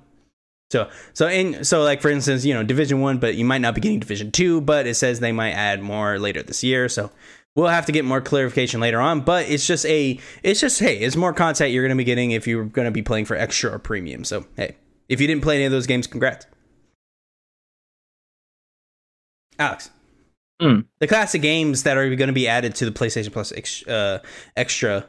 so 0.72 0.90
so 1.14 1.28
in 1.28 1.66
so 1.66 1.84
like 1.84 2.02
for 2.02 2.10
instance, 2.10 2.46
you 2.46 2.54
know, 2.54 2.64
Division 2.64 3.02
One, 3.02 3.18
but 3.18 3.36
you 3.36 3.46
might 3.46 3.62
not 3.62 3.76
be 3.76 3.82
getting 3.82 4.00
Division 4.00 4.32
Two, 4.32 4.62
but 4.62 4.88
it 4.88 4.96
says 4.96 5.20
they 5.20 5.34
might 5.34 5.52
add 5.52 5.82
more 5.82 6.18
later 6.18 6.42
this 6.42 6.64
year. 6.64 6.88
So 6.88 7.12
we'll 7.56 7.68
have 7.68 7.86
to 7.88 7.92
get 7.92 8.06
more 8.06 8.22
clarification 8.22 8.80
later 8.80 9.02
on. 9.02 9.22
But 9.22 9.50
it's 9.50 9.68
just 9.68 9.86
a 9.86 10.20
it's 10.44 10.62
just 10.62 10.80
hey, 10.80 10.98
it's 10.98 11.16
more 11.16 11.34
content 11.34 11.72
you're 11.72 11.84
gonna 11.84 11.98
be 11.98 12.04
getting 12.06 12.32
if 12.32 12.48
you're 12.48 12.66
gonna 12.66 12.92
be 12.92 13.02
playing 13.02 13.26
for 13.26 13.36
extra 13.36 13.72
or 13.72 13.80
premium. 13.80 14.24
So 14.24 14.46
hey, 14.56 14.78
if 15.10 15.20
you 15.20 15.28
didn't 15.28 15.44
play 15.44 15.56
any 15.56 15.66
of 15.66 15.72
those 15.72 15.88
games, 15.88 16.08
congrats. 16.08 16.46
Alex. 19.60 19.92
Mm. 20.62 20.86
The 21.00 21.08
classic 21.08 21.42
games 21.42 21.84
that 21.84 21.98
are 21.98 22.16
going 22.16 22.28
to 22.28 22.34
be 22.34 22.48
added 22.48 22.76
to 22.76 22.86
the 22.86 22.92
PlayStation 22.92 23.32
Plus 23.32 23.52
ex- 23.52 23.86
uh, 23.88 24.20
extra 24.56 25.06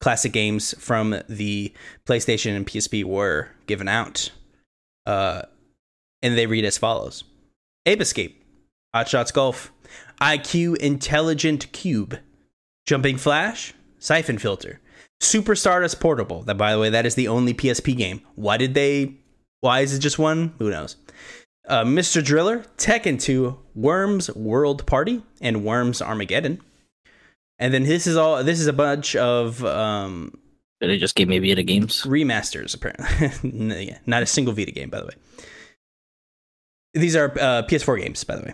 classic 0.00 0.32
games 0.32 0.74
from 0.78 1.20
the 1.28 1.72
PlayStation 2.06 2.54
and 2.54 2.66
PSP 2.66 3.04
were 3.04 3.48
given 3.66 3.88
out. 3.88 4.30
Uh, 5.06 5.42
and 6.22 6.36
they 6.36 6.46
read 6.46 6.64
as 6.64 6.76
follows 6.76 7.24
Ape 7.86 8.00
Escape, 8.02 8.44
Hot 8.94 9.08
Shots 9.08 9.32
Golf, 9.32 9.72
IQ 10.20 10.76
Intelligent 10.76 11.72
Cube, 11.72 12.18
Jumping 12.86 13.16
Flash, 13.16 13.74
Siphon 13.98 14.38
Filter, 14.38 14.80
Super 15.20 15.54
Stardust 15.54 16.00
Portable. 16.00 16.42
That, 16.42 16.58
by 16.58 16.72
the 16.72 16.78
way, 16.78 16.90
that 16.90 17.06
is 17.06 17.14
the 17.14 17.28
only 17.28 17.54
PSP 17.54 17.96
game. 17.96 18.20
Why 18.34 18.58
did 18.58 18.74
they? 18.74 19.16
Why 19.60 19.80
is 19.80 19.94
it 19.94 20.00
just 20.00 20.18
one? 20.18 20.54
Who 20.58 20.70
knows? 20.70 20.96
Uh, 21.66 21.84
Mr. 21.84 22.22
Driller, 22.22 22.64
Tekken 22.76 23.20
2, 23.20 23.58
Worms 23.74 24.30
World 24.34 24.84
Party, 24.86 25.22
and 25.40 25.64
Worms 25.64 26.02
Armageddon. 26.02 26.60
And 27.58 27.72
then 27.72 27.84
this 27.84 28.06
is 28.06 28.16
all. 28.16 28.42
This 28.44 28.60
is 28.60 28.66
a 28.66 28.72
bunch 28.72 29.16
of 29.16 29.64
um, 29.64 30.36
they 30.80 30.98
just 30.98 31.14
gave 31.14 31.28
me 31.28 31.38
Vita 31.38 31.62
games. 31.62 32.02
remasters 32.02 32.74
apparently 32.74 33.30
No, 33.52 33.76
yeah, 33.76 33.98
not 34.06 34.22
a 34.22 34.26
single 34.26 34.52
vita 34.52 34.72
game 34.72 34.90
by 34.90 35.00
the 35.00 35.06
way 35.06 35.14
these 36.92 37.16
are 37.16 37.30
uh, 37.40 37.62
ps4 37.62 38.00
games 38.00 38.22
by 38.24 38.36
the 38.36 38.42
way 38.42 38.52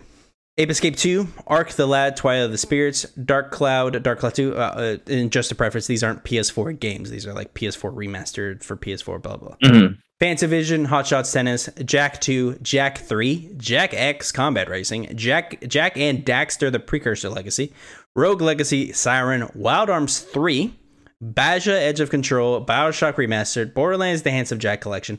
ape 0.57 0.69
escape 0.69 0.95
2 0.95 1.27
arc 1.47 1.71
the 1.71 1.85
lad 1.87 2.15
twilight 2.15 2.45
of 2.45 2.51
the 2.51 2.57
spirits 2.57 3.03
dark 3.15 3.51
cloud 3.51 4.01
dark 4.03 4.19
cloud 4.19 4.33
2 4.35 4.55
uh, 4.55 4.59
uh, 4.59 4.97
and 5.07 5.31
just 5.31 5.51
a 5.51 5.55
preference 5.55 5.87
these 5.87 6.03
aren't 6.03 6.23
ps4 6.23 6.79
games 6.79 7.09
these 7.09 7.27
are 7.27 7.33
like 7.33 7.53
ps4 7.53 7.93
remastered 7.93 8.63
for 8.63 8.77
ps4 8.77 9.21
blah 9.21 9.35
blah 9.37 9.55
Mhm. 9.63 9.97
Fantavision, 10.21 10.85
Hot 10.85 11.07
Shots 11.07 11.31
Tennis, 11.31 11.67
Jak 11.91 12.21
2, 12.21 12.59
Jak 12.63 12.99
3, 12.99 13.49
Jak 13.59 13.93
X 13.95 14.31
Combat 14.31 14.69
Racing, 14.69 15.19
Jak 15.19 15.73
Jak 15.73 15.97
and 15.97 16.23
Daxter 16.23 16.71
the 16.71 16.79
Precursor 16.79 17.29
Legacy, 17.29 17.73
Rogue 18.15 18.41
Legacy, 18.41 18.93
Siren, 18.93 19.49
Wild 19.55 19.89
Arms 19.89 20.19
3, 20.19 20.75
Baja 21.21 21.71
Edge 21.71 21.99
of 21.99 22.11
Control, 22.11 22.63
Bioshock 22.63 23.15
Remastered, 23.15 23.73
Borderlands 23.73 24.21
The 24.21 24.29
Handsome 24.29 24.59
Jack 24.59 24.79
Collection, 24.79 25.17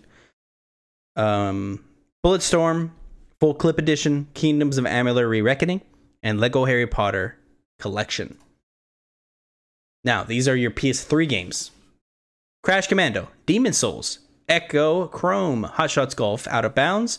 um, 1.17 1.85
Bulletstorm, 2.25 2.91
Full 3.41 3.55
Clip 3.55 3.79
Edition, 3.79 4.29
Kingdoms 4.35 4.79
of 4.79 4.85
Amalur 4.85 5.29
Re-Reckoning, 5.29 5.81
and 6.23 6.39
Lego 6.39 6.65
Harry 6.65 6.87
Potter 6.87 7.37
Collection. 7.81 8.39
Now, 10.05 10.23
these 10.23 10.47
are 10.47 10.55
your 10.55 10.71
PS3 10.71 11.29
games. 11.29 11.73
Crash 12.63 12.87
Commando, 12.87 13.29
Demon 13.47 13.73
Souls, 13.73 14.21
Echochrome, 14.49 15.69
Hot 15.71 15.91
Shots 15.91 16.15
Golf, 16.15 16.47
Out 16.49 16.65
of 16.65 16.75
Bounds, 16.75 17.19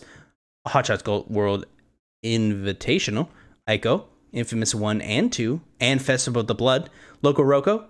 Hot 0.67 0.85
Shots 0.85 1.03
Golf 1.03 1.29
World 1.29 1.65
Invitational, 2.23 3.27
Ico, 3.67 4.05
Infamous 4.31 4.73
1 4.73 5.01
and 5.01 5.31
2, 5.31 5.61
and 5.79 6.01
Festival 6.01 6.41
of 6.41 6.47
the 6.47 6.55
Blood, 6.55 6.89
Loco 7.21 7.43
Roco, 7.43 7.85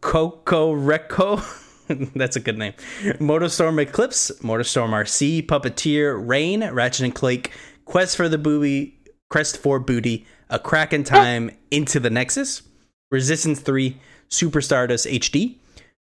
Coco 0.00 0.74
Reco, 0.74 1.42
that's 2.14 2.36
a 2.36 2.40
good 2.40 2.58
name, 2.58 2.74
Motorstorm 3.20 3.80
Eclipse, 3.80 4.30
Motorstorm 4.42 4.90
RC, 4.90 5.46
Puppeteer, 5.46 6.20
Rain, 6.26 6.68
Ratchet 6.70 7.04
and 7.04 7.14
Clank, 7.14 7.50
Quest 7.84 8.16
for 8.16 8.28
the 8.28 8.38
Booby, 8.38 8.98
Crest 9.30 9.56
for 9.56 9.78
Booty, 9.78 10.26
A 10.50 10.58
Crack 10.58 10.92
in 10.92 11.04
Time, 11.04 11.50
Into 11.70 11.98
the 11.98 12.10
Nexus, 12.10 12.62
Resistance 13.10 13.60
3, 13.60 13.98
Super 14.28 14.60
Stardust 14.60 15.06
HD, 15.06 15.56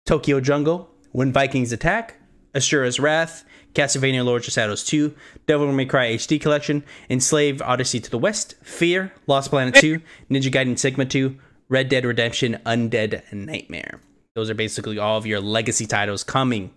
Tokyo 0.05 0.39
Jungle, 0.39 0.89
When 1.11 1.31
Vikings 1.31 1.71
Attack, 1.71 2.19
Asura's 2.55 2.99
Wrath, 2.99 3.43
Castlevania 3.73 4.23
Lords 4.23 4.47
of 4.47 4.53
Shadows 4.53 4.83
2, 4.85 5.13
Devil 5.45 5.71
May 5.73 5.85
Cry 5.85 6.11
HD 6.15 6.39
Collection, 6.39 6.83
Enslaved 7.09 7.61
Odyssey 7.61 7.99
to 7.99 8.09
the 8.09 8.17
West, 8.17 8.55
Fear, 8.63 9.11
Lost 9.27 9.49
Planet 9.49 9.75
2, 9.75 9.99
Ninja 10.31 10.51
Gaiden 10.51 10.79
Sigma 10.79 11.05
2, 11.05 11.37
Red 11.69 11.89
Dead 11.89 12.05
Redemption 12.05 12.59
Undead 12.65 13.21
Nightmare. 13.33 13.99
Those 14.35 14.49
are 14.49 14.53
basically 14.55 14.97
all 14.97 15.17
of 15.17 15.25
your 15.25 15.39
legacy 15.41 15.85
titles 15.85 16.23
coming 16.23 16.71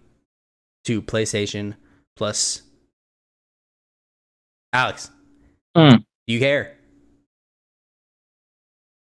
to 0.84 1.00
PlayStation 1.02 1.74
Plus. 2.16 2.62
Alex, 4.72 5.10
Mm. 5.76 5.98
do 6.26 6.34
you 6.34 6.40
care? 6.40 6.74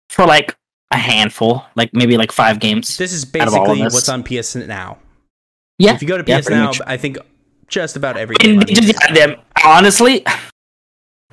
For 0.08 0.26
like 0.26 0.56
a 0.90 0.96
handful, 0.96 1.64
like 1.76 1.90
maybe 1.92 2.16
like 2.16 2.32
five 2.32 2.60
games. 2.60 2.96
This 2.96 3.12
is 3.12 3.24
Out 3.24 3.48
of 3.48 3.54
all 3.54 3.62
of 3.62 3.66
basically 3.78 3.82
what's 3.94 4.08
on 4.08 4.22
PS 4.22 4.54
Now. 4.56 4.98
Yeah. 5.80 5.94
If 5.94 6.02
you 6.02 6.08
go 6.08 6.18
to 6.18 6.24
yeah, 6.26 6.40
PS 6.40 6.46
pretty 6.46 6.60
Now, 6.60 6.66
much. 6.66 6.80
I 6.86 6.96
think 6.96 7.18
just 7.68 7.96
about 7.96 8.16
every 8.16 8.36
And 8.44 8.64
game. 8.66 8.76
just 8.76 8.98
PS. 8.98 9.40
Honestly, 9.64 10.24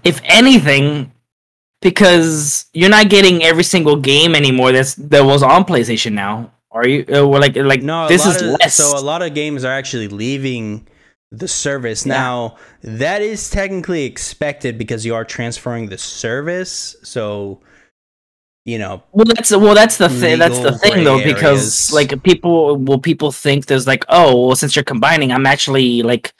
if 0.04 0.22
anything, 0.26 1.12
because 1.82 2.66
you're 2.74 2.89
not 2.89 3.10
getting 3.10 3.43
every 3.43 3.64
single 3.64 3.95
game 3.95 4.36
anymore 4.36 4.72
that's 4.72 4.95
that 4.95 5.24
was 5.24 5.43
on 5.43 5.64
PlayStation 5.66 6.14
now. 6.14 6.52
Are 6.72 6.88
you? 6.88 7.02
Uh, 7.08 7.28
well, 7.28 7.39
like 7.41 7.56
like 7.56 7.82
No, 7.82 8.08
this 8.08 8.26
is 8.26 8.41
of- 8.41 8.60
less. 8.60 8.76
So 8.76 8.98
a 8.98 9.02
lot 9.02 9.22
of 9.22 9.34
games 9.34 9.64
are 9.64 9.72
actually 9.74 10.08
leaving 10.08 10.88
the 11.32 11.48
service 11.48 12.06
Yeah. 12.06 12.14
now. 12.14 12.56
That 12.84 13.22
is 13.22 13.50
technically 13.50 14.04
expected 14.06 14.78
because 14.78 15.06
you 15.06 15.16
are 15.16 15.26
transferring 15.26 15.88
the 15.89 15.98
service. 15.98 16.95
So, 17.04 17.60
you 18.68 18.78
know, 18.78 19.01
Well, 19.13 19.26
that's 19.26 19.49
well, 19.55 19.74
that's 19.74 19.95
the 19.95 20.09
thing. 20.09 20.39
That's 20.39 20.59
the 20.59 20.78
thing, 20.78 21.05
though, 21.05 21.20
gray 21.20 21.34
because 21.34 21.93
like 21.93 22.22
people, 22.22 22.76
will 22.76 22.99
people 22.99 23.32
think 23.32 23.65
there's 23.65 23.88
like, 23.88 24.03
oh, 24.09 24.47
well, 24.47 24.55
since 24.57 24.76
you're 24.76 24.84
combining, 24.84 25.32
I'm 25.32 25.45
actually 25.45 26.03
like 26.03 26.34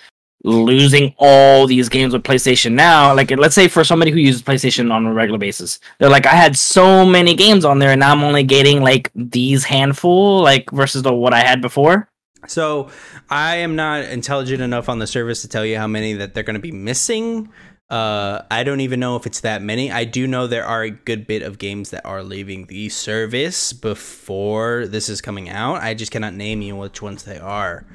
losing 0.44 1.16
all 1.18 1.68
these 1.68 1.88
games 1.88 2.12
with 2.12 2.24
PlayStation 2.24 2.74
now. 2.74 3.16
Like, 3.16 3.32
let's 3.32 3.56
say 3.56 3.70
for 3.70 3.86
somebody 3.86 4.12
who 4.12 4.20
uses 4.20 4.44
PlayStation 4.44 4.92
on 4.92 5.06
a 5.06 5.14
regular 5.14 5.40
basis, 5.40 5.80
they're 6.00 6.10
like, 6.10 6.26
I 6.26 6.34
had 6.34 6.58
so 6.58 7.06
many 7.06 7.34
games 7.34 7.64
on 7.64 7.80
there, 7.80 7.92
and 7.92 8.02
now 8.02 8.12
I'm 8.12 8.24
only 8.26 8.44
getting 8.44 8.82
like 8.82 9.10
these 9.16 9.64
handful, 9.64 10.42
like 10.42 10.70
versus 10.72 11.04
the 11.04 11.14
what 11.14 11.34
I 11.34 11.40
had 11.40 11.62
before. 11.62 12.10
So 12.48 12.90
I 13.30 13.58
am 13.58 13.78
not 13.78 14.04
intelligent 14.04 14.62
enough 14.62 14.90
on 14.90 15.00
the 15.00 15.08
service 15.08 15.42
to 15.44 15.48
tell 15.48 15.66
you 15.66 15.78
how 15.78 15.88
many 15.88 16.14
that 16.14 16.34
they're 16.34 16.44
going 16.44 16.56
to 16.56 16.62
be 16.62 16.74
missing. 16.74 17.50
Uh, 17.90 18.42
I 18.52 18.64
don't 18.64 18.82
even 18.82 19.00
know 19.00 19.16
if 19.16 19.26
it's 19.26 19.42
that 19.42 19.62
many. 19.62 19.92
I 19.92 20.04
do 20.04 20.28
know 20.28 20.46
there 20.48 20.66
are 20.66 20.84
a 20.84 20.90
good 20.90 21.26
bit 21.26 21.42
of 21.42 21.58
games 21.58 21.92
that 21.92 22.06
are 22.06 22.22
leaving 22.22 22.66
the 22.66 22.90
service 22.90 23.72
before 23.72 24.88
this 24.88 25.08
is 25.08 25.22
coming 25.22 25.50
out. 25.50 25.82
I 25.82 25.94
just 25.94 26.12
cannot 26.12 26.34
name 26.34 26.62
you 26.62 26.76
which 26.76 27.02
ones 27.02 27.24
they 27.24 27.40
are. 27.40 27.86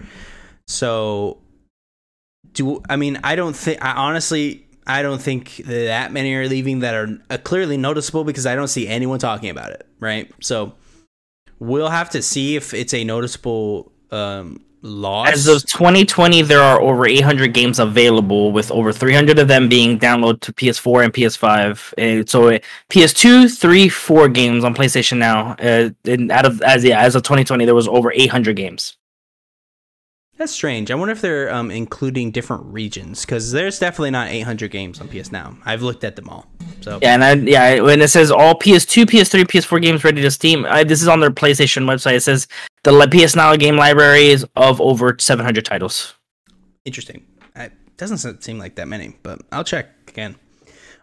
So, 0.66 1.42
do 2.54 2.82
I 2.88 2.96
mean 2.96 3.18
I 3.22 3.36
don't 3.36 3.54
think 3.54 3.84
I 3.84 3.92
honestly 3.92 4.66
I 4.86 5.02
don't 5.02 5.20
think 5.20 5.56
that 5.66 6.10
many 6.12 6.34
are 6.34 6.48
leaving 6.48 6.80
that 6.80 6.94
are 6.94 7.18
uh, 7.30 7.38
clearly 7.38 7.76
noticeable 7.76 8.24
because 8.24 8.46
I 8.46 8.54
don't 8.54 8.68
see 8.68 8.88
anyone 8.88 9.18
talking 9.18 9.50
about 9.50 9.70
it. 9.70 9.86
Right. 10.00 10.32
So 10.40 10.74
we'll 11.58 11.90
have 11.90 12.10
to 12.10 12.22
see 12.22 12.56
if 12.56 12.74
it's 12.74 12.94
a 12.94 13.04
noticeable 13.04 13.92
um, 14.10 14.64
loss. 14.82 15.28
As 15.32 15.46
of 15.46 15.64
2020, 15.66 16.42
there 16.42 16.60
are 16.60 16.80
over 16.80 17.06
800 17.06 17.54
games 17.54 17.78
available, 17.78 18.52
with 18.52 18.70
over 18.70 18.92
300 18.92 19.38
of 19.38 19.48
them 19.48 19.68
being 19.68 19.98
downloaded 19.98 20.40
to 20.40 20.52
PS4 20.52 21.04
and 21.04 21.12
PS5. 21.12 21.94
And 21.96 22.28
so 22.28 22.48
uh, 22.48 22.58
PS2, 22.90 23.56
three, 23.58 23.88
four 23.88 24.28
games 24.28 24.64
on 24.64 24.74
PlayStation 24.74 25.18
now. 25.18 25.52
Uh, 25.52 25.90
and 26.04 26.30
out 26.30 26.44
of 26.44 26.60
as 26.62 26.84
yeah, 26.84 27.00
as 27.00 27.14
of 27.14 27.22
2020, 27.22 27.64
there 27.64 27.74
was 27.74 27.88
over 27.88 28.12
800 28.12 28.56
games. 28.56 28.96
That's 30.38 30.52
strange. 30.52 30.90
I 30.90 30.94
wonder 30.94 31.12
if 31.12 31.20
they're 31.20 31.52
um, 31.52 31.70
including 31.70 32.30
different 32.30 32.64
regions 32.64 33.20
because 33.20 33.52
there's 33.52 33.78
definitely 33.78 34.10
not 34.10 34.28
800 34.28 34.70
games 34.70 35.00
on 35.00 35.08
PS 35.08 35.30
Now. 35.30 35.56
I've 35.64 35.82
looked 35.82 36.04
at 36.04 36.16
them 36.16 36.28
all. 36.28 36.46
So 36.80 36.98
Yeah, 37.02 37.14
and 37.14 37.22
I, 37.22 37.34
yeah, 37.34 37.80
when 37.80 38.00
it 38.00 38.08
says 38.08 38.30
all 38.30 38.54
PS2, 38.54 39.04
PS3, 39.04 39.44
PS4 39.44 39.82
games 39.82 40.02
ready 40.04 40.22
to 40.22 40.30
Steam, 40.30 40.64
I, 40.66 40.84
this 40.84 41.02
is 41.02 41.08
on 41.08 41.20
their 41.20 41.30
PlayStation 41.30 41.84
website. 41.84 42.14
It 42.14 42.22
says 42.22 42.48
the 42.82 43.08
PS 43.08 43.36
Now 43.36 43.54
game 43.56 43.76
library 43.76 44.28
is 44.28 44.46
of 44.56 44.80
over 44.80 45.16
700 45.18 45.64
titles. 45.64 46.14
interesting. 46.84 47.24
It 47.54 47.72
doesn't 47.98 48.42
seem 48.42 48.58
like 48.58 48.76
that 48.76 48.88
many, 48.88 49.16
but 49.22 49.42
I'll 49.52 49.64
check 49.64 49.88
again. 50.08 50.36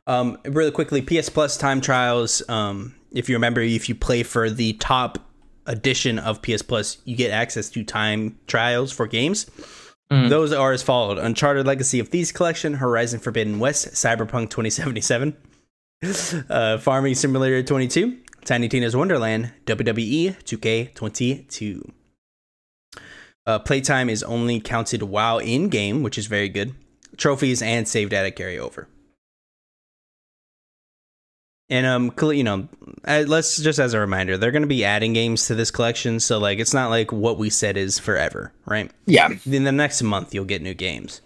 Um, 0.07 0.39
really 0.43 0.71
quickly, 0.71 1.01
PS 1.01 1.29
Plus 1.29 1.55
time 1.55 1.81
trials. 1.81 2.41
Um, 2.49 2.95
if 3.11 3.29
you 3.29 3.35
remember, 3.35 3.61
if 3.61 3.87
you 3.87 3.95
play 3.95 4.23
for 4.23 4.49
the 4.49 4.73
top 4.73 5.28
edition 5.69 6.19
of 6.19 6.41
PS 6.41 6.61
Plus, 6.61 6.97
you 7.05 7.15
get 7.15 7.31
access 7.31 7.69
to 7.69 7.83
time 7.83 8.37
trials 8.47 8.91
for 8.91 9.07
games. 9.07 9.45
Mhm. 10.11 10.29
Those 10.29 10.51
are 10.51 10.73
as 10.73 10.81
followed: 10.83 11.17
Uncharted 11.19 11.65
Legacy 11.65 11.99
of 11.99 12.09
Thieves 12.09 12.31
Collection, 12.31 12.73
Horizon 12.75 13.19
Forbidden 13.19 13.59
West, 13.59 13.89
Cyberpunk 13.93 14.49
2077, 14.49 15.37
uh, 16.49 16.77
Farming 16.79 17.13
Simulator 17.15 17.61
22, 17.61 18.17
Tiny 18.43 18.67
Tina's 18.67 18.95
Wonderland, 18.95 19.51
WWE 19.65 20.35
2K22. 20.43 21.91
Uh, 23.45 23.59
playtime 23.59 24.09
is 24.09 24.23
only 24.23 24.59
counted 24.59 25.03
while 25.03 25.37
in 25.39 25.69
game, 25.69 26.03
which 26.03 26.17
is 26.17 26.25
very 26.27 26.49
good. 26.49 26.73
Trophies 27.17 27.61
and 27.61 27.87
save 27.87 28.09
data 28.09 28.31
carry 28.31 28.57
over. 28.59 28.87
And 31.69 31.85
um, 31.85 32.11
you 32.31 32.43
know, 32.43 32.67
let's 33.05 33.57
just 33.61 33.77
as 33.79 33.93
a 33.93 33.99
reminder, 33.99 34.37
they're 34.37 34.51
going 34.51 34.63
to 34.63 34.67
be 34.67 34.83
adding 34.83 35.13
games 35.13 35.45
to 35.47 35.55
this 35.55 35.69
collection, 35.71 36.19
so 36.19 36.39
like 36.39 36.59
it's 36.59 36.73
not 36.73 36.89
like 36.89 37.11
what 37.11 37.37
we 37.37 37.49
said 37.49 37.77
is 37.77 37.99
forever, 37.99 38.51
right? 38.65 38.89
Yeah. 39.05 39.29
in 39.45 39.63
the 39.65 39.71
next 39.71 40.01
month 40.01 40.33
you'll 40.33 40.45
get 40.45 40.61
new 40.63 40.73
games. 40.73 41.21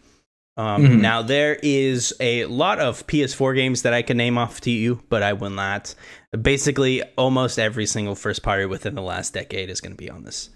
Um, 0.58 0.84
Mhm. 0.86 1.02
Now 1.02 1.22
there 1.22 1.58
is 1.64 2.14
a 2.20 2.46
lot 2.46 2.80
of 2.80 3.08
PS4 3.08 3.56
games 3.56 3.82
that 3.84 3.94
I 3.94 4.02
can 4.04 4.18
name 4.18 4.38
off 4.38 4.62
to 4.62 4.72
you, 4.72 5.02
but 5.10 5.24
I 5.24 5.34
will 5.34 5.50
not. 5.50 5.96
Basically, 6.40 7.02
almost 7.18 7.58
every 7.58 7.86
single 7.86 8.14
first 8.16 8.44
party 8.44 8.66
within 8.66 8.96
the 8.96 9.02
last 9.02 9.34
decade 9.34 9.70
is 9.70 9.82
going 9.82 9.94
to 9.94 9.98
be 9.98 10.10
on 10.10 10.24
this 10.26 10.50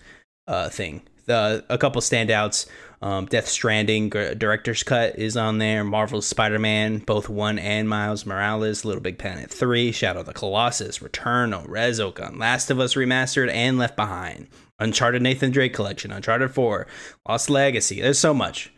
uh, 0.48 0.70
thing. 0.70 1.02
The 1.26 1.64
a 1.70 1.78
couple 1.78 2.02
standouts: 2.02 2.68
um, 3.02 3.26
Death 3.28 3.48
Stranding 3.48 4.10
director's 4.10 4.84
cut 4.84 5.20
is 5.20 5.38
on 5.38 5.60
there. 5.60 5.84
Marvel's 5.84 6.26
Spider-Man, 6.26 7.00
both 7.00 7.30
one 7.30 7.60
and 7.60 7.88
Miles 7.88 8.26
Morales. 8.26 8.84
Little 8.84 9.02
Big 9.02 9.20
Planet 9.20 9.52
three, 9.52 9.92
Shadow 9.92 10.22
of 10.22 10.26
the 10.26 10.34
Colossus, 10.34 11.00
Returnal, 11.00 11.68
Resogun, 11.68 12.40
Last 12.40 12.72
of 12.72 12.80
Us 12.80 12.96
remastered, 12.96 13.52
and 13.52 13.78
Left 13.78 13.96
Behind. 13.96 14.48
Uncharted 14.80 15.22
Nathan 15.22 15.52
Drake 15.52 15.74
collection, 15.74 16.12
Uncharted 16.12 16.52
4, 16.52 16.88
Lost 17.28 17.50
Legacy. 17.50 18.02
There's 18.02 18.20
so 18.20 18.34
much 18.34 18.72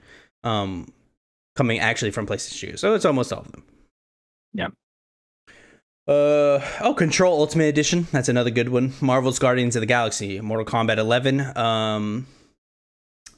um, 0.43 0.91
coming 1.55 1.79
actually 1.79 2.11
from 2.11 2.25
PlayStation 2.25 2.53
Studios. 2.53 2.81
So 2.81 2.93
it's 2.93 3.05
almost 3.05 3.33
all 3.33 3.41
of 3.41 3.51
them. 3.51 3.63
Yeah. 4.53 4.67
Uh 6.07 6.59
oh, 6.81 6.95
Control 6.97 7.39
Ultimate 7.39 7.65
Edition. 7.65 8.07
That's 8.11 8.29
another 8.29 8.49
good 8.49 8.69
one. 8.69 8.93
Marvel's 8.99 9.37
Guardians 9.37 9.75
of 9.75 9.81
the 9.81 9.85
Galaxy, 9.85 10.41
Mortal 10.41 10.65
Kombat 10.65 10.97
11, 10.97 11.55
um, 11.55 12.25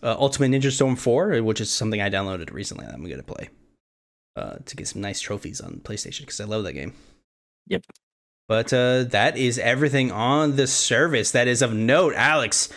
uh, 0.03 0.15
Ultimate 0.19 0.51
Ninja 0.51 0.71
Storm 0.71 0.95
4, 0.95 1.41
which 1.43 1.61
is 1.61 1.69
something 1.71 2.01
I 2.01 2.09
downloaded 2.09 2.51
recently. 2.51 2.85
that 2.85 2.93
I'm 2.95 3.03
gonna 3.07 3.23
play 3.23 3.49
uh, 4.35 4.55
to 4.65 4.75
get 4.75 4.87
some 4.87 5.01
nice 5.01 5.19
trophies 5.21 5.61
on 5.61 5.81
PlayStation 5.83 6.21
because 6.21 6.39
I 6.39 6.45
love 6.45 6.63
that 6.63 6.73
game. 6.73 6.93
Yep. 7.67 7.83
But 8.47 8.73
uh, 8.73 9.03
that 9.05 9.37
is 9.37 9.57
everything 9.59 10.11
on 10.11 10.55
the 10.57 10.67
service 10.67 11.31
that 11.31 11.47
is 11.47 11.61
of 11.61 11.73
note. 11.73 12.13
Alex, 12.15 12.69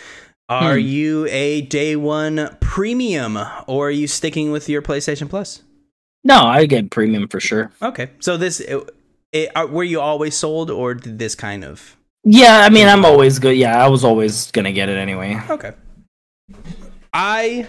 are 0.48 0.74
Hmm. 0.74 0.80
you 0.86 1.26
a 1.30 1.62
day 1.62 1.96
one 1.96 2.56
premium 2.60 3.38
or 3.66 3.88
are 3.88 3.90
you 3.90 4.06
sticking 4.06 4.52
with 4.52 4.68
your 4.68 4.82
PlayStation 4.82 5.28
Plus? 5.28 5.62
No, 6.22 6.44
I 6.44 6.66
get 6.66 6.90
premium 6.90 7.28
for 7.28 7.40
sure. 7.40 7.72
Okay, 7.82 8.10
so 8.20 8.36
this 8.36 8.60
it, 8.60 8.88
it, 9.32 9.50
are, 9.56 9.66
were 9.66 9.84
you 9.84 10.00
always 10.00 10.36
sold 10.36 10.70
or 10.70 10.94
did 10.94 11.18
this 11.18 11.34
kind 11.34 11.64
of 11.64 11.96
Yeah, 12.24 12.60
I 12.64 12.68
mean, 12.70 12.86
I'm 12.86 13.04
always 13.04 13.38
good. 13.38 13.56
Yeah, 13.56 13.82
I 13.84 13.88
was 13.88 14.04
always 14.04 14.50
gonna 14.52 14.72
get 14.72 14.88
it 14.88 14.96
anyway. 14.96 15.40
okay? 15.50 15.72
I 17.14 17.68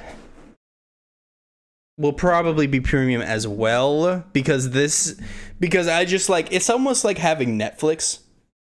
will 1.98 2.14
probably 2.14 2.68
be 2.68 2.82
premium 2.82 3.22
as 3.22 3.48
well 3.48 4.26
because 4.34 4.72
this 4.72 5.20
because 5.60 5.88
I 5.88 6.04
just 6.06 6.30
like 6.30 6.52
it's 6.52 6.70
almost 6.70 7.06
like 7.06 7.18
having 7.18 7.58
Netflix. 7.58 8.20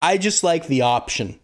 I 0.03 0.18
just 0.18 0.45
like 0.45 0.66
the 0.66 0.83
option. 0.83 1.39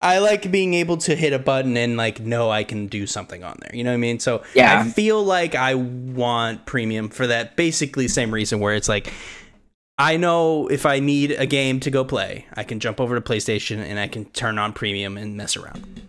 I 0.00 0.18
like 0.18 0.52
being 0.52 0.74
able 0.74 0.98
to 0.98 1.16
hit 1.16 1.32
a 1.32 1.40
button 1.40 1.76
and 1.76 1.96
like 1.96 2.20
know 2.20 2.50
I 2.50 2.62
can 2.62 2.86
do 2.86 3.06
something 3.06 3.42
on 3.42 3.56
there. 3.60 3.74
You 3.74 3.82
know 3.82 3.90
what 3.90 3.94
I 3.94 3.98
mean? 3.98 4.20
So 4.20 4.44
Yeah. 4.54 4.80
I 4.80 4.88
feel 4.88 5.24
like 5.24 5.56
I 5.56 5.74
want 5.74 6.66
premium 6.66 7.08
for 7.08 7.26
that 7.26 7.56
basically 7.56 8.06
same 8.06 8.32
reason 8.32 8.60
where 8.60 8.74
it's 8.74 8.88
like 8.88 9.12
I 9.96 10.16
know 10.16 10.68
if 10.68 10.86
I 10.86 11.00
need 11.00 11.32
a 11.32 11.46
game 11.46 11.80
to 11.80 11.90
go 11.90 12.04
play, 12.04 12.46
I 12.54 12.62
can 12.62 12.78
jump 12.78 13.00
over 13.00 13.16
to 13.16 13.20
PlayStation 13.20 13.78
and 13.78 13.98
I 13.98 14.06
can 14.06 14.26
turn 14.26 14.56
on 14.58 14.72
premium 14.72 15.16
and 15.16 15.36
mess 15.36 15.56
around. 15.56 16.07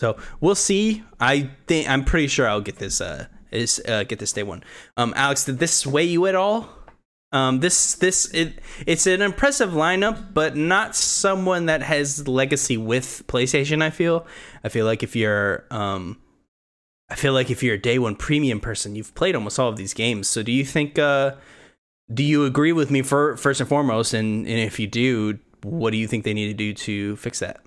So 0.00 0.16
we'll 0.40 0.54
see. 0.54 1.02
I 1.20 1.50
think 1.66 1.88
I'm 1.88 2.04
pretty 2.04 2.28
sure 2.28 2.48
I'll 2.48 2.60
get 2.60 2.78
this. 2.78 3.00
Uh, 3.00 3.26
is 3.50 3.80
uh, 3.86 4.04
get 4.04 4.18
this 4.18 4.32
day 4.32 4.42
one. 4.42 4.62
Um, 4.96 5.14
Alex, 5.16 5.44
did 5.44 5.58
this 5.58 5.72
sway 5.72 6.04
you 6.04 6.26
at 6.26 6.34
all? 6.34 6.68
Um, 7.32 7.60
this 7.60 7.94
this 7.94 8.32
it 8.32 8.60
it's 8.86 9.06
an 9.06 9.20
impressive 9.20 9.70
lineup, 9.70 10.32
but 10.32 10.56
not 10.56 10.94
someone 10.94 11.66
that 11.66 11.82
has 11.82 12.28
legacy 12.28 12.76
with 12.76 13.24
PlayStation. 13.26 13.82
I 13.82 13.90
feel. 13.90 14.26
I 14.62 14.68
feel 14.68 14.86
like 14.86 15.02
if 15.02 15.16
you're 15.16 15.64
um, 15.70 16.20
I 17.08 17.14
feel 17.14 17.32
like 17.32 17.50
if 17.50 17.62
you're 17.62 17.74
a 17.74 17.80
day 17.80 17.98
one 17.98 18.16
premium 18.16 18.60
person, 18.60 18.96
you've 18.96 19.14
played 19.14 19.34
almost 19.34 19.58
all 19.58 19.68
of 19.68 19.76
these 19.76 19.94
games. 19.94 20.28
So 20.28 20.42
do 20.42 20.52
you 20.52 20.64
think? 20.64 20.98
Uh, 20.98 21.34
do 22.12 22.22
you 22.22 22.44
agree 22.44 22.72
with 22.72 22.90
me 22.90 23.02
for 23.02 23.36
first 23.36 23.60
and 23.60 23.68
foremost? 23.68 24.14
And 24.14 24.46
and 24.46 24.58
if 24.58 24.78
you 24.78 24.86
do, 24.86 25.38
what 25.62 25.90
do 25.90 25.96
you 25.96 26.06
think 26.06 26.24
they 26.24 26.34
need 26.34 26.48
to 26.48 26.54
do 26.54 26.72
to 26.74 27.16
fix 27.16 27.40
that? 27.40 27.65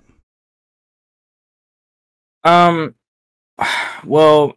Um, 2.44 2.94
well, 4.04 4.56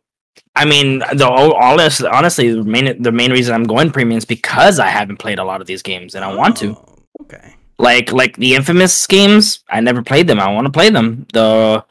I 0.55 0.65
mean, 0.65 0.99
the 0.99 1.27
honest, 1.27 2.03
honestly, 2.03 2.51
the 2.51 2.63
main 2.63 3.01
the 3.01 3.11
main 3.11 3.31
reason 3.31 3.53
I'm 3.55 3.63
going 3.63 3.91
premium 3.91 4.17
is 4.17 4.25
because 4.25 4.79
I 4.79 4.87
haven't 4.87 5.17
played 5.17 5.39
a 5.39 5.43
lot 5.43 5.61
of 5.61 5.67
these 5.67 5.81
games 5.81 6.15
and 6.15 6.23
I 6.23 6.35
want 6.35 6.57
to. 6.57 6.75
Oh, 6.75 6.89
Okay. 7.21 7.55
Like 7.79 8.11
like 8.11 8.37
the 8.37 8.55
infamous 8.55 9.07
games, 9.07 9.63
I 9.69 9.81
never 9.81 10.01
played 10.01 10.27
them. 10.27 10.39
I 10.39 10.51
want 10.51 10.65
to 10.65 10.71
play 10.71 10.89
them. 10.89 11.25
The 11.33 11.83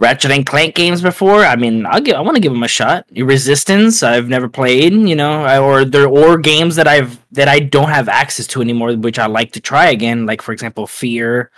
Ratchet 0.00 0.30
and 0.30 0.46
Clank 0.46 0.74
games 0.74 1.00
before. 1.00 1.44
I 1.44 1.56
mean, 1.56 1.86
I'll 1.86 2.00
give. 2.00 2.16
I 2.16 2.20
want 2.20 2.36
to 2.36 2.40
give 2.40 2.52
them 2.52 2.62
a 2.62 2.68
shot. 2.68 3.06
Resistance, 3.16 4.02
I've 4.02 4.28
never 4.28 4.48
played. 4.48 4.92
You 4.92 5.16
know, 5.16 5.44
I, 5.44 5.58
or 5.58 5.84
there 5.84 6.08
or 6.08 6.38
games 6.38 6.76
that 6.76 6.86
I've 6.86 7.18
that 7.32 7.48
I 7.48 7.60
don't 7.60 7.88
have 7.88 8.08
access 8.08 8.46
to 8.48 8.62
anymore, 8.62 8.94
which 8.94 9.18
I 9.18 9.26
like 9.26 9.52
to 9.52 9.60
try 9.60 9.90
again. 9.90 10.26
Like 10.26 10.42
for 10.42 10.52
example, 10.52 10.86
Fear. 10.86 11.50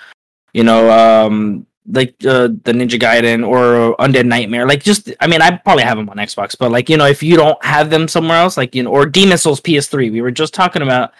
You 0.52 0.64
know, 0.64 0.90
um, 0.90 1.66
like 1.88 2.14
uh, 2.24 2.48
the 2.64 2.72
Ninja 2.72 2.98
Gaiden 2.98 3.46
or 3.46 3.96
Undead 4.04 4.26
Nightmare. 4.26 4.66
Like 4.66 4.82
just, 4.82 5.12
I 5.20 5.26
mean, 5.26 5.42
I 5.42 5.56
probably 5.58 5.84
have 5.84 5.96
them 5.96 6.08
on 6.08 6.16
Xbox, 6.16 6.56
but 6.58 6.70
like 6.70 6.88
you 6.88 6.96
know, 6.96 7.06
if 7.06 7.22
you 7.22 7.36
don't 7.36 7.62
have 7.64 7.90
them 7.90 8.08
somewhere 8.08 8.38
else, 8.38 8.56
like 8.56 8.74
you 8.74 8.82
know, 8.82 8.90
or 8.90 9.06
Demon 9.06 9.38
Souls 9.38 9.60
PS3. 9.60 10.10
We 10.12 10.20
were 10.20 10.30
just 10.30 10.54
talking 10.54 10.82
about 10.82 11.12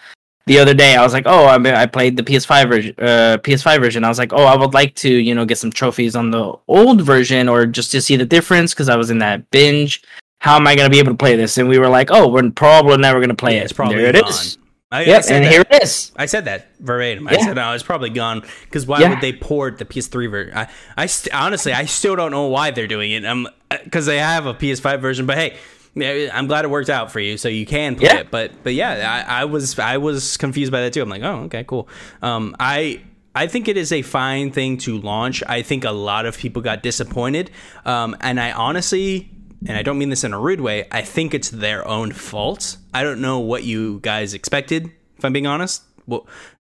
the 0.45 0.59
other 0.59 0.73
day. 0.73 0.95
I 0.95 1.03
was 1.03 1.13
like, 1.13 1.25
oh, 1.25 1.45
I 1.47 1.57
mean, 1.57 1.73
I 1.73 1.85
played 1.85 2.17
the 2.17 2.23
PS5 2.23 2.69
version. 2.69 2.95
Uh, 2.97 3.37
PS5 3.43 3.79
version. 3.79 4.03
I 4.03 4.09
was 4.09 4.17
like, 4.17 4.33
oh, 4.33 4.43
I 4.43 4.55
would 4.55 4.73
like 4.73 4.95
to, 4.95 5.09
you 5.09 5.35
know, 5.35 5.45
get 5.45 5.57
some 5.57 5.71
trophies 5.71 6.15
on 6.15 6.31
the 6.31 6.53
old 6.67 7.01
version, 7.01 7.49
or 7.49 7.65
just 7.65 7.91
to 7.91 8.01
see 8.01 8.15
the 8.15 8.25
difference 8.25 8.73
because 8.73 8.89
I 8.89 8.95
was 8.95 9.09
in 9.09 9.19
that 9.19 9.49
binge. 9.51 10.03
How 10.39 10.55
am 10.55 10.67
I 10.67 10.75
going 10.75 10.85
to 10.85 10.91
be 10.91 10.99
able 10.99 11.13
to 11.13 11.17
play 11.17 11.35
this? 11.35 11.57
And 11.57 11.67
we 11.67 11.79
were 11.79 11.89
like, 11.89 12.09
oh, 12.11 12.27
we're 12.27 12.49
probably 12.51 12.97
never 12.97 13.19
going 13.19 13.29
to 13.29 13.35
play 13.35 13.55
Yeah, 13.55 13.61
it. 13.61 13.63
it's 13.65 13.73
probably 13.73 13.97
there 13.97 14.15
it 14.15 14.27
is. 14.27 14.59
I, 14.91 14.99
I 15.01 15.03
Yep, 15.05 15.23
said 15.23 15.35
and 15.35 15.45
that. 15.45 15.51
here 15.51 15.61
it 15.69 15.83
is. 15.83 16.11
I 16.15 16.27
said 16.27 16.45
that 16.45 16.67
verbatim. 16.79 17.27
I 17.27 17.37
said, 17.39 17.57
"Oh, 17.57 17.71
it's 17.73 17.83
probably 17.83 18.09
gone." 18.09 18.43
Because 18.63 18.85
why 18.87 19.01
Yeah. 19.01 19.09
would 19.09 19.19
they 19.21 19.33
port 19.33 19.79
the 19.79 19.85
PS3 19.85 20.29
version? 20.29 20.57
I, 20.57 20.67
I 20.95 21.05
st- 21.07 21.35
honestly, 21.35 21.73
I 21.73 21.85
still 21.85 22.15
don't 22.15 22.31
know 22.31 22.47
why 22.47 22.71
they're 22.71 22.87
doing 22.87 23.11
it. 23.11 23.25
Um, 23.25 23.49
because 23.83 24.05
they 24.05 24.17
have 24.19 24.45
a 24.45 24.53
PS5 24.53 25.01
version, 25.01 25.25
but 25.25 25.37
hey, 25.37 26.29
I'm 26.29 26.47
glad 26.47 26.63
it 26.63 26.69
worked 26.69 26.89
out 26.89 27.11
for 27.11 27.19
you, 27.19 27.37
so 27.37 27.49
you 27.49 27.65
can 27.65 27.95
play 27.95 28.05
Yeah. 28.07 28.17
it. 28.19 28.31
But, 28.31 28.51
but 28.63 28.73
yeah, 28.75 29.25
I, 29.27 29.41
I 29.41 29.45
was, 29.45 29.77
I 29.77 29.97
was 29.97 30.37
confused 30.37 30.71
by 30.71 30.81
that 30.81 30.93
too. 30.93 31.01
I'm 31.01 31.09
like, 31.09 31.23
oh, 31.23 31.43
okay, 31.45 31.63
cool. 31.65 31.87
Um, 32.21 32.55
I. 32.59 33.01
I 33.35 33.45
think 33.45 33.67
it 33.67 33.77
is 33.77 33.91
a 33.91 34.01
fine 34.01 34.49
thing 34.51 34.79
to 34.79 34.97
launch. 34.97 35.43
I 35.47 35.61
think 35.61 35.83
a 35.85 35.91
lot 35.91 36.25
of 36.25 36.35
people 36.35 36.63
got 36.63 36.81
disappointed. 36.81 37.51
Um, 37.85 38.17
and 38.19 38.39
I 38.39 38.51
honestly, 38.51 39.29
and 39.67 39.77
I 39.77 39.83
don't 39.83 39.97
mean 39.97 40.09
this 40.09 40.23
in 40.23 40.33
a 40.33 40.39
rude 40.39 40.61
way, 40.61 40.87
I 40.91 41.01
think 41.01 41.33
it's 41.33 41.49
their 41.49 41.85
own 41.87 42.13
fault. 42.13 42.77
I 42.93 43.03
don't 43.03 43.21
know 43.21 43.39
what 43.39 43.63
you 43.63 43.99
guys 43.99 44.33
expected, 44.33 44.91
if 45.17 45.25
I'm 45.25 45.33
being 45.33 45.47
honest. 45.47 45.83
Well, 46.07 46.25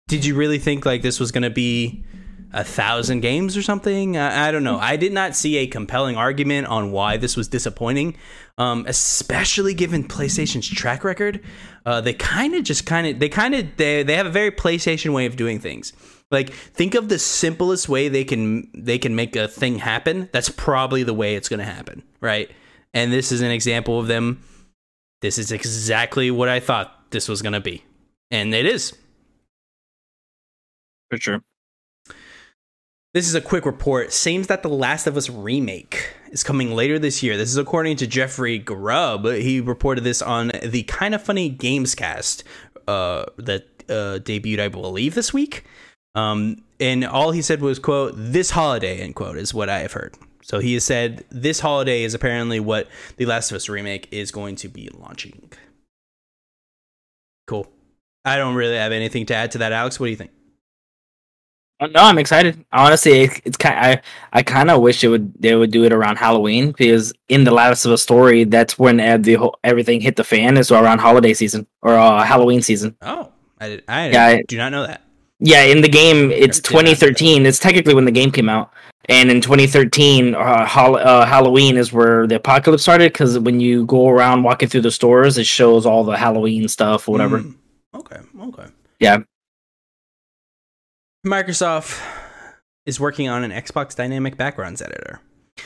did 0.08 0.26
you 0.26 0.36
really 0.36 0.58
think 0.58 0.86
like 0.86 1.04
this 1.04 1.20
was 1.20 1.32
going 1.32 1.44
to 1.44 1.50
be 1.50 2.04
a 2.54 2.64
thousand 2.64 3.20
games 3.20 3.56
or 3.56 3.62
something? 3.62 4.18
I, 4.18 4.48
I 4.48 4.52
don't 4.52 4.64
know. 4.64 4.80
I 4.80 4.96
did 4.96 5.12
not 5.14 5.36
see 5.36 5.58
a 5.58 5.68
compelling 5.68 6.18
argument 6.18 6.68
on 6.68 6.92
why 6.92 7.18
this 7.18 7.38
was 7.38 7.48
disappointing, 7.48 8.18
um, 8.58 8.86
especially 8.88 9.76
given 9.76 10.08
PlayStation's 10.08 10.68
track 10.68 11.04
record. 11.04 11.42
Uh, 11.86 12.02
they 12.02 12.14
kind 12.14 12.56
of 12.56 12.64
just 12.64 12.86
kind 12.86 13.06
of 13.06 13.20
they 13.20 13.30
kind 13.30 13.54
of 13.54 13.78
they 13.78 14.02
they 14.02 14.16
have 14.16 14.26
a 14.26 14.32
very 14.32 14.52
PlayStation 14.52 15.14
way 15.14 15.26
of 15.28 15.36
doing 15.36 15.60
things. 15.60 15.94
Like 16.32 16.50
think 16.52 16.96
of 16.96 17.10
the 17.10 17.20
simplest 17.20 17.88
way 17.88 18.10
they 18.10 18.24
can 18.24 18.70
they 18.74 18.98
can 18.98 19.16
make 19.16 19.36
a 19.36 19.48
thing 19.48 19.78
happen. 19.80 20.30
That's 20.34 20.50
probably 20.50 21.04
the 21.04 21.14
way 21.14 21.36
it's 21.36 21.48
going 21.48 21.60
to 21.60 21.66
happen, 21.66 22.04
right? 22.22 22.50
And 22.94 23.12
this 23.12 23.32
is 23.32 23.42
an 23.42 23.52
example 23.52 24.00
of 24.00 24.08
them. 24.08 24.44
This 25.22 25.38
is 25.38 25.52
exactly 25.52 26.32
what 26.32 26.50
I 26.50 26.60
thought 26.60 27.12
this 27.12 27.28
was 27.28 27.42
going 27.42 27.54
to 27.54 27.60
be, 27.60 27.84
and 28.30 28.54
it 28.54 28.66
is. 28.66 28.96
For 31.10 31.18
sure. 31.18 31.42
This 33.14 33.28
is 33.28 33.34
a 33.34 33.42
quick 33.42 33.66
report. 33.66 34.14
Seems 34.14 34.46
that 34.48 34.62
the 34.62 34.70
Last 34.70 35.08
of 35.08 35.18
Us 35.18 35.28
remake 35.28 36.14
is 36.30 36.44
coming 36.44 36.76
later 36.76 37.00
this 37.00 37.24
year. 37.24 37.36
This 37.36 37.50
is 37.50 37.58
according 37.58 37.98
to 37.98 38.06
Jeffrey 38.06 38.60
Grubb. 38.60 39.26
He 39.26 39.60
reported 39.60 40.04
this 40.04 40.22
on 40.22 40.52
the 40.64 40.84
Kind 40.84 41.16
of 41.16 41.24
Funny 41.24 41.50
Gamescast 41.50 42.44
uh, 42.88 43.26
that 43.38 43.66
uh, 43.90 44.20
debuted, 44.20 44.60
I 44.60 44.68
believe, 44.68 45.16
this 45.16 45.34
week. 45.34 45.64
Um, 46.14 46.64
and 46.80 47.06
all 47.06 47.32
he 47.32 47.42
said 47.42 47.62
was, 47.62 47.80
"quote 47.80 48.14
This 48.16 48.52
holiday," 48.52 49.00
end 49.00 49.16
quote, 49.16 49.38
is 49.38 49.54
what 49.54 49.70
I 49.70 49.80
have 49.80 49.94
heard. 49.94 50.16
So 50.48 50.60
he 50.60 50.76
has 50.76 50.86
said 50.86 51.26
this 51.30 51.60
holiday 51.60 52.04
is 52.04 52.14
apparently 52.14 52.62
what 52.62 52.88
the 53.18 53.26
Last 53.26 53.52
of 53.52 53.58
Us 53.58 53.68
remake 53.68 54.08
is 54.12 54.32
going 54.32 54.56
to 54.58 54.70
be 54.70 54.88
launching. 54.94 55.52
Cool. 57.48 57.68
I 58.24 58.38
don't 58.38 58.56
really 58.56 58.78
have 58.78 58.94
anything 58.94 59.26
to 59.26 59.36
add 59.36 59.52
to 59.52 59.58
that, 59.58 59.74
Alex. 59.74 60.00
What 60.00 60.06
do 60.08 60.12
you 60.12 60.16
think? 60.16 60.32
Uh, 61.82 61.88
No, 61.88 62.02
I'm 62.02 62.18
excited. 62.18 62.64
Honestly, 62.72 63.24
it, 63.24 63.42
it's 63.44 63.58
kind. 63.58 63.76
I 63.78 64.02
I 64.32 64.42
kind 64.42 64.72
of 64.72 64.82
wish 64.82 65.04
it 65.04 65.10
would 65.10 65.34
they 65.42 65.54
would 65.56 65.72
do 65.72 65.84
it 65.84 65.92
around 65.92 66.16
Halloween 66.18 66.72
because 66.72 67.12
in 67.28 67.44
the 67.44 67.52
Last 67.52 67.86
of 67.86 67.92
Us 67.92 68.02
story, 68.02 68.46
that's 68.46 68.80
when 68.80 69.22
the 69.22 69.34
whole, 69.36 69.58
everything 69.66 70.00
hit 70.02 70.16
the 70.16 70.24
fan 70.24 70.56
is 70.58 70.72
around 70.72 71.00
holiday 71.00 71.34
season 71.34 71.68
or 71.82 71.94
uh, 71.94 72.24
Halloween 72.24 72.62
season. 72.62 72.96
Oh, 73.02 73.32
I, 73.60 73.68
did, 73.68 73.84
I 73.90 74.10
Yeah, 74.12 74.26
I- 74.26 74.44
do 74.48 74.58
not 74.58 74.72
know 74.72 74.88
that. 74.88 75.02
Yeah, 75.40 75.64
in 75.64 75.82
the 75.82 75.90
game, 75.90 76.32
it's 76.32 76.58
Never 76.72 76.84
did 76.86 76.98
that. 76.98 76.98
2013. 77.00 77.46
It's 77.46 77.60
technically 77.60 77.94
when 77.94 78.06
the 78.06 78.12
game 78.12 78.32
came 78.32 78.50
out, 78.50 78.74
and 79.06 79.30
in 79.30 79.40
2013, 79.40 80.34
uh, 80.34 80.66
hol- 80.66 80.98
uh, 80.98 81.26
Halloween 81.26 81.78
is 81.78 81.94
where 81.94 82.26
the 82.26 82.36
apocalypse 82.36 82.84
started. 82.84 83.14
Because 83.14 83.38
when 83.38 83.60
you 83.60 83.86
go 83.86 84.10
around 84.10 84.44
walking 84.44 84.68
through 84.68 84.82
the 84.82 84.92
stores, 84.92 85.38
it 85.38 85.46
shows 85.46 85.86
all 85.86 86.04
the 86.04 86.18
Halloween 86.18 86.68
stuff 86.68 87.08
or 87.08 87.12
whatever. 87.12 87.40
Mm, 87.40 87.56
okay. 87.96 88.20
Okay. 88.42 88.66
Yeah. 89.00 89.20
Microsoft 91.26 92.02
is 92.86 93.00
working 93.00 93.28
on 93.28 93.44
an 93.44 93.52
Xbox 93.52 93.96
Dynamic 93.96 94.38
Backgrounds 94.38 94.82
editor. 94.82 95.20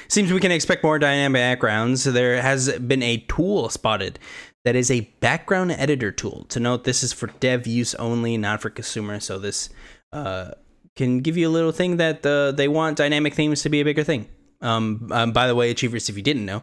Seems 0.08 0.32
we 0.32 0.40
can 0.40 0.52
expect 0.52 0.84
more 0.84 1.00
dynamic 1.00 1.40
backgrounds. 1.40 2.04
There 2.04 2.42
has 2.42 2.78
been 2.80 3.04
a 3.04 3.18
tool 3.28 3.70
spotted 3.70 4.20
that 4.64 4.76
is 4.76 4.92
a 4.92 5.02
background 5.20 5.72
editor 5.72 6.12
tool. 6.12 6.46
To 6.50 6.60
note, 6.60 6.84
this 6.84 7.04
is 7.04 7.14
for 7.14 7.28
dev 7.40 7.66
use 7.66 7.96
only, 7.96 8.38
not 8.38 8.62
for 8.62 8.70
consumer. 8.70 9.20
So 9.20 9.40
this 9.40 9.70
uh, 10.14 10.52
can 10.96 11.22
give 11.22 11.38
you 11.38 11.48
a 11.48 11.52
little 11.52 11.72
thing 11.72 11.98
that 11.98 12.26
uh, 12.26 12.52
they 12.52 12.68
want 12.68 12.98
dynamic 12.98 13.34
themes 13.34 13.64
to 13.64 13.70
be 13.70 13.82
a 13.82 13.86
bigger 13.86 14.04
thing. 14.04 14.28
Um, 14.62 15.10
um, 15.12 15.32
by 15.32 15.48
the 15.48 15.56
way, 15.56 15.72
Achievers, 15.72 16.10
if 16.10 16.18
you 16.18 16.24
didn't 16.24 16.46
know, 16.46 16.62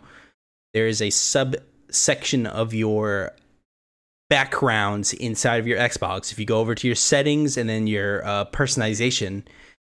there 0.74 0.86
is 0.86 1.02
a 1.02 1.10
subsection 1.10 2.46
of 2.46 2.72
your 2.72 3.32
backgrounds 4.30 5.12
inside 5.14 5.56
of 5.56 5.66
your 5.66 5.78
Xbox. 5.78 6.30
If 6.30 6.38
you 6.38 6.44
go 6.44 6.60
over 6.60 6.74
to 6.74 6.86
your 6.86 6.94
settings 6.94 7.56
and 7.56 7.68
then 7.68 7.86
your 7.86 8.24
uh, 8.24 8.44
personalization, 8.46 9.44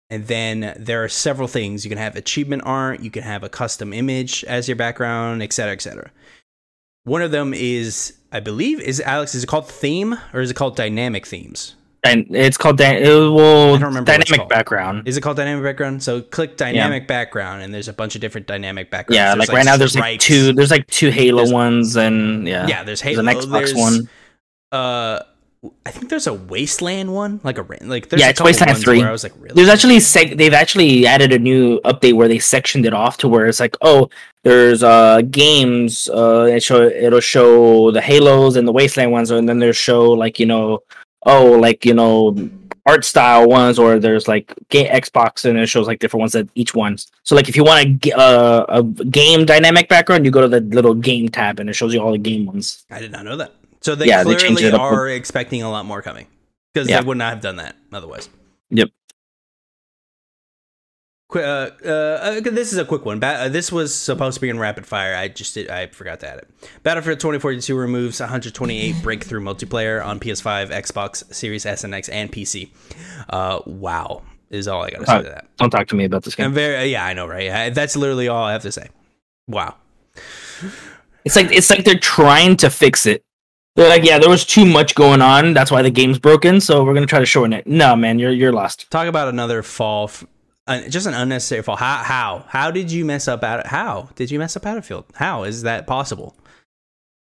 and 0.09 0.27
then 0.27 0.73
there 0.77 1.03
are 1.03 1.09
several 1.09 1.47
things 1.47 1.83
you 1.83 1.89
can 1.89 1.97
have 1.97 2.15
achievement 2.15 2.63
art, 2.65 3.01
you 3.01 3.11
can 3.11 3.23
have 3.23 3.43
a 3.43 3.49
custom 3.49 3.93
image 3.93 4.43
as 4.45 4.67
your 4.67 4.75
background, 4.75 5.43
etc., 5.43 5.73
etc. 5.73 6.11
One 7.05 7.21
of 7.21 7.31
them 7.31 7.53
is, 7.53 8.13
I 8.31 8.39
believe, 8.39 8.79
is 8.79 8.99
Alex. 9.01 9.33
Is 9.35 9.43
it 9.43 9.47
called 9.47 9.67
theme 9.67 10.17
or 10.33 10.41
is 10.41 10.51
it 10.51 10.55
called 10.55 10.75
dynamic 10.75 11.25
themes? 11.25 11.75
And 12.03 12.27
it's 12.33 12.55
called 12.55 12.77
dy- 12.77 12.95
it 13.03 13.09
will 13.09 13.73
don't 13.77 13.83
remember 13.83 14.09
dynamic 14.09 14.47
background. 14.47 15.05
Is 15.05 15.17
it 15.17 15.21
called 15.21 15.35
dynamic 15.35 15.63
background? 15.65 16.01
So 16.01 16.21
click 16.21 16.55
dynamic 16.55 17.09
background, 17.09 17.61
and 17.61 17.73
there's 17.73 17.89
a 17.89 17.93
bunch 17.93 18.15
of 18.15 18.21
different 18.21 18.47
dynamic 18.47 18.89
backgrounds. 18.89 19.17
Yeah, 19.17 19.35
There's, 19.35 19.49
like, 19.49 19.57
right 19.57 19.65
now 19.65 19.75
there's 19.75 19.97
like 19.97 20.21
two. 20.21 20.53
There's 20.53 20.71
like 20.71 20.87
two 20.87 21.09
Halo 21.09 21.39
There's- 21.39 21.51
ones, 21.51 21.97
and 21.97 22.47
yeah, 22.47 22.67
Yeah, 22.67 22.83
there's 22.85 23.01
Halo. 23.01 23.21
there's 23.21 23.43
an 23.43 23.49
Xbox 23.49 23.51
there's, 23.51 23.75
one. 23.75 24.09
Uh, 24.71 25.19
I 25.85 25.91
think 25.91 26.09
there's 26.09 26.27
a 26.27 26.33
Wasteland 26.33 27.13
one, 27.13 27.41
like 27.43 27.57
a 27.57 27.65
like 27.81 28.07
there's 28.07 28.21
Yeah, 28.21 28.27
a 28.27 28.29
it's 28.29 28.41
Wasteland 28.41 28.71
ones 28.71 28.83
3. 28.83 28.99
Where 28.99 29.09
I 29.09 29.11
was 29.11 29.23
like, 29.23 29.33
really? 29.37 29.55
There's 29.55 29.67
actually 29.67 29.97
seg- 29.97 30.37
they've 30.37 30.53
actually 30.53 31.05
added 31.05 31.33
a 31.33 31.39
new 31.39 31.81
update 31.81 32.13
where 32.13 32.29
they 32.29 32.39
sectioned 32.39 32.85
it 32.85 32.93
off 32.93 33.17
to 33.17 33.27
where 33.27 33.45
it's 33.45 33.59
like, 33.59 33.75
oh, 33.81 34.09
there's 34.43 34.83
uh 34.83 35.21
games, 35.29 36.07
uh, 36.09 36.47
it 36.49 36.63
show 36.63 36.83
it'll 36.83 37.19
show 37.19 37.91
the 37.91 37.99
Halos 37.99 38.55
and 38.55 38.65
the 38.65 38.71
Wasteland 38.71 39.11
ones, 39.11 39.31
and 39.31 39.49
then 39.49 39.59
there's 39.59 39.75
show 39.75 40.11
like 40.11 40.39
you 40.39 40.45
know, 40.45 40.79
oh, 41.25 41.51
like 41.51 41.85
you 41.85 41.93
know, 41.93 42.37
art 42.85 43.03
style 43.03 43.45
ones, 43.49 43.77
or 43.77 43.99
there's 43.99 44.29
like 44.29 44.53
ga- 44.69 44.89
Xbox 44.89 45.43
and 45.43 45.59
it 45.59 45.67
shows 45.67 45.87
like 45.87 45.99
different 45.99 46.21
ones 46.21 46.31
that 46.33 46.47
each 46.55 46.73
ones. 46.73 47.11
So 47.23 47.35
like 47.35 47.49
if 47.49 47.57
you 47.57 47.65
want 47.65 48.05
a, 48.05 48.17
uh, 48.17 48.65
a 48.69 48.83
game 48.83 49.45
dynamic 49.45 49.89
background, 49.89 50.23
you 50.23 50.31
go 50.31 50.39
to 50.41 50.47
the 50.47 50.61
little 50.61 50.93
game 50.95 51.27
tab 51.27 51.59
and 51.59 51.69
it 51.69 51.73
shows 51.73 51.93
you 51.93 51.99
all 51.99 52.13
the 52.13 52.17
game 52.17 52.45
ones. 52.45 52.85
I 52.89 52.99
did 52.99 53.11
not 53.11 53.25
know 53.25 53.35
that. 53.35 53.51
So 53.81 53.95
they 53.95 54.07
Yeah, 54.07 54.23
they 54.23 54.35
clearly 54.35 54.71
up. 54.71 54.79
are 54.81 55.07
expecting 55.09 55.63
a 55.63 55.69
lot 55.69 55.85
more 55.85 56.01
coming 56.01 56.27
because 56.73 56.89
Yeah. 56.89 56.99
they 57.01 57.07
would 57.07 57.17
not 57.17 57.29
have 57.29 57.41
done 57.41 57.55
that 57.57 57.75
otherwise. 57.93 58.29
Yep. 58.69 58.89
Qu- 61.29 61.39
uh, 61.41 61.69
uh, 61.85 61.89
uh, 61.89 62.39
this 62.41 62.71
is 62.73 62.79
a 62.79 62.85
quick 62.85 63.05
one. 63.05 63.19
Ba- 63.19 63.41
uh, 63.41 63.49
this 63.49 63.71
was 63.71 63.93
supposed 63.93 64.35
to 64.35 64.41
be 64.41 64.49
in 64.49 64.57
rapid 64.57 64.87
fire. 64.87 65.15
I 65.15 65.27
just 65.27 65.53
did, 65.53 65.69
I 65.69 65.85
forgot 65.87 66.19
to 66.21 66.27
add 66.29 66.39
it. 66.39 66.47
Battlefield 66.81 67.19
2042 67.19 67.75
removes 67.75 68.19
128 68.19 68.95
breakthrough 69.03 69.39
multiplayer 69.39 70.03
on 70.03 70.19
PS5, 70.19 70.71
Xbox 70.71 71.31
Series 71.33 71.67
S 71.67 71.83
and 71.83 71.93
X, 71.93 72.09
and 72.09 72.31
PC. 72.31 72.71
Uh, 73.29 73.59
wow, 73.67 74.23
is 74.49 74.67
all 74.67 74.83
I 74.83 74.89
got 74.89 74.99
to 75.01 75.05
say 75.05 75.13
Uh, 75.13 75.21
to 75.21 75.29
that. 75.29 75.45
Don't 75.57 75.69
talk 75.69 75.87
to 75.89 75.95
me 75.95 76.03
about 76.05 76.23
this 76.23 76.33
game. 76.33 76.47
I'm 76.47 76.53
very 76.53 76.87
yeah, 76.91 77.05
I 77.05 77.13
know, 77.13 77.27
right? 77.27 77.51
I, 77.51 77.69
that's 77.69 77.95
literally 77.95 78.27
all 78.27 78.43
I 78.43 78.53
have 78.53 78.63
to 78.63 78.71
say. 78.71 78.87
Wow. 79.47 79.75
It's 81.25 81.35
like 81.35 81.51
it's 81.51 81.69
like 81.69 81.85
they're 81.85 81.99
trying 81.99 82.57
to 82.57 82.71
fix 82.71 83.05
it. 83.05 83.23
They're 83.75 83.89
like, 83.89 84.03
yeah, 84.03 84.19
there 84.19 84.29
was 84.29 84.45
too 84.45 84.65
much 84.65 84.95
going 84.95 85.21
on. 85.21 85.53
That's 85.53 85.71
why 85.71 85.81
the 85.81 85.89
game's 85.91 86.19
broken. 86.19 86.59
So 86.59 86.83
we're 86.83 86.93
gonna 86.93 87.05
try 87.05 87.19
to 87.19 87.25
shorten 87.25 87.53
it. 87.53 87.65
No, 87.67 87.95
man, 87.95 88.19
you're 88.19 88.31
you're 88.31 88.51
lost. 88.51 88.89
Talk 88.91 89.07
about 89.07 89.27
another 89.29 89.63
fall, 89.63 90.05
f- 90.05 90.25
uh, 90.67 90.81
just 90.89 91.07
an 91.07 91.13
unnecessary 91.13 91.61
fall. 91.61 91.77
How 91.77 91.97
how 92.03 92.45
how 92.49 92.71
did 92.71 92.91
you 92.91 93.05
mess 93.05 93.27
up? 93.27 93.41
Bat- 93.41 93.67
how 93.67 94.09
did 94.15 94.31
you 94.31 94.39
mess 94.39 94.55
up 94.57 94.63
Battlefield? 94.63 95.05
How 95.15 95.43
is 95.43 95.61
that 95.61 95.87
possible? 95.87 96.35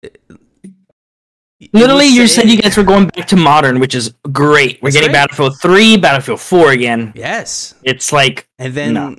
It- 0.02 0.22
it 0.30 1.72
Literally, 1.74 2.08
you 2.08 2.26
said 2.28 2.48
you 2.50 2.56
guys 2.62 2.78
were 2.78 2.86
going 2.86 3.08
back 3.08 3.28
to 3.28 3.36
modern, 3.36 3.82
which 3.82 3.94
is 3.94 4.14
great. 4.32 4.82
We're 4.82 4.88
It's 4.90 4.96
getting 4.96 5.10
great. 5.10 5.14
Battlefield 5.20 5.60
Three, 5.62 5.98
Battlefield 5.98 6.40
Four 6.40 6.72
again. 6.72 7.12
yes, 7.16 7.74
It's 7.84 8.14
like, 8.14 8.48
and 8.58 8.74
then 8.74 8.94
No. 8.94 9.18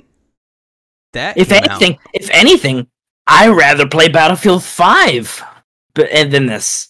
that 1.13 1.37
if 1.37 1.49
came 1.49 1.57
out. 1.65 1.69
anything, 1.69 1.99
if 2.15 2.29
anything, 2.31 2.87
I 3.27 3.49
rather 3.49 3.87
play 3.87 4.07
Battlefield 4.07 4.63
Five, 4.63 5.43
but 5.93 6.09
and 6.09 6.31
than 6.31 6.47
this. 6.47 6.87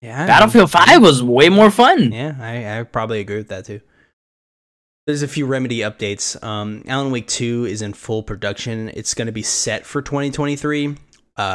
Yeah, 0.00 0.26
Battlefield 0.26 0.70
Five 0.70 1.02
was 1.02 1.22
way 1.22 1.48
more 1.48 1.70
fun. 1.70 2.12
Yeah, 2.12 2.36
I, 2.40 2.80
I 2.80 2.82
probably 2.84 3.20
agree 3.20 3.36
with 3.36 3.48
that 3.48 3.64
too. 3.64 3.80
There's 5.06 5.22
a 5.22 5.28
few 5.28 5.46
remedy 5.46 5.78
updates. 5.78 6.40
Um, 6.44 6.84
Alan 6.86 7.10
Wake 7.10 7.26
2 7.28 7.64
is 7.64 7.80
in 7.80 7.94
full 7.94 8.22
production. 8.22 8.90
It's 8.92 9.14
going 9.14 9.24
to 9.26 9.32
be 9.32 9.42
set 9.42 9.86
for 9.86 10.02
2023. 10.02 10.88
Uh, 10.88 10.94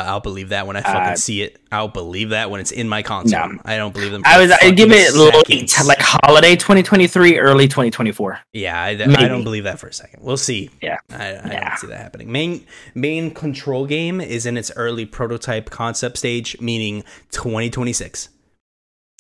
I'll 0.08 0.22
believe 0.22 0.50
that 0.50 0.66
when 0.66 0.76
I 0.76 0.82
fucking 0.82 1.00
Uh, 1.12 1.16
see 1.16 1.44
it. 1.44 1.60
I'll 1.72 1.88
believe 1.90 2.30
that 2.30 2.50
when 2.50 2.62
it's 2.62 2.72
in 2.72 2.88
my 2.90 3.04
console. 3.04 3.50
No. 3.50 3.60
I 3.66 3.76
don't 3.78 3.94
believe 3.94 4.12
them. 4.12 4.24
I 4.26 4.40
was 4.42 4.50
I 4.50 4.72
give 4.72 4.90
it 4.92 5.14
late, 5.14 5.76
like 5.86 6.00
holiday 6.00 6.56
2023, 6.56 7.38
early 7.38 7.68
2024. 7.68 8.40
yeah, 8.54 8.82
I, 8.82 8.92
I 8.92 8.96
don't 9.28 9.44
believe 9.44 9.66
that 9.66 9.78
for 9.78 9.88
a 9.88 9.94
second. 9.94 10.24
We'll 10.24 10.38
see. 10.38 10.72
Yeah. 10.82 10.98
I, 11.12 11.16
I 11.16 11.30
Yeah. 11.30 11.70
don't 11.70 11.78
see 11.80 11.88
that 11.88 11.98
happening. 12.00 12.32
Main 12.32 12.66
main 12.96 13.30
control 13.32 13.86
game 13.86 14.20
is 14.22 14.46
in 14.48 14.56
its 14.58 14.72
early 14.78 15.06
prototype 15.06 15.70
concept 15.70 16.18
stage, 16.18 16.60
meaning 16.62 17.04
2026. 17.32 18.30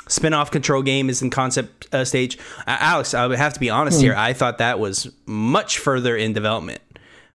Spin-off 0.07 0.51
control 0.51 0.81
game 0.81 1.09
is 1.09 1.21
in 1.21 1.29
concept 1.29 1.93
uh, 1.93 2.03
stage. 2.05 2.37
Uh, 2.67 2.77
Alex, 2.79 3.13
I 3.13 3.25
would 3.25 3.37
have 3.37 3.53
to 3.53 3.59
be 3.59 3.69
honest 3.69 3.99
Hmm. 3.99 4.03
here. 4.05 4.15
I 4.15 4.33
thought 4.33 4.57
that 4.57 4.79
was 4.79 5.11
much 5.25 5.77
further 5.79 6.15
in 6.17 6.33
development. 6.33 6.81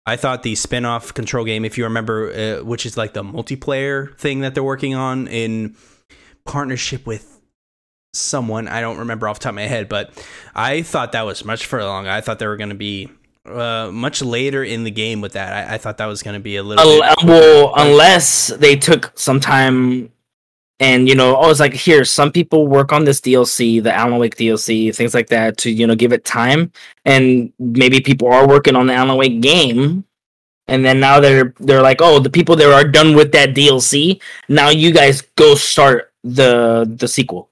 I 0.05 0.15
thought 0.15 0.43
the 0.43 0.55
spin-off 0.55 1.13
control 1.13 1.43
game, 1.45 1.65
if 1.65 1.78
you 1.78 1.84
remember, 1.84 2.32
uh, 2.61 2.63
which 2.63 2.86
is 2.86 2.95
like 2.97 3.13
the 3.13 3.24
multiplayer 3.24 4.18
thing 4.18 4.39
that 4.41 4.53
they're 4.53 4.63
working 4.63 4.95
on 4.95 5.28
in 5.28 5.76
partnership 6.45 7.05
with 7.05 7.39
someone, 8.13 8.68
I 8.68 8.82
don't 8.82 8.97
remember 8.99 9.28
off 9.28 9.39
the 9.39 9.43
top 9.43 9.51
of 9.51 9.55
my 9.55 9.63
head, 9.63 9.89
but 9.89 10.11
I 10.55 10.82
thought 10.82 11.11
that 11.11 11.26
was 11.26 11.43
much 11.45 11.65
further 11.65 11.86
along. 11.86 12.07
I 12.07 12.22
thought 12.22 12.39
they 12.39 12.47
were 12.47 12.57
going 12.57 12.70
to 12.70 12.76
be 12.76 13.09
uh, 13.45 13.89
much 13.93 14.22
later 14.22 14.63
in 14.63 14.84
the 14.86 14.91
game 14.91 15.22
with 15.22 15.34
that. 15.34 15.70
I, 15.70 15.76
I 15.76 15.78
thought 15.78 15.97
that 15.97 16.05
was 16.05 16.24
going 16.24 16.34
to 16.36 16.39
be 16.43 16.55
a 16.55 16.63
little. 16.63 17.01
Bit 17.01 17.15
well, 17.24 17.74
unless 17.76 18.47
they 18.47 18.76
took 18.76 19.11
some 19.18 19.39
time 19.39 20.11
and 20.80 21.07
you 21.09 21.15
know, 21.15 21.36
oh, 21.38 21.49
it's 21.49 21.59
like 21.59 21.73
here, 21.73 22.05
some 22.05 22.32
people 22.32 22.67
work 22.67 22.93
on 22.93 23.05
this 23.05 23.19
DLC, 23.19 23.82
the 23.82 23.93
Alan 23.93 24.19
Wake 24.19 24.36
DLC, 24.36 24.95
things 24.95 25.13
like 25.13 25.28
that, 25.28 25.57
to 25.59 25.71
you 25.71 25.88
know 25.88 25.95
give 25.95 26.13
it 26.13 26.23
time, 26.25 26.71
and 27.05 27.51
maybe 27.59 27.99
people 27.99 28.28
are 28.32 28.47
working 28.47 28.75
on 28.75 28.88
the 28.88 28.93
Alan 28.93 29.17
Wake 29.17 29.41
game, 29.41 30.03
and 30.67 30.86
then 30.86 30.99
now 30.99 31.19
they're 31.19 31.53
they're 31.59 31.82
like, 31.82 32.01
oh, 32.01 32.19
the 32.19 32.30
people 32.30 32.55
that 32.57 32.71
are 32.71 32.88
done 32.88 33.15
with 33.15 33.32
that 33.32 33.55
DLC, 33.55 34.21
now 34.49 34.69
you 34.69 34.91
guys 34.91 35.21
go 35.36 35.55
start 35.55 36.11
the 36.23 36.86
the 36.97 37.07
sequel, 37.07 37.49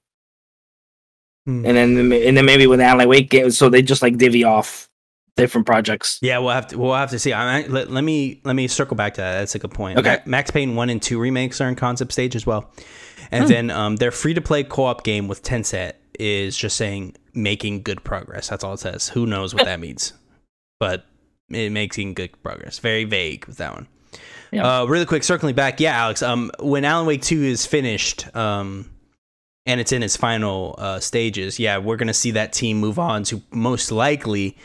Hmm. 1.45 1.65
and 1.65 1.78
then 1.78 2.11
and 2.11 2.38
then 2.38 2.45
maybe 2.45 2.65
with 2.67 2.80
the 2.80 2.86
Alan 2.86 3.07
Wake 3.07 3.30
game, 3.30 3.51
so 3.51 3.69
they 3.69 3.82
just 3.82 4.01
like 4.01 4.17
divvy 4.17 4.43
off 4.43 4.89
different 5.38 5.67
projects. 5.67 6.17
Yeah, 6.21 6.39
we'll 6.39 6.51
have 6.51 6.67
to 6.67 6.78
we'll 6.78 6.93
have 6.95 7.11
to 7.11 7.19
see. 7.19 7.34
I 7.34 7.61
mean, 7.61 7.71
let, 7.71 7.91
let 7.91 8.03
me 8.03 8.41
let 8.43 8.55
me 8.55 8.67
circle 8.67 8.95
back 8.97 9.13
to 9.15 9.21
that. 9.21 9.39
That's 9.39 9.53
a 9.55 9.59
good 9.59 9.71
point. 9.71 9.99
Okay. 9.99 10.19
Max 10.26 10.49
Payne 10.49 10.76
one 10.76 10.89
and 10.89 11.01
two 11.01 11.19
remakes 11.19 11.61
are 11.61 11.67
in 11.67 11.76
concept 11.76 12.13
stage 12.13 12.36
as 12.36 12.45
well, 12.47 12.71
and 13.32 13.43
Hmm. 13.45 13.49
then 13.49 13.71
um, 13.71 13.95
their 13.97 14.11
free 14.11 14.34
to 14.34 14.41
play 14.41 14.63
co 14.63 14.86
op 14.86 15.03
game 15.03 15.28
with 15.28 15.43
Tencent 15.43 15.93
is 16.19 16.55
just 16.55 16.76
saying 16.78 17.15
making 17.34 17.82
good 17.84 18.03
progress. 18.03 18.47
That's 18.49 18.63
all 18.63 18.73
it 18.73 18.80
says. 18.80 19.09
Who 19.09 19.26
knows 19.26 19.53
what 19.53 19.65
that 19.65 19.80
means? 19.80 20.13
But 20.80 21.05
it 21.49 21.71
making 21.71 22.13
good 22.15 22.41
progress. 22.43 22.80
Very 22.80 23.03
vague 23.03 23.45
with 23.45 23.57
that 23.57 23.73
one. 23.73 23.88
Yeah. 24.51 24.82
Uh, 24.82 24.86
really 24.86 25.05
quick, 25.05 25.23
circling 25.23 25.55
back, 25.55 25.80
yeah, 25.80 25.95
Alex. 25.97 26.21
Um, 26.21 26.51
when 26.59 26.86
Alan 26.86 27.05
Wake 27.05 27.21
Two 27.21 27.41
is 27.43 27.65
finished, 27.65 28.34
um, 28.36 28.89
and 29.65 29.80
it's 29.82 29.91
in 29.91 30.03
its 30.03 30.15
final 30.15 30.76
uh, 30.78 30.99
stages, 30.99 31.59
yeah, 31.59 31.78
we're 31.78 31.97
gonna 31.97 32.13
see 32.13 32.32
that 32.32 32.53
team 32.53 32.78
move 32.80 32.99
on 32.99 33.23
to 33.26 33.41
most 33.51 33.91
likely 33.91 34.55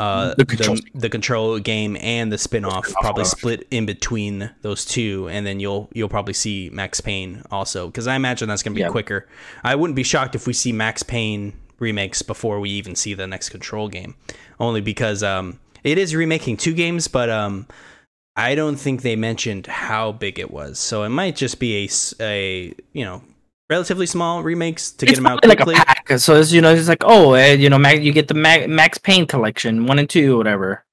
uh, 0.00 0.34
The 0.36 0.44
control- 0.46 0.76
the, 0.76 0.90
the 0.94 1.08
control 1.10 1.58
game 1.58 1.96
and 2.00 2.32
the 2.32 2.38
spin-off 2.38 2.86
probably 3.00 3.24
split 3.24 3.66
in 3.70 3.84
between 3.86 4.50
those 4.62 4.84
two 4.84 5.28
and 5.30 5.46
then 5.46 5.60
you'll 5.60 5.88
you'll 5.92 6.08
probably 6.08 6.34
see 6.34 6.70
Max 6.72 7.00
Payne 7.00 7.42
also 7.50 7.86
because 7.86 8.06
I 8.06 8.14
imagine 8.16 8.48
that's 8.48 8.62
going 8.62 8.72
to 8.74 8.76
be 8.76 8.82
Yeah. 8.82 8.88
quicker. 8.88 9.28
I 9.62 9.74
wouldn't 9.74 9.96
be 9.96 10.02
shocked 10.02 10.34
if 10.34 10.46
we 10.46 10.52
see 10.52 10.72
Max 10.72 11.02
Payne 11.02 11.52
remakes 11.78 12.22
before 12.22 12.60
we 12.60 12.70
even 12.70 12.94
see 12.94 13.14
the 13.14 13.26
next 13.26 13.48
control 13.50 13.88
game 13.88 14.14
only 14.58 14.80
because 14.80 15.22
um 15.22 15.58
it 15.84 15.96
is 15.98 16.14
remaking 16.14 16.56
two 16.56 16.74
games 16.74 17.08
but 17.08 17.28
um 17.30 17.66
I 18.36 18.54
don't 18.54 18.76
think 18.76 19.02
they 19.02 19.16
mentioned 19.16 19.66
how 19.66 20.12
big 20.12 20.38
it 20.38 20.50
was. 20.50 20.78
So 20.78 21.02
it 21.02 21.08
might 21.10 21.36
just 21.36 21.58
be 21.58 21.84
a, 21.84 21.88
a 22.20 22.74
you 22.94 23.04
know, 23.04 23.22
relatively 23.70 24.06
small 24.06 24.42
remakes 24.42 24.90
to 24.92 25.06
get 25.06 25.14
them 25.16 25.26
out 25.26 25.40
probably 25.42 25.48
like 25.48 25.58
quickly. 25.58 25.74
a 25.80 25.84
pack. 25.84 26.18
So 26.18 26.34
it's 26.36 26.52
you 26.52 26.60
know 26.60 26.72
it's 26.74 26.88
like 26.88 27.04
oh 27.04 27.34
eh, 27.34 27.52
you 27.54 27.70
know 27.70 27.78
Mac, 27.78 28.00
you 28.00 28.12
get 28.12 28.28
the 28.28 28.34
Mac, 28.34 28.68
Max 28.68 28.98
Payne 28.98 29.26
collection 29.26 29.86
one 29.86 29.98
and 29.98 30.08
two 30.10 30.36
whatever. 30.36 30.84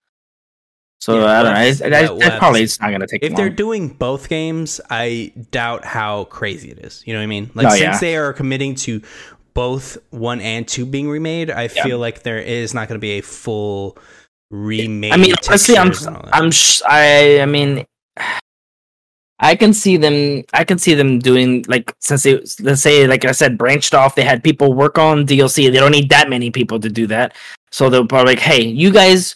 So 1.00 1.20
Yeah, 1.20 1.26
I 1.26 1.44
don't 1.44 1.54
know. 1.54 1.62
It's, 1.62 1.80
well, 1.82 1.90
that's, 1.92 2.10
we'll 2.10 2.20
that's 2.20 2.32
have 2.32 2.40
probably 2.40 2.64
it's 2.64 2.80
not 2.80 2.92
gonna 2.92 3.08
take. 3.08 3.24
if 3.24 3.32
long. 3.32 3.36
they're 3.38 3.50
doing 3.50 3.90
both 3.90 4.30
games, 4.30 4.80
I 4.90 5.32
doubt 5.52 5.86
how 5.86 6.24
crazy 6.26 6.72
it 6.72 6.80
is. 6.80 7.04
You 7.06 7.14
know 7.14 7.20
what 7.20 7.24
I 7.24 7.28
mean? 7.28 7.52
Like 7.54 7.68
Oh, 7.68 7.70
since 7.72 7.82
yeah. 7.82 7.98
they 8.00 8.16
are 8.18 8.34
committing 8.34 8.76
to 8.76 9.02
both 9.54 9.98
one 10.12 10.40
and 10.42 10.68
two 10.68 10.86
being 10.86 11.10
remade, 11.10 11.50
I 11.52 11.64
Yeah. 11.64 11.84
feel 11.84 12.00
like 12.00 12.24
there 12.24 12.40
is 12.40 12.74
not 12.74 12.88
going 12.88 13.00
to 13.00 13.02
be 13.02 13.12
a 13.18 13.22
full 13.22 13.98
remake. 14.52 15.14
I 15.14 15.18
mean, 15.18 15.34
honestly, 15.48 15.78
I'm, 15.78 15.88
textures 15.88 16.08
and 16.08 16.16
all 16.18 16.24
that. 16.24 16.36
I'm, 16.36 16.52
sh- 16.52 16.82
I, 16.88 17.42
I 17.42 17.46
mean, 17.48 17.86
I 19.40 19.56
can 19.56 19.74
see 19.74 19.98
them. 19.98 20.44
I 20.54 20.64
can 20.64 20.78
see 20.78 20.94
them 20.94 21.20
doing 21.20 21.64
like 21.68 21.94
since 22.00 22.24
they 22.24 22.42
let's 22.62 22.82
say 22.82 23.06
like 23.08 23.26
I 23.26 23.32
said, 23.32 23.58
branched 23.58 23.94
off. 23.94 24.16
They 24.16 24.24
had 24.24 24.44
people 24.44 24.74
work 24.74 24.98
on 24.98 25.28
DLC. 25.28 25.72
They 25.72 25.80
don't 25.80 25.92
need 25.92 26.10
that 26.10 26.30
many 26.30 26.50
people 26.50 26.80
to 26.80 26.90
do 26.90 27.06
that. 27.08 27.36
So 27.72 27.90
they'll 27.90 28.08
probably 28.08 28.34
like, 28.34 28.40
hey, 28.40 28.64
you 28.64 28.92
guys 28.92 29.36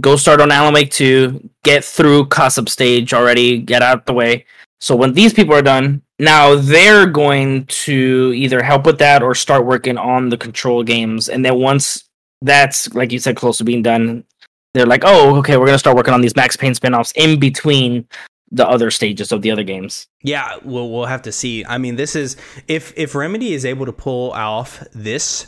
go 0.00 0.16
start 0.16 0.40
on 0.40 0.50
Alan 0.50 0.72
Wake 0.72 0.90
two, 0.90 1.48
get 1.64 1.84
through 1.84 2.26
Cusp 2.26 2.68
stage 2.68 3.12
already, 3.12 3.58
get 3.58 3.82
out 3.82 4.06
the 4.06 4.14
way. 4.14 4.46
So 4.80 4.96
when 4.96 5.12
these 5.12 5.34
people 5.34 5.54
are 5.54 5.62
done, 5.62 6.02
now 6.18 6.54
they're 6.54 7.06
going 7.06 7.66
to 7.66 8.32
either 8.34 8.62
help 8.62 8.86
with 8.86 8.98
that 8.98 9.22
or 9.22 9.34
start 9.34 9.66
working 9.66 9.98
on 9.98 10.28
the 10.28 10.36
control 10.38 10.82
games. 10.82 11.28
And 11.28 11.44
then 11.44 11.56
once 11.56 12.04
that's 12.40 12.92
like 12.94 13.12
you 13.12 13.18
said, 13.18 13.36
close 13.36 13.58
to 13.58 13.64
being 13.64 13.82
done, 13.82 14.24
they're 14.72 14.86
like, 14.86 15.02
oh, 15.04 15.36
okay, 15.36 15.58
we're 15.58 15.66
gonna 15.66 15.78
start 15.78 15.96
working 15.96 16.14
on 16.14 16.22
these 16.22 16.36
Max 16.36 16.56
Payne 16.56 16.74
spin-offs 16.74 17.12
in 17.16 17.38
between 17.38 18.08
the 18.54 18.68
other 18.68 18.90
stages 18.90 19.32
of 19.32 19.42
the 19.42 19.50
other 19.50 19.64
games. 19.64 20.06
Yeah, 20.22 20.58
we'll 20.62 20.90
we'll 20.90 21.06
have 21.06 21.22
to 21.22 21.32
see. 21.32 21.64
I 21.64 21.78
mean, 21.78 21.96
this 21.96 22.14
is 22.14 22.36
if 22.68 22.92
if 22.96 23.14
Remedy 23.14 23.54
is 23.54 23.64
able 23.64 23.86
to 23.86 23.92
pull 23.92 24.30
off 24.32 24.84
this, 24.92 25.46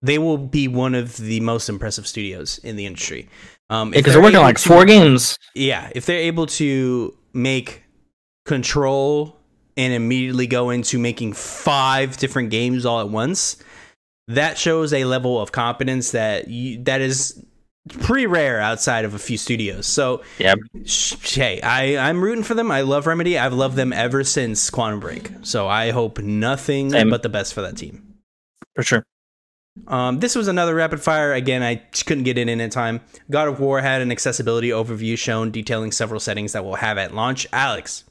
they 0.00 0.18
will 0.18 0.38
be 0.38 0.68
one 0.68 0.94
of 0.94 1.16
the 1.16 1.40
most 1.40 1.68
impressive 1.68 2.06
studios 2.06 2.58
in 2.58 2.76
the 2.76 2.86
industry. 2.86 3.28
Um, 3.70 3.90
Because 3.90 4.12
they're 4.12 4.22
working 4.22 4.36
on 4.36 4.42
able 4.42 4.48
like 4.48 4.58
to- 4.58 4.68
four 4.68 4.84
games. 4.84 5.36
Yeah, 5.54 5.90
if 5.94 6.06
they're 6.06 6.18
able 6.18 6.46
to 6.46 7.16
make 7.32 7.82
Control 8.46 9.36
and 9.76 9.92
immediately 9.94 10.46
go 10.46 10.70
into 10.70 10.98
making 10.98 11.32
five 11.32 12.16
different 12.18 12.50
games 12.50 12.84
all 12.84 13.00
at 13.00 13.08
once, 13.08 13.56
that 14.28 14.58
shows 14.58 14.92
a 14.92 15.04
level 15.06 15.40
of 15.40 15.50
competence 15.50 16.10
that 16.12 16.46
you, 16.48 16.82
that 16.84 17.00
is 17.00 17.42
pretty 18.00 18.26
rare 18.26 18.60
outside 18.60 19.04
of 19.04 19.14
a 19.14 19.18
few 19.18 19.36
studios. 19.36 19.86
So 19.86 20.22
Yeah. 20.38 20.54
sh- 20.86 21.16
hey, 21.34 21.60
I 21.60 21.96
I'm 22.08 22.22
rooting 22.22 22.44
for 22.44 22.54
them. 22.54 22.70
I 22.70 22.80
love 22.80 23.06
Remedy. 23.06 23.38
I've 23.38 23.52
loved 23.52 23.76
them 23.76 23.92
ever 23.92 24.24
since 24.24 24.70
Quantum 24.70 25.00
Break. 25.00 25.30
So 25.42 25.68
I 25.68 25.90
hope 25.90 26.18
nothing 26.20 26.90
Same. 26.90 27.10
but 27.10 27.22
the 27.22 27.28
best 27.28 27.52
for 27.54 27.60
that 27.62 27.76
team. 27.76 28.14
For 28.74 28.82
sure. 28.82 29.04
Um, 29.88 30.20
this 30.20 30.36
was 30.36 30.46
another 30.48 30.74
rapid 30.74 31.00
fire. 31.02 31.32
Again, 31.32 31.62
I 31.62 31.76
couldn't 32.06 32.22
get 32.24 32.38
in 32.38 32.48
in 32.48 32.70
time. 32.70 33.00
God 33.28 33.48
of 33.48 33.58
War 33.60 33.80
had 33.80 34.00
an 34.02 34.12
accessibility 34.12 34.68
overview 34.68 35.18
shown 35.18 35.50
detailing 35.50 35.90
several 35.92 36.20
settings 36.20 36.52
that 36.52 36.64
we'll 36.64 36.74
have 36.74 36.96
at 36.96 37.12
launch. 37.14 37.46
Alex, 37.52 38.04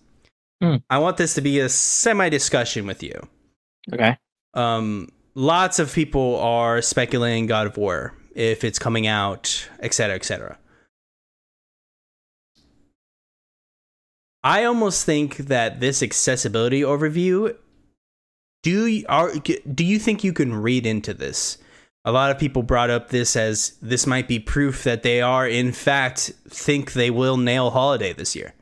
Hmm. 0.61 0.76
I 0.89 0.97
want 0.99 1.17
this 1.17 1.34
to 1.36 1.41
be 1.41 1.59
a 1.59 1.67
semi 1.69 2.30
discussion 2.30 2.86
with 2.86 3.01
you. 3.01 3.28
Okay. 3.93 4.17
Um, 4.53 5.09
lots 5.36 5.80
of 5.80 5.91
people 5.93 6.38
are 6.39 6.82
speculating 6.82 7.47
God 7.47 7.65
of 7.67 7.76
War 7.78 8.13
if 8.36 8.64
it's 8.64 8.80
coming 8.80 9.08
out, 9.08 9.70
etc., 9.80 10.16
etc. 10.16 10.58
I 14.44 14.66
almost 14.66 15.06
think 15.06 15.38
that 15.38 15.80
this 15.80 16.04
accessibility 16.04 16.82
overview 16.82 17.56
do 18.64 18.86
you, 18.88 19.06
are 19.10 19.34
do 19.36 19.84
you 19.84 20.00
think 20.00 20.24
you 20.24 20.34
can 20.34 20.56
read 20.56 20.86
into 20.86 21.14
this? 21.14 21.58
A 22.06 22.12
lot 22.12 22.32
of 22.32 22.40
people 22.40 22.64
brought 22.64 22.90
up 22.90 23.10
this 23.10 23.36
as 23.36 23.78
this 23.82 24.08
might 24.08 24.28
be 24.28 24.40
proof 24.40 24.84
that 24.84 25.04
they 25.04 25.22
are 25.22 25.48
in 25.48 25.72
fact 25.72 26.32
think 26.48 26.94
they 26.94 27.12
will 27.12 27.38
nail 27.38 27.70
holiday 27.70 28.14
this 28.14 28.36
year. 28.36 28.54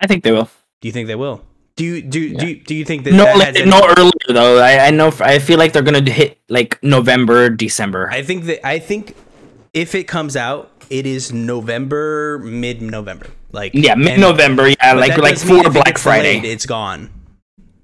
I 0.00 0.06
think 0.06 0.24
they 0.24 0.32
will. 0.32 0.50
Do 0.80 0.88
you 0.88 0.92
think 0.92 1.06
they 1.06 1.14
will? 1.14 1.44
Do 1.78 1.84
you 1.84 2.02
do 2.02 2.18
Yeah. 2.20 2.38
do 2.40 2.46
you, 2.48 2.54
do 2.56 2.74
you 2.74 2.84
think 2.84 3.04
that 3.04 3.12
No, 3.14 3.24
that 3.24 3.38
like, 3.38 3.56
any- 3.56 3.70
no 3.70 3.80
earlier 3.96 4.10
though. 4.34 4.58
I, 4.58 4.88
I 4.88 4.90
know. 4.90 5.12
I 5.20 5.38
feel 5.38 5.58
like 5.58 5.72
they're 5.72 5.82
gonna 5.86 6.02
hit 6.10 6.38
like 6.48 6.82
November, 6.82 7.48
December. 7.50 8.10
I 8.10 8.22
think 8.22 8.44
that 8.46 8.66
I 8.66 8.80
think 8.80 9.14
if 9.72 9.94
it 9.94 10.04
comes 10.10 10.34
out, 10.36 10.72
it 10.90 11.06
is 11.06 11.32
November, 11.32 12.38
mid 12.42 12.82
November. 12.82 13.28
Like 13.52 13.72
yeah, 13.74 13.94
mid 13.94 14.18
November. 14.18 14.68
Yeah, 14.68 14.94
like 14.94 15.16
like 15.16 15.34
doesn't 15.34 15.48
for 15.48 15.60
if 15.60 15.66
it 15.66 15.72
Black 15.72 15.84
delayed, 15.84 15.98
Friday. 16.00 16.38
it's 16.50 16.66
gone. 16.66 17.10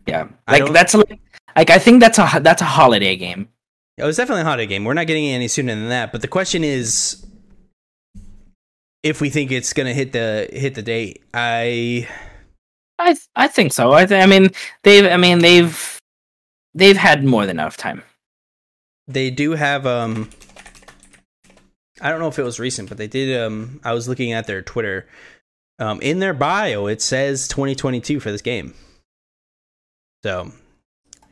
Yeah, 0.07 0.27
like 0.51 0.73
that's 0.73 0.95
like, 0.95 1.21
like 1.57 1.71
I 1.71 1.79
think 1.79 2.01
that's 2.01 2.19
a 2.19 2.41
that's 2.43 2.63
a 2.63 2.67
holiday 2.67 3.15
game. 3.17 3.49
It 3.97 4.03
was 4.03 4.17
definitely 4.17 4.43
a 4.43 4.45
holiday 4.45 4.67
game. 4.67 4.85
We're 4.85 4.95
not 4.95 5.07
getting 5.07 5.27
any 5.27 5.47
sooner 5.47 5.73
than 5.73 5.89
that. 5.91 6.11
But 6.11 6.21
the 6.21 6.27
question 6.29 6.65
is, 6.65 7.25
if 9.05 9.21
we 9.21 9.31
think 9.31 9.53
it's 9.53 9.73
gonna 9.73 9.95
hit 9.95 10.11
the 10.13 10.49
hit 10.53 10.75
the 10.75 10.83
date, 10.83 11.23
I 11.33 12.09
I 12.99 13.13
th- 13.15 13.29
I 13.35 13.49
think 13.49 13.73
so. 13.73 13.93
I 13.93 14.07
th- 14.07 14.23
I 14.23 14.27
mean 14.27 14.51
they've 14.83 15.05
I 15.07 15.17
mean 15.17 15.41
they've 15.41 15.99
they've 16.75 16.97
had 16.97 17.25
more 17.25 17.47
than 17.47 17.59
enough 17.59 17.77
time. 17.77 18.03
they 19.09 19.31
do 19.31 19.53
have 19.53 19.87
um. 19.87 20.31
I 22.01 22.11
don't 22.11 22.19
know 22.21 22.29
if 22.29 22.39
it 22.39 22.43
was 22.43 22.59
recent, 22.59 22.89
but 22.89 22.99
they 22.99 23.07
did. 23.07 23.41
Um, 23.41 23.81
I 23.85 23.93
was 23.93 24.09
looking 24.09 24.33
at 24.33 24.47
their 24.47 24.63
Twitter. 24.63 25.07
Um, 25.79 26.01
in 26.01 26.19
their 26.19 26.35
bio, 26.35 26.87
it 26.87 27.01
says 27.01 27.49
2022 27.49 28.21
for 28.21 28.31
this 28.31 28.43
game. 28.43 28.75
So, 30.25 30.53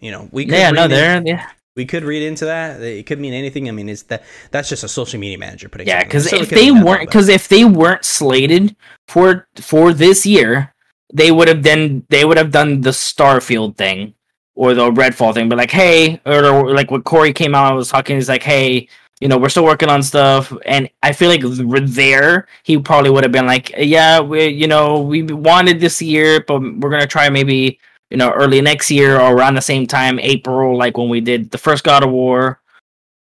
you 0.00 0.10
know, 0.10 0.28
we 0.32 0.44
could 0.46 0.54
Yeah, 0.54 0.70
no, 0.70 0.82
read 0.82 0.90
they're 0.90 1.22
yeah. 1.24 1.48
we 1.76 1.84
could 1.86 2.04
read 2.04 2.22
into 2.22 2.44
that. 2.46 2.80
It 2.80 3.06
could 3.06 3.18
mean 3.20 3.34
anything. 3.34 3.68
I 3.68 3.72
mean, 3.72 3.88
it's 3.88 4.02
that 4.04 4.22
that's 4.50 4.68
just 4.68 4.84
a 4.84 4.88
social 4.88 5.18
media 5.20 5.38
manager 5.38 5.68
putting. 5.68 5.86
Yeah, 5.86 6.04
because 6.04 6.32
if 6.32 6.50
they 6.50 6.70
weren't, 6.70 7.08
because 7.08 7.28
if 7.28 7.48
they 7.48 7.64
weren't 7.64 8.04
slated 8.04 8.76
for 9.08 9.48
for 9.60 9.92
this 9.92 10.24
year, 10.26 10.71
they 11.12 11.30
would 11.30 11.48
have 11.48 11.62
then 11.62 12.04
they 12.08 12.24
would 12.24 12.36
have 12.36 12.50
done 12.50 12.80
the 12.80 12.90
Starfield 12.90 13.76
thing 13.76 14.14
or 14.54 14.74
the 14.74 14.90
Redfall 14.90 15.34
thing. 15.34 15.48
But 15.48 15.58
like, 15.58 15.70
hey, 15.70 16.20
or, 16.26 16.44
or 16.44 16.74
like 16.74 16.90
what 16.90 17.04
Cory 17.04 17.32
came 17.32 17.54
out 17.54 17.68
and 17.68 17.76
was 17.76 17.90
talking, 17.90 18.16
he's 18.16 18.28
like, 18.28 18.42
hey, 18.42 18.88
you 19.20 19.28
know, 19.28 19.38
we're 19.38 19.48
still 19.48 19.64
working 19.64 19.88
on 19.88 20.02
stuff, 20.02 20.52
and 20.66 20.90
I 21.02 21.12
feel 21.12 21.28
like 21.28 21.42
there. 21.86 22.48
He 22.64 22.76
probably 22.78 23.10
would 23.10 23.22
have 23.22 23.32
been 23.32 23.46
like, 23.46 23.72
yeah, 23.76 24.20
we, 24.20 24.48
you 24.48 24.66
know, 24.66 25.00
we 25.00 25.22
wanted 25.22 25.78
this 25.80 26.02
year, 26.02 26.44
but 26.46 26.60
we're 26.60 26.90
gonna 26.90 27.06
try 27.06 27.28
maybe. 27.30 27.78
You 28.10 28.18
know, 28.18 28.30
early 28.30 28.60
next 28.60 28.90
year 28.90 29.18
or 29.18 29.34
around 29.34 29.54
the 29.54 29.62
same 29.62 29.86
time, 29.86 30.20
April, 30.20 30.76
like 30.76 30.98
when 30.98 31.08
we 31.08 31.22
did 31.22 31.50
the 31.50 31.56
first 31.56 31.82
God 31.82 32.04
of 32.04 32.10
War, 32.10 32.60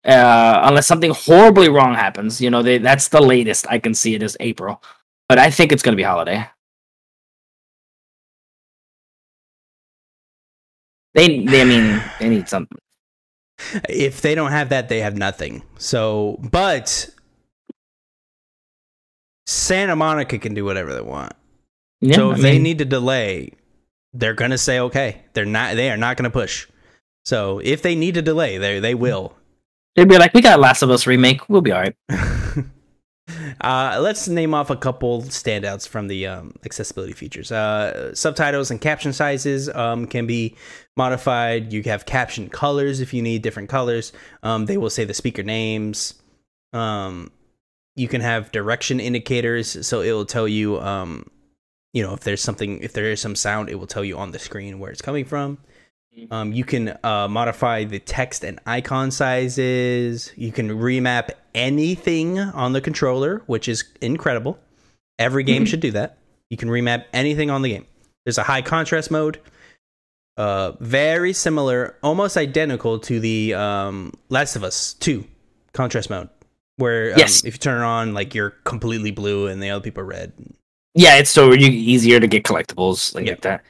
uh, 0.05 0.61
unless 0.63 0.87
something 0.87 1.11
horribly 1.11 1.69
wrong 1.69 1.93
happens. 1.93 2.41
You 2.41 2.49
know, 2.49 2.61
they, 2.61 2.77
that's 2.77 3.07
the 3.07 3.21
latest 3.21 3.65
I 3.69 3.79
can 3.79 3.93
see 3.93 4.15
it 4.15 4.23
is 4.23 4.35
April, 4.39 4.83
but 5.29 5.39
I 5.39 5.49
think 5.49 5.71
it's 5.71 5.83
to 5.93 5.97
be 5.97 6.03
holiday. 6.03 6.45
They, 11.13 11.45
they, 11.45 11.61
I 11.61 11.65
mean, 11.65 12.01
they 12.19 12.29
need 12.29 12.49
something. 12.49 12.77
if 13.89 14.21
they 14.21 14.35
don't 14.35 14.51
have 14.51 14.69
that, 14.69 14.89
they 14.89 14.99
have 15.01 15.15
nothing. 15.15 15.63
So, 15.77 16.39
but 16.51 17.09
Santa 19.45 19.95
Monica 19.95 20.37
can 20.39 20.53
do 20.53 20.65
whatever 20.65 20.93
they 20.93 21.01
want. 21.01 21.33
Yeah, 22.01 22.15
so 22.15 22.31
I 22.31 22.35
if 22.35 22.41
they 22.41 22.59
need 22.59 22.79
to 22.79 22.85
delay, 22.85 23.51
they're 24.13 24.33
gonna 24.33 24.57
say 24.57 24.79
okay. 24.79 25.21
They're 25.33 25.45
not. 25.45 25.75
They 25.75 25.89
are 25.89 25.97
not 25.97 26.17
gonna 26.17 26.29
push. 26.29 26.67
So 27.25 27.59
if 27.59 27.81
they 27.81 27.95
need 27.95 28.15
to 28.15 28.21
delay, 28.21 28.57
they 28.57 28.79
they 28.79 28.95
will. 28.95 29.33
they'd 29.95 30.09
be 30.09 30.17
like, 30.17 30.33
"We 30.33 30.41
got 30.41 30.59
Last 30.59 30.81
of 30.81 30.89
Us 30.89 31.07
remake. 31.07 31.47
We'll 31.49 31.61
be 31.61 31.71
all 31.71 31.81
right." 31.81 31.95
Uh, 33.61 33.97
let's 34.01 34.27
name 34.27 34.53
off 34.53 34.69
a 34.69 34.75
couple 34.75 35.21
standouts 35.23 35.87
from 35.87 36.07
the 36.07 36.27
um, 36.27 36.53
accessibility 36.65 37.13
features. 37.13 37.51
Uh, 37.51 38.13
subtitles 38.13 38.69
and 38.69 38.81
caption 38.81 39.13
sizes 39.13 39.69
um, 39.69 40.05
can 40.05 40.27
be 40.27 40.55
modified. 40.97 41.73
You 41.73 41.83
have 41.83 42.05
caption 42.05 42.49
colors 42.49 42.99
if 42.99 43.13
you 43.13 43.21
need 43.21 43.41
different 43.41 43.69
colors. 43.69 44.13
Um, 44.41 44.65
they 44.65 44.77
will 44.77 44.89
say 44.89 45.03
the 45.03 45.13
speaker 45.13 45.43
names. 45.43 46.15
Um, 46.71 47.31
you 47.95 48.07
can 48.07 48.21
have 48.21 48.51
direction 48.51 48.99
indicators, 48.99 49.85
so 49.85 50.01
it 50.01 50.11
will 50.11 50.25
tell 50.25 50.47
you, 50.47 50.79
um, 50.81 51.29
you 51.93 52.01
know, 52.01 52.13
if 52.13 52.21
there's 52.21 52.41
something, 52.41 52.79
if 52.81 52.93
there 52.93 53.05
is 53.05 53.21
some 53.21 53.35
sound, 53.35 53.69
it 53.69 53.75
will 53.75 53.87
tell 53.87 54.03
you 54.03 54.17
on 54.17 54.31
the 54.31 54.39
screen 54.39 54.79
where 54.79 54.91
it's 54.91 55.01
coming 55.01 55.25
from. 55.25 55.59
Um, 56.29 56.53
you 56.53 56.63
can 56.63 56.97
uh, 57.03 57.27
modify 57.27 57.85
the 57.85 57.99
text 57.99 58.43
and 58.43 58.59
icon 58.67 59.09
sizes. 59.09 60.31
You 60.35 60.51
can 60.51 60.69
remap 60.69 61.29
anything 61.55 62.39
on 62.39 62.73
the 62.73 62.81
controller, 62.81 63.41
which 63.47 63.67
is 63.67 63.83
incredible. 64.01 64.59
Every 65.17 65.43
game 65.43 65.65
should 65.65 65.79
do 65.79 65.91
that. 65.91 66.17
You 66.49 66.57
can 66.57 66.69
remap 66.69 67.05
anything 67.13 67.49
on 67.49 67.63
the 67.63 67.69
game. 67.69 67.87
There's 68.25 68.37
a 68.37 68.43
high 68.43 68.61
contrast 68.61 69.09
mode, 69.09 69.39
uh, 70.37 70.73
very 70.79 71.33
similar, 71.33 71.95
almost 72.03 72.37
identical 72.37 72.99
to 72.99 73.19
the 73.19 73.53
um, 73.53 74.13
Last 74.29 74.55
of 74.55 74.63
Us 74.63 74.93
2 74.95 75.23
contrast 75.73 76.09
mode, 76.09 76.29
where 76.77 77.13
um, 77.13 77.19
Yes. 77.19 77.43
if 77.45 77.53
you 77.55 77.59
turn 77.59 77.81
it 77.81 77.85
on, 77.85 78.13
like 78.13 78.33
you're 78.35 78.51
completely 78.63 79.11
blue 79.11 79.47
and 79.47 79.61
the 79.61 79.69
other 79.69 79.83
people 79.83 80.01
are 80.03 80.07
red. 80.07 80.33
Yeah, 80.95 81.17
it's 81.17 81.29
so 81.31 81.53
easier 81.53 82.19
to 82.19 82.27
get 82.27 82.43
collectibles 82.43 83.15
like, 83.15 83.25
Yeah. 83.25 83.31
like 83.33 83.41
that. 83.41 83.63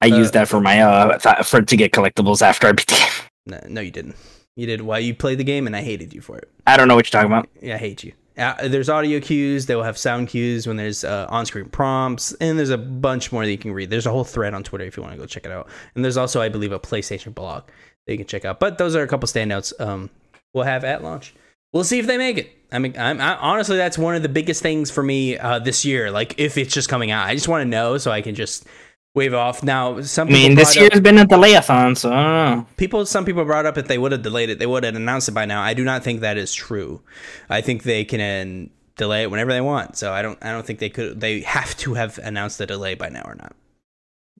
I 0.00 0.10
Uh, 0.10 0.16
use 0.18 0.30
that 0.32 0.46
for 0.48 0.60
my 0.60 0.80
uh 0.80 1.42
for 1.42 1.60
to 1.60 1.76
get 1.76 1.90
collectibles 1.92 2.40
after 2.40 2.68
I 2.68 2.72
beat 2.72 2.86
the 2.86 2.94
game. 2.94 3.28
No, 3.46 3.60
no, 3.68 3.80
you 3.80 3.90
didn't. 3.90 4.14
You 4.56 4.66
did 4.66 4.82
while 4.82 5.00
you 5.00 5.14
played 5.14 5.38
the 5.38 5.44
game, 5.44 5.66
and 5.66 5.74
I 5.74 5.82
hated 5.82 6.12
you 6.14 6.20
for 6.20 6.38
it. 6.38 6.48
I 6.66 6.76
don't 6.76 6.86
know 6.86 6.94
what 6.94 7.06
you're 7.06 7.20
talking 7.20 7.32
about. 7.32 7.48
Yeah, 7.62 7.74
I 7.74 7.78
hate 7.78 8.04
you. 8.04 8.12
Uh, 8.38 8.68
there's 8.68 8.88
audio 8.88 9.20
cues. 9.20 9.66
They 9.66 9.74
will 9.74 9.82
have 9.82 9.98
sound 9.98 10.28
cues 10.28 10.66
when 10.66 10.76
there's 10.76 11.04
uh, 11.04 11.26
on-screen 11.28 11.66
prompts, 11.66 12.32
and 12.34 12.58
there's 12.58 12.70
a 12.70 12.78
bunch 12.78 13.32
more 13.32 13.44
that 13.44 13.50
you 13.50 13.58
can 13.58 13.72
read. 13.72 13.90
There's 13.90 14.06
a 14.06 14.10
whole 14.10 14.24
thread 14.24 14.54
on 14.54 14.62
Twitter 14.62 14.84
if 14.84 14.96
you 14.96 15.02
want 15.02 15.14
to 15.14 15.18
go 15.18 15.26
check 15.26 15.44
it 15.44 15.50
out. 15.50 15.68
And 15.94 16.04
there's 16.04 16.16
also, 16.16 16.40
I 16.40 16.48
believe, 16.48 16.72
a 16.72 16.78
PlayStation 16.78 17.34
blog 17.34 17.64
that 18.06 18.12
you 18.12 18.18
can 18.18 18.26
check 18.26 18.44
out. 18.44 18.60
But 18.60 18.78
those 18.78 18.94
are 18.94 19.02
a 19.02 19.08
couple 19.08 19.26
standouts. 19.26 19.78
Um, 19.80 20.10
we'll 20.54 20.64
have 20.64 20.84
at 20.84 21.02
launch. 21.02 21.34
We'll 21.72 21.84
see 21.84 21.98
if 21.98 22.06
they 22.06 22.16
make 22.16 22.38
it. 22.38 22.50
I 22.72 22.78
mean, 22.78 22.94
I'm, 22.98 23.20
I, 23.20 23.36
honestly, 23.36 23.76
that's 23.76 23.98
one 23.98 24.14
of 24.14 24.22
the 24.22 24.28
biggest 24.28 24.62
things 24.62 24.90
for 24.90 25.02
me 25.02 25.36
uh, 25.36 25.58
this 25.58 25.84
year. 25.84 26.10
Like, 26.10 26.38
if 26.38 26.56
it's 26.56 26.72
just 26.72 26.88
coming 26.88 27.10
out, 27.10 27.26
I 27.26 27.34
just 27.34 27.48
want 27.48 27.62
to 27.62 27.68
know 27.68 27.98
so 27.98 28.10
I 28.10 28.22
can 28.22 28.34
just 28.34 28.66
wave 29.14 29.34
off. 29.34 29.62
Now, 29.62 30.00
some 30.02 30.28
I 30.28 30.32
mean, 30.32 30.42
people 30.50 30.56
this 30.56 30.74
brought 30.74 30.86
up- 30.86 30.92
year's 30.92 31.02
been 31.02 31.18
a 31.18 31.24
delayathon, 31.26 31.96
so 31.96 32.12
I 32.12 32.22
don't 32.22 32.58
know. 32.58 32.66
people 32.76 33.06
some 33.06 33.24
people 33.24 33.44
brought 33.44 33.66
up 33.66 33.76
if 33.78 33.88
they 33.88 33.98
would 33.98 34.12
have 34.12 34.22
delayed 34.22 34.50
it 34.50 34.58
they 34.58 34.66
would 34.66 34.84
have 34.84 34.94
announced 34.94 35.28
it 35.28 35.32
by 35.32 35.44
now. 35.44 35.62
I 35.62 35.74
do 35.74 35.84
not 35.84 36.04
think 36.04 36.20
that 36.20 36.36
is 36.36 36.54
true. 36.54 37.02
I 37.50 37.60
think 37.60 37.82
they 37.82 38.04
can 38.04 38.66
uh, 38.66 38.68
delay 38.96 39.22
it 39.22 39.30
whenever 39.30 39.52
they 39.52 39.60
want. 39.60 39.96
So 39.96 40.12
i 40.12 40.22
don't 40.22 40.38
i 40.44 40.50
don't 40.52 40.66
think 40.66 40.78
they 40.78 40.90
could 40.90 41.20
they 41.20 41.40
have 41.40 41.76
to 41.78 41.94
have 41.94 42.18
announced 42.18 42.58
the 42.58 42.66
delay 42.66 42.94
by 42.94 43.08
now 43.08 43.22
or 43.24 43.34
not. 43.34 43.54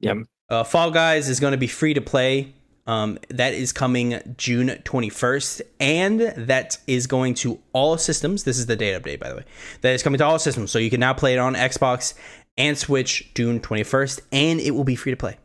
Yeah, 0.01 0.14
uh, 0.49 0.64
fall 0.64 0.91
guys 0.93 1.29
is 1.29 1.41
going 1.41 1.53
to 1.53 1.59
be 1.59 1.66
free 1.66 1.95
to 1.95 2.01
play. 2.01 2.55
Um, 2.87 3.19
that 3.29 3.53
is 3.53 3.71
coming 3.73 4.19
june 4.39 4.69
21st 4.69 5.61
and 5.79 6.21
that 6.21 6.79
is 6.87 7.07
going 7.07 7.35
to 7.35 7.59
all 7.75 7.99
systems 7.99 8.45
this 8.45 8.57
is 8.59 8.64
the 8.64 8.77
date 8.77 8.95
update 9.03 9.21
by 9.21 9.29
the 9.29 9.37
way 9.37 9.45
that 9.83 9.93
is 9.93 10.03
coming 10.03 10.16
to 10.19 10.25
all 10.25 10.39
systems. 10.39 10.71
So 10.71 10.79
you 10.79 10.89
can 10.89 11.01
now 11.01 11.12
play 11.12 11.35
it 11.35 11.39
on 11.39 11.55
xbox 11.55 12.14
and 12.59 12.76
switch 12.76 13.32
june 13.34 13.61
21st 13.61 14.20
and 14.32 14.61
it 14.61 14.72
will 14.72 14.84
be 14.84 14.96
free 14.96 15.12
to 15.12 15.16
play 15.16 15.38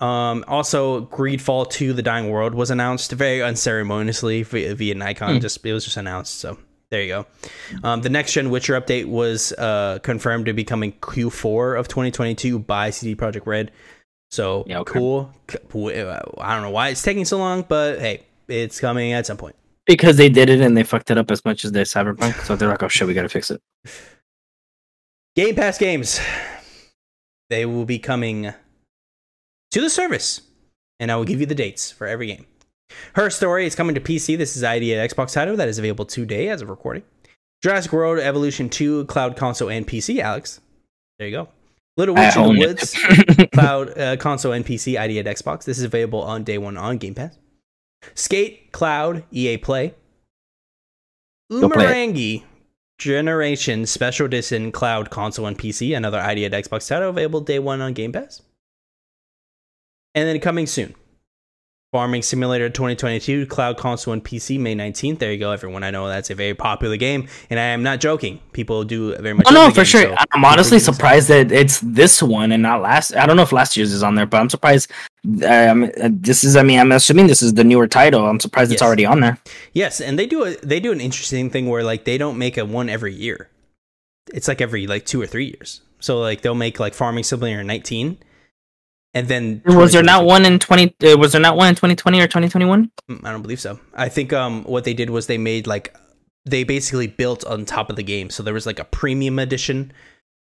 um, 0.00 0.44
also, 0.48 1.06
Greedfall 1.06 1.70
2: 1.70 1.92
The 1.92 2.02
Dying 2.02 2.28
World 2.28 2.54
was 2.54 2.72
announced 2.72 3.12
very 3.12 3.40
unceremoniously 3.40 4.42
via, 4.42 4.74
via 4.74 4.96
Nacon. 4.96 5.40
Just 5.40 5.64
it 5.64 5.72
was 5.72 5.84
just 5.84 5.96
announced. 5.96 6.40
So 6.40 6.58
there 6.90 7.02
you 7.02 7.08
go. 7.08 7.26
Um, 7.84 8.02
the 8.02 8.08
next 8.08 8.32
gen 8.32 8.50
Witcher 8.50 8.78
update 8.80 9.06
was 9.06 9.52
uh, 9.52 10.00
confirmed 10.02 10.46
to 10.46 10.54
be 10.54 10.64
coming 10.64 10.92
Q4 10.94 11.78
of 11.78 11.86
2022 11.86 12.58
by 12.58 12.90
CD 12.90 13.14
Projekt 13.14 13.46
Red. 13.46 13.70
So 14.32 14.64
Yeah, 14.66 14.80
okay. 14.80 14.98
cool. 14.98 15.30
I 15.46 16.54
don't 16.54 16.62
know 16.62 16.70
why 16.70 16.88
it's 16.88 17.02
taking 17.02 17.24
so 17.24 17.38
long, 17.38 17.64
but 17.68 18.00
hey, 18.00 18.22
it's 18.48 18.80
coming 18.80 19.12
at 19.12 19.26
some 19.26 19.36
point. 19.36 19.54
because 19.86 20.16
they 20.16 20.28
did 20.28 20.50
it 20.50 20.60
and 20.60 20.76
they 20.76 20.82
fucked 20.82 21.12
it 21.12 21.18
up 21.18 21.30
as 21.30 21.44
much 21.44 21.64
as 21.64 21.70
they 21.70 21.82
Cyberpunk, 21.82 22.44
so 22.44 22.56
they're 22.56 22.68
like, 22.68 22.82
"Oh 22.82 22.88
shit, 22.88 23.06
we 23.06 23.14
gotta 23.14 23.28
fix 23.28 23.52
it." 23.52 23.62
Game 25.34 25.54
Pass 25.54 25.78
games. 25.78 26.20
They 27.48 27.64
will 27.64 27.86
be 27.86 27.98
coming 27.98 28.52
to 29.70 29.80
the 29.80 29.88
service, 29.88 30.42
and 31.00 31.10
I 31.10 31.16
will 31.16 31.24
give 31.24 31.40
you 31.40 31.46
the 31.46 31.54
dates 31.54 31.90
for 31.90 32.06
every 32.06 32.26
game. 32.26 32.44
Her 33.14 33.30
Story 33.30 33.64
is 33.64 33.74
coming 33.74 33.94
to 33.94 34.00
PC. 34.00 34.36
This 34.36 34.56
is 34.56 34.62
ID 34.62 34.94
at 34.94 35.10
Xbox 35.10 35.32
title 35.32 35.56
that 35.56 35.68
is 35.68 35.78
available 35.78 36.04
today 36.04 36.50
as 36.50 36.60
of 36.60 36.68
recording. 36.68 37.02
Jurassic 37.62 37.92
World 37.94 38.18
Evolution 38.18 38.68
2, 38.68 39.06
Cloud 39.06 39.36
Console 39.36 39.70
and 39.70 39.86
PC. 39.86 40.18
Alex, 40.18 40.60
there 41.18 41.28
you 41.28 41.34
go. 41.34 41.48
Little 41.96 42.14
Witch 42.14 42.36
in 42.36 42.54
the. 42.54 42.58
Woods, 42.58 43.48
Cloud 43.54 43.98
uh, 43.98 44.16
Console 44.18 44.52
and 44.52 44.66
PC. 44.66 44.98
ID 44.98 45.18
at 45.18 45.24
Xbox. 45.24 45.64
This 45.64 45.78
is 45.78 45.84
available 45.84 46.20
on 46.20 46.44
day 46.44 46.58
one 46.58 46.76
on 46.76 46.98
Game 46.98 47.14
Pass. 47.14 47.38
Skate 48.14 48.70
Cloud 48.72 49.24
EA 49.30 49.56
Play. 49.56 49.94
Go 51.50 51.70
play 51.70 51.84
it. 51.84 51.88
Umurangi 51.88 52.42
Generation 53.02 53.84
Special 53.84 54.26
Edition 54.26 54.70
Cloud 54.70 55.10
Console 55.10 55.46
and 55.46 55.58
PC, 55.58 55.96
another 55.96 56.20
ID 56.20 56.44
at 56.44 56.52
Xbox 56.52 56.86
title 56.86 57.08
available 57.08 57.40
day 57.40 57.58
one 57.58 57.80
on 57.80 57.94
Game 57.94 58.12
Pass. 58.12 58.42
And 60.14 60.28
then 60.28 60.38
coming 60.38 60.68
soon, 60.68 60.94
Farming 61.92 62.22
Simulator 62.22 62.70
2022 62.70 63.44
Cloud 63.44 63.76
Console 63.76 64.14
and 64.14 64.24
PC 64.24 64.58
May 64.58 64.74
19th. 64.74 65.18
There 65.18 65.30
you 65.30 65.38
go, 65.38 65.50
everyone. 65.50 65.82
I 65.82 65.90
know 65.90 66.08
that's 66.08 66.30
a 66.30 66.34
very 66.34 66.54
popular 66.54 66.96
game, 66.96 67.28
and 67.50 67.60
I 67.60 67.64
am 67.64 67.82
not 67.82 68.00
joking. 68.00 68.40
People 68.54 68.82
do 68.84 69.14
very 69.16 69.34
much. 69.34 69.46
Oh 69.46 69.52
no, 69.52 69.68
for 69.68 69.76
game, 69.76 69.84
sure. 69.84 70.00
so 70.04 70.16
I'm 70.30 70.42
honestly 70.42 70.78
surprised 70.78 71.28
that 71.28 71.52
it's 71.52 71.80
this 71.80 72.22
one 72.22 72.50
and 72.50 72.62
not 72.62 72.80
last. 72.80 73.14
I 73.14 73.26
don't 73.26 73.36
know 73.36 73.42
if 73.42 73.52
last 73.52 73.76
year's 73.76 73.92
is 73.92 74.02
on 74.02 74.14
there, 74.14 74.24
but 74.24 74.40
I'm 74.40 74.48
surprised. 74.48 74.90
Um, 75.46 75.90
this 76.08 76.44
is. 76.44 76.56
I 76.56 76.62
mean, 76.62 76.80
I'm 76.80 76.92
assuming 76.92 77.26
this 77.26 77.42
is 77.42 77.52
the 77.52 77.62
newer 77.62 77.86
title. 77.86 78.26
I'm 78.26 78.40
surprised 78.40 78.72
it's 78.72 78.80
already 78.80 79.04
on 79.04 79.20
there. 79.20 79.36
Yes, 79.74 80.00
and 80.00 80.18
they 80.18 80.26
do 80.26 80.46
a 80.46 80.56
they 80.62 80.80
do 80.80 80.92
an 80.92 81.00
interesting 81.02 81.50
thing 81.50 81.68
where 81.68 81.84
like 81.84 82.06
they 82.06 82.16
don't 82.16 82.38
make 82.38 82.56
a 82.56 82.64
one 82.64 82.88
every 82.88 83.12
year. 83.12 83.50
It's 84.32 84.48
like 84.48 84.62
every 84.62 84.86
like 84.86 85.04
two 85.04 85.20
or 85.20 85.26
three 85.26 85.44
years. 85.44 85.82
So 86.00 86.20
like 86.20 86.40
they'll 86.40 86.54
make 86.54 86.80
like 86.80 86.94
Farming 86.94 87.24
Simulator 87.24 87.62
19, 87.62 88.16
and 89.14 89.28
then 89.28 89.62
Was 89.66 89.92
there 89.92 90.02
not 90.02 90.24
one 90.24 90.44
in 90.44 90.58
20? 90.58 90.94
Uh, 91.04 91.16
was 91.18 91.32
there 91.32 91.40
not 91.40 91.56
one 91.56 91.68
in 91.68 91.74
2020 91.74 92.20
or 92.20 92.26
2021? 92.26 92.90
Mm, 93.10 93.24
I 93.24 93.30
don't 93.32 93.42
believe 93.42 93.60
so. 93.60 93.78
I 93.94 94.08
think 94.08 94.32
um 94.32 94.64
what 94.64 94.84
they 94.84 94.94
did 94.94 95.10
was 95.10 95.26
they 95.26 95.38
made 95.38 95.66
like 95.66 95.94
they 96.44 96.64
basically 96.64 97.06
built 97.06 97.44
on 97.44 97.64
top 97.64 97.88
of 97.90 97.96
the 97.96 98.02
game. 98.02 98.28
So 98.30 98.42
there 98.42 98.54
was 98.54 98.66
like 98.66 98.78
a 98.78 98.84
premium 98.84 99.38
edition 99.38 99.92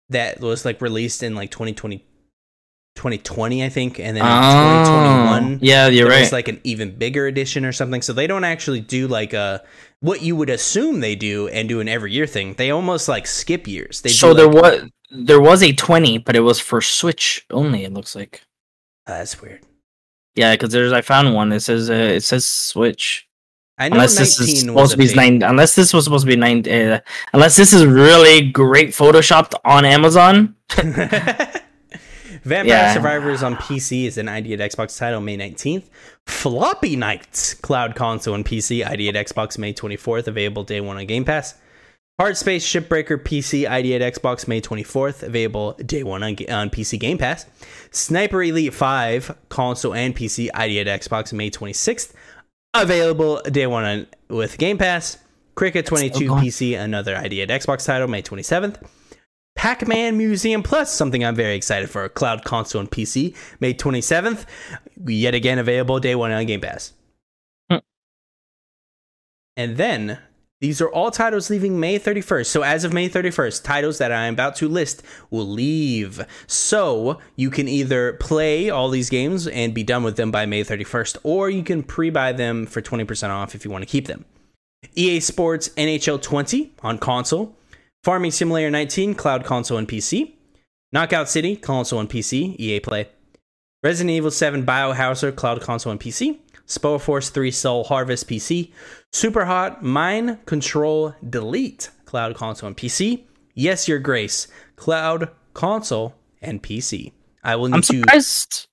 that 0.10 0.40
was 0.40 0.64
like 0.66 0.82
released 0.82 1.24
in 1.24 1.34
like 1.36 1.52
2020 1.52 2.04
2020 2.96 3.64
I 3.64 3.70
think 3.70 4.00
and 4.00 4.18
then 4.18 4.26
in 4.26 4.32
2021 4.32 5.54
Oh, 5.56 5.60
yeah, 5.62 5.88
you're 5.88 6.10
right. 6.10 6.22
was 6.22 6.32
like 6.32 6.48
an 6.48 6.60
even 6.64 6.98
bigger 6.98 7.28
edition 7.28 7.64
or 7.64 7.72
something. 7.72 8.02
So 8.02 8.12
they 8.12 8.26
don't 8.26 8.44
actually 8.44 8.80
do 8.82 9.08
like 9.08 9.34
a 9.34 9.64
what 10.00 10.22
you 10.24 10.36
would 10.36 10.50
assume 10.50 11.00
they 11.00 11.16
do 11.16 11.48
and 11.48 11.70
do 11.70 11.80
an 11.80 11.88
every 11.88 12.12
year 12.12 12.26
thing. 12.26 12.54
They 12.56 12.72
almost 12.72 13.08
like 13.08 13.28
skip 13.28 13.68
years. 13.68 14.02
They 14.02 14.10
so 14.10 14.34
there 14.34 14.48
like- 14.48 14.82
was 14.82 14.90
there 15.12 15.40
was 15.40 15.64
a 15.64 15.72
20, 15.72 16.18
but 16.18 16.36
it 16.36 16.42
was 16.42 16.60
for 16.60 16.82
Switch 16.82 17.46
only. 17.52 17.84
It 17.86 17.94
looks 17.94 18.14
like. 18.16 18.42
Ah, 19.08 19.20
that's 19.20 19.42
weird. 19.42 19.62
Yeah, 20.36 20.54
because 20.54 20.72
there's 20.72 20.94
I 20.94 21.02
found 21.02 21.34
one. 21.34 21.52
It 21.52 21.62
says 21.62 21.90
uh, 21.90 21.94
it 21.94 22.22
says 22.22 22.46
Switch. 22.46 23.28
I 23.80 23.90
know 23.90 23.96
Unless 23.96 24.16
19 24.16 24.24
this 24.24 24.40
is 24.40 24.50
was 24.50 24.62
supposed 24.62 24.92
to 24.92 24.98
be 24.98 25.16
nine. 25.16 25.44
Unless 25.44 25.76
this 25.76 25.94
was 25.94 26.04
supposed 26.04 26.26
to 26.26 26.32
be 26.32 26.36
nine. 26.36 26.68
Uh, 26.68 27.00
unless 27.34 27.56
this 27.56 27.74
is 27.74 27.86
really 27.86 28.50
great 28.50 28.90
photoshopped 28.90 29.54
on 29.64 29.86
Amazon. 29.86 30.56
Vampire 32.44 32.66
Yeah. 32.66 32.94
Survivors 32.94 33.44
on 33.44 33.56
PC 33.56 34.06
is 34.06 34.18
an 34.18 34.28
ID 34.30 34.54
at 34.54 34.60
Xbox 34.60 34.98
title 34.98 35.22
May 35.22 35.38
19th. 35.38 35.84
Floppy 36.26 36.96
Nights 36.96 37.54
Cloud 37.54 37.96
Console 37.96 38.36
and 38.36 38.46
PC 38.46 38.86
ID 38.86 39.10
at 39.10 39.16
Xbox 39.16 39.58
May 39.58 39.74
24th, 39.74 40.28
available 40.28 40.64
day 40.64 40.82
one 40.82 40.98
on 40.98 41.06
Game 41.06 41.26
Pass. 41.26 41.56
Hard 42.20 42.36
Space 42.36 42.68
Shipbreaker 42.68 43.24
PC 43.24 43.70
ID 43.70 43.94
at 43.94 44.16
Xbox 44.16 44.48
May 44.48 44.60
24th, 44.60 45.22
available 45.22 45.74
day 45.74 46.02
one 46.02 46.24
on, 46.24 46.32
on 46.50 46.72
PC 46.72 47.00
Game 47.00 47.20
Pass. 47.20 47.46
Sniper 47.92 48.42
Elite 48.42 48.74
5 48.74 49.38
console 49.50 49.94
and 49.94 50.16
PC 50.16 50.50
ID 50.52 50.80
at 50.80 51.02
Xbox 51.02 51.32
May 51.32 51.52
26th, 51.52 52.14
available 52.74 53.40
day 53.44 53.68
one 53.68 53.84
on, 53.84 54.08
with 54.30 54.58
Game 54.58 54.80
Pass. 54.80 55.20
Cricket 55.54 55.86
22. 55.86 56.28
PC, 56.28 56.80
another 56.80 57.16
ID 57.16 57.44
at 57.44 57.50
Xbox 57.50 57.86
title 57.86 58.08
May 58.08 58.24
27th. 58.24 58.84
Pac 59.56 59.88
Man 59.88 60.18
Museum 60.18 60.64
Plus, 60.64 60.92
something 60.92 61.24
I'm 61.24 61.36
very 61.36 61.56
excited 61.56 61.88
for. 61.88 62.10
Cloud 62.10 62.44
console 62.44 62.82
and 62.82 62.90
PC, 62.90 63.36
May 63.60 63.76
27th. 63.76 64.46
Yet 65.06 65.36
again 65.36 65.60
available 65.60 66.00
day 66.00 66.16
one 66.16 66.32
on 66.32 66.46
Game 66.48 66.62
Pass. 66.62 66.94
Hmm. 67.70 67.78
And 69.56 69.78
then 69.78 70.20
these 70.60 70.82
are 70.82 70.90
all 70.90 71.12
titles 71.12 71.50
leaving 71.50 71.80
May 71.80 72.00
31st. 72.00 72.48
So 72.48 72.64
as 72.64 72.84
of 72.84 72.92
May 72.92 73.08
31st, 73.08 73.64
titles 73.64 74.00
that 74.00 74.12
I'm 74.12 74.34
about 74.34 74.56
to 74.58 74.68
list 74.68 75.04
will 75.30 75.48
leave. 75.48 76.26
So 76.48 77.20
you 77.36 77.52
can 77.52 77.68
either 77.68 78.14
play 78.14 78.70
all 78.70 78.90
these 78.90 79.10
games 79.10 79.48
and 79.48 79.74
be 79.74 79.84
done 79.84 80.04
with 80.04 80.16
them 80.16 80.32
by 80.32 80.48
May 80.48 80.64
31st, 80.64 81.18
or 81.24 81.50
you 81.50 81.64
can 81.64 81.84
pre 81.84 82.10
buy 82.10 82.32
them 82.32 82.66
for 82.66 82.82
20% 82.82 83.30
off 83.30 83.54
if 83.54 83.66
you 83.66 83.72
want 83.72 83.84
to 83.84 83.90
keep 83.90 84.08
them. 84.08 84.26
EA 84.96 85.20
Sports 85.20 85.70
NHL 85.70 86.22
20 86.22 86.74
on 86.82 86.98
console, 86.98 87.56
Farming 88.04 88.32
Simulator 88.32 88.72
19 88.72 89.14
cloud 89.14 89.44
console 89.44 89.78
and 89.78 89.88
PC, 89.88 90.34
Knockout 90.92 91.30
City 91.30 91.56
console 91.56 92.00
and 92.00 92.10
PC, 92.10 92.56
EA 92.60 92.80
Play, 92.80 93.10
Resident 93.84 94.16
Evil 94.16 94.32
7 94.32 94.66
Biohazard 94.66 95.36
cloud 95.36 95.62
console 95.62 95.92
and 95.92 96.00
PC, 96.00 96.40
Spore 96.68 97.00
Force 97.00 97.30
3 97.30 97.50
Soul 97.50 97.84
Harvest 97.86 98.28
PC, 98.28 98.72
Super 99.12 99.46
Hot 99.46 99.84
Mind 99.84 100.46
Control 100.46 101.16
Delete 101.28 101.90
cloud 102.06 102.36
console 102.36 102.68
and 102.68 102.78
PC, 102.78 103.24
Yes 103.56 103.88
Your 103.88 104.00
Grace 104.00 104.48
cloud 104.76 105.30
console 105.54 106.14
and 106.42 106.62
PC. 106.62 107.12
I 107.44 107.56
will 107.56 107.70
need 107.70 107.76
I'm 107.76 107.82
to 107.82 107.98
surprised. 108.00 108.68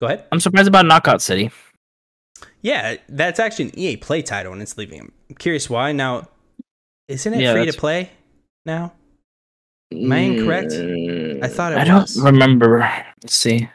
go 0.00 0.06
ahead. 0.06 0.24
I'm 0.32 0.40
surprised 0.40 0.68
about 0.68 0.86
Knockout 0.86 1.20
City. 1.20 1.50
Yeah, 2.62 2.96
that's 3.08 3.38
actually 3.40 3.66
an 3.66 3.78
EA 3.78 3.96
Play 3.96 4.22
title 4.22 4.52
and 4.52 4.62
it's 4.62 4.78
leaving. 4.78 5.12
I'm 5.28 5.36
curious 5.36 5.68
why. 5.68 5.92
Now, 5.92 6.28
isn't 7.08 7.34
it 7.34 7.40
Yeah, 7.40 7.52
free 7.54 7.66
to 7.66 7.72
play 7.76 8.10
now? 8.64 8.92
Am 9.92 10.10
I 10.12 10.18
incorrect? 10.18 10.72
I 10.72 11.48
thought 11.48 11.72
it 11.72 11.78
I 11.88 11.94
was. 12.00 12.14
don't 12.14 12.24
remember. 12.24 12.78
Let's 13.22 13.36
see. 13.36 13.68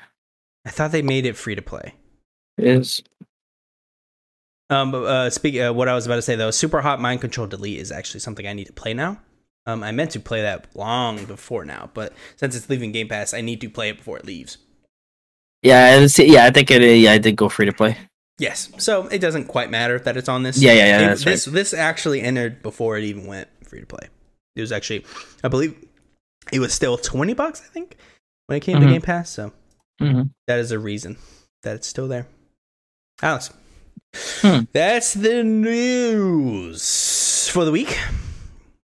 I 0.66 0.70
thought 0.70 0.92
they 0.92 1.02
made 1.02 1.26
it 1.26 1.36
free 1.38 1.56
to 1.56 1.62
play. 1.62 1.94
Is 2.58 3.02
Um, 4.72 4.96
uh, 4.96 5.30
speak. 5.30 5.60
Uh, 5.60 5.72
what 5.74 5.88
I 5.88 5.94
was 5.94 6.06
about 6.08 6.16
to 6.16 6.22
say 6.22 6.36
though, 6.36 6.50
Super 6.52 6.82
Hot 6.82 7.00
Mind 7.00 7.22
Control 7.22 7.46
Delete 7.46 7.80
is 7.80 7.92
actually 7.92 8.22
something 8.22 8.48
I 8.48 8.54
need 8.54 8.68
to 8.68 8.74
play 8.74 8.94
now. 8.94 9.20
Um, 9.68 9.84
I 9.84 9.92
meant 9.92 10.12
to 10.12 10.20
play 10.20 10.42
that 10.42 10.68
long 10.76 11.26
before 11.26 11.66
now, 11.66 11.92
but 11.94 12.14
since 12.38 12.56
it's 12.56 12.68
leaving 12.70 12.92
Game 12.92 13.08
Pass, 13.08 13.34
I 13.34 13.42
need 13.42 13.62
to 13.62 13.70
play 13.70 13.90
it 13.90 13.98
before 13.98 14.18
it 14.18 14.26
leaves. 14.26 14.58
yeah, 15.62 15.98
it's, 16.00 16.18
yeah. 16.18 16.46
I 16.46 16.50
think 16.52 16.72
it. 16.72 16.82
Yeah, 16.98 17.12
I 17.12 17.18
did 17.20 17.36
go 17.36 17.48
free 17.50 17.68
to 17.68 17.74
play. 17.74 17.96
Yes, 18.40 18.72
so 18.80 19.06
it 19.08 19.20
doesn't 19.20 19.46
quite 19.46 19.70
matter 19.70 20.00
that 20.00 20.18
it's 20.18 20.28
on 20.30 20.42
this. 20.42 20.58
Yeah, 20.58 20.74
yeah, 20.74 21.00
yeah, 21.02 21.12
It- 21.12 21.20
this 21.20 21.46
this 21.46 21.74
actually 21.76 22.22
entered 22.22 22.64
before 22.64 22.98
it 22.98 23.04
even 23.04 23.28
went 23.28 23.50
free 23.64 23.82
to 23.82 23.86
play. 23.86 24.08
It 24.56 24.62
was 24.62 24.72
actually, 24.72 25.06
I 25.44 25.48
believe, 25.48 25.76
it 26.52 26.60
was 26.60 26.74
still 26.74 26.98
twenty 26.98 27.34
bucks. 27.34 27.62
I 27.62 27.68
think 27.72 27.98
when 28.48 28.58
it 28.58 28.62
came 28.62 28.80
to 28.80 28.86
Mhm. 28.88 28.92
Game 28.94 29.02
Pass. 29.02 29.30
So 29.30 29.52
Mm-hmm. 30.02 30.24
that 30.48 30.58
is 30.58 30.72
a 30.72 30.80
reason 30.80 31.18
that 31.62 31.76
it's 31.76 31.88
still 31.88 32.08
there. 32.08 32.26
Alex, 33.22 33.52
Hmm. 34.14 34.62
that's 34.74 35.14
the 35.14 35.44
news 35.44 37.48
for 37.50 37.66
the 37.66 37.72
week. 37.72 37.98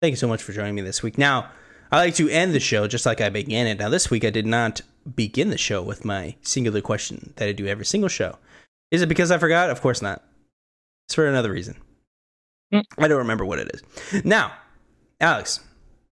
Thank 0.01 0.13
you 0.13 0.17
so 0.17 0.29
much 0.29 0.43
for 0.43 0.53
joining 0.53 0.75
me 0.75 0.83
this 0.83 1.03
week. 1.03 1.19
Now, 1.19 1.51
I 1.91 1.99
like 1.99 2.15
to 2.17 2.29
end 2.29 2.55
the 2.55 2.61
show 2.61 2.89
just 2.89 3.07
like 3.07 3.21
I 3.21 3.29
began 3.29 3.67
it. 3.67 3.79
Now, 3.79 3.89
this 3.89 4.11
week 4.11 4.25
I 4.25 4.31
did 4.31 4.47
not 4.47 4.81
begin 5.15 5.51
the 5.51 5.59
show 5.59 5.83
with 5.83 6.05
my 6.05 6.37
singular 6.43 6.81
question 6.81 7.35
that 7.37 7.49
I 7.49 7.53
do 7.53 7.67
every 7.67 7.85
single 7.85 8.09
show. 8.09 8.39
Is 8.91 9.03
it 9.03 9.09
because 9.09 9.31
I 9.31 9.39
forgot? 9.39 9.71
Of 9.71 9.81
course 9.81 10.03
not. 10.03 10.23
It's 11.07 11.15
for 11.15 11.27
another 11.27 11.53
reason. 11.53 11.77
Hmm. 12.73 12.81
I 12.99 13.09
don't 13.09 13.19
remember 13.19 13.45
what 13.45 13.59
it 13.59 13.71
is. 13.75 14.25
Now, 14.25 14.53
Alex, 15.21 15.61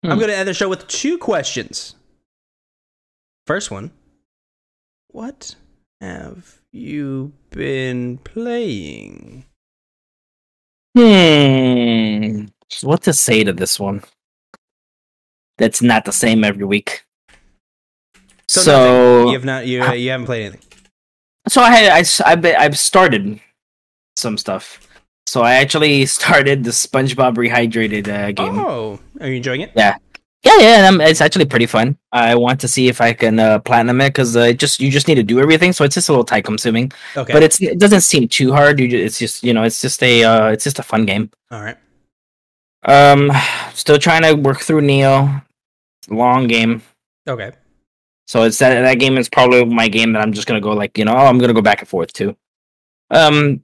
I'm 0.03 0.13
Hmm. 0.13 0.19
going 0.19 0.31
to 0.31 0.37
end 0.37 0.49
the 0.49 0.55
show 0.55 0.69
with 0.69 0.87
two 0.89 1.19
questions. 1.19 1.95
First 3.47 3.71
one 3.71 3.93
What 5.09 5.55
have 6.01 6.61
you 6.77 7.33
been 7.51 8.19
playing? 8.19 9.45
Hmm. 10.97 12.47
What 12.83 13.03
to 13.03 13.13
say 13.13 13.45
to 13.45 13.53
this 13.53 13.81
one? 13.81 14.03
That's 15.59 15.81
not 15.83 16.05
the 16.05 16.13
same 16.13 16.45
every 16.45 16.65
week. 16.65 17.05
So, 18.49 19.19
nothing. 19.19 19.29
you 19.29 19.35
have 19.35 19.45
not 19.45 19.67
you, 19.67 19.83
uh, 19.83 19.93
you 19.93 20.11
haven't 20.11 20.27
played 20.27 20.47
anything. 20.47 20.61
so 21.49 21.63
I 21.63 21.71
had 21.75 22.07
I 22.27 22.33
I 22.33 22.65
I've 22.65 22.79
started 22.79 23.41
some 24.17 24.39
stuff. 24.39 24.81
So 25.27 25.43
I 25.43 25.55
actually 25.55 26.07
started 26.19 26.65
the 26.65 26.71
SpongeBob 26.71 27.37
Rehydrated 27.37 28.09
uh, 28.09 28.33
game. 28.33 28.59
Oh, 28.59 29.01
are 29.21 29.29
you 29.29 29.37
enjoying 29.37 29.63
it? 29.63 29.73
Yeah, 29.75 29.97
yeah, 30.59 30.89
um, 30.89 31.01
it's 31.01 31.21
actually 31.21 31.47
pretty 31.47 31.67
fun. 31.67 31.97
I 32.13 32.35
want 32.35 32.61
to 32.61 32.69
see 32.69 32.89
if 32.89 33.01
I 33.01 33.13
can 33.13 33.39
uh, 33.39 33.59
platinum 33.61 34.01
it 34.01 34.11
because 34.11 34.37
uh, 34.37 34.53
just 34.53 34.81
you 34.81 34.91
just 34.91 35.09
need 35.09 35.15
to 35.17 35.23
do 35.23 35.41
everything, 35.41 35.73
so 35.73 35.85
it's 35.85 35.95
just 35.95 36.09
a 36.09 36.13
little 36.13 36.25
time 36.25 36.43
consuming. 36.43 36.93
Okay. 37.17 37.33
But 37.33 37.43
it's 37.43 37.61
it 37.61 37.79
doesn't 37.79 38.03
seem 38.03 38.29
too 38.29 38.53
hard. 38.53 38.79
You 38.79 38.87
it's 38.99 39.19
just 39.19 39.43
you 39.43 39.55
know 39.55 39.63
it's 39.63 39.81
just 39.81 40.03
a 40.03 40.25
uh, 40.25 40.49
it's 40.49 40.65
just 40.65 40.79
a 40.79 40.83
fun 40.83 41.07
game. 41.07 41.31
all 41.51 41.63
right. 41.63 41.77
Um, 42.85 43.33
still 43.75 43.99
trying 43.99 44.23
to 44.23 44.35
work 44.35 44.61
through 44.61 44.83
Neo. 44.83 45.43
Long 46.09 46.47
game. 46.47 46.83
Okay. 47.27 47.53
So 48.27 48.43
it's 48.43 48.59
that 48.59 48.81
that 48.83 48.99
game 48.99 49.19
is 49.19 49.29
probably 49.29 49.65
my 49.65 49.89
game 49.89 50.13
that 50.13 50.23
I'm 50.23 50.33
just 50.33 50.47
gonna 50.47 50.61
go 50.61 50.73
like 50.73 50.99
you 50.99 51.05
know 51.05 51.15
oh, 51.15 51.27
I'm 51.27 51.39
gonna 51.39 51.55
go 51.55 51.63
back 51.63 51.81
and 51.81 51.89
forth 51.89 52.13
to. 52.15 52.37
Um, 53.11 53.63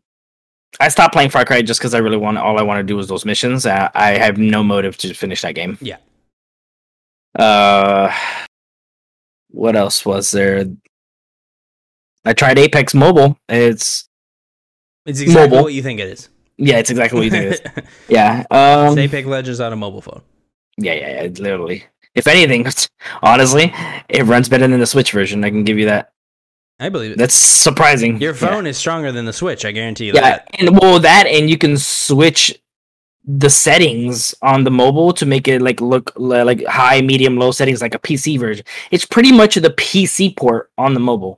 I 0.80 0.88
stopped 0.88 1.12
playing 1.12 1.30
Far 1.30 1.44
Cry 1.44 1.62
just 1.62 1.80
because 1.80 1.94
I 1.94 1.98
really 1.98 2.16
want 2.16 2.38
all 2.38 2.58
I 2.58 2.62
want 2.62 2.78
to 2.78 2.82
do 2.82 2.98
is 2.98 3.08
those 3.08 3.24
missions. 3.24 3.66
I, 3.66 3.90
I 3.94 4.10
have 4.12 4.38
no 4.38 4.62
motive 4.62 4.96
to 4.98 5.12
finish 5.12 5.42
that 5.42 5.54
game. 5.54 5.76
Yeah. 5.80 5.98
Uh, 7.38 8.12
what 9.50 9.76
else 9.76 10.04
was 10.04 10.30
there? 10.30 10.66
I 12.24 12.32
tried 12.32 12.58
Apex 12.58 12.94
Mobile. 12.94 13.36
It's 13.48 14.08
It's 15.06 15.20
exactly 15.20 15.48
Mobile. 15.50 15.64
what 15.64 15.72
you 15.74 15.82
think 15.82 16.00
it 16.00 16.08
is. 16.08 16.28
yeah, 16.58 16.78
it's 16.78 16.90
exactly 16.90 17.18
what 17.18 17.24
you 17.24 17.30
think 17.30 17.44
it 17.44 17.52
is. 17.76 17.84
Yeah. 18.08 18.44
Um. 18.50 18.98
it's 18.98 19.12
Apex 19.12 19.26
Legends 19.26 19.60
on 19.60 19.72
a 19.72 19.76
mobile 19.76 20.02
phone. 20.02 20.22
Yeah, 20.78 20.94
yeah, 20.94 21.22
yeah. 21.24 21.30
Literally. 21.38 21.84
If 22.14 22.26
anything, 22.26 22.66
honestly, 23.22 23.72
it 24.08 24.24
runs 24.24 24.48
better 24.48 24.68
than 24.68 24.78
the 24.80 24.86
Switch 24.86 25.12
version. 25.12 25.44
I 25.44 25.50
can 25.50 25.64
give 25.64 25.78
you 25.78 25.86
that. 25.86 26.12
I 26.78 26.88
believe 26.88 27.12
it. 27.12 27.18
That's 27.18 27.34
surprising. 27.34 28.20
Your 28.20 28.32
Yeah. 28.34 28.38
phone 28.50 28.66
is 28.66 28.76
stronger 28.76 29.12
than 29.12 29.24
the 29.24 29.32
Switch. 29.32 29.64
I 29.64 29.72
guarantee 29.72 30.06
you 30.06 30.12
Yeah, 30.14 30.20
that. 30.22 30.48
and 30.58 30.78
well, 30.78 30.98
that 31.00 31.26
and 31.26 31.48
you 31.48 31.56
can 31.56 31.76
switch 31.78 32.54
the 33.24 33.48
settings 33.50 34.34
on 34.42 34.64
the 34.64 34.70
mobile 34.70 35.12
to 35.12 35.24
make 35.24 35.46
it 35.46 35.62
like 35.62 35.80
look 35.80 36.12
like 36.16 36.64
high, 36.66 37.00
medium, 37.00 37.36
low 37.36 37.52
settings 37.52 37.80
like 37.80 37.94
a 37.94 37.98
PC 37.98 38.38
version. 38.38 38.64
It's 38.90 39.04
pretty 39.04 39.30
much 39.32 39.54
the 39.54 39.70
PC 39.70 40.36
port 40.36 40.70
on 40.76 40.94
the 40.94 41.00
mobile. 41.00 41.36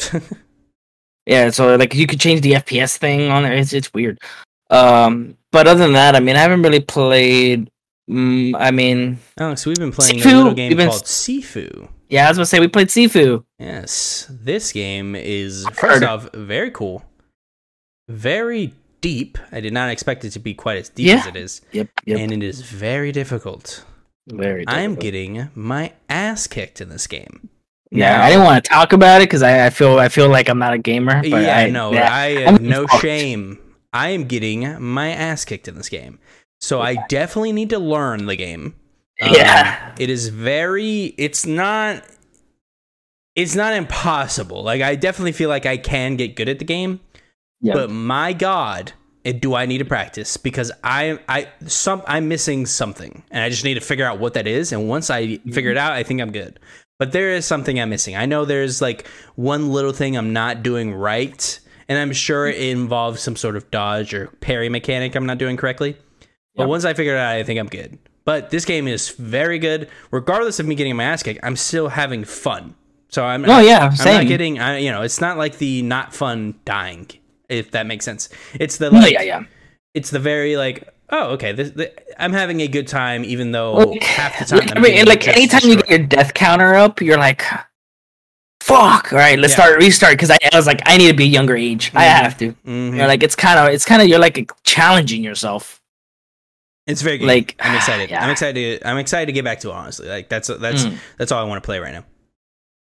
yeah, 1.26 1.51
so 1.51 1.76
like 1.76 1.95
you 1.95 2.07
could 2.07 2.20
change 2.20 2.41
the 2.41 2.53
FPS 2.53 2.97
thing 2.97 3.30
on 3.30 3.43
there. 3.43 3.53
It's 3.53 3.72
it's 3.72 3.93
weird. 3.93 4.18
Um, 4.70 5.37
but 5.53 5.66
other 5.66 5.80
than 5.85 5.93
that, 5.93 6.16
I 6.16 6.20
mean, 6.20 6.37
I 6.37 6.41
haven't 6.41 6.62
really 6.62 6.80
played. 6.80 7.70
Mm, 8.11 8.55
I 8.59 8.70
mean, 8.70 9.18
Alex, 9.39 9.64
we've 9.66 9.76
been 9.76 9.93
playing 9.93 10.20
a 10.20 10.24
Sifu. 10.24 10.32
little 10.37 10.55
game 10.55 10.76
been- 10.76 10.89
called 10.89 11.05
Sifu. 11.05 11.89
yeah, 12.09 12.26
I 12.26 12.28
was 12.28 12.37
gonna 12.39 12.47
say 12.47 12.61
we 12.61 12.68
played 12.68 12.89
Sifu. 12.89 13.45
Yes, 13.59 14.26
this 14.30 14.72
game 14.72 15.14
is 15.16 15.66
first 15.74 16.03
off 16.03 16.28
very 16.35 16.70
cool, 16.70 17.03
very 18.09 18.72
deep. 19.05 19.37
I 19.53 19.61
did 19.61 19.73
not 19.75 19.91
expect 19.91 20.25
it 20.25 20.31
to 20.31 20.39
be 20.41 20.55
quite 20.55 20.79
as 20.79 20.89
deep 20.89 21.07
Yeah. 21.09 21.17
as 21.21 21.27
it 21.27 21.37
is, 21.37 21.61
Yep, 21.73 21.89
yep. 22.07 22.19
and 22.21 22.33
it 22.33 22.43
is 22.43 22.63
very 22.63 23.13
difficult. 23.13 23.85
Very. 24.27 24.65
I'm 24.67 24.95
getting 24.95 25.51
my 25.55 25.93
ass 26.09 26.47
kicked 26.47 26.81
in 26.81 26.89
this 26.89 27.07
game. 27.07 27.51
Yeah, 27.91 28.17
Now- 28.17 28.25
I 28.25 28.31
didn't 28.31 28.45
want 28.45 28.65
to 28.65 28.69
talk 28.71 28.93
about 28.95 29.21
it 29.21 29.29
because 29.29 29.43
I, 29.43 29.67
I 29.67 29.71
feel 29.71 29.99
I 29.99 30.09
feel 30.09 30.29
like 30.31 30.49
I'm 30.49 30.59
not 30.59 30.73
a 30.73 30.79
gamer. 30.79 31.21
But 31.21 31.43
yeah, 31.43 31.59
I 31.59 31.69
no, 31.71 31.93
yeah. 31.93 32.11
I 32.13 32.27
have 32.47 32.55
I'm 32.57 32.67
no 32.67 32.87
fucked. 32.87 33.03
shame. 33.03 33.59
I 33.93 34.09
am 34.09 34.25
getting 34.25 34.83
my 34.83 35.11
ass 35.11 35.45
kicked 35.45 35.69
in 35.69 35.75
this 35.77 35.91
game, 35.91 36.19
so 36.61 36.81
I 36.81 36.97
definitely 37.09 37.53
need 37.53 37.71
to 37.71 37.79
learn 37.79 38.25
the 38.27 38.37
game. 38.37 38.75
Um, 39.23 39.33
Yeah. 39.35 39.95
it 39.99 40.09
is 40.11 40.29
very. 40.29 41.15
It's 41.19 41.45
not. 41.47 42.03
It's 43.37 43.55
not 43.55 43.75
impossible. 43.75 44.63
Like 44.63 44.81
I 44.81 44.95
definitely 44.97 45.33
feel 45.33 45.49
like 45.51 45.67
I 45.67 45.77
can 45.77 46.17
get 46.17 46.37
good 46.37 46.49
at 46.49 46.59
the 46.59 46.65
game, 46.65 47.01
Yeah. 47.65 47.75
but 47.75 47.91
my 47.91 48.33
God, 48.35 48.93
it, 49.25 49.41
do 49.41 49.55
I 49.55 49.65
need 49.67 49.79
to 49.79 49.85
practice? 49.87 50.37
Because 50.37 50.71
I, 50.85 51.19
I, 51.29 51.49
some, 51.67 52.03
I'm 52.07 52.29
missing 52.29 52.67
something, 52.67 53.23
and 53.31 53.43
I 53.43 53.49
just 53.49 53.65
need 53.65 53.75
to 53.75 53.81
figure 53.81 54.05
out 54.05 54.19
what 54.21 54.35
that 54.35 54.47
is. 54.47 54.71
And 54.71 54.87
once 54.89 55.09
I 55.11 55.39
figure 55.39 55.71
it 55.71 55.79
out, 55.79 55.93
I 55.93 56.03
think 56.03 56.21
I'm 56.21 56.31
good. 56.31 56.61
But 56.99 57.12
there 57.12 57.33
is 57.33 57.47
something 57.47 57.81
I'm 57.81 57.89
missing. 57.91 58.15
I 58.17 58.27
know 58.27 58.45
there's 58.45 58.81
like 58.83 59.07
one 59.35 59.71
little 59.73 59.93
thing 59.93 60.17
I'm 60.17 60.33
not 60.35 60.62
doing 60.62 60.95
right, 60.95 61.59
and 61.89 61.99
I'm 61.99 62.12
sure 62.12 62.47
it 62.47 62.61
involves 62.61 63.20
some 63.23 63.35
sort 63.35 63.57
of 63.57 63.70
dodge 63.70 64.12
or 64.15 64.27
parry 64.41 64.69
mechanic 64.69 65.15
I'm 65.15 65.27
not 65.27 65.39
doing 65.39 65.57
correctly. 65.57 65.97
But 66.55 66.65
Yep. 66.65 66.69
once 66.69 66.85
I 66.85 66.95
figure 66.95 67.15
it 67.15 67.19
out, 67.19 67.35
I 67.35 67.43
think 67.43 67.59
I'm 67.59 67.66
good. 67.66 67.99
But 68.24 68.51
this 68.51 68.65
game 68.65 68.86
is 68.89 69.09
very 69.11 69.59
good, 69.59 69.89
regardless 70.11 70.61
of 70.61 70.66
me 70.66 70.74
getting 70.77 70.97
my 70.97 71.05
ass 71.05 71.23
kicked. 71.23 71.41
I'm 71.43 71.57
still 71.57 71.89
having 71.89 72.24
fun. 72.24 72.74
So 73.09 73.24
I'm. 73.24 73.45
Oh, 73.45 73.59
yeah, 73.59 73.91
I'm 73.99 74.15
not 74.15 74.27
getting. 74.27 74.59
I, 74.59 74.78
you 74.78 74.91
know, 74.91 75.03
it's 75.03 75.20
not 75.20 75.36
like 75.39 75.59
the 75.59 75.82
not 75.82 76.15
fun 76.15 76.55
dying, 76.65 77.09
if 77.59 77.70
that 77.72 77.86
makes 77.86 78.05
sense. 78.05 78.28
It's 78.60 78.76
the 78.78 78.90
like. 78.90 79.12
yeah, 79.12 79.22
yeah. 79.22 79.44
It's 79.94 80.10
the 80.10 80.18
very 80.18 80.56
like. 80.56 80.89
Oh, 81.10 81.32
okay. 81.32 81.52
This, 81.52 81.70
I'm 82.18 82.32
having 82.32 82.60
a 82.62 82.68
good 82.68 82.89
time, 82.89 83.24
even 83.24 83.52
though 83.52 83.74
Like, 83.74 84.02
half 84.02 84.39
the 84.39 84.44
time. 84.60 84.68
I 84.76 84.81
mean, 84.81 85.05
like 85.06 85.28
anytime 85.28 85.60
you 85.64 85.76
get 85.76 85.89
your 85.89 85.98
death 85.98 86.32
counter 86.35 86.74
up, 86.74 87.01
you're 87.02 87.18
like, 87.18 87.43
"Fuck!" 88.60 89.12
All 89.12 89.18
right, 89.18 89.39
let's 89.39 89.52
Yeah. 89.52 89.64
start 89.64 89.78
restart 89.78 90.14
because 90.14 90.31
I, 90.31 90.39
I 90.52 90.56
was 90.56 90.66
like, 90.66 90.81
I 90.86 90.97
need 90.97 91.09
to 91.09 91.14
be 91.14 91.24
a 91.24 91.28
younger 91.28 91.56
age. 91.56 91.93
I 91.94 92.05
Mhm. 92.06 92.09
have 92.22 92.39
to. 92.39 92.52
Mhm. 92.66 92.97
You're 92.97 93.06
like, 93.06 93.22
it's 93.22 93.36
kind 93.36 93.59
of, 93.59 93.72
it's 93.72 93.85
kind 93.85 94.01
of, 94.01 94.09
you're 94.09 94.18
like 94.18 94.51
challenging 94.64 95.22
yourself. 95.22 95.81
It's 96.86 97.02
very 97.02 97.18
good. 97.18 97.26
Like, 97.28 97.55
I'm 97.60 97.76
excited. 97.81 98.10
yeah. 98.10 98.24
I'm 98.24 98.31
excited. 98.31 98.81
To, 98.81 98.89
I'm 98.89 98.98
excited 98.98 99.26
to 99.26 99.32
get 99.32 99.44
back 99.44 99.60
to 99.60 99.68
it. 99.70 99.72
Honestly, 99.74 100.09
like 100.09 100.28
that's 100.31 100.48
that's 100.48 100.85
Mm. 100.86 100.98
that's 101.18 101.31
all 101.32 101.40
I 101.44 101.47
want 101.48 101.62
to 101.62 101.66
play 101.66 101.78
right 101.78 101.93
now. 101.93 102.05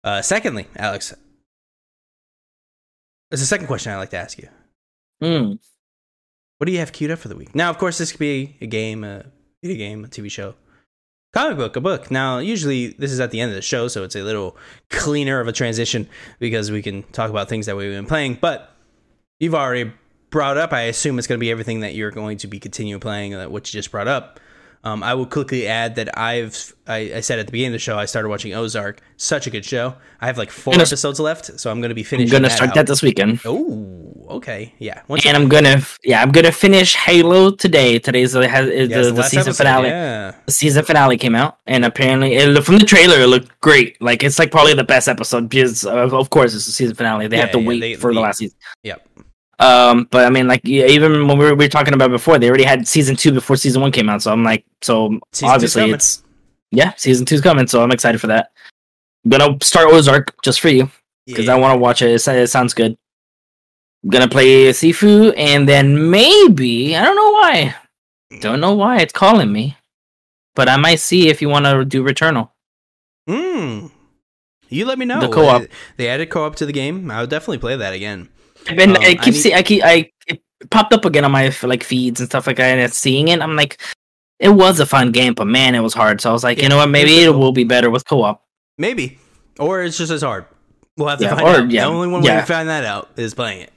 Uh, 0.05 0.23
secondly, 0.23 0.67
Alex, 0.77 1.15
there's 3.31 3.43
a 3.43 3.47
second 3.47 3.67
question 3.67 3.93
I'd 3.93 3.99
like 3.99 4.11
to 4.11 4.17
ask 4.17 4.39
you. 4.39 4.49
Mm. 5.23 5.59
What 6.59 6.67
do 6.67 6.73
you 6.73 6.79
have 6.79 6.93
queued 6.93 7.11
up 7.11 7.19
for 7.19 7.29
the 7.29 7.37
week? 7.37 7.55
Now, 7.55 7.71
of 7.71 7.79
course, 7.79 7.99
this 7.99 8.11
could 8.11 8.21
be 8.21 8.57
a 8.61 8.67
game, 8.67 9.05
a 9.05 9.27
video 9.63 9.77
game, 9.77 10.05
a 10.05 10.09
TV 10.09 10.31
show, 10.31 10.55
comic 11.33 11.57
book, 11.57 11.77
a 11.77 11.81
book. 11.81 12.11
Now, 12.11 12.39
usually 12.39 12.89
this 12.89 13.13
is 13.13 13.21
at 13.21 13.31
the 13.31 13.41
end 13.41 13.51
of 13.51 13.57
the 13.57 13.63
show, 13.63 13.89
so 13.89 14.03
it's 14.03 14.17
a 14.17 14.23
little 14.23 14.57
cleaner 14.91 15.41
of 15.41 15.49
a 15.49 15.53
transition 15.53 16.09
because 16.39 16.71
we 16.71 16.83
can 16.83 17.03
talk 17.05 17.31
about 17.31 17.49
things 17.49 17.67
that 17.67 17.77
we've 17.77 17.93
been 17.93 18.07
playing. 18.07 18.39
But 18.41 18.75
you've 19.41 19.55
already 19.55 19.93
brought 20.31 20.57
up. 20.57 20.73
I 20.73 20.83
assume 20.83 21.19
it's 21.19 21.27
going 21.27 21.39
to 21.39 21.41
be 21.41 21.51
everything 21.51 21.81
that 21.81 21.95
you're 21.95 22.11
going 22.11 22.39
to 22.39 22.47
be 22.47 22.59
continuing 22.59 23.01
playing, 23.01 23.35
uh, 23.35 23.49
what 23.49 23.73
you 23.73 23.79
just 23.79 23.91
brought 23.91 24.09
up. 24.09 24.41
Um, 24.85 25.03
I 25.03 25.15
will 25.15 25.27
quickly 25.27 25.67
add 25.67 25.97
that 25.97 26.17
I've 26.17 26.73
I, 26.87 27.13
I, 27.17 27.21
said 27.21 27.39
at 27.39 27.47
the 27.47 27.53
beginning 27.53 27.73
of 27.73 27.75
the 27.75 27.79
show 27.81 27.99
I 27.99 28.07
started 28.07 28.29
watching 28.29 28.55
Ozark. 28.55 29.01
Such 29.17 29.47
a 29.47 29.51
good 29.51 29.65
show. 29.65 29.95
I 30.21 30.27
have 30.27 30.39
like 30.39 30.51
4 30.51 30.75
episodes 30.75 31.21
left, 31.21 31.59
so 31.61 31.71
I'm 31.71 31.81
going 31.81 31.91
to 31.91 31.95
be 31.95 32.05
finishing. 32.05 32.35
I'm 32.35 32.43
going 32.43 32.51
to 32.51 32.57
start 32.57 32.71
out. 32.71 32.77
that 32.77 32.87
this 32.87 33.03
weekend. 33.03 33.41
Oh, 33.45 34.27
okay, 34.31 34.75
yeah. 34.79 35.03
Once 35.09 35.27
and 35.27 35.37
I'm 35.37 35.49
gonna 35.49 35.83
yeah 36.05 36.23
I'm 36.23 36.31
gonna 36.31 36.53
finish 36.53 36.95
Halo 36.95 37.51
today. 37.51 37.99
Today's 37.99 38.33
the, 38.33 38.41
the, 38.41 38.87
the, 38.87 39.13
the 39.13 39.23
season 39.23 39.41
episode, 39.41 39.57
finale. 39.57 39.89
Yeah. 39.89 40.35
The 40.47 40.53
season 40.53 40.85
finale 40.85 41.17
came 41.19 41.35
out, 41.35 41.59
and 41.67 41.85
apparently 41.85 42.35
it, 42.35 42.63
from 42.65 42.79
the 42.79 42.85
trailer 42.85 43.21
it 43.21 43.27
looked 43.27 43.61
great. 43.61 44.01
Like 44.01 44.23
it's 44.23 44.39
like 44.39 44.51
probably 44.51 44.75
the 44.75 44.85
best 44.85 45.09
episode 45.09 45.49
because 45.49 45.85
uh, 45.85 46.09
of 46.09 46.31
course 46.31 46.55
it's 46.55 46.67
the 46.67 46.73
season 46.73 46.95
finale. 46.95 47.27
They 47.27 47.37
yeah, 47.37 47.43
have 47.43 47.53
to 47.53 47.61
yeah, 47.61 47.69
wait 47.69 47.81
they, 47.81 47.95
for 47.95 48.11
they, 48.13 48.17
the 48.17 48.21
last 48.21 48.39
season. 48.39 48.57
Yep. 48.83 49.08
Um, 49.61 50.07
but 50.11 50.25
I 50.25 50.31
mean, 50.31 50.47
like 50.47 50.65
even 50.65 51.27
when 51.27 51.37
we 51.39 51.45
were, 51.45 51.55
we 51.55 51.65
were, 51.65 51.69
talking 51.69 51.95
about 51.95 52.11
before, 52.11 52.39
they 52.39 52.49
already 52.49 52.65
had 52.65 52.87
season 52.87 53.17
two 53.17 53.33
before 53.33 53.57
season 53.57 53.83
one 53.83 53.91
came 53.91 54.09
out. 54.09 54.23
So 54.23 54.33
I'm 54.33 54.45
like, 54.45 54.65
so 54.83 55.19
season 55.33 55.49
obviously 55.49 55.91
it's 55.91 56.23
yeah, 56.71 56.93
season 56.97 57.27
two's 57.27 57.41
coming. 57.41 57.67
So 57.67 57.83
I'm 57.83 57.91
excited 57.91 58.21
for 58.21 58.29
that. 58.29 58.53
I'm 59.25 59.31
gonna 59.31 59.59
start 59.63 59.89
Ozark 59.89 60.41
just 60.43 60.61
for 60.61 60.69
you 60.69 60.91
because 61.27 61.47
yeah. 61.47 61.55
I 61.55 61.59
want 61.59 61.75
to 61.75 61.79
watch 61.79 62.03
it. 62.03 62.11
it. 62.11 62.29
It 62.29 62.51
sounds 62.51 62.73
good. 62.73 62.97
I'm 64.05 64.11
gonna 64.11 64.29
play 64.29 64.71
Sifu, 64.71 65.35
and 65.37 65.69
then 65.69 66.11
maybe 66.11 66.95
I 66.95 67.05
don't 67.05 67.17
know 67.17 67.31
why, 67.33 67.75
don't 68.41 68.61
know 68.61 68.75
why 68.75 69.01
it's 69.01 69.13
calling 69.13 69.53
me, 69.53 69.77
but 70.55 70.69
I 70.69 70.77
might 70.77 71.01
see 71.01 71.29
if 71.29 71.43
you 71.43 71.49
want 71.49 71.65
to 71.65 71.85
do 71.85 72.05
Returnal. 72.05 72.51
Hmm. 73.27 73.89
You 74.69 74.85
let 74.85 74.99
me 74.99 75.05
know. 75.05 75.21
The 75.21 75.29
co-op. 75.29 75.63
They 75.97 76.09
added 76.09 76.31
co-op 76.31 76.55
to 76.57 76.67
the 76.67 76.73
game. 76.73 77.11
I 77.11 77.23
would 77.23 77.31
definitely 77.31 77.59
play 77.59 77.75
that 77.75 77.95
again. 77.95 78.29
And 78.67 78.97
um, 78.97 79.03
I 79.03 79.15
keep 79.15 79.35
I 79.35 79.37
seeing, 79.37 79.55
I 79.55 79.63
keep, 79.63 79.83
I 79.85 80.11
it 80.27 80.43
popped 80.71 80.93
up 80.93 81.05
again 81.05 81.25
on 81.25 81.31
my 81.31 81.55
like 81.63 81.85
feeds 81.85 82.21
and 82.21 82.29
stuff 82.29 82.47
like 82.47 82.57
that, 82.57 82.79
and 82.79 82.93
seeing 82.93 83.29
it, 83.29 83.41
I'm 83.41 83.57
like, 83.57 83.81
it 84.39 84.51
was 84.51 84.81
a 84.81 84.87
fun 84.87 85.13
game, 85.13 85.35
but 85.35 85.47
man, 85.47 85.75
it 85.75 85.81
was 85.81 85.95
hard. 85.95 86.21
So 86.21 86.31
I 86.31 86.33
was 86.33 86.45
like, 86.45 86.59
yeah, 86.59 86.65
you 86.65 86.69
know 86.69 86.77
what, 86.77 86.89
maybe 86.89 87.23
it 87.23 87.31
will 87.31 87.53
be 87.53 87.65
better 87.65 87.91
with 87.91 88.07
co-op. 88.07 88.45
Maybe, 88.77 89.19
or 89.59 89.83
it's 89.83 89.99
just 89.99 90.13
as 90.13 90.23
hard. 90.23 90.47
We'll 90.97 91.09
have 91.09 91.19
to 91.19 91.25
yeah, 91.25 91.35
find 91.35 91.47
or, 91.47 91.61
out. 91.63 91.71
Yeah, 91.71 91.85
the 91.85 91.91
only 91.91 92.09
one 92.09 92.23
yeah. 92.23 92.37
way 92.37 92.41
to 92.41 92.47
find 92.47 92.69
that 92.69 92.85
out 92.85 93.11
is 93.17 93.35
playing 93.35 93.63
it. 93.63 93.73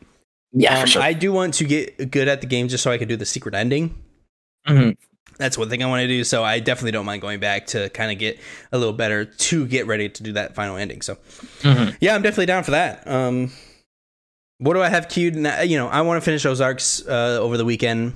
Yeah, 0.54 0.80
um, 0.80 0.86
sure. 0.86 1.02
I 1.02 1.14
do 1.14 1.32
want 1.32 1.54
to 1.56 1.64
get 1.64 2.12
good 2.12 2.28
at 2.28 2.42
the 2.42 2.48
game 2.48 2.68
just 2.68 2.84
so 2.84 2.92
I 2.92 2.98
can 2.98 3.08
do 3.08 3.16
the 3.16 3.26
secret 3.26 3.56
ending. 3.56 3.96
Mm-hmm. 4.68 4.92
That's 5.38 5.58
one 5.58 5.70
thing 5.70 5.82
I 5.82 5.88
want 5.88 6.02
to 6.02 6.08
do. 6.08 6.24
So 6.24 6.44
I 6.44 6.60
definitely 6.60 6.92
don't 6.92 7.06
mind 7.06 7.22
going 7.22 7.40
back 7.40 7.68
to 7.68 7.90
kind 7.90 8.12
of 8.12 8.20
get 8.20 8.40
a 8.72 8.78
little 8.78 8.94
better 8.94 9.26
to 9.26 9.66
get 9.66 9.88
ready 9.88 10.10
to 10.10 10.24
do 10.24 10.34
that 10.34 10.54
final 10.54 10.76
ending. 10.76 11.02
So 11.02 11.16
mm-hmm. 11.62 11.96
yeah, 12.00 12.14
I'm 12.14 12.22
definitely 12.22 12.46
down 12.48 12.64
for 12.64 12.72
that. 12.72 13.08
Um, 13.08 13.52
what 14.62 14.76
do 14.76 14.82
I 14.82 14.90
have 14.90 15.10
queued? 15.10 15.36
Now? 15.36 15.62
You 15.62 15.76
know, 15.78 15.88
I 15.88 16.02
want 16.02 16.22
to 16.22 16.26
finish 16.26 16.46
Ozarks 16.46 17.06
uh, 17.08 17.40
over 17.42 17.58
the 17.58 17.66
weekend. 17.66 18.14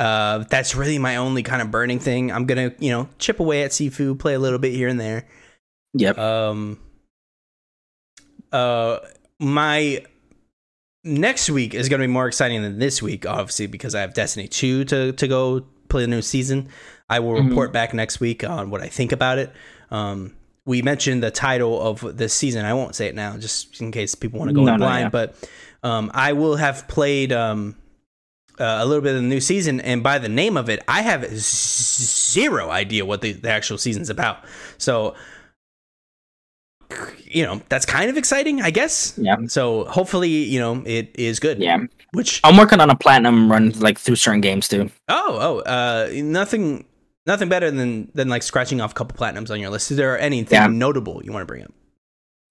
Uh, 0.00 0.38
that's 0.50 0.74
really 0.74 0.98
my 0.98 1.16
only 1.16 1.44
kind 1.44 1.62
of 1.62 1.70
burning 1.70 2.00
thing. 2.00 2.32
I'm 2.32 2.44
gonna, 2.44 2.72
you 2.80 2.90
know, 2.90 3.08
chip 3.18 3.38
away 3.38 3.62
at 3.62 3.70
Sifu, 3.70 4.18
play 4.18 4.34
a 4.34 4.40
little 4.40 4.58
bit 4.58 4.72
here 4.72 4.88
and 4.88 5.00
there. 5.00 5.26
Yep. 5.94 6.18
Um. 6.18 6.80
Uh, 8.50 8.98
my 9.38 10.04
next 11.04 11.48
week 11.50 11.74
is 11.74 11.88
gonna 11.88 12.02
be 12.02 12.08
more 12.08 12.26
exciting 12.26 12.62
than 12.62 12.80
this 12.80 13.00
week, 13.00 13.24
obviously, 13.24 13.68
because 13.68 13.94
I 13.94 14.00
have 14.00 14.12
Destiny 14.12 14.48
two 14.48 14.84
to 14.86 15.12
to 15.12 15.28
go 15.28 15.64
play 15.88 16.02
the 16.02 16.08
new 16.08 16.22
season. 16.22 16.68
I 17.08 17.20
will 17.20 17.34
mm-hmm. 17.34 17.48
report 17.48 17.72
back 17.72 17.94
next 17.94 18.18
week 18.18 18.42
on 18.42 18.70
what 18.70 18.80
I 18.80 18.88
think 18.88 19.12
about 19.12 19.38
it. 19.38 19.52
Um, 19.92 20.34
we 20.66 20.82
mentioned 20.82 21.22
the 21.22 21.30
title 21.30 21.80
of 21.80 22.16
this 22.16 22.34
season. 22.34 22.64
I 22.64 22.74
won't 22.74 22.94
say 22.94 23.06
it 23.06 23.14
now, 23.14 23.36
just 23.36 23.80
in 23.80 23.92
case 23.92 24.14
people 24.14 24.38
want 24.38 24.50
to 24.50 24.54
go 24.54 24.64
no, 24.64 24.74
in 24.74 24.78
blind. 24.78 25.12
No, 25.12 25.20
yeah. 25.20 25.26
But 25.26 25.50
um, 25.82 26.10
I 26.14 26.32
will 26.32 26.56
have 26.56 26.86
played 26.86 27.32
um, 27.32 27.76
uh, 28.58 28.78
a 28.80 28.86
little 28.86 29.02
bit 29.02 29.16
of 29.16 29.22
the 29.22 29.28
new 29.28 29.40
season, 29.40 29.80
and 29.80 30.02
by 30.02 30.18
the 30.18 30.28
name 30.28 30.56
of 30.56 30.68
it, 30.68 30.82
I 30.86 31.02
have 31.02 31.26
zero 31.34 32.70
idea 32.70 33.04
what 33.06 33.22
the, 33.22 33.32
the 33.32 33.50
actual 33.50 33.78
season's 33.78 34.10
about. 34.10 34.44
So, 34.76 35.14
you 37.24 37.44
know, 37.44 37.62
that's 37.68 37.86
kind 37.86 38.10
of 38.10 38.16
exciting, 38.16 38.60
I 38.60 38.70
guess. 38.70 39.14
Yeah. 39.16 39.36
So 39.46 39.84
hopefully, 39.84 40.28
you 40.28 40.58
know, 40.58 40.82
it 40.84 41.10
is 41.14 41.40
good. 41.40 41.58
Yeah. 41.58 41.78
Which 42.12 42.40
I'm 42.42 42.56
working 42.56 42.80
on 42.80 42.90
a 42.90 42.96
platinum 42.96 43.50
run, 43.50 43.70
like 43.78 43.98
through 43.98 44.16
certain 44.16 44.40
games 44.40 44.66
too. 44.66 44.90
Oh, 45.08 45.38
oh, 45.40 45.58
uh, 45.60 46.10
nothing 46.12 46.84
nothing 47.30 47.48
better 47.48 47.70
than 47.70 48.10
than 48.14 48.28
like 48.28 48.42
scratching 48.42 48.80
off 48.80 48.90
a 48.90 48.94
couple 48.94 49.16
platinums 49.16 49.50
on 49.50 49.60
your 49.60 49.70
list. 49.70 49.90
Is 49.90 49.96
there 49.96 50.18
anything 50.18 50.60
yeah. 50.60 50.66
notable 50.66 51.22
you 51.24 51.32
want 51.32 51.42
to 51.42 51.46
bring 51.46 51.62
up? 51.62 51.72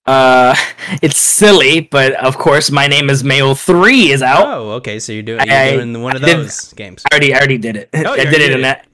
Uh, 0.06 0.56
it's 1.04 1.20
silly, 1.20 1.82
but 1.82 2.14
of 2.14 2.38
course, 2.38 2.72
my 2.72 2.88
name 2.88 3.10
is 3.10 3.24
Mayo 3.24 3.54
Three 3.54 4.10
is 4.10 4.24
out. 4.24 4.48
Oh, 4.48 4.72
okay. 4.72 5.00
So 5.00 5.12
you're 5.12 5.22
doing, 5.22 5.46
you're 5.46 5.56
I, 5.56 5.72
doing 5.74 6.02
one 6.02 6.16
of 6.16 6.22
those 6.22 6.70
did, 6.70 6.78
games. 6.78 7.04
I 7.06 7.14
already, 7.14 7.34
I 7.34 7.38
already 7.38 7.58
did 7.58 7.76
it. 7.76 7.90
Oh, 7.94 8.14
I 8.14 8.24
did 8.24 8.42
it 8.42 8.52
in 8.52 8.62
that. 8.62 8.88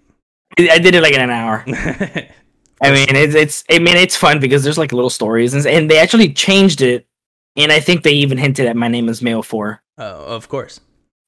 I 0.58 0.80
did 0.80 0.96
it 0.96 1.02
like 1.02 1.14
in 1.14 1.22
an 1.22 1.30
hour. 1.30 1.64
I 2.82 2.92
mean, 2.92 3.16
it's 3.16 3.36
it's. 3.36 3.64
I 3.70 3.80
mean, 3.80 3.96
it's 3.96 4.18
fun 4.18 4.40
because 4.40 4.64
there's 4.64 4.78
like 4.78 4.92
little 4.92 5.10
stories, 5.10 5.54
and, 5.54 5.66
and 5.66 5.90
they 5.90 6.00
actually 6.00 6.34
changed 6.34 6.82
it, 6.82 7.08
and 7.56 7.72
I 7.72 7.80
think 7.80 8.04
they 8.04 8.14
even 8.14 8.38
hinted 8.38 8.66
at 8.66 8.76
my 8.76 8.88
name 8.88 9.08
is 9.08 9.22
Mayo 9.22 9.42
Four. 9.42 9.82
Oh, 9.98 10.36
of 10.36 10.50
course. 10.50 10.82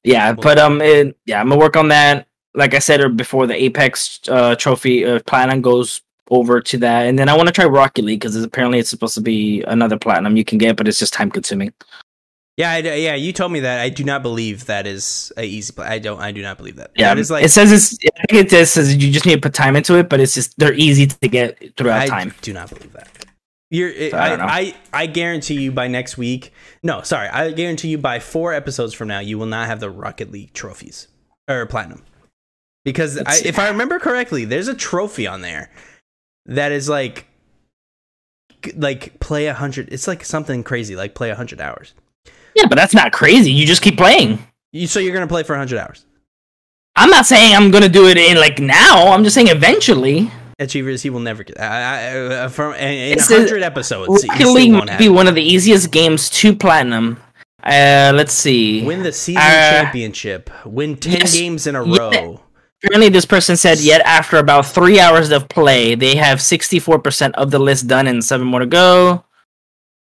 Yeah, 0.04 0.32
but 0.32 0.58
um, 0.58 0.80
it, 0.80 1.16
yeah, 1.24 1.40
I'm 1.40 1.48
gonna 1.48 1.60
work 1.60 1.76
on 1.76 1.88
that 1.88 2.27
like 2.58 2.74
I 2.74 2.80
said 2.80 3.16
before, 3.16 3.46
the 3.46 3.54
Apex 3.54 4.20
uh, 4.28 4.56
trophy 4.56 5.04
uh, 5.04 5.20
platinum 5.26 5.62
goes 5.62 6.02
over 6.30 6.60
to 6.60 6.76
that, 6.78 7.06
and 7.06 7.18
then 7.18 7.28
I 7.28 7.36
want 7.36 7.46
to 7.46 7.52
try 7.52 7.64
Rocket 7.64 8.04
League 8.04 8.20
because 8.20 8.36
apparently 8.42 8.80
it's 8.80 8.90
supposed 8.90 9.14
to 9.14 9.20
be 9.20 9.62
another 9.62 9.96
platinum 9.96 10.36
you 10.36 10.44
can 10.44 10.58
get, 10.58 10.76
but 10.76 10.88
it's 10.88 10.98
just 10.98 11.14
time 11.14 11.30
consuming. 11.30 11.72
Yeah, 12.56 12.72
I, 12.72 12.78
yeah, 12.78 13.14
you 13.14 13.32
told 13.32 13.52
me 13.52 13.60
that. 13.60 13.80
I 13.80 13.88
do 13.88 14.02
not 14.02 14.22
believe 14.22 14.66
that 14.66 14.88
is 14.88 15.32
a 15.36 15.44
easy 15.44 15.72
play. 15.72 15.86
I 15.86 16.00
don't. 16.00 16.20
I 16.20 16.32
do 16.32 16.42
not 16.42 16.58
believe 16.58 16.74
that. 16.76 16.90
Yeah, 16.96 17.14
that 17.14 17.20
is 17.20 17.30
like 17.30 17.44
it 17.44 17.50
says 17.50 17.70
it's. 17.70 17.96
I 18.16 18.26
think 18.26 18.46
it 18.46 18.50
just 18.50 18.74
says 18.74 18.92
you 18.96 19.12
just 19.12 19.24
need 19.24 19.36
to 19.36 19.40
put 19.40 19.54
time 19.54 19.76
into 19.76 19.94
it, 19.94 20.08
but 20.08 20.18
it's 20.18 20.34
just 20.34 20.58
they're 20.58 20.74
easy 20.74 21.06
to 21.06 21.28
get 21.28 21.76
throughout 21.76 22.08
time. 22.08 22.12
I 22.12 22.24
time. 22.24 22.34
Do 22.42 22.52
not 22.52 22.70
believe 22.70 22.92
that. 22.94 23.08
You're. 23.70 24.10
So 24.10 24.16
I, 24.16 24.34
I, 24.34 24.58
I, 24.58 24.74
I 24.92 25.06
guarantee 25.06 25.60
you 25.60 25.70
by 25.70 25.86
next 25.86 26.18
week. 26.18 26.52
No, 26.82 27.02
sorry. 27.02 27.28
I 27.28 27.52
guarantee 27.52 27.88
you 27.88 27.98
by 27.98 28.18
four 28.18 28.52
episodes 28.52 28.92
from 28.92 29.06
now, 29.06 29.20
you 29.20 29.38
will 29.38 29.46
not 29.46 29.68
have 29.68 29.78
the 29.78 29.90
Rocket 29.90 30.32
League 30.32 30.52
trophies 30.52 31.06
or 31.48 31.64
platinum 31.66 32.02
because 32.92 33.18
I, 33.18 33.36
if 33.44 33.58
I 33.58 33.68
remember 33.68 33.98
correctly, 33.98 34.46
there's 34.46 34.66
a 34.66 34.74
trophy 34.74 35.26
on 35.26 35.42
there 35.42 35.70
that 36.46 36.72
is 36.72 36.88
like 36.88 37.26
like 38.76 39.20
play 39.20 39.46
a 39.46 39.52
hundred. 39.52 39.92
It's 39.92 40.08
like 40.08 40.24
something 40.24 40.62
crazy, 40.62 40.96
like 40.96 41.14
play 41.14 41.28
a 41.28 41.34
hundred 41.34 41.60
hours. 41.60 41.92
Yeah, 42.54 42.64
but 42.66 42.76
that's 42.76 42.94
not 42.94 43.12
crazy. 43.12 43.52
You 43.52 43.66
just 43.66 43.82
keep 43.82 43.98
playing. 43.98 44.38
You 44.72 44.86
so 44.86 45.00
you're 45.00 45.12
gonna 45.12 45.26
play 45.26 45.42
for 45.42 45.54
hundred 45.54 45.80
hours. 45.80 46.06
I'm 46.96 47.10
not 47.10 47.26
saying 47.26 47.54
I'm 47.54 47.70
gonna 47.70 47.90
do 47.90 48.06
it 48.06 48.16
in 48.16 48.38
like 48.38 48.58
now. 48.58 49.08
I'm 49.08 49.22
just 49.22 49.34
saying 49.34 49.48
eventually. 49.48 50.30
Achievers, 50.58 51.02
he 51.02 51.10
will 51.10 51.20
never 51.20 51.44
get. 51.44 51.60
I, 51.60 52.44
I, 52.44 52.48
from 52.48 52.72
in 52.74 53.18
hundred 53.18 53.62
episodes. 53.62 54.26
Rocket 54.26 54.48
League 54.48 54.72
might 54.72 54.98
be 54.98 55.10
one 55.10 55.28
of 55.28 55.34
the 55.34 55.42
easiest 55.42 55.92
games 55.92 56.30
to 56.30 56.56
platinum. 56.56 57.20
Uh, 57.62 58.12
let's 58.14 58.32
see. 58.32 58.82
Win 58.82 59.02
the 59.02 59.12
season 59.12 59.42
uh, 59.42 59.82
championship. 59.82 60.50
Win 60.64 60.96
ten 60.96 61.20
yes, 61.20 61.34
games 61.34 61.66
in 61.66 61.76
a 61.76 61.84
yeah. 61.84 62.38
Apparently, 62.82 63.08
this 63.08 63.24
person 63.26 63.56
said 63.56 63.80
yet 63.80 64.00
after 64.02 64.36
about 64.36 64.66
three 64.66 65.00
hours 65.00 65.30
of 65.30 65.48
play, 65.48 65.96
they 65.96 66.14
have 66.14 66.38
64% 66.38 67.32
of 67.32 67.50
the 67.50 67.58
list 67.58 67.88
done 67.88 68.06
and 68.06 68.22
seven 68.22 68.46
more 68.46 68.60
to 68.60 68.66
go. 68.66 69.24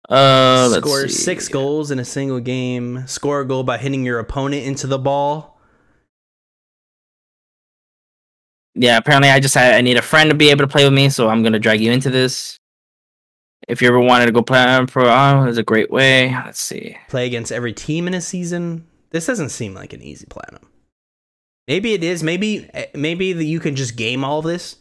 Uh, 0.09 0.70
Score 0.80 1.06
six 1.09 1.48
goals 1.48 1.90
in 1.90 1.98
a 1.98 2.05
single 2.05 2.40
game. 2.40 3.06
Score 3.06 3.40
a 3.43 3.47
goal 3.47 3.62
by 3.62 3.78
hitting 3.78 4.05
your 4.05 4.18
opponent 4.18 4.64
into 4.64 4.86
the 4.86 4.98
ball. 4.98 5.60
Yeah, 8.74 8.97
apparently 8.97 9.28
I 9.28 9.39
just 9.40 9.56
I 9.56 9.80
need 9.80 9.97
a 9.97 10.02
friend 10.02 10.30
to 10.30 10.36
be 10.36 10.51
able 10.51 10.64
to 10.64 10.68
play 10.68 10.85
with 10.85 10.94
me, 10.94 11.10
so 11.10 11.28
I'm 11.28 11.43
gonna 11.43 11.59
drag 11.59 11.80
you 11.80 11.93
into 11.93 12.10
this. 12.10 12.59
If 13.68 13.82
you 13.82 13.89
ever 13.89 14.01
wanted 14.01 14.26
to 14.26 14.32
go 14.32 14.43
play 14.43 14.85
pro, 14.86 15.10
oh, 15.10 15.44
it's 15.44 15.59
a 15.59 15.62
great 15.62 15.90
way. 15.90 16.30
Let's 16.30 16.60
see. 16.60 16.97
Play 17.09 17.26
against 17.26 17.52
every 17.52 17.72
team 17.72 18.06
in 18.06 18.14
a 18.14 18.20
season. 18.20 18.86
This 19.10 19.26
doesn't 19.26 19.51
seem 19.51 19.74
like 19.74 19.93
an 19.93 20.01
easy 20.01 20.26
platinum. 20.26 20.68
Maybe 21.69 21.93
it 21.93 22.03
is. 22.03 22.23
Maybe 22.23 22.69
eh, 22.73 22.86
maybe 22.95 23.27
you 23.27 23.61
can 23.61 23.77
just 23.77 23.95
game 23.95 24.24
all 24.24 24.43
this. 24.43 24.77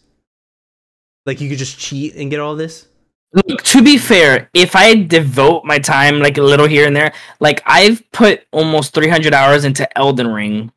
Like 1.26 1.42
you 1.42 1.50
could 1.50 1.58
just 1.60 1.78
cheat 1.78 2.16
and 2.16 2.32
get 2.32 2.40
all 2.40 2.56
this. 2.56 2.88
Look, 3.34 3.62
to 3.64 3.84
be 3.84 3.98
fair, 3.98 4.50
if 4.54 4.74
I 4.74 4.96
devote 5.04 5.66
my 5.66 5.80
time 5.80 6.20
like 6.20 6.38
a 6.38 6.42
little 6.42 6.66
here 6.66 6.88
and 6.88 6.96
there, 6.96 7.14
like 7.42 7.62
I've 7.66 8.10
put 8.14 8.48
almost 8.54 8.94
300 8.94 9.34
hours 9.34 9.66
into 9.66 9.86
Elden 9.98 10.30
Ring 10.30 10.72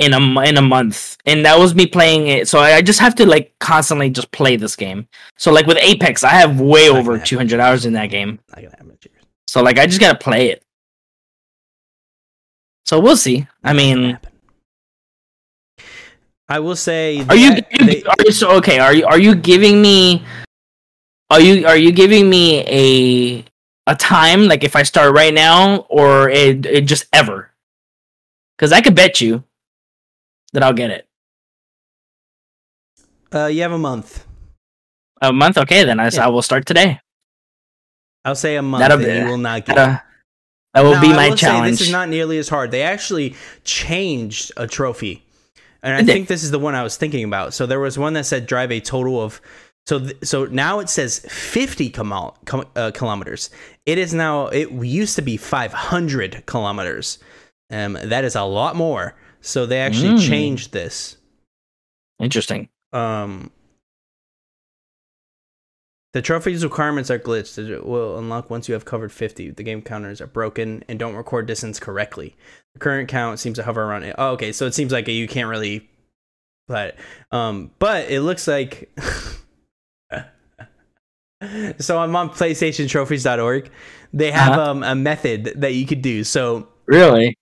in 0.00 0.12
a 0.12 0.40
in 0.40 0.56
a 0.56 0.62
month, 0.62 1.16
and 1.26 1.46
that 1.46 1.56
was 1.56 1.76
me 1.76 1.86
playing 1.86 2.26
it. 2.26 2.48
So 2.48 2.58
I 2.58 2.82
just 2.82 2.98
have 2.98 3.14
to 3.14 3.26
like 3.26 3.54
constantly 3.60 4.10
just 4.10 4.32
play 4.32 4.56
this 4.56 4.74
game. 4.74 5.06
So 5.38 5.52
like 5.52 5.66
with 5.66 5.78
Apex, 5.78 6.24
I 6.24 6.30
have 6.30 6.60
way 6.60 6.88
over 6.88 7.20
200 7.20 7.60
hours 7.60 7.86
in 7.86 7.92
that 7.92 8.06
game. 8.06 8.40
So 9.46 9.62
like 9.62 9.78
I 9.78 9.86
just 9.86 10.00
gotta 10.00 10.18
play 10.18 10.48
it. 10.50 10.64
So 12.84 12.98
we'll 12.98 13.16
see. 13.16 13.46
I 13.62 13.72
mean, 13.72 14.18
I 16.48 16.58
will 16.60 16.76
say. 16.76 17.24
Are 17.28 17.36
you, 17.36 17.54
they- 17.78 18.02
are 18.04 18.14
you 18.24 18.32
so 18.32 18.50
okay? 18.58 18.78
Are 18.78 18.94
you 18.94 19.06
are 19.06 19.18
you 19.18 19.34
giving 19.34 19.80
me 19.80 20.22
are 21.30 21.40
you 21.40 21.66
are 21.66 21.76
you 21.76 21.92
giving 21.92 22.28
me 22.28 22.60
a 22.66 23.44
a 23.86 23.96
time 23.96 24.46
like 24.48 24.62
if 24.64 24.76
I 24.76 24.82
start 24.82 25.14
right 25.14 25.32
now 25.32 25.86
or 25.88 26.28
it, 26.28 26.66
it 26.66 26.82
just 26.86 27.06
ever? 27.12 27.50
Because 28.56 28.72
I 28.72 28.80
could 28.80 28.94
bet 28.94 29.20
you 29.20 29.44
that 30.52 30.62
I'll 30.62 30.74
get 30.74 30.90
it. 30.90 31.06
uh, 33.32 33.46
you 33.46 33.62
have 33.62 33.72
a 33.72 33.78
month. 33.78 34.26
A 35.22 35.32
month, 35.32 35.56
okay? 35.56 35.84
Then 35.84 35.98
I, 36.00 36.10
Yeah. 36.12 36.26
I 36.26 36.28
will 36.28 36.42
start 36.42 36.66
today. 36.66 37.00
I'll 38.24 38.34
say 38.36 38.56
a 38.56 38.62
month, 38.62 38.80
That'll 38.82 38.98
be- 38.98 39.04
you 39.04 39.24
will 39.24 39.38
not 39.38 39.64
get. 39.64 39.76
That, 39.76 39.88
uh, 39.88 39.98
that 40.74 40.82
will 40.82 40.92
Now, 40.94 41.00
be 41.00 41.08
I 41.12 41.16
my 41.30 41.34
challenge. 41.34 41.78
this 41.78 41.88
is 41.88 41.92
not 41.92 42.08
nearly 42.08 42.38
as 42.38 42.48
hard. 42.48 42.70
They 42.70 42.82
actually 42.82 43.34
changed 43.64 44.52
a 44.56 44.66
trophy, 44.66 45.24
and 45.82 45.94
I 45.94 46.02
think 46.04 46.28
this 46.28 46.42
is 46.44 46.50
the 46.50 46.58
one 46.58 46.74
I 46.74 46.82
was 46.82 46.96
thinking 46.96 47.24
about. 47.24 47.54
So 47.54 47.66
there 47.66 47.80
was 47.80 47.98
one 47.98 48.12
that 48.14 48.26
said 48.26 48.46
drive 48.46 48.70
a 48.72 48.80
total 48.80 49.20
of. 49.20 49.40
So 49.86 49.98
th- 49.98 50.16
so 50.22 50.44
now 50.46 50.78
it 50.78 50.88
says 50.88 51.18
50 51.28 51.90
kilo- 51.90 52.34
com- 52.44 52.66
uh, 52.76 52.92
kilometers. 52.92 53.50
It 53.84 53.98
is 53.98 54.14
now. 54.14 54.46
It 54.48 54.70
used 54.70 55.16
to 55.16 55.22
be 55.22 55.36
500 55.36 56.44
kilometers. 56.46 57.18
Um, 57.70 57.98
that 58.02 58.24
is 58.24 58.36
a 58.36 58.42
lot 58.44 58.76
more. 58.76 59.16
So 59.40 59.66
they 59.66 59.80
actually 59.80 60.18
Mm. 60.18 60.28
changed 60.28 60.72
this. 60.72 61.16
Interesting. 62.20 62.68
Um, 62.92 63.50
the 66.12 66.22
trophy's 66.22 66.62
requirements 66.64 67.10
are 67.10 67.18
glitched. 67.18 67.56
It 67.58 67.86
will 67.86 68.18
unlock 68.18 68.50
once 68.50 68.68
you 68.68 68.74
have 68.74 68.84
covered 68.84 69.12
50. 69.12 69.50
The 69.50 69.62
game 69.62 69.80
counters 69.82 70.20
are 70.20 70.26
broken 70.26 70.84
and 70.88 70.98
don't 70.98 71.14
record 71.14 71.46
distance 71.46 71.80
correctly. 71.80 72.36
The 72.74 72.80
current 72.80 73.08
count 73.08 73.38
seems 73.38 73.56
to 73.56 73.62
hover 73.62 73.82
around 73.82 74.02
it. 74.04 74.14
Oh, 74.18 74.32
okay, 74.32 74.52
so 74.52 74.66
it 74.66 74.74
seems 74.74 74.92
like 74.92 75.08
you 75.08 75.26
can't 75.28 75.48
really 75.48 75.88
but 76.68 76.94
um 77.32 77.70
but 77.78 78.08
it 78.10 78.20
looks 78.20 78.46
like 78.46 78.90
so 81.78 81.98
I'm 81.98 82.14
on 82.14 82.30
playstationtrophies.org. 82.30 83.70
They 84.12 84.30
have 84.30 84.52
Uh-huh. 84.52 84.70
um 84.70 84.82
a 84.82 84.94
method 84.94 85.54
that 85.56 85.74
you 85.74 85.86
could 85.86 86.02
do. 86.02 86.24
So 86.24 86.68
Really? 86.86 87.36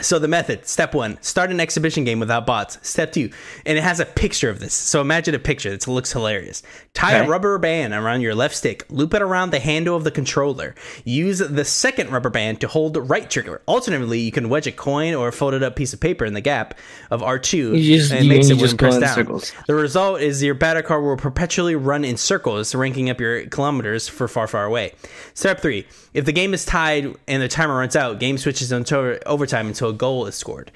So 0.00 0.18
the 0.18 0.28
method, 0.28 0.66
step 0.66 0.94
one, 0.94 1.18
start 1.22 1.50
an 1.50 1.60
exhibition 1.60 2.04
game 2.04 2.20
without 2.20 2.46
bots. 2.46 2.78
Step 2.82 3.12
two, 3.12 3.30
and 3.66 3.76
it 3.78 3.82
has 3.82 4.00
a 4.00 4.04
picture 4.06 4.48
of 4.50 4.60
this. 4.60 4.74
So 4.74 5.00
imagine 5.00 5.34
a 5.34 5.38
picture. 5.38 5.72
It 5.72 5.86
looks 5.86 6.12
hilarious. 6.12 6.62
Tie 6.94 7.12
a 7.26 7.28
rubber 7.28 7.58
band 7.58 7.94
around 7.94 8.20
your 8.20 8.34
left 8.34 8.56
stick. 8.56 8.84
Loop 8.88 9.14
it 9.14 9.22
around 9.22 9.50
the 9.50 9.60
handle 9.60 9.96
of 9.96 10.04
the 10.04 10.10
controller. 10.10 10.74
Use 11.04 11.38
the 11.38 11.64
second 11.64 12.10
rubber 12.10 12.30
band 12.30 12.60
to 12.60 12.68
hold 12.68 12.94
the 12.94 13.02
right 13.02 13.28
trigger. 13.30 13.62
Alternatively, 13.68 14.18
you 14.20 14.32
can 14.32 14.48
wedge 14.48 14.66
a 14.66 14.72
coin 14.72 15.14
or 15.14 15.28
a 15.28 15.32
folded 15.32 15.62
up 15.62 15.76
piece 15.76 15.92
of 15.92 16.00
paper 16.00 16.24
in 16.24 16.34
the 16.34 16.40
gap 16.40 16.74
of 17.10 17.22
R2 17.22 17.76
You 17.78 17.96
just- 17.96 18.12
and 18.12 18.24
it 18.24 18.28
makes 18.28 18.48
it 18.50 18.58
just 18.58 18.72
when 18.72 18.76
pressed 18.78 19.00
down. 19.00 19.14
circles. 19.14 19.52
The 19.66 19.74
result 19.74 20.20
is 20.20 20.42
your 20.42 20.54
battle 20.54 20.82
car 20.82 21.00
will 21.00 21.16
perpetually 21.16 21.76
run 21.76 22.04
in 22.04 22.16
circles, 22.16 22.74
ranking 22.74 23.10
up 23.10 23.20
your 23.20 23.46
kilometers 23.46 24.08
for 24.08 24.28
far, 24.28 24.46
far 24.46 24.64
away. 24.64 24.92
Step 25.34 25.60
three: 25.60 25.86
If 26.14 26.24
the 26.24 26.32
game 26.32 26.54
is 26.54 26.64
tied 26.64 27.14
and 27.26 27.42
the 27.42 27.48
timer 27.48 27.76
runs 27.76 27.96
out, 27.96 28.18
game 28.18 28.38
switches 28.38 28.72
until 28.72 29.16
overtime 29.26 29.66
until 29.68 29.87
a 29.88 29.92
goal 29.92 30.26
is 30.26 30.34
scored. 30.34 30.70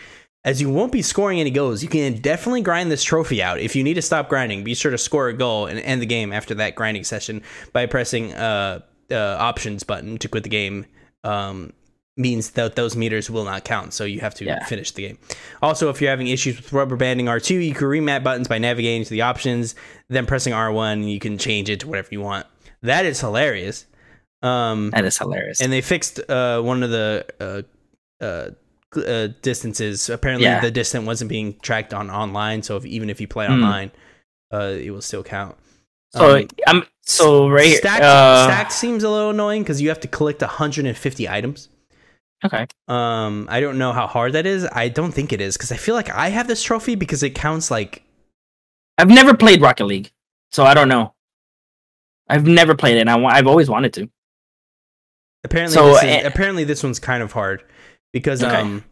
As 0.45 0.61
you 0.61 0.69
won't 0.71 0.91
be 0.91 1.03
scoring 1.03 1.39
any 1.39 1.51
goals, 1.51 1.83
you 1.85 1.89
can 1.89 2.21
definitely 2.21 2.63
grind 2.63 2.91
this 2.91 3.05
trophy 3.05 3.41
out. 3.43 3.61
If 3.61 3.77
you 3.77 3.85
need 3.85 3.95
to 3.95 4.03
stop 4.03 4.29
grinding, 4.29 4.65
be 4.65 4.75
sure 4.75 4.91
to 4.91 4.99
score 4.99 5.29
a 5.29 5.33
goal 5.33 5.67
and 5.67 5.79
end 5.79 6.03
the 6.03 6.07
game 6.07 6.33
after 6.33 6.55
that 6.57 6.75
grinding 6.75 7.05
session 7.05 7.43
by 7.73 7.87
pressing 7.87 8.33
uh, 8.35 8.81
uh 9.11 9.37
options 9.39 9.85
button 9.85 10.19
to 10.19 10.29
quit 10.29 10.43
the 10.43 10.49
game. 10.49 10.87
Um, 11.23 11.73
means 12.19 12.51
that 12.51 12.77
those 12.77 12.95
meters 12.95 13.31
will 13.31 13.45
not 13.45 13.65
count, 13.65 13.95
so 13.95 14.05
you 14.05 14.21
have 14.21 14.35
to 14.35 14.45
Yeah. 14.45 14.63
finish 14.67 14.91
the 14.91 15.07
game. 15.07 15.19
Also, 15.63 15.89
if 15.89 15.99
you're 16.01 16.11
having 16.11 16.27
issues 16.27 16.57
with 16.57 16.71
rubber 16.73 16.95
banding 16.97 17.27
R2, 17.27 17.67
you 17.67 17.73
can 17.73 17.87
remap 17.87 18.23
buttons 18.23 18.49
by 18.49 18.59
navigating 18.59 19.03
to 19.05 19.11
the 19.11 19.23
options, 19.23 19.75
then 20.11 20.27
pressing 20.27 20.53
R1, 20.53 20.93
and 20.93 21.11
you 21.11 21.19
can 21.19 21.39
change 21.39 21.71
it 21.71 21.81
to 21.81 21.89
whatever 21.89 22.09
you 22.11 22.21
want. 22.21 22.47
That 22.83 23.07
is 23.07 23.21
hilarious. 23.21 23.87
Um, 24.43 24.91
That 24.91 25.07
is 25.07 25.17
hilarious. 25.17 25.61
and 25.63 25.73
they 25.73 25.81
fixed 25.81 26.19
uh, 26.29 26.61
one 26.61 26.83
of 26.83 26.91
the 26.91 27.25
uh, 27.41 28.23
uh, 28.23 28.51
uh, 28.97 29.29
distances. 29.43 30.09
Apparently, 30.11 30.45
Yeah. 30.47 30.61
the 30.61 30.71
distance 30.71 31.07
wasn't 31.07 31.29
being 31.29 31.59
tracked 31.61 31.93
on 31.95 32.11
online, 32.11 32.63
so 32.63 32.77
if, 32.77 32.85
even 32.87 33.09
if 33.11 33.21
you 33.21 33.29
play 33.29 33.47
Hmm. 33.47 33.53
online, 33.55 33.91
uh, 34.53 34.75
it 34.79 34.91
will 34.91 35.03
still 35.03 35.23
count. 35.23 35.57
so 36.15 36.41
um, 36.41 36.49
I'm 36.67 36.85
so 37.03 37.49
right 37.49 37.67
here. 37.67 37.79
Stacked, 37.79 38.03
uh, 38.05 38.45
stacked 38.45 38.73
seems 38.73 39.03
a 39.03 39.09
little 39.09 39.31
annoying 39.31 39.63
because 39.63 39.81
you 39.81 39.89
have 39.89 40.01
to 40.01 40.09
collect 40.09 40.43
150 40.43 41.29
items. 41.29 41.69
Okay. 42.45 42.67
Um, 42.89 43.47
I 43.51 43.61
don't 43.61 43.79
know 43.79 43.93
how 43.93 44.07
hard 44.07 44.33
that 44.35 44.45
is. 44.47 44.67
I 44.73 44.89
don't 44.89 45.13
think 45.13 45.33
it 45.33 45.41
is 45.41 45.57
because 45.57 45.73
I 45.73 45.77
feel 45.77 45.95
like 45.95 46.11
I 46.11 46.29
have 46.29 46.49
this 46.49 46.63
trophy 46.63 46.97
because 46.97 47.23
it 47.23 47.31
counts 47.35 47.71
like 47.71 48.03
I've 48.99 49.09
never 49.09 49.35
played 49.35 49.63
Rocket 49.63 49.87
League, 49.87 50.11
so 50.51 50.65
I 50.65 50.75
don't 50.75 50.89
know. 50.89 51.15
I've 52.29 52.47
never 52.47 52.75
played 52.75 52.97
it. 52.97 53.01
And 53.01 53.11
I 53.11 53.23
I've 53.25 53.47
always 53.47 53.71
wanted 53.71 53.93
to. 53.95 54.11
apparently. 55.45 55.75
So, 55.75 55.87
this 55.95 56.03
is, 56.03 56.09
eh, 56.09 56.21
apparently 56.27 56.65
this 56.65 56.83
one's 56.83 56.99
kind 56.99 57.23
of 57.23 57.33
hard 57.33 57.65
because 58.13 58.43
Okay. 58.45 58.57
um, 58.57 58.85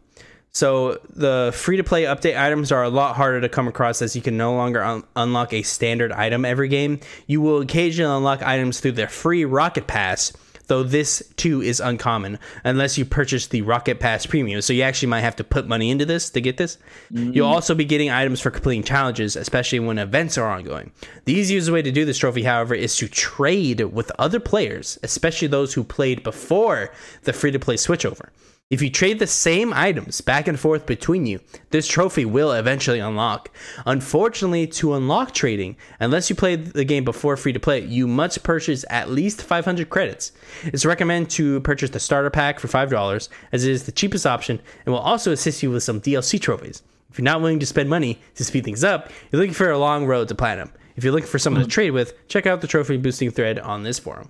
so 0.51 0.99
the 1.09 1.51
free 1.55 1.77
to 1.77 1.83
play 1.83 2.03
update 2.03 2.37
items 2.37 2.71
are 2.73 2.83
a 2.83 2.89
lot 2.89 3.15
harder 3.15 3.39
to 3.41 3.47
come 3.49 3.67
across 3.69 4.01
as 4.01 4.15
you 4.15 4.21
can 4.21 4.35
no 4.35 4.53
longer 4.53 4.83
un- 4.83 5.03
unlock 5.15 5.53
a 5.53 5.61
standard 5.61 6.11
item 6.11 6.43
every 6.43 6.67
game. 6.67 6.99
You 7.27 7.39
will 7.39 7.61
occasionally 7.61 8.13
unlock 8.17 8.41
items 8.43 8.79
through 8.81 8.93
the 8.93 9.07
free 9.07 9.45
Rocket 9.45 9.87
Pass. 9.87 10.33
Though 10.67 10.83
this 10.83 11.21
too 11.35 11.61
is 11.61 11.81
uncommon 11.81 12.39
unless 12.63 12.97
you 12.97 13.03
purchase 13.03 13.47
the 13.47 13.61
Rocket 13.61 13.99
Pass 13.99 14.25
Premium. 14.25 14.61
So 14.61 14.71
you 14.71 14.83
actually 14.83 15.09
might 15.09 15.19
have 15.21 15.35
to 15.37 15.43
put 15.43 15.67
money 15.67 15.89
into 15.89 16.05
this 16.05 16.29
to 16.29 16.39
get 16.39 16.55
this. 16.55 16.77
You'll 17.09 17.47
also 17.47 17.75
be 17.75 17.83
getting 17.83 18.09
items 18.09 18.39
for 18.39 18.51
completing 18.51 18.83
challenges, 18.83 19.35
especially 19.35 19.79
when 19.81 19.97
events 19.97 20.37
are 20.37 20.47
ongoing. 20.49 20.91
The 21.25 21.33
easiest 21.33 21.69
way 21.69 21.81
to 21.81 21.91
do 21.91 22.05
this 22.05 22.17
trophy, 22.17 22.43
however, 22.43 22.73
is 22.73 22.95
to 22.97 23.09
trade 23.09 23.81
with 23.81 24.13
other 24.17 24.39
players, 24.39 24.97
especially 25.03 25.49
those 25.49 25.73
who 25.73 25.83
played 25.83 26.23
before 26.23 26.93
the 27.23 27.33
free 27.33 27.51
to 27.51 27.59
play 27.59 27.75
switchover. 27.75 28.29
If 28.71 28.81
you 28.81 28.89
trade 28.89 29.19
the 29.19 29.27
same 29.27 29.73
items 29.73 30.21
back 30.21 30.47
and 30.47 30.57
forth 30.57 30.85
between 30.85 31.25
you, 31.25 31.41
this 31.71 31.85
trophy 31.85 32.23
will 32.23 32.53
eventually 32.53 32.99
unlock. 32.99 33.51
Unfortunately, 33.85 34.65
to 34.67 34.93
unlock 34.93 35.33
trading, 35.33 35.75
unless 35.99 36.29
you 36.29 36.37
played 36.37 36.67
the 36.67 36.85
game 36.85 37.03
before 37.03 37.35
free 37.35 37.51
to 37.51 37.59
play, 37.59 37.81
you 37.81 38.07
must 38.07 38.43
purchase 38.43 38.85
at 38.89 39.11
least 39.11 39.43
500 39.43 39.89
credits. 39.89 40.31
It's 40.63 40.85
recommended 40.85 41.29
to 41.31 41.59
purchase 41.59 41.89
the 41.89 41.99
starter 41.99 42.29
pack 42.29 42.61
for 42.61 42.69
$5, 42.69 43.27
as 43.51 43.65
it 43.65 43.71
is 43.71 43.83
the 43.83 43.91
cheapest 43.91 44.25
option 44.25 44.61
and 44.85 44.93
will 44.93 45.01
also 45.01 45.33
assist 45.33 45.61
you 45.61 45.69
with 45.69 45.83
some 45.83 45.99
DLC 45.99 46.39
trophies. 46.39 46.81
If 47.09 47.19
you're 47.19 47.25
not 47.25 47.41
willing 47.41 47.59
to 47.59 47.65
spend 47.65 47.89
money 47.89 48.21
to 48.35 48.45
speed 48.45 48.63
things 48.63 48.85
up, 48.85 49.11
you're 49.31 49.41
looking 49.41 49.53
for 49.53 49.69
a 49.69 49.77
long 49.77 50.05
road 50.05 50.29
to 50.29 50.35
platinum. 50.35 50.71
If 50.95 51.03
you're 51.03 51.11
looking 51.11 51.27
for 51.27 51.39
someone 51.39 51.59
to 51.59 51.65
hmm. 51.65 51.71
trade 51.71 51.91
with, 51.91 52.13
check 52.29 52.45
out 52.45 52.61
the 52.61 52.67
trophy 52.67 52.95
boosting 52.95 53.31
thread 53.31 53.59
on 53.59 53.83
this 53.83 53.99
forum 53.99 54.29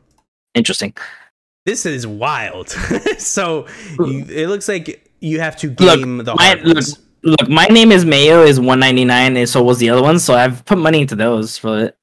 Interesting. 0.54 0.94
This 1.66 1.86
is 1.86 2.06
wild. 2.08 2.70
so 3.20 3.68
you, 4.00 4.26
it 4.30 4.48
looks 4.48 4.68
like 4.68 5.10
you 5.20 5.40
have 5.40 5.56
to 5.58 5.68
Look, 5.70 6.00
game 6.00 6.18
the 6.20 6.36
my, 6.36 6.56
look, 6.64 6.84
look, 7.24 7.50
my 7.50 7.66
name 7.68 7.92
is 7.92 8.06
Mayo 8.06 8.44
is 8.44 8.60
199 8.60 9.38
and 9.38 9.50
so 9.50 9.62
was 9.64 9.78
the 9.80 9.90
other 9.90 10.02
one, 10.02 10.20
so 10.20 10.34
I've 10.34 10.66
put 10.66 10.78
money 10.78 11.02
into 11.02 11.16
those 11.16 11.58
for 11.58 11.80
it. 11.86 11.98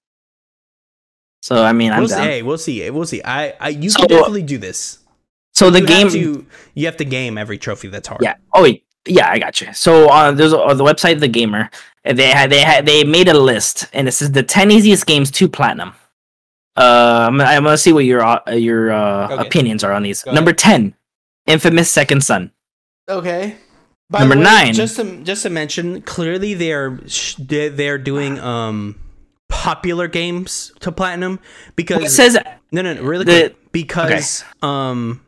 So 1.42 1.62
I 1.64 1.72
mean, 1.72 1.92
I'm 1.92 2.00
We'll 2.00 2.08
see. 2.08 2.14
down. 2.16 2.24
Hey, 2.24 2.42
we'll 2.42 2.58
see. 2.58 2.90
We'll 2.90 3.06
see. 3.06 3.22
I, 3.24 3.54
I 3.60 3.68
you 3.70 3.90
So- 3.90 4.00
can 4.00 4.08
definitely 4.08 4.42
do 4.42 4.58
this. 4.58 4.98
So 5.54 5.70
the 5.70 5.80
you 5.80 5.86
game 5.86 6.06
have 6.06 6.12
to, 6.12 6.46
you 6.74 6.86
have 6.86 6.96
to 6.98 7.04
game 7.04 7.36
every 7.36 7.58
trophy 7.58 7.88
that's 7.88 8.06
hard. 8.08 8.22
Yeah. 8.22 8.34
Oh. 8.54 8.66
Yeah, 9.06 9.30
I 9.30 9.38
got 9.38 9.60
you. 9.60 9.72
So 9.72 10.08
uh, 10.10 10.32
there's 10.32 10.52
on 10.52 10.76
the 10.76 10.84
website, 10.84 11.18
the 11.18 11.28
gamer. 11.28 11.70
They 12.04 12.28
had 12.28 12.50
they 12.50 12.60
had 12.60 12.84
they 12.84 13.04
made 13.04 13.28
a 13.28 13.38
list, 13.38 13.86
and 13.94 14.06
it 14.06 14.12
says 14.12 14.32
the 14.32 14.42
ten 14.42 14.70
easiest 14.70 15.06
games 15.06 15.30
to 15.32 15.48
platinum. 15.48 15.94
Uh, 16.78 17.26
I'm, 17.28 17.40
I'm 17.40 17.64
gonna 17.64 17.76
see 17.76 17.92
what 17.92 18.04
your 18.04 18.22
uh, 18.22 18.40
your 18.52 18.92
uh, 18.92 19.32
Okay. 19.32 19.46
opinions 19.46 19.82
are 19.84 19.92
on 19.92 20.02
these. 20.04 20.22
Go 20.22 20.32
Number 20.32 20.52
ten, 20.52 20.94
Infamous 21.46 21.90
Second 21.90 22.22
Son. 22.22 22.52
Okay. 23.08 23.56
By 24.10 24.20
Number 24.20 24.36
way, 24.36 24.42
nine. 24.42 24.74
Just 24.74 24.96
to 24.96 25.22
just 25.24 25.42
to 25.42 25.50
mention, 25.50 26.02
clearly 26.02 26.54
they 26.54 26.72
are 26.72 26.98
sh- 27.08 27.34
they- 27.34 27.68
they're 27.68 27.98
doing 27.98 28.38
um 28.38 28.94
popular 29.48 30.06
games 30.08 30.72
to 30.80 30.92
platinum 30.92 31.40
because 31.74 32.04
It 32.04 32.10
says 32.10 32.38
No, 32.70 32.82
no, 32.82 32.94
no 32.94 33.02
really 33.02 33.24
The- 33.24 33.48
quick. 33.50 33.72
Because 33.72 34.44
um 34.62 35.20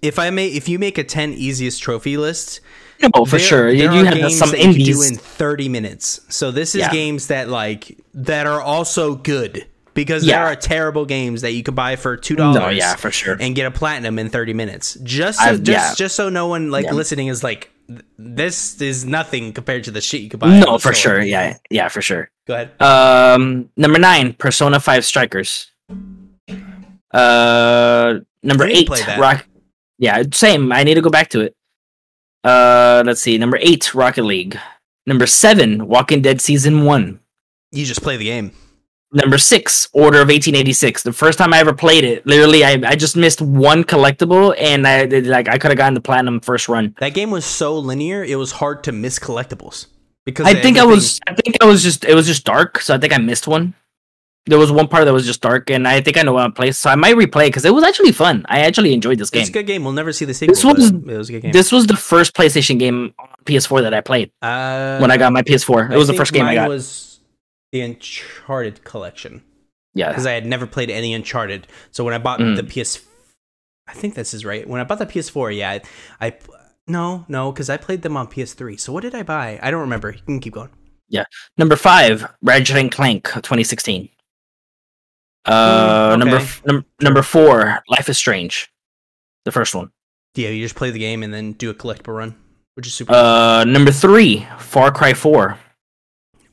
if 0.00 0.18
I 0.18 0.30
may 0.30 0.46
if 0.48 0.68
you 0.68 0.78
make 0.78 0.96
a 0.96 1.04
10 1.04 1.32
easiest 1.34 1.82
trophy 1.82 2.16
list, 2.16 2.60
no 3.02 3.24
for 3.26 3.32
there- 3.36 3.38
sure. 3.40 3.70
You, 3.70 3.78
there 3.88 3.92
you 3.94 4.00
are 4.02 4.04
have 4.06 4.14
games 4.14 4.38
some 4.38 4.50
that 4.52 4.58
you 4.60 4.72
can 4.74 4.84
do 4.84 5.02
in 5.02 5.16
30 5.16 5.68
minutes. 5.68 6.20
So 6.28 6.50
this 6.50 6.74
is 6.74 6.80
Yeah. 6.82 6.92
games 6.92 7.26
that 7.26 7.48
like 7.48 7.98
that 8.14 8.46
are 8.46 8.60
also 8.62 9.14
good 9.16 9.66
because 9.94 10.24
Yeah. 10.24 10.38
there 10.38 10.46
are 10.52 10.56
terrible 10.56 11.04
games 11.06 11.42
that 11.42 11.52
you 11.52 11.62
could 11.62 11.74
buy 11.74 11.96
for 11.96 12.16
$2 12.16 12.54
no, 12.54 12.68
yeah, 12.68 12.96
for 12.96 13.10
sure. 13.10 13.36
and 13.40 13.54
get 13.54 13.66
a 13.66 13.70
platinum 13.70 14.18
in 14.18 14.28
30 14.30 14.52
minutes. 14.54 14.96
Just 15.02 15.38
so, 15.38 15.44
I've- 15.44 15.62
just 15.62 15.68
yeah. 15.90 15.94
just 15.94 16.14
so 16.16 16.28
no 16.28 16.46
one 16.48 16.70
like 16.70 16.86
Yeah. 16.86 16.92
listening 16.92 17.28
is 17.28 17.42
like 17.44 17.70
this 18.18 18.80
is 18.80 19.04
nothing 19.04 19.52
compared 19.52 19.82
to 19.84 19.90
the 19.90 20.00
shit 20.00 20.20
you 20.20 20.28
could 20.30 20.38
buy. 20.38 20.60
No, 20.60 20.78
for 20.78 20.94
sure. 20.94 21.20
Yeah, 21.20 21.56
yeah, 21.70 21.88
for 21.88 22.00
sure. 22.00 22.30
Go 22.46 22.54
ahead. 22.54 22.80
Um, 22.80 23.68
number 23.76 23.98
nine, 23.98 24.32
Persona 24.34 24.78
Five 24.78 25.04
Strikers. 25.04 25.70
Uh, 27.12 28.20
number 28.42 28.64
eight. 28.66 28.88
Rock. 29.18 29.44
Yeah, 29.98 30.22
same. 30.32 30.72
I 30.72 30.84
need 30.84 30.94
to 30.94 31.00
go 31.02 31.10
back 31.10 31.30
to 31.30 31.40
it. 31.40 31.54
Uh, 32.44 33.02
let's 33.04 33.20
see. 33.20 33.36
Number 33.38 33.58
eight, 33.60 33.94
Rocket 33.94 34.22
League. 34.24 34.58
Number 35.06 35.26
seven, 35.26 35.88
Walking 35.88 36.22
Dead 36.22 36.40
season 36.40 36.84
one. 36.84 37.20
You 37.72 37.84
just 37.84 38.02
play 38.02 38.16
the 38.16 38.24
game. 38.24 38.52
Number 39.12 39.38
six, 39.38 39.88
Order 39.92 40.18
of 40.18 40.28
1886. 40.28 41.02
The 41.02 41.12
first 41.12 41.36
time 41.36 41.52
I 41.52 41.58
ever 41.58 41.72
played 41.72 42.04
it, 42.04 42.24
literally, 42.26 42.64
I, 42.64 42.80
I 42.86 42.94
just 42.94 43.16
missed 43.16 43.42
one 43.42 43.82
collectible, 43.82 44.54
and 44.56 44.86
I 44.86 45.04
like 45.04 45.48
I 45.48 45.58
could 45.58 45.72
have 45.72 45.78
gotten 45.78 45.94
the 45.94 46.00
platinum 46.00 46.38
first 46.40 46.68
run. 46.68 46.94
That 47.00 47.12
game 47.14 47.32
was 47.32 47.44
so 47.44 47.76
linear; 47.76 48.22
it 48.22 48.36
was 48.36 48.52
hard 48.52 48.84
to 48.84 48.92
miss 48.92 49.18
collectibles 49.18 49.86
because 50.24 50.46
I 50.46 50.54
think 50.54 50.78
I 50.78 50.84
was, 50.84 51.18
I 51.26 51.34
think 51.34 51.56
I 51.60 51.66
was 51.66 51.82
just, 51.82 52.04
it 52.04 52.14
was 52.14 52.26
just 52.26 52.44
dark, 52.44 52.80
so 52.80 52.94
I 52.94 52.98
think 52.98 53.12
I 53.12 53.18
missed 53.18 53.48
one. 53.48 53.74
There 54.46 54.58
was 54.58 54.70
one 54.72 54.86
part 54.86 55.04
that 55.06 55.12
was 55.12 55.26
just 55.26 55.40
dark, 55.42 55.70
and 55.70 55.88
I 55.88 56.00
think 56.00 56.16
I 56.16 56.22
know 56.22 56.32
what 56.34 56.44
I 56.44 56.50
place, 56.50 56.78
so 56.78 56.88
I 56.88 56.94
might 56.94 57.16
replay 57.16 57.46
because 57.46 57.64
it 57.64 57.74
was 57.74 57.82
actually 57.82 58.12
fun. 58.12 58.46
I 58.48 58.60
actually 58.60 58.94
enjoyed 58.94 59.18
this 59.18 59.28
game. 59.30 59.40
It's 59.42 59.50
a 59.50 59.52
good 59.52 59.66
game. 59.66 59.82
We'll 59.82 59.92
never 59.92 60.12
see 60.12 60.24
the 60.24 60.34
sequel. 60.34 60.54
This 60.54 60.64
was- 60.64 60.92
was 60.92 61.28
a 61.28 61.32
good 61.32 61.42
game. 61.42 61.52
This 61.52 61.72
was 61.72 61.86
the 61.88 61.96
first 61.96 62.32
PlayStation 62.32 62.78
game 62.78 63.12
on 63.18 63.26
PS4 63.44 63.82
that 63.82 63.92
I 63.92 64.00
played 64.02 64.30
uh, 64.40 64.98
when 64.98 65.10
I 65.10 65.16
got 65.16 65.32
my 65.32 65.42
PS4. 65.42 65.90
It 65.92 65.96
was 65.96 66.06
the 66.06 66.14
first 66.14 66.32
game 66.32 66.46
I 66.46 66.54
got. 66.54 66.68
Was 66.68 67.09
the 67.72 67.80
Uncharted 67.82 68.82
collection 68.84 69.42
yeah, 69.94 70.08
because 70.08 70.26
I 70.26 70.32
had 70.32 70.46
never 70.46 70.66
played 70.66 70.90
any 70.90 71.14
Uncharted. 71.14 71.66
So 71.90 72.04
when 72.04 72.14
I 72.14 72.18
bought 72.18 72.40
Mm. 72.40 72.56
the 72.56 72.62
PS, 72.64 73.00
I 73.88 73.92
think 73.92 74.14
this 74.14 74.32
is 74.34 74.44
right. 74.44 74.66
When 74.68 74.80
I 74.80 74.84
bought 74.84 74.98
the 75.00 75.06
PS4, 75.06 75.56
yeah, 75.56 75.70
I, 76.20 76.26
I 76.28 76.36
no, 76.86 77.24
no, 77.28 77.50
because 77.52 77.68
I 77.70 77.76
played 77.76 78.02
them 78.02 78.16
on 78.16 78.26
PS3. 78.28 78.78
So 78.78 78.92
what 78.92 79.02
did 79.02 79.14
I 79.14 79.22
buy? 79.22 79.58
I 79.62 79.70
don't 79.70 79.80
remember. 79.80 80.10
You 80.12 80.20
can 80.24 80.40
keep 80.40 80.54
going. 80.54 80.70
Yeah. 81.08 81.24
Number 81.58 81.74
five, 81.76 82.24
Ratchet 82.42 82.76
and 82.76 82.90
Clank, 82.92 83.24
2016. 83.24 84.08
Uh, 85.44 86.14
Mm, 86.14 86.18
number 86.18 86.36
f- 86.36 86.62
num- 86.66 86.84
number 87.00 87.22
four, 87.22 87.80
Life 87.88 88.08
is 88.08 88.18
Strange, 88.18 88.70
the 89.44 89.52
first 89.52 89.74
one. 89.74 89.90
Yeah, 90.34 90.50
you 90.50 90.62
just 90.62 90.74
play 90.76 90.90
the 90.90 90.98
game 90.98 91.22
and 91.24 91.32
then 91.34 91.52
do 91.54 91.70
a 91.70 91.74
collectible 91.74 92.16
run, 92.16 92.36
which 92.74 92.86
is 92.86 92.94
super. 92.94 93.12
Uh, 93.12 93.64
number 93.64 93.90
three, 93.90 94.46
Far 94.58 94.92
Cry 94.92 95.14
4. 95.14 95.58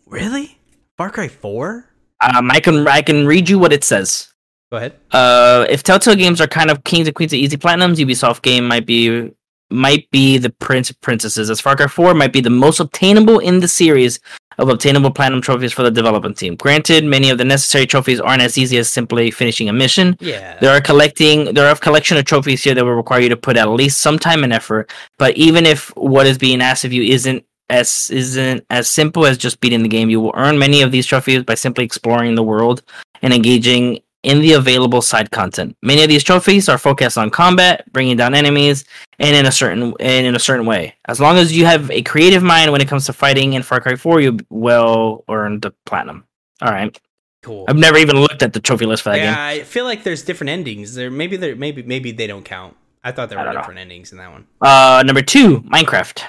really? 0.07 0.57
Far 0.98 1.11
Cry 1.11 1.28
Four? 1.28 1.86
Um, 2.22 2.49
I 2.49 2.60
can 2.60 2.88
I 2.88 3.02
can 3.02 3.28
read 3.28 3.48
you 3.49 3.60
what 3.60 3.72
it 3.72 3.84
says. 3.84 4.34
Go 4.72 4.78
ahead. 4.78 4.95
Uh, 5.11 5.65
if 5.69 5.84
Telltale 5.84 6.15
games 6.15 6.41
are 6.41 6.48
kind 6.48 6.72
of 6.72 6.84
kings 6.84 7.07
and 7.07 7.15
queens 7.15 7.32
of 7.32 7.40
easy 7.40 7.56
platinums, 7.56 7.98
Ubisoft 7.98 8.41
game 8.41 8.68
might 8.68 8.86
be 8.86 9.32
might 9.69 10.10
be 10.11 10.38
the 10.38 10.49
prince 10.49 10.90
of 10.90 10.99
princesses. 11.02 11.49
As 11.49 11.60
Far 11.60 11.76
Cry 11.76 11.88
4 11.88 12.14
might 12.14 12.34
be 12.34 12.41
the 12.41 12.49
most 12.49 12.80
obtainable 12.80 13.40
in 13.40 13.60
the 13.60 13.68
series 13.68 14.19
of 14.57 14.69
obtainable 14.69 15.11
platinum 15.11 15.41
trophies 15.41 15.72
for 15.72 15.84
the 15.84 15.91
development 15.91 16.38
team. 16.38 16.56
Granted, 16.56 17.03
many 17.03 17.30
of 17.30 17.38
the 17.38 17.45
necessary 17.45 17.86
trophies 17.86 18.19
aren't 18.19 18.41
as 18.41 18.57
easy 18.57 18.78
as 18.78 18.90
simply 18.90 19.30
finishing 19.30 19.69
a 19.69 19.74
mission. 19.74 20.18
Yeah. 20.19 20.57
There 20.60 20.76
are 20.76 20.82
collecting 20.82 21.53
there 21.53 21.68
are 21.68 21.74
a 21.74 21.78
collection 21.78 22.18
of 22.18 22.26
trophies 22.26 22.64
here 22.64 22.74
that 22.74 22.84
will 22.84 22.95
require 22.95 23.22
you 23.22 23.30
to 23.30 23.38
put 23.38 23.56
at 23.57 23.69
least 23.69 24.02
some 24.02 24.18
time 24.18 24.44
and 24.44 24.52
effort. 24.52 24.91
But 25.19 25.38
even 25.38 25.65
if 25.65 25.95
what 25.95 26.26
is 26.26 26.38
being 26.38 26.61
asked 26.61 26.86
of 26.86 26.94
you 26.94 27.03
isn't 27.03 27.45
as 27.69 28.10
isn't 28.11 28.65
as 28.69 28.89
simple 28.89 29.26
as 29.26 29.38
just 29.38 29.60
beating 29.60 29.84
the 29.84 29.89
game, 29.89 30.10
you 30.10 30.22
will 30.22 30.34
earn 30.35 30.57
many 30.57 30.81
of 30.81 30.91
these 30.91 31.06
trophies 31.06 31.44
by 31.44 31.53
simply 31.53 31.84
exploring 31.84 32.35
the 32.35 32.44
world 32.44 32.84
and 33.22 33.34
engaging 33.34 34.02
in 34.23 34.41
the 34.41 34.53
available 34.53 35.02
side 35.02 35.31
content. 35.31 35.77
Many 35.81 36.03
of 36.03 36.10
these 36.10 36.23
trophies 36.23 36.68
are 36.68 36.77
focused 36.77 37.18
on 37.18 37.30
combat, 37.30 37.91
bringing 37.94 38.18
down 38.18 38.34
enemies, 38.34 38.85
and 39.19 39.35
in 39.35 39.45
a 39.45 39.52
certain 39.52 39.94
and 39.99 40.26
in 40.26 40.35
a 40.35 40.39
certain 40.39 40.65
way. 40.65 40.95
As 41.06 41.19
long 41.19 41.38
as 41.38 41.56
you 41.56 41.65
have 41.65 41.89
a 41.91 42.02
creative 42.02 42.44
mind 42.44 42.72
when 42.72 42.81
it 42.81 42.88
comes 42.88 43.06
to 43.06 43.14
fighting 43.14 43.53
in 43.53 43.64
Far 43.64 43.80
Cry 43.80 43.95
4, 43.95 44.22
you 44.22 44.38
will 44.49 45.23
earn 45.30 45.60
the 45.60 45.72
platinum. 45.85 46.26
All 46.61 46.72
right. 46.72 46.99
cool. 47.44 47.65
I've 47.68 47.77
never 47.77 47.98
even 47.98 48.18
looked 48.18 48.44
at 48.44 48.53
the 48.53 48.60
trophy 48.60 48.85
list 48.85 49.03
for 49.03 49.10
that 49.10 49.18
yeah, 49.18 49.26
game. 49.26 49.61
I 49.61 49.64
feel 49.64 49.85
like 49.85 50.03
there's 50.03 50.23
different 50.23 50.49
endings. 50.49 50.95
There 50.95 51.11
maybe 51.11 51.38
there 51.38 51.56
maybe 51.56 51.84
maybe 51.84 52.11
they 52.11 52.27
don't 52.27 52.44
count. 52.44 52.76
I 53.03 53.11
thought 53.11 53.30
there 53.30 53.38
were 53.38 53.45
don't 53.45 53.53
know. 53.53 53.61
different 53.61 53.80
endings 53.80 54.11
in 54.11 54.18
that 54.18 54.31
one. 54.31 54.48
Uh, 54.60 55.03
number 55.06 55.22
two, 55.22 55.61
Minecraft. 55.61 56.23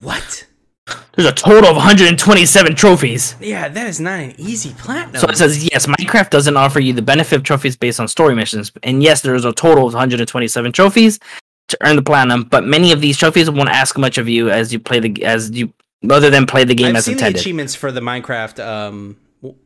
What? 0.00 0.46
There's 1.14 1.28
a 1.28 1.32
total 1.32 1.70
of 1.70 1.76
127 1.76 2.74
trophies. 2.74 3.36
Yeah, 3.40 3.68
that 3.68 3.86
is 3.86 4.00
not 4.00 4.20
an 4.20 4.34
easy 4.38 4.74
platinum. 4.74 5.20
So 5.20 5.28
it 5.28 5.36
says 5.36 5.64
yes, 5.64 5.86
Minecraft 5.86 6.30
doesn't 6.30 6.56
offer 6.56 6.80
you 6.80 6.92
the 6.92 7.02
benefit 7.02 7.36
of 7.36 7.42
trophies 7.44 7.76
based 7.76 8.00
on 8.00 8.08
story 8.08 8.34
missions, 8.34 8.72
and 8.82 9.02
yes, 9.02 9.20
there 9.20 9.34
is 9.34 9.44
a 9.44 9.52
total 9.52 9.86
of 9.86 9.92
127 9.94 10.72
trophies 10.72 11.18
to 11.68 11.78
earn 11.82 11.96
the 11.96 12.02
platinum. 12.02 12.44
But 12.44 12.64
many 12.64 12.90
of 12.92 13.00
these 13.00 13.16
trophies 13.18 13.50
won't 13.50 13.68
ask 13.68 13.98
much 13.98 14.18
of 14.18 14.28
you 14.28 14.50
as 14.50 14.72
you 14.72 14.80
play 14.80 14.98
the 15.00 15.24
as 15.24 15.50
you 15.50 15.72
other 16.08 16.30
than 16.30 16.46
play 16.46 16.64
the 16.64 16.74
game 16.74 16.88
I've 16.88 16.96
as 16.96 17.04
seen 17.04 17.12
intended. 17.14 17.36
the 17.36 17.40
achievements 17.40 17.74
for 17.74 17.92
the 17.92 18.00
Minecraft 18.00 18.64
um 18.64 19.16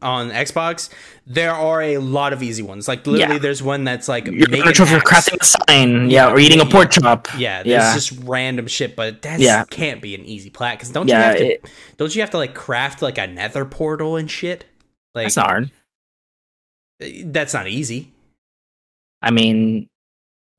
on 0.03 0.31
Xbox. 0.31 0.89
There 1.27 1.53
are 1.53 1.83
a 1.83 1.99
lot 1.99 2.33
of 2.33 2.43
easy 2.43 2.63
ones. 2.63 2.87
Like 2.87 3.07
literally, 3.07 3.35
Yeah. 3.35 3.39
there's 3.41 3.63
one 3.63 3.85
that's 3.85 4.09
like 4.09 4.27
You're 4.27 4.35
make 4.49 4.49
earning 4.49 4.63
a 4.63 4.69
an 4.69 4.73
trophy 4.75 4.95
for 4.95 5.01
crafting 5.01 5.41
a 5.41 5.45
sign, 5.45 6.11
yeah, 6.11 6.27
Yeah, 6.29 6.33
or 6.33 6.39
eating 6.39 6.61
a 6.61 6.65
yeah. 6.65 6.71
pork 6.71 6.91
chop. 6.93 7.29
Yeah, 7.37 7.63
there's 7.63 7.67
Yeah. 7.67 7.95
just 7.95 8.13
random 8.25 8.67
shit, 8.69 8.95
but 8.97 9.23
that 9.23 9.41
Yeah. 9.41 9.65
can't 9.71 10.01
be 10.01 10.15
an 10.15 10.25
easy 10.25 10.51
plat 10.51 10.79
because 10.79 10.91
don't 10.91 11.09
Yeah, 11.09 11.19
you 11.19 11.25
have 11.25 11.37
to? 11.39 11.47
it- 11.55 11.71
don't 11.97 12.15
you 12.15 12.21
have 12.23 12.31
to 12.31 12.39
like 12.39 12.55
craft 12.55 13.03
like 13.03 13.19
a 13.19 13.27
Nether 13.27 13.65
portal 13.65 14.17
and 14.17 14.31
shit? 14.31 14.65
Like 15.15 15.25
That's 15.27 15.37
not 15.37 15.47
hard. 15.47 15.71
Eh, 17.01 17.23
that's 17.27 17.55
not 17.55 17.67
easy. 17.69 18.13
I 19.23 19.31
mean, 19.31 19.89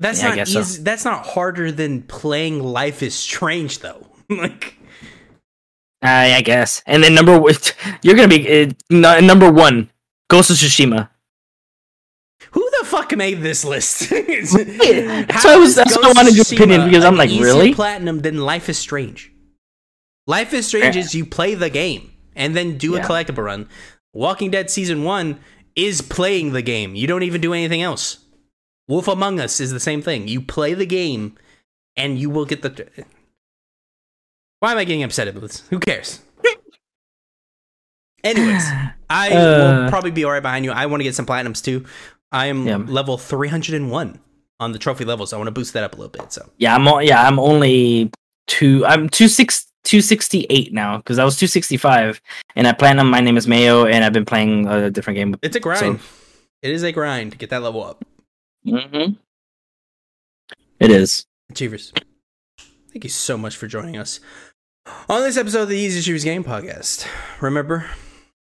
That's 0.01 0.19
Yeah, 0.19 0.25
I 0.25 0.29
not 0.29 0.35
guess 0.35 0.51
so. 0.75 0.81
That's 0.83 1.05
not 1.05 1.25
harder 1.25 1.71
than 1.71 2.01
playing 2.01 2.61
Life 2.61 3.01
is 3.01 3.15
Strange 3.15 3.79
though. 3.79 4.05
like 4.29 4.77
I, 6.05 6.35
I 6.37 6.41
guess. 6.41 6.81
And 6.85 7.03
then 7.03 7.13
number 7.15 7.39
one, 7.39 7.53
you're 8.01 8.15
gonna 8.15 8.27
be 8.27 8.47
uh, 8.63 8.69
n- 8.91 9.25
number 9.25 9.51
one, 9.51 9.89
Ghost 10.29 10.49
of 10.49 10.57
Tsushima. 10.57 11.09
who 12.51 12.69
the 12.79 12.85
fuck 12.85 13.15
made 13.15 13.41
this 13.41 13.63
list? 13.65 14.11
Why 14.11 15.25
I 15.45 15.57
was- 15.57 15.75
that's 15.75 15.97
I 15.97 16.11
wanted 16.13 16.35
your 16.35 16.45
opinion, 16.49 16.85
because 16.85 17.03
I'm 17.05 17.17
like, 17.17 17.29
really? 17.29 17.73
platinum 17.73 18.19
Then 18.19 18.37
Life 18.37 18.69
is 18.69 18.77
Strange. 18.77 19.31
Life 20.27 20.53
is 20.53 20.67
Strange 20.67 20.95
Yeah. 20.95 21.01
is 21.01 21.13
you 21.15 21.25
play 21.25 21.55
the 21.55 21.69
game 21.69 22.11
and 22.35 22.55
then 22.55 22.77
do 22.77 22.95
a 22.95 22.99
Yeah. 22.99 23.07
collectible 23.07 23.43
run. 23.45 23.69
Walking 24.13 24.49
Dead 24.51 24.69
season 24.69 25.03
one 25.03 25.39
is 25.75 26.01
playing 26.01 26.53
the 26.53 26.61
game. 26.61 26.95
You 26.95 27.05
don't 27.07 27.23
even 27.23 27.41
do 27.41 27.53
anything 27.53 27.81
else. 27.81 28.19
Wolf 28.87 29.07
Among 29.07 29.39
Us 29.39 29.59
is 29.59 29.71
the 29.71 29.79
same 29.79 30.01
thing. 30.01 30.27
You 30.27 30.41
play 30.41 30.73
the 30.73 30.85
game 30.85 31.37
and 31.97 32.17
you 32.17 32.29
will 32.29 32.45
get 32.45 32.61
the. 32.61 32.87
Why 34.59 34.71
am 34.71 34.77
I 34.77 34.83
getting 34.85 35.03
upset 35.03 35.27
about 35.27 35.41
this? 35.41 35.61
Who 35.69 35.79
cares? 35.79 36.21
Anyways, 38.23 38.63
I 39.09 39.29
will 39.29 39.37
Uh. 39.85 39.89
probably 39.89 40.11
be 40.11 40.25
alright 40.25 40.41
behind 40.41 40.65
you. 40.65 40.71
I 40.71 40.85
want 40.87 40.99
to 41.01 41.03
get 41.03 41.15
some 41.15 41.25
platinums 41.25 41.63
too. 41.63 41.85
I 42.31 42.47
am 42.47 42.65
Yeah. 42.67 42.77
level 42.77 43.17
301 43.17 44.19
on 44.59 44.71
the 44.71 44.79
trophy 44.79 45.05
level, 45.05 45.25
so 45.27 45.37
I 45.37 45.39
want 45.39 45.47
to 45.47 45.51
boost 45.51 45.73
that 45.73 45.83
up 45.83 45.93
a 45.93 45.97
little 45.97 46.09
bit. 46.11 46.31
So 46.33 46.49
Yeah, 46.57 46.75
I'm 46.75 46.85
yeah, 47.05 47.27
I'm 47.27 47.39
only 47.39 48.11
two. 48.47 48.85
I'm 48.85 49.09
two 49.09 49.27
six 49.27 49.67
two 49.83 50.01
sixty 50.01 50.47
eight 50.49 50.73
now 50.73 50.97
because 50.97 51.19
I 51.19 51.23
was 51.25 51.37
two 51.37 51.45
sixty 51.47 51.77
five, 51.77 52.19
and 52.55 52.67
I 52.67 52.71
plan 52.73 52.97
on 52.99 53.07
my 53.07 53.19
name 53.19 53.37
is 53.37 53.47
Mayo, 53.47 53.85
and 53.85 54.03
I've 54.03 54.13
been 54.13 54.25
playing 54.25 54.65
a 54.67 54.89
different 54.89 55.17
game. 55.17 55.35
it's 55.43 55.55
a 55.55 55.59
grind. 55.59 55.99
it 56.63 56.71
is 56.71 56.81
a 56.83 56.91
grind 56.91 57.33
to 57.33 57.37
get 57.37 57.51
that 57.51 57.61
level 57.61 57.83
up. 57.83 58.03
Mm-hmm. 58.65 59.13
It 60.79 60.89
is. 60.91 61.25
Achievers, 61.51 61.93
thank 62.95 63.03
you 63.03 63.09
so 63.09 63.37
much 63.37 63.57
for 63.57 63.67
joining 63.67 63.97
us 63.97 64.21
on 65.09 65.21
this 65.21 65.35
episode 65.35 65.63
of 65.63 65.67
the 65.67 65.77
Easy 65.77 65.99
Achievers 65.99 66.23
Game 66.23 66.45
Podcast. 66.45 67.05
Remember, 67.41 67.89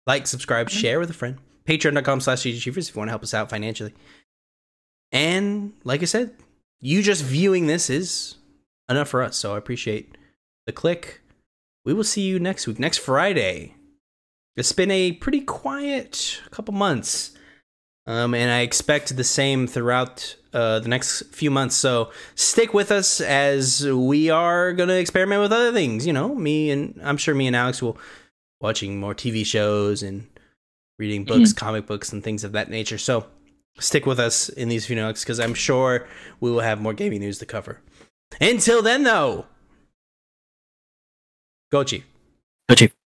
like, 0.07 0.29
subscribe, 0.29 0.71
share 0.71 1.01
with 1.01 1.11
a 1.11 1.13
friend. 1.13 1.39
Patreon.com 1.67 2.21
slash 2.21 2.47
Easy 2.47 2.59
Achievers 2.59 2.89
if 2.89 2.95
you 2.95 3.01
want 3.01 3.09
to 3.09 3.11
help 3.11 3.25
us 3.25 3.35
out 3.35 3.51
financially. 3.51 3.95
And 5.11 5.73
like 5.83 6.03
I 6.03 6.05
said, 6.05 6.37
you 6.81 7.03
just 7.03 7.25
viewing 7.25 7.67
this 7.67 7.91
is 7.91 8.37
enough 8.89 9.09
for 9.09 9.25
us. 9.25 9.37
So 9.37 9.57
I 9.57 9.59
appreciate 9.59 10.17
the 10.67 10.73
click. 10.73 11.21
We 11.85 11.93
will 11.93 12.05
see 12.05 12.23
you 12.23 12.39
next 12.39 12.69
week, 12.69 12.79
next 12.79 12.99
Friday. 12.99 13.75
It's 14.57 14.71
been 14.71 14.93
a 14.93 15.15
pretty 15.15 15.41
quiet 15.41 16.41
couple 16.53 16.75
months. 16.75 17.37
Um, 18.07 18.35
and 18.35 18.53
I 18.53 18.61
expect 18.61 19.17
the 19.17 19.25
same 19.25 19.67
throughout 19.67 20.37
uh, 20.53 20.81
the 20.81 20.89
next 20.89 21.23
few 21.33 21.51
months. 21.51 21.77
So 21.77 22.11
stick 22.35 22.75
with 22.75 22.91
us 22.91 23.21
as 23.21 23.87
we 23.87 24.31
are 24.31 24.73
going 24.73 24.89
to 24.89 24.99
experiment 24.99 25.43
with 25.43 25.53
other 25.53 25.73
things. 25.73 26.07
You 26.07 26.13
know, 26.13 26.35
me 26.35 26.71
and 26.71 26.99
I'm 27.03 27.17
sure 27.17 27.35
me 27.35 27.47
and 27.47 27.57
Alex 27.57 27.83
will 27.83 27.99
watching 28.61 28.99
more 28.99 29.15
TV 29.15 29.45
shows 29.47 30.03
and 30.03 30.27
reading 30.99 31.25
books, 31.25 31.53
comic 31.53 31.87
books, 31.87 32.13
and 32.13 32.23
things 32.23 32.45
of 32.45 32.53
that 32.53 32.71
nature. 32.71 32.99
So 32.99 33.27
stick 33.79 34.07
with 34.07 34.19
us 34.19 34.49
in 34.49 34.69
these 34.69 34.87
few 34.87 34.97
notes 34.97 35.23
because 35.23 35.39
I'm 35.41 35.55
sure 35.55 36.07
we 36.41 36.51
will 36.51 36.61
have 36.61 36.81
more 36.81 36.95
gaming 36.95 37.21
news 37.21 37.39
to 37.39 37.47
cover. 37.47 37.81
Until 38.41 38.83
then, 38.83 39.05
though, 39.05 39.47
go 41.73 41.85
Chief. 41.85 42.05
Go 42.69 42.75
Chief. 42.75 42.98